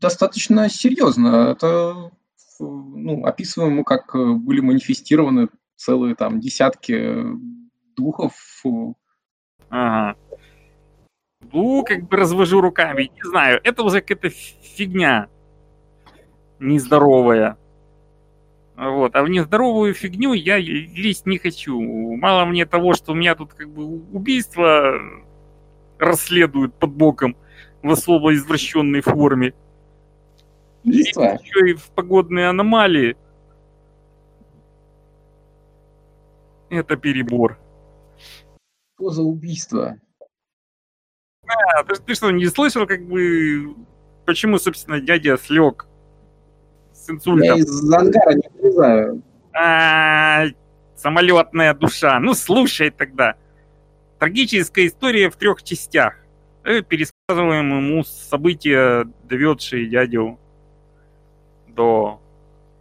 [0.00, 1.50] достаточно серьезно.
[1.50, 2.10] Это
[2.58, 7.14] ну, описываем, как были манифестированы целые там десятки
[7.94, 8.32] духов.
[9.68, 10.16] Ага.
[11.52, 13.10] Ну, как бы развожу руками.
[13.14, 15.28] Не знаю, это уже какая-то фигня
[16.58, 17.58] нездоровая.
[18.76, 19.14] Вот.
[19.14, 21.78] А в нездоровую фигню я лезть не хочу.
[22.16, 24.94] Мало мне того, что у меня тут как бы убийство
[25.98, 27.36] расследуют под боком
[27.84, 29.54] в особо извращенной форме.
[30.82, 31.34] Убийство?
[31.34, 33.16] И еще и в погодные аномалии.
[36.70, 37.58] Это перебор.
[38.96, 39.96] Что за убийство?
[41.46, 43.76] А, ты, ты что, не слышал, как бы,
[44.24, 45.86] почему, собственно, дядя слег
[46.94, 47.44] с инсультом?
[47.44, 49.22] Я из ангара не вылезаю.
[49.52, 50.46] А,
[50.96, 52.18] самолетная душа.
[52.18, 53.34] Ну, слушай тогда.
[54.18, 56.14] Трагическая история в трех частях.
[56.64, 56.80] И
[57.26, 60.38] пересказываем ему события, доведшие дядю
[61.68, 62.20] до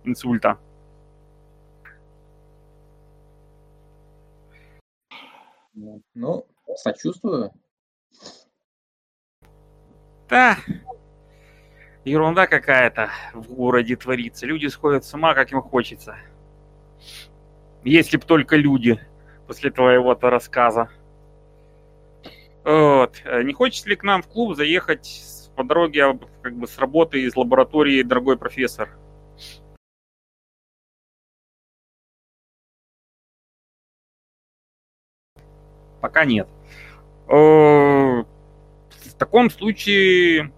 [0.04, 0.58] инсульта.
[6.14, 7.52] Ну, сочувствую.
[10.28, 10.58] Да,
[12.04, 14.46] ерунда какая-то в городе творится.
[14.46, 16.18] Люди сходят с ума, как им хочется.
[17.86, 19.00] Если б только люди
[19.48, 20.90] после твоего-то рассказа.
[22.64, 23.22] Вот.
[23.26, 27.22] Э, не хочешь ли к нам в клуб заехать по дороге как бы с работы
[27.22, 28.90] из лаборатории, дорогой профессор?
[36.02, 36.50] Пока нет.
[37.28, 38.26] В
[39.18, 40.52] таком случае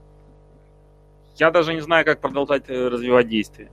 [1.35, 3.69] я даже не знаю, как продолжать э, развивать действие.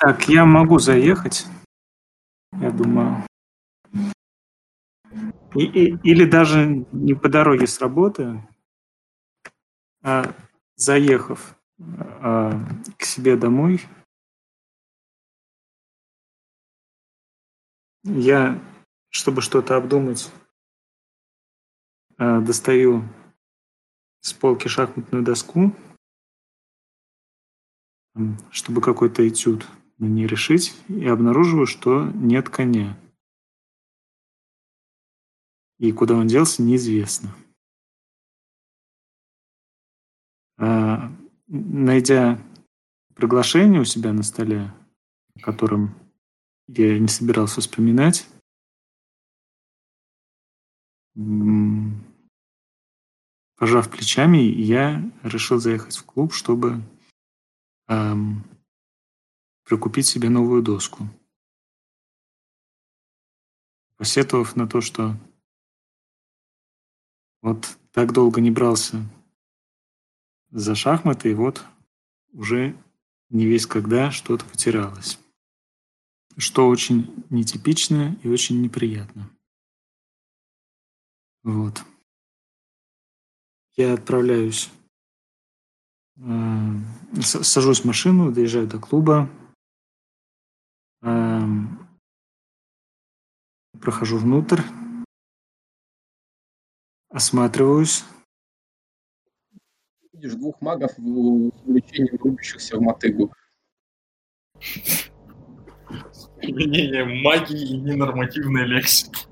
[0.00, 1.46] Так, я могу заехать,
[2.60, 3.27] я думаю.
[5.54, 8.46] И, и, или даже не по дороге с работы,
[10.02, 10.34] а
[10.76, 11.56] заехав
[12.20, 12.52] а,
[12.96, 13.80] к себе домой,
[18.04, 18.62] я,
[19.08, 20.30] чтобы что-то обдумать,
[22.18, 23.04] а, достаю
[24.20, 25.74] с полки шахматную доску,
[28.50, 29.66] чтобы какой-то этюд
[29.98, 32.98] на ней решить, и обнаруживаю, что нет коня.
[35.78, 37.34] И куда он делся, неизвестно.
[40.56, 41.12] А,
[41.46, 42.42] найдя
[43.14, 44.72] приглашение у себя на столе,
[45.36, 45.94] о котором
[46.66, 48.28] я не собирался вспоминать,
[53.56, 56.80] Пожав плечами, я решил заехать в клуб, чтобы
[57.88, 58.44] эм,
[59.64, 61.08] прикупить себе новую доску.
[63.96, 65.16] Посетовав на то, что
[67.42, 69.02] вот так долго не брался
[70.50, 71.64] за шахматы, и вот
[72.32, 72.76] уже
[73.30, 75.18] не весь когда что-то потерялось.
[76.36, 79.30] Что очень нетипично и очень неприятно.
[81.42, 81.82] Вот.
[83.76, 84.70] Я отправляюсь,
[86.16, 89.30] э, сажусь в машину, доезжаю до клуба,
[91.02, 91.40] э,
[93.80, 94.62] прохожу внутрь,
[97.08, 98.04] осматриваюсь.
[100.12, 103.32] Видишь двух магов в увлечении рубящихся в мотыгу.
[106.36, 109.26] Применение магии и ненормативной лексики.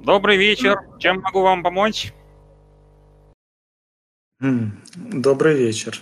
[0.00, 0.78] Добрый вечер.
[0.98, 2.12] Чем могу вам помочь?
[4.40, 6.00] Добрый вечер.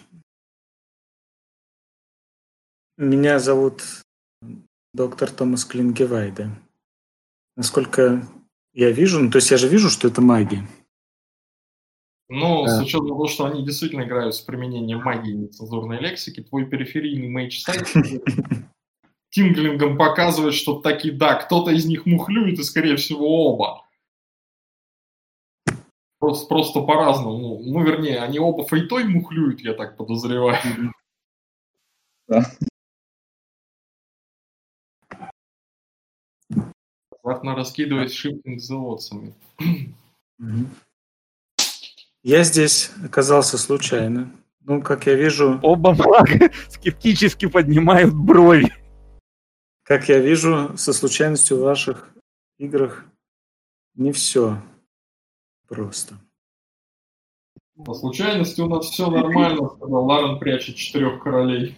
[2.98, 3.82] Меня зовут
[4.92, 6.50] доктор Томас Клингевайде.
[7.56, 8.26] Насколько
[8.74, 10.62] я вижу, ну то есть я же вижу, что это маги.
[12.28, 12.78] Ну, да.
[12.78, 17.28] с учетом того, что они действительно играют с применением магии и нецензурной лексики, твой периферийный
[17.28, 17.86] mage sight
[19.30, 23.86] tingling ом показывает, что таки да, кто-то из них мухлюет, и скорее всего оба.
[26.18, 27.60] Просто, просто по-разному.
[27.62, 30.92] Ну, вернее, они оба fate ой мухлюют, я так подозреваю.
[32.26, 32.42] Да.
[37.26, 39.34] Завтра раскидывать шиппинг заводцами.
[42.22, 44.30] Я здесь оказался случайно.
[44.60, 45.58] Ну, как я вижу...
[45.60, 48.72] Оба мага скептически поднимают брови.
[49.82, 52.14] Как я вижу, со случайностью в ваших
[52.58, 53.05] играх
[53.96, 54.62] не все
[55.66, 56.14] просто.
[57.84, 61.76] По случайности у нас все нормально, сказал Ларен, прячет четырех королей.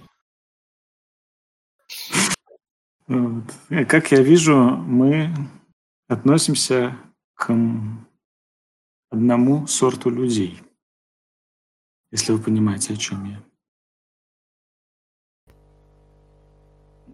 [3.09, 3.45] Вот.
[3.89, 5.35] Как я вижу, мы
[6.09, 6.97] относимся
[7.35, 7.55] к
[9.11, 10.61] одному сорту людей.
[12.11, 13.43] если вы понимаете, о чем я.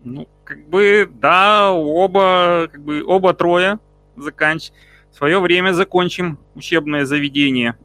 [0.03, 3.79] Ну, как бы, да, оба, как бы, оба трое
[4.17, 4.71] заканч...
[5.11, 7.79] в свое время закончим учебное заведение.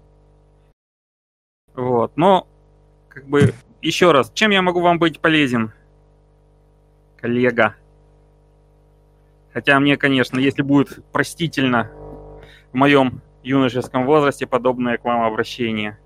[1.76, 2.48] Вот, но,
[3.08, 5.72] как бы, еще раз, чем я могу вам быть полезен,
[7.18, 7.76] коллега?
[9.60, 11.92] Хотя мне, конечно, если будет простительно
[12.72, 16.00] в моем юношеском возрасте подобное к вам обращение.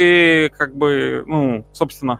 [0.00, 2.18] И, как бы, ну, собственно,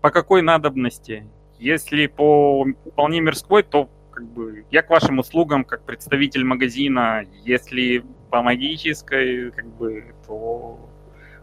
[0.00, 1.26] по какой надобности?
[1.58, 7.22] Если по вполне мирской, то как бы я к вашим услугам как представитель магазина.
[7.44, 10.80] Если по магической, как бы, то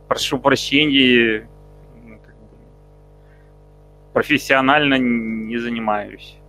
[0.07, 1.47] прошу прощения,
[2.03, 2.19] ну,
[4.11, 6.39] профессионально не занимаюсь.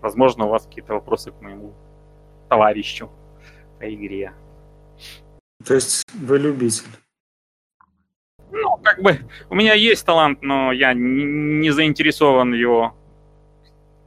[0.00, 1.74] Возможно, у вас какие-то вопросы к моему
[2.48, 3.10] товарищу
[3.78, 4.32] по игре.
[5.64, 6.88] То есть вы любитель?
[8.50, 12.94] Ну, как бы, у меня есть талант, но я не заинтересован в его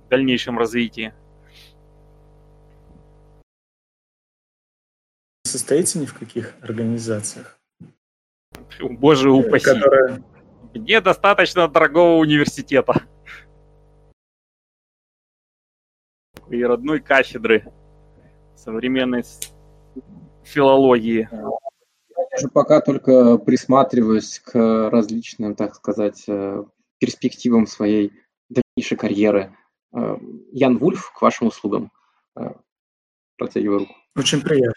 [0.09, 1.13] дальнейшем развитии.
[5.45, 7.59] Состоите ни в каких организациях?
[8.81, 9.65] Боже упаси.
[9.65, 10.23] Которые...
[10.73, 13.03] Мне достаточно дорогого университета.
[16.53, 17.65] И родной кафедры
[18.56, 19.23] современной
[20.43, 21.27] филологии
[22.40, 26.64] же пока только присматриваюсь к различным, так сказать, э,
[26.99, 28.14] перспективам своей
[28.49, 29.56] дальнейшей карьеры.
[29.95, 30.17] Э,
[30.51, 31.91] Ян Вульф, к вашим услугам.
[32.35, 32.53] Э,
[33.38, 33.95] протягиваю руку.
[34.15, 34.73] Очень приятно.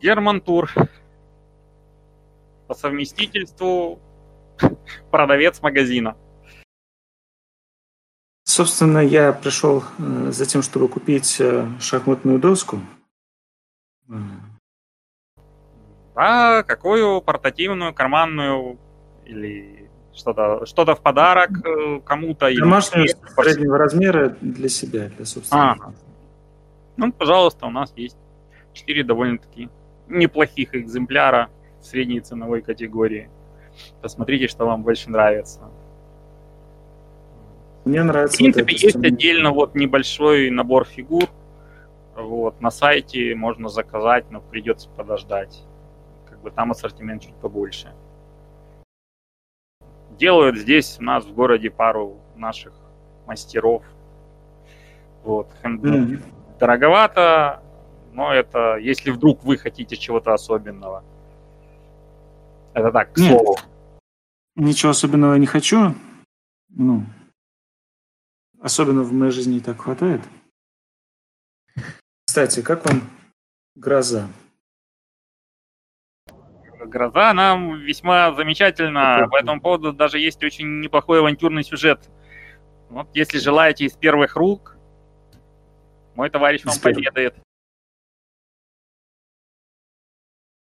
[0.00, 0.70] Герман Тур.
[2.68, 3.98] По совместительству
[5.10, 6.16] продавец магазина.
[8.52, 11.40] Собственно, я пришел за тем, чтобы купить
[11.80, 12.80] шахматную доску.
[16.14, 18.78] А какую портативную, карманную
[19.24, 22.54] или что-то что в подарок э, кому-то?
[22.54, 23.14] Домашнюю или...
[23.42, 25.86] среднего размера для себя, для собственного.
[25.86, 25.92] А,
[26.98, 28.18] ну, пожалуйста, у нас есть
[28.74, 29.70] четыре довольно-таки
[30.08, 31.48] неплохих экземпляра
[31.80, 33.30] средней ценовой категории.
[34.02, 35.60] Посмотрите, что вам больше нравится.
[37.84, 38.36] Мне нравится.
[38.36, 41.28] В принципе, вот есть отдельно вот небольшой набор фигур.
[42.14, 45.62] Вот, на сайте можно заказать, но придется подождать
[46.42, 47.92] бы там ассортимент чуть побольше.
[50.18, 52.74] Делают здесь у нас в городе пару наших
[53.26, 53.82] мастеров.
[55.22, 55.48] Вот.
[55.62, 56.20] Mm-hmm.
[56.58, 57.62] Дороговато,
[58.12, 61.02] но это если вдруг вы хотите чего-то особенного.
[62.74, 63.56] Это так, к Нет, слову.
[64.56, 65.94] Ничего особенного не хочу.
[66.70, 67.04] Ну,
[68.62, 70.22] особенно в моей жизни и так хватает.
[72.26, 73.02] Кстати, как вам
[73.74, 74.28] гроза?
[76.86, 79.28] Гроза нам весьма замечательно.
[79.30, 82.08] По этому поводу даже есть очень неплохой авантюрный сюжет.
[82.88, 84.76] Вот, если желаете из первых рук,
[86.14, 87.34] мой товарищ вам поведает.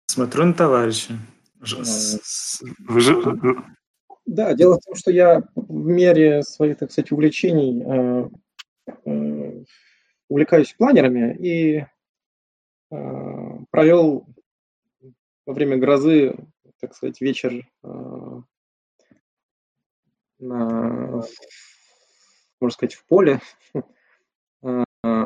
[0.08, 1.20] Смотрю на товарища.
[4.26, 8.30] Да, дело в том, что я в мере своих, так сказать, увлечений э,
[9.06, 9.64] э,
[10.30, 11.86] увлекаюсь планерами и
[12.92, 12.96] э,
[13.70, 14.26] провел
[15.46, 16.36] во время грозы,
[16.80, 18.42] так сказать, вечер э,
[20.40, 21.24] на,
[22.60, 23.40] можно сказать, в поле.
[25.04, 25.26] Э,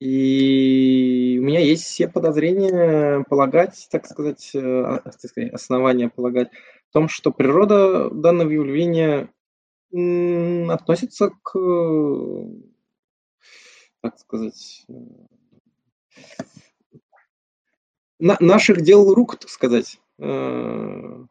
[0.00, 6.50] и у меня есть все подозрения полагать, так сказать, э, сказать, основания полагать
[6.94, 9.28] том, что природа данного явления
[9.90, 11.58] относится к,
[14.00, 14.86] так сказать,
[18.20, 20.00] на, наших дел рук, так сказать.
[20.18, 21.24] Э,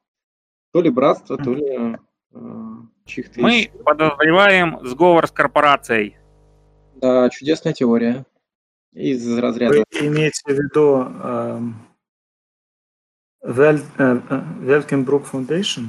[0.71, 1.97] то ли братство, то ли
[2.33, 2.37] э,
[3.05, 3.41] чьих-то...
[3.41, 3.69] Мы еще.
[3.69, 6.17] подозреваем сговор с корпорацией.
[6.95, 8.25] Да, чудесная теория.
[8.91, 9.85] Из разряда...
[9.93, 11.73] Вы имеете в виду
[13.43, 15.87] э, Велкенбрук Foundation?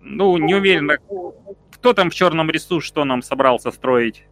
[0.00, 0.90] Ну, не уверен.
[1.72, 4.26] Кто там в черном рису что нам собрался строить?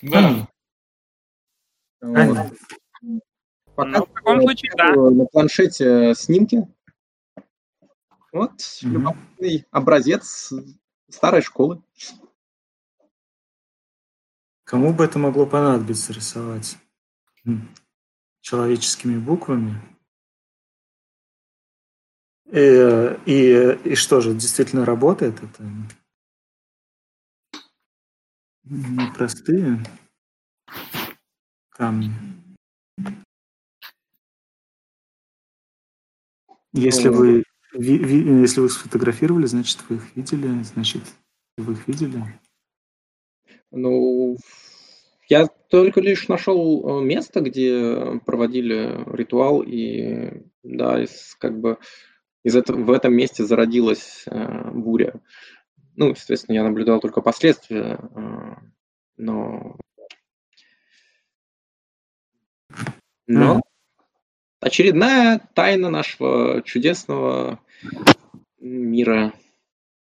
[0.00, 0.48] Да.
[2.00, 2.52] Вот.
[3.74, 4.92] Пока ну, в таком случае, да.
[4.94, 6.62] На планшете снимки.
[8.32, 8.88] Вот mm-hmm.
[8.88, 10.52] любопытный образец
[11.10, 11.82] старой школы.
[14.64, 16.78] Кому бы это могло понадобиться рисовать?
[18.40, 19.91] Человеческими буквами?
[22.52, 25.64] И, э, и, и что же, действительно работает это?
[28.64, 29.82] Непростые
[31.70, 32.10] камни.
[36.74, 41.02] Если ну, вы, ви, ви, если вы сфотографировали, значит, вы их видели, значит,
[41.56, 42.22] вы их видели?
[43.70, 44.36] Ну,
[45.28, 51.78] я только лишь нашел э, место, где проводили ритуал, и да, из, как бы
[52.42, 55.14] из этого, в этом месте зародилась э, буря.
[55.96, 58.54] Ну, естественно, я наблюдал только последствия, э,
[59.16, 59.76] но...
[63.26, 63.62] Но
[64.60, 67.60] очередная тайна нашего чудесного
[68.58, 69.32] мира,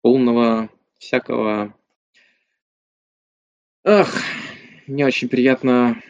[0.02, 1.74] полного всякого...
[3.84, 4.14] Ах,
[4.86, 6.00] не очень приятно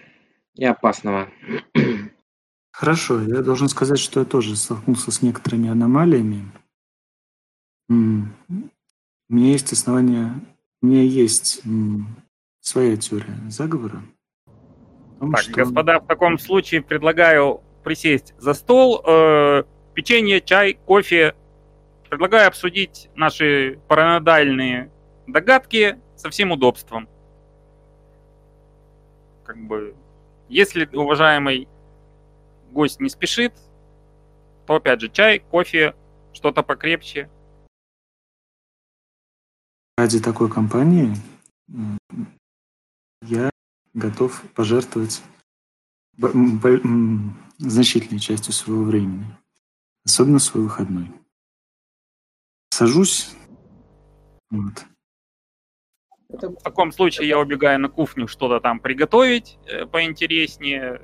[0.55, 1.31] и опасного.
[2.73, 6.51] Хорошо, я должен сказать, что я тоже столкнулся с некоторыми аномалиями.
[7.89, 10.41] У меня есть основания,
[10.81, 11.63] у меня есть
[12.61, 14.03] своя теория заговора.
[15.21, 15.53] Том, так, что...
[15.53, 21.35] господа, в таком случае предлагаю присесть за стол, э, печенье, чай, кофе.
[22.09, 24.91] Предлагаю обсудить наши параноидальные
[25.27, 27.09] догадки со всем удобством.
[29.45, 29.95] Как бы,
[30.49, 31.69] если уважаемый
[32.73, 33.53] гость не спешит,
[34.67, 35.95] то опять же чай, кофе,
[36.33, 37.31] что-то покрепче.
[39.97, 41.15] Ради такой компании
[43.23, 43.51] я
[43.95, 45.23] готов пожертвовать
[47.59, 49.27] значительной частью своего времени,
[50.05, 51.11] особенно свой выходной.
[52.71, 53.35] Сажусь,
[54.51, 54.85] вот.
[56.29, 61.03] В таком случае я убегаю на кухню что-то там приготовить э, поинтереснее.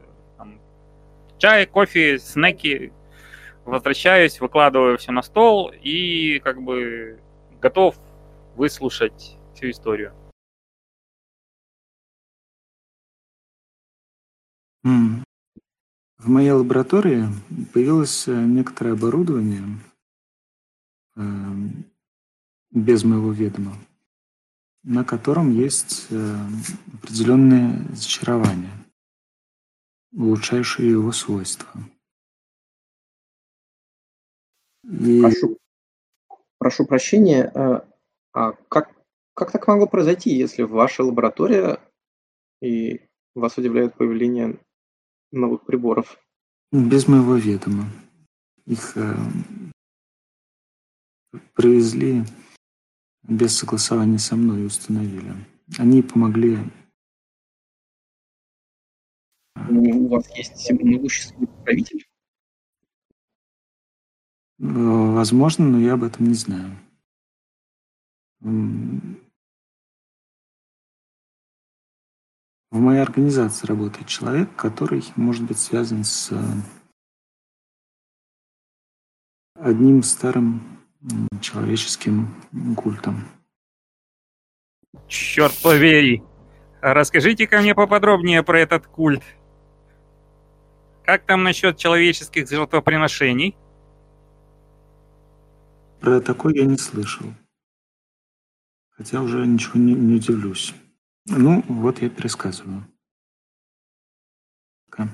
[1.39, 2.93] Чай, кофе, снеки.
[3.65, 7.21] Возвращаюсь, выкладываю все на стол и как бы
[7.61, 7.97] готов
[8.57, 10.13] выслушать всю историю.
[16.19, 17.27] В моей лаборатории
[17.73, 19.63] появилось э, некоторое оборудование
[21.15, 21.23] э,
[22.73, 23.77] без моего ведома,
[24.83, 26.37] на котором есть э,
[26.95, 28.73] определенные зачарования,
[30.13, 31.69] улучшающие его свойства.
[34.85, 35.21] И...
[35.21, 35.59] Прошу,
[36.59, 37.53] прошу прощения,
[38.33, 38.91] а как,
[39.35, 41.81] как так могло произойти, если ваша лаборатория
[42.61, 43.01] и
[43.35, 44.59] вас удивляет появление
[45.33, 46.19] новых приборов?
[46.73, 47.87] Без моего ведома.
[48.67, 49.15] Их э,
[51.55, 52.25] привезли
[53.23, 55.35] без согласования со мной и установили.
[55.79, 56.59] Они помогли.
[59.69, 62.07] Ну, у вас есть могущественный правитель?
[64.61, 66.77] Э, возможно, но я об этом не знаю.
[72.71, 76.37] В моей организации работает человек, который может быть связан с э,
[79.55, 80.79] одним старым
[81.41, 82.35] человеческим
[82.77, 83.25] культом.
[85.07, 86.23] Черт побери!
[86.81, 89.23] расскажите ко мне поподробнее про этот культ.
[91.09, 93.57] Как там насчет человеческих жертвоприношений?
[96.01, 97.25] Про такой я не слышал.
[98.91, 100.75] Хотя уже ничего не, не удивлюсь.
[101.25, 102.85] Ну, вот я пересказываю.
[104.91, 105.09] Okay.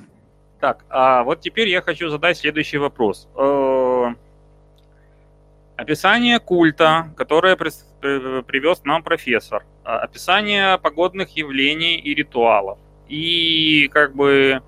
[0.60, 3.28] Так, а вот теперь я хочу задать следующий вопрос.
[3.36, 4.14] Э,
[5.76, 9.64] описание культа, которое привез нам профессор.
[9.84, 12.80] А, описание погодных явлений и ритуалов.
[13.06, 14.60] И как бы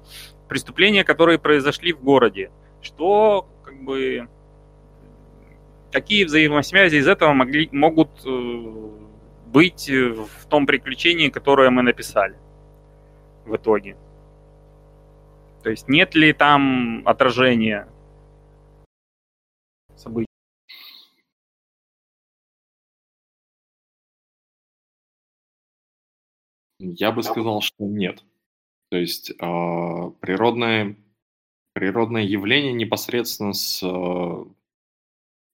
[0.48, 2.50] преступления, которые произошли в городе.
[2.82, 4.28] Что как бы
[5.92, 8.90] какие взаимосвязи из этого могли, могут э,
[9.46, 12.36] быть в том приключении, которое мы написали
[13.44, 13.96] в итоге.
[15.62, 17.88] То есть нет ли там отражения
[19.96, 20.26] событий?
[26.78, 28.22] Я бы сказал, что нет.
[28.96, 29.34] То есть э,
[30.20, 30.96] природное,
[31.74, 34.44] природное явление непосредственно с э,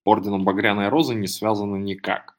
[0.05, 2.39] орденом Багряной Розы не связано никак.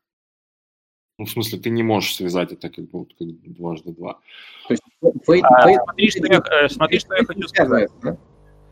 [1.19, 4.21] Ну, в смысле, ты не можешь связать это как бы вот, как дважды два.
[4.69, 4.83] То есть,
[5.25, 7.89] фейт, а, фейт, смотри, что я, э, смотри, что я хочу сказать.
[8.01, 8.17] Да?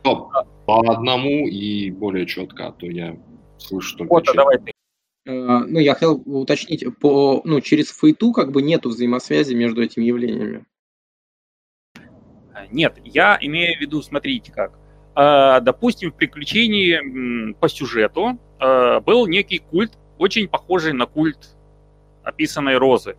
[0.00, 0.32] Стоп,
[0.64, 3.14] по одному и более четко, а то я
[3.58, 4.72] слышу только Вот, давай ты.
[5.26, 10.06] Э, ну, я хотел уточнить, по, ну, через фейту как бы нету взаимосвязи между этими
[10.06, 10.64] явлениями.
[12.72, 14.72] Нет, я имею в виду, смотрите как.
[15.14, 21.56] Э, допустим, в приключении по сюжету был некий культ, очень похожий на культ
[22.22, 23.16] описанной розы.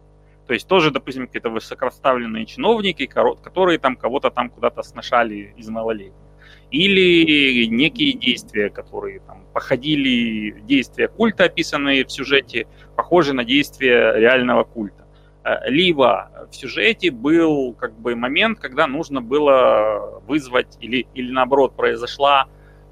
[0.48, 6.14] То есть тоже, допустим, какие-то высокоставленные чиновники, которые там кого-то там куда-то сношали из малолетних.
[6.72, 14.64] или некие действия, которые там походили, действия культа, описанные в сюжете, похожи на действия реального
[14.64, 15.03] культа.
[15.44, 21.76] Э, либо в сюжете был как бы момент, когда нужно было вызвать или, или наоборот
[21.76, 22.48] произошла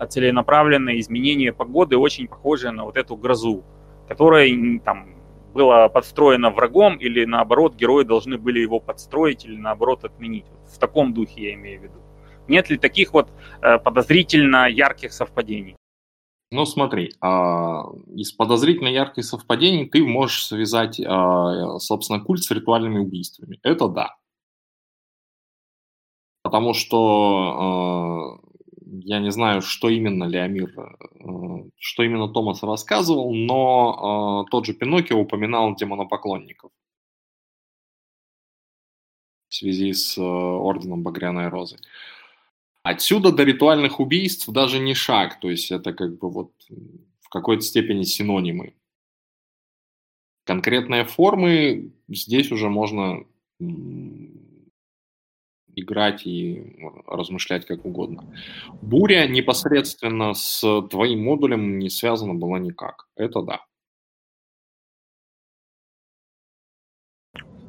[0.10, 3.64] целенаправленное изменение погоды, очень похожее на вот эту грозу,
[4.08, 4.50] которая
[4.84, 5.16] там
[5.54, 10.46] была подстроена врагом, или наоборот, герои должны были его подстроить или наоборот отменить.
[10.74, 12.02] В таком духе я имею в виду.
[12.48, 13.30] Нет ли таких вот
[13.62, 15.76] э, подозрительно ярких совпадений?
[16.54, 23.00] Ну, смотри, а, из подозрительно ярких совпадений ты можешь связать, а, собственно, культ с ритуальными
[23.00, 23.58] убийствами.
[23.64, 24.18] Это да.
[26.44, 28.52] Потому что а,
[29.04, 30.74] я не знаю, что именно Леомир,
[31.78, 36.72] что именно Томас рассказывал, но тот же Пиноккио упоминал демонопоклонников
[39.50, 41.78] в связи с Орденом Багряной Розы.
[42.84, 46.52] Отсюда до ритуальных убийств даже не шаг, то есть это как бы вот
[47.20, 48.74] в какой-то степени синонимы.
[50.46, 53.24] Конкретные формы здесь уже можно
[55.76, 58.26] играть и размышлять как угодно.
[58.82, 63.08] Буря непосредственно с твоим модулем не связана была никак.
[63.16, 63.66] Это да.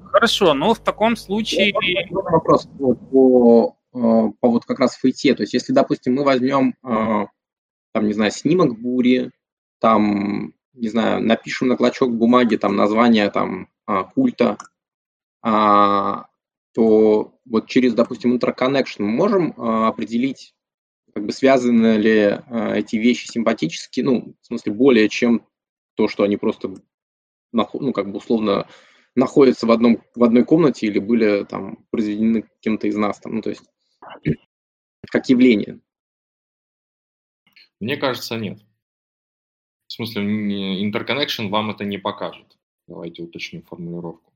[0.07, 1.75] Хорошо, ну в таком случае...
[2.11, 2.67] Вопрос
[3.11, 5.35] по по вот как раз фейте.
[5.35, 7.27] То есть если, допустим, мы возьмем, э,
[7.93, 9.31] там, не знаю, снимок бури,
[9.81, 14.57] там, не знаю, напишем на клочок бумаги там название там э, культа,
[15.43, 16.27] а,
[16.73, 20.55] то вот через, допустим, Interconnection мы можем определить,
[21.13, 22.41] как бы связаны ли
[22.75, 25.45] эти вещи симпатически, ну, в смысле, более чем
[25.97, 26.75] то, что они просто,
[27.53, 28.67] ну, как бы условно
[29.15, 33.21] находятся в, одном, в одной комнате или были там произведены кем-то из нас.
[33.21, 33.63] Там, ну, то есть
[35.11, 35.81] как явление?
[37.81, 38.61] Мне кажется, нет.
[39.89, 40.23] В смысле,
[40.89, 42.59] interconnection вам это не покажет.
[42.87, 44.33] Давайте уточним формулировку.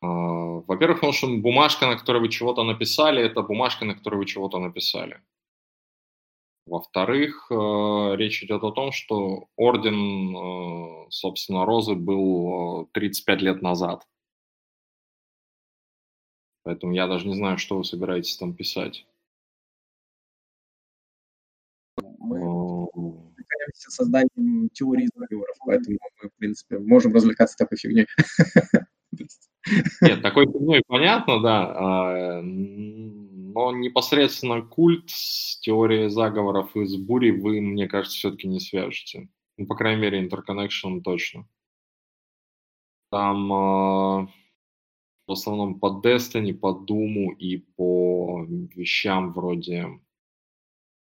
[0.00, 4.26] А, во-первых, потому что бумажка, на которой вы чего-то написали, это бумажка, на которой вы
[4.26, 5.20] чего-то написали.
[6.66, 13.62] Во-вторых, э, речь идет о том, что орден, э, собственно, Розы был 35 э, лет
[13.62, 14.06] назад.
[16.62, 19.06] Поэтому я даже не знаю, что вы собираетесь там писать.
[21.96, 22.52] Мы
[23.72, 28.06] занимаемся созданием теории заговоров, поэтому мы, в принципе, можем развлекаться такой фигней.
[30.00, 37.60] Нет, такой фигней понятно, да, а, но непосредственно культ с теорией заговоров из бури вы,
[37.60, 39.28] мне кажется, все-таки не свяжете.
[39.58, 41.46] Ну, по крайней мере, Interconnection точно.
[43.10, 44.28] Там а,
[45.34, 49.88] в основном по Destiny, по Думу и по вещам вроде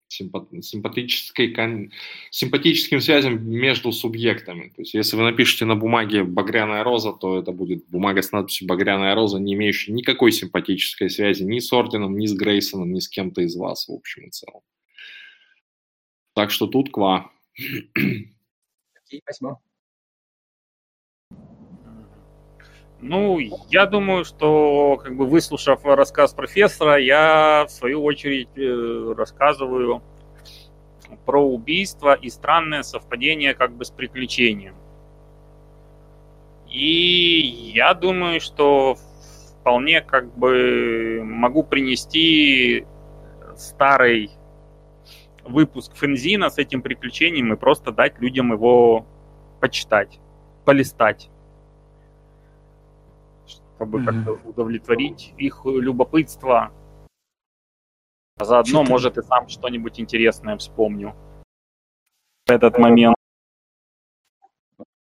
[0.09, 1.91] симпатической,
[2.31, 4.68] симпатическим связям между субъектами.
[4.68, 8.68] То есть, если вы напишете на бумаге «багряная роза», то это будет бумага с надписью
[8.68, 13.09] «багряная роза», не имеющая никакой симпатической связи ни с Орденом, ни с Грейсоном, ни с
[13.09, 14.62] кем-то из вас, в общем и целом.
[16.34, 17.31] Так что тут ква.
[19.25, 19.60] Спасибо.
[23.07, 30.02] Ну, я думаю, что, как бы выслушав рассказ профессора, я в свою очередь э, рассказываю
[31.26, 34.74] про убийство и странное совпадение как бы с приключением.
[36.66, 38.97] И я думаю, что
[39.60, 42.86] вполне как бы могу принести
[43.55, 44.31] старый
[45.44, 49.05] выпуск Фензина с этим приключением и просто дать людям его
[49.60, 50.18] почитать,
[50.65, 51.28] полистать
[53.77, 54.05] чтобы mm-hmm.
[54.05, 56.73] как-то удовлетворить их любопытство.
[58.36, 58.91] А заодно, Что-то...
[58.91, 61.15] может, и сам что-нибудь интересное вспомню
[62.47, 63.17] в этот момент.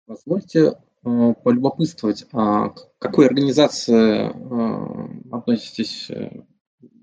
[0.05, 6.43] Позвольте э, полюбопытствовать, а к какой организации э, относитесь э,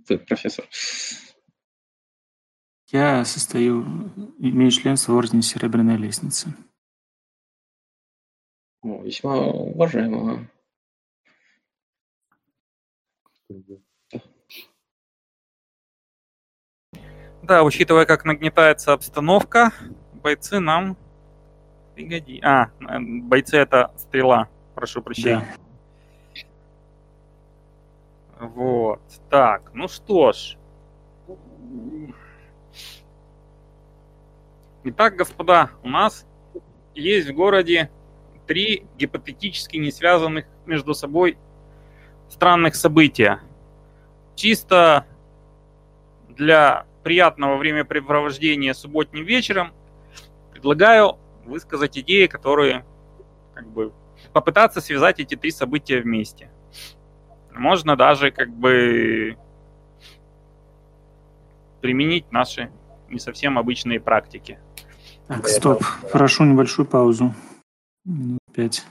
[0.09, 0.67] вы, профессор?
[2.89, 3.83] Я состою,
[4.39, 6.55] имею членство в Ордене Серебряной Лестницы.
[8.83, 10.49] Весьма уважаемого.
[17.43, 19.73] Да, учитывая, как нагнетается обстановка,
[20.23, 20.97] бойцы нам
[21.95, 22.41] пригоди.
[22.43, 25.57] А, бойцы это стрела, прошу прощения.
[28.39, 28.47] Да.
[28.47, 29.01] Вот.
[29.29, 30.57] Так, ну что ж.
[34.85, 36.27] Итак, господа, у нас
[36.95, 37.91] есть в городе
[38.47, 41.37] три гипотетически не связанных между собой
[42.31, 43.41] странных события.
[44.37, 45.05] Чисто
[46.29, 49.73] для приятного времяпрепровождения субботним вечером.
[50.53, 52.85] Предлагаю высказать идеи, которые
[53.55, 53.93] как бы
[54.33, 56.51] попытаться связать эти три события вместе.
[57.53, 59.37] Можно даже как бы
[61.81, 62.71] применить наши
[63.09, 64.59] не совсем обычные практики.
[65.27, 65.83] Так, стоп.
[66.13, 67.35] Прошу небольшую паузу.
[68.05, 68.85] Минут пять.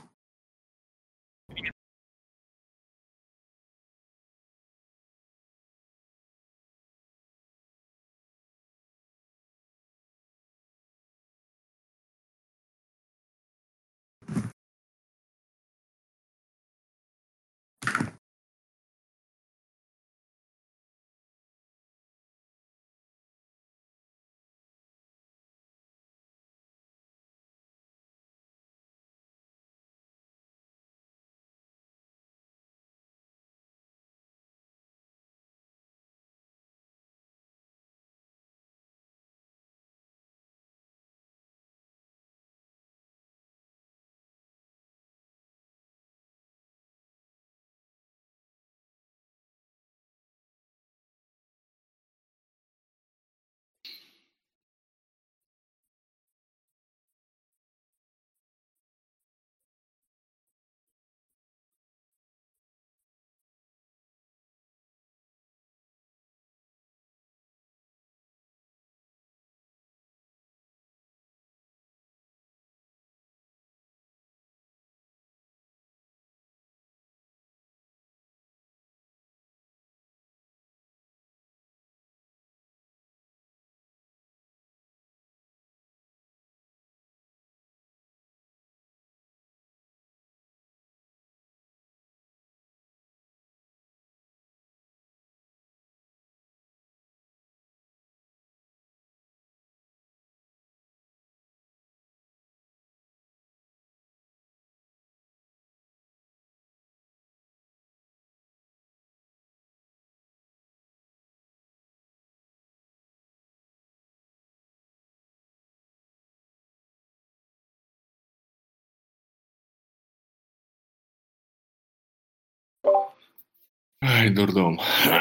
[124.02, 124.80] Ай, дурдом.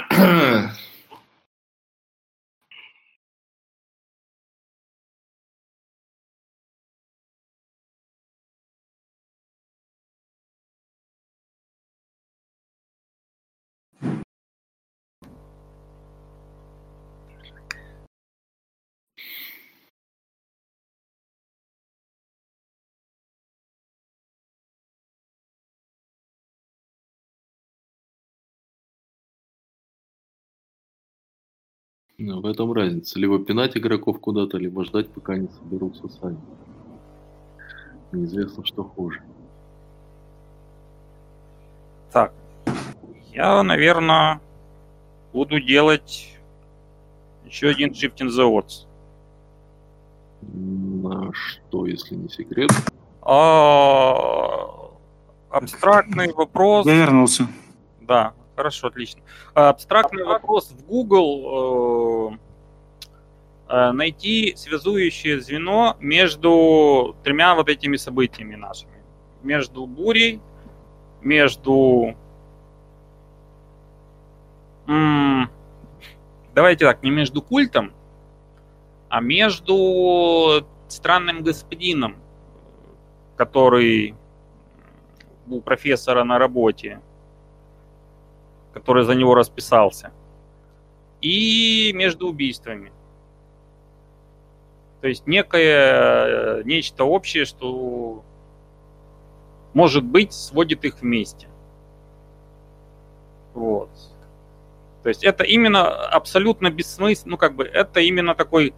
[32.20, 33.18] В этом разница.
[33.18, 36.38] Либо пинать игроков куда-то, либо ждать, пока они соберутся сами.
[38.12, 39.22] Неизвестно, что хуже.
[42.12, 42.34] Так,
[43.32, 44.42] я, наверное,
[45.32, 46.38] буду делать
[47.46, 48.86] еще один Shifting the Odds.
[50.42, 52.72] На что, если не секрет?
[53.22, 54.92] А,
[55.50, 56.86] абстрактный вопрос.
[56.86, 57.48] Я вернулся.
[58.02, 59.22] Да, Хорошо, отлично.
[59.54, 62.38] Абстрактный вопрос в Google.
[63.70, 69.02] Э, э, найти связующее звено между тремя вот этими событиями нашими.
[69.44, 70.42] Между бурей,
[71.22, 72.18] между...
[76.54, 77.94] Давайте так, не между культом,
[79.08, 82.18] а между странным господином,
[83.38, 84.16] который
[85.48, 87.00] у профессора на работе
[88.80, 90.12] который за него расписался,
[91.22, 92.92] и между убийствами.
[95.02, 98.24] То есть некое, нечто общее, что
[99.74, 101.48] может быть сводит их вместе.
[103.54, 103.90] Вот.
[105.04, 108.74] То есть это именно абсолютно бессмысленно, ну как бы это именно такой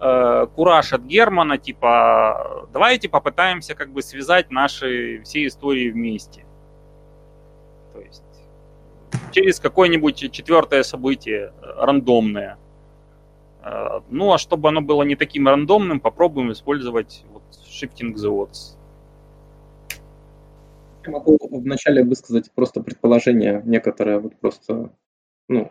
[0.00, 6.44] э, кураж от Германа, типа давайте попытаемся как бы связать наши все истории вместе.
[7.92, 8.22] То есть
[9.32, 12.58] через какое-нибудь четвертое событие э, рандомное.
[13.62, 18.76] Э, ну, а чтобы оно было не таким рандомным, попробуем использовать вот Shifting the Odds.
[21.04, 24.90] Я могу вначале высказать просто предположение некоторое, вот просто,
[25.48, 25.70] ну,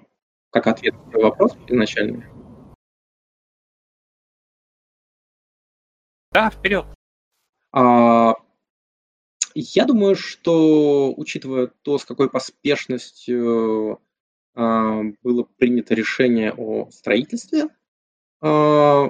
[0.50, 2.24] как ответ на вопрос изначальный.
[6.32, 6.86] Да, вперед.
[7.72, 8.36] А,
[9.56, 14.02] я думаю, что, учитывая то, с какой поспешностью
[14.54, 17.70] а, было принято решение о строительстве
[18.42, 19.04] э,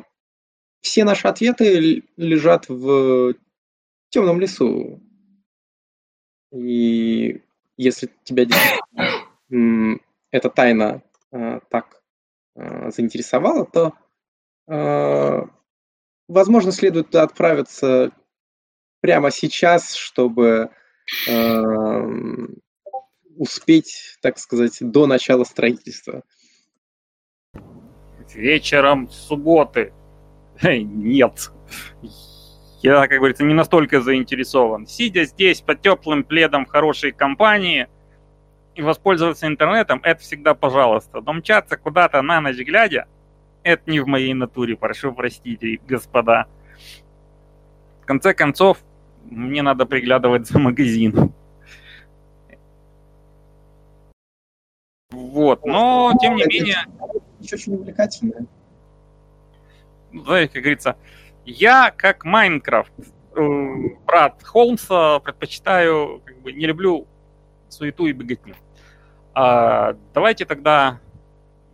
[0.81, 3.33] все наши ответы лежат в
[4.09, 5.01] темном лесу.
[6.53, 7.41] И
[7.75, 8.45] если тебя
[10.31, 11.01] эта тайна
[11.31, 12.01] э, так
[12.55, 13.93] заинтересовала, то,
[16.27, 18.13] возможно, следует отправиться
[19.05, 20.71] прямо сейчас, чтобы
[23.37, 26.23] успеть, так сказать, до начала строительства.
[28.33, 29.93] Вечером субботы.
[30.63, 31.51] Нет.
[32.81, 34.87] Я, как говорится, не настолько заинтересован.
[34.87, 37.87] Сидя здесь под теплым пледом в хорошей компании
[38.73, 41.21] и воспользоваться интернетом, это всегда пожалуйста.
[41.21, 43.05] Но мчаться куда-то на ночь глядя,
[43.61, 46.47] это не в моей натуре, прошу простите, господа.
[48.01, 48.79] В конце концов,
[49.29, 51.33] мне надо приглядывать за магазином.
[55.11, 56.77] Вот, но тем не менее...
[57.39, 58.45] Еще очень увлекательное.
[60.13, 60.97] Знаете, как говорится,
[61.45, 62.93] я как Майнкрафт,
[63.35, 67.05] э, брат Холмса, предпочитаю, как бы, не люблю
[67.69, 68.55] суету и беготню.
[69.33, 70.99] А, давайте тогда,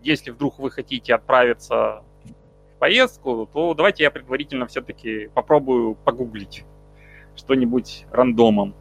[0.01, 6.65] если вдруг вы хотите отправиться в поездку, то давайте я предварительно все-таки попробую погуглить
[7.35, 8.75] что-нибудь рандомом.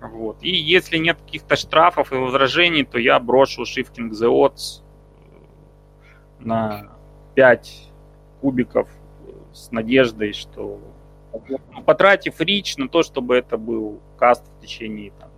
[0.00, 0.38] Вот.
[0.42, 4.82] И если нет каких-то штрафов и возражений, то я брошу Shifting the Odds
[6.40, 6.92] э, на
[7.34, 7.90] 5
[8.40, 8.88] кубиков
[9.52, 10.80] с надеждой, что
[11.32, 15.30] ну, потратив рич на то, чтобы это был каст в течение там,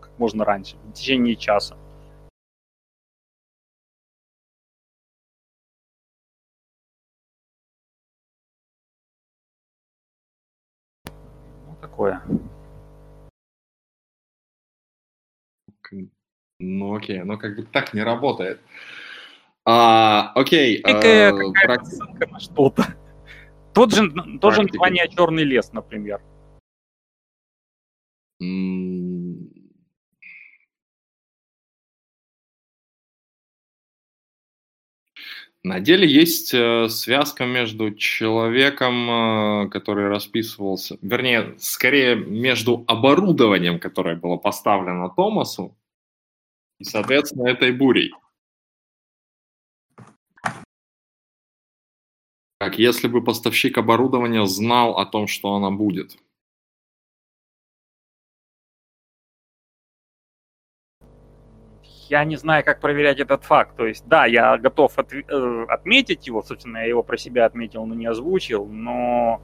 [0.00, 1.76] как можно раньше, в течение часа.
[12.00, 12.22] Такое.
[16.58, 18.60] Ну окей, но как бы так не работает.
[19.64, 20.82] А, окей.
[20.84, 21.86] Некая а, прак...
[21.86, 22.84] ссылка на что-то.
[23.74, 26.20] Тот же, тоже название «Черный лес», например.
[35.62, 44.16] На деле есть э, связка между человеком, э, который расписывался, вернее, скорее между оборудованием, которое
[44.16, 45.76] было поставлено Томасу,
[46.78, 48.10] и, соответственно, этой бурей.
[52.58, 56.16] Как если бы поставщик оборудования знал о том, что она будет.
[62.10, 63.76] Я не знаю, как проверять этот факт.
[63.76, 67.86] То есть, да, я готов от, э, отметить его, собственно, я его про себя отметил,
[67.86, 69.40] но не озвучил, но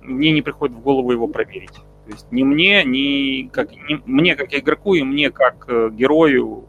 [0.00, 1.74] мне не приходит в голову его проверить.
[2.06, 6.64] То есть ни мне, ни как ни, мне как игроку и мне как э, герою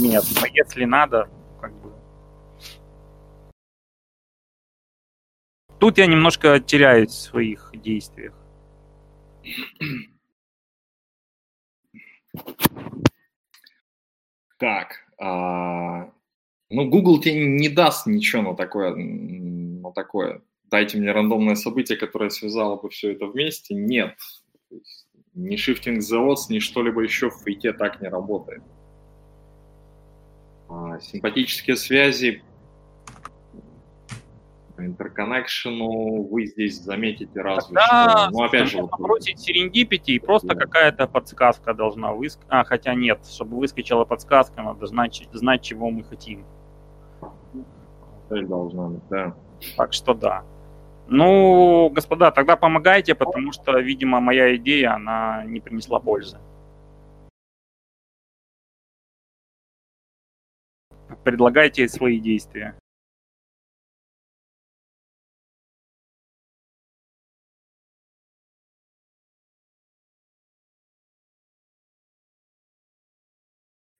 [0.00, 0.22] нет.
[0.40, 1.28] Но если надо,
[1.60, 1.92] как бы.
[5.80, 8.34] Тут я немножко теряюсь в своих действиях.
[14.58, 16.10] Так, а,
[16.70, 20.42] ну Google тебе не даст ничего на такое, на такое
[20.74, 23.74] дайте мне рандомное событие, которое связало бы все это вместе.
[23.74, 24.16] Нет.
[25.34, 28.62] Ни Shifting the Odds, ни что-либо еще в фейте так не работает.
[30.68, 32.42] А, симпатические связи
[34.78, 38.30] интерконнекшену вы здесь заметите разве Тогда, что.
[38.30, 38.90] Ну, опять же, вот...
[38.98, 40.54] бросить Serendipity и просто да.
[40.54, 42.46] какая-то подсказка должна выскочить.
[42.50, 46.44] А, хотя нет, чтобы выскочила подсказка, надо знать, знать чего мы хотим.
[48.28, 49.34] Цель должна быть, да.
[49.76, 50.44] Так что да.
[51.06, 56.38] Ну, господа, тогда помогайте, потому что, видимо, моя идея, она не принесла пользы.
[61.22, 62.76] Предлагайте свои действия.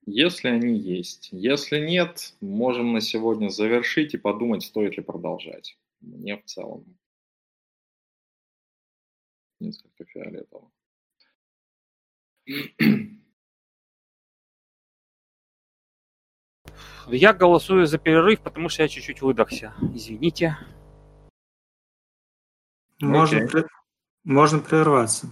[0.06, 1.30] Если они есть.
[1.32, 6.84] Если нет, можем на сегодня завершить и подумать, стоит ли продолжать мне в целом
[9.60, 10.70] несколько фиолетово.
[17.08, 19.74] Я голосую за перерыв, потому что я чуть-чуть выдохся.
[19.94, 20.56] Извините.
[23.00, 23.66] Можно, okay.
[24.24, 25.28] можно прерваться.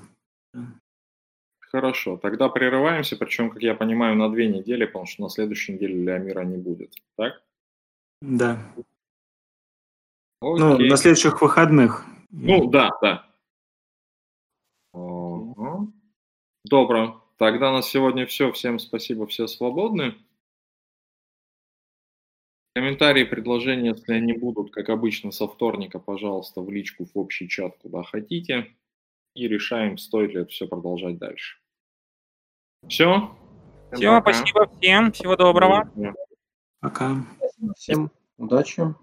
[1.72, 6.04] Хорошо, тогда прерываемся, причем, как я понимаю, на две недели, потому что на следующей неделе
[6.04, 7.42] Леомира не будет, так?
[8.20, 8.58] Да.
[10.42, 10.86] Ну, Окей.
[10.86, 12.04] Ну, на следующих выходных.
[12.30, 13.26] Ну, да, да.
[14.92, 15.88] Ого.
[16.64, 17.24] Добро.
[17.38, 18.52] Тогда на сегодня все.
[18.52, 20.14] Всем спасибо, все свободны.
[22.74, 27.76] Комментарии, предложения, если они будут, как обычно, со вторника, пожалуйста, в личку, в общий чат,
[27.78, 28.76] куда хотите.
[29.34, 31.61] И решаем, стоит ли это все продолжать дальше.
[32.88, 33.30] Все.
[33.92, 34.34] Всем, пока.
[34.34, 35.12] спасибо всем.
[35.12, 35.90] Всего доброго.
[36.80, 37.16] Пока.
[37.76, 38.94] Всем удачи.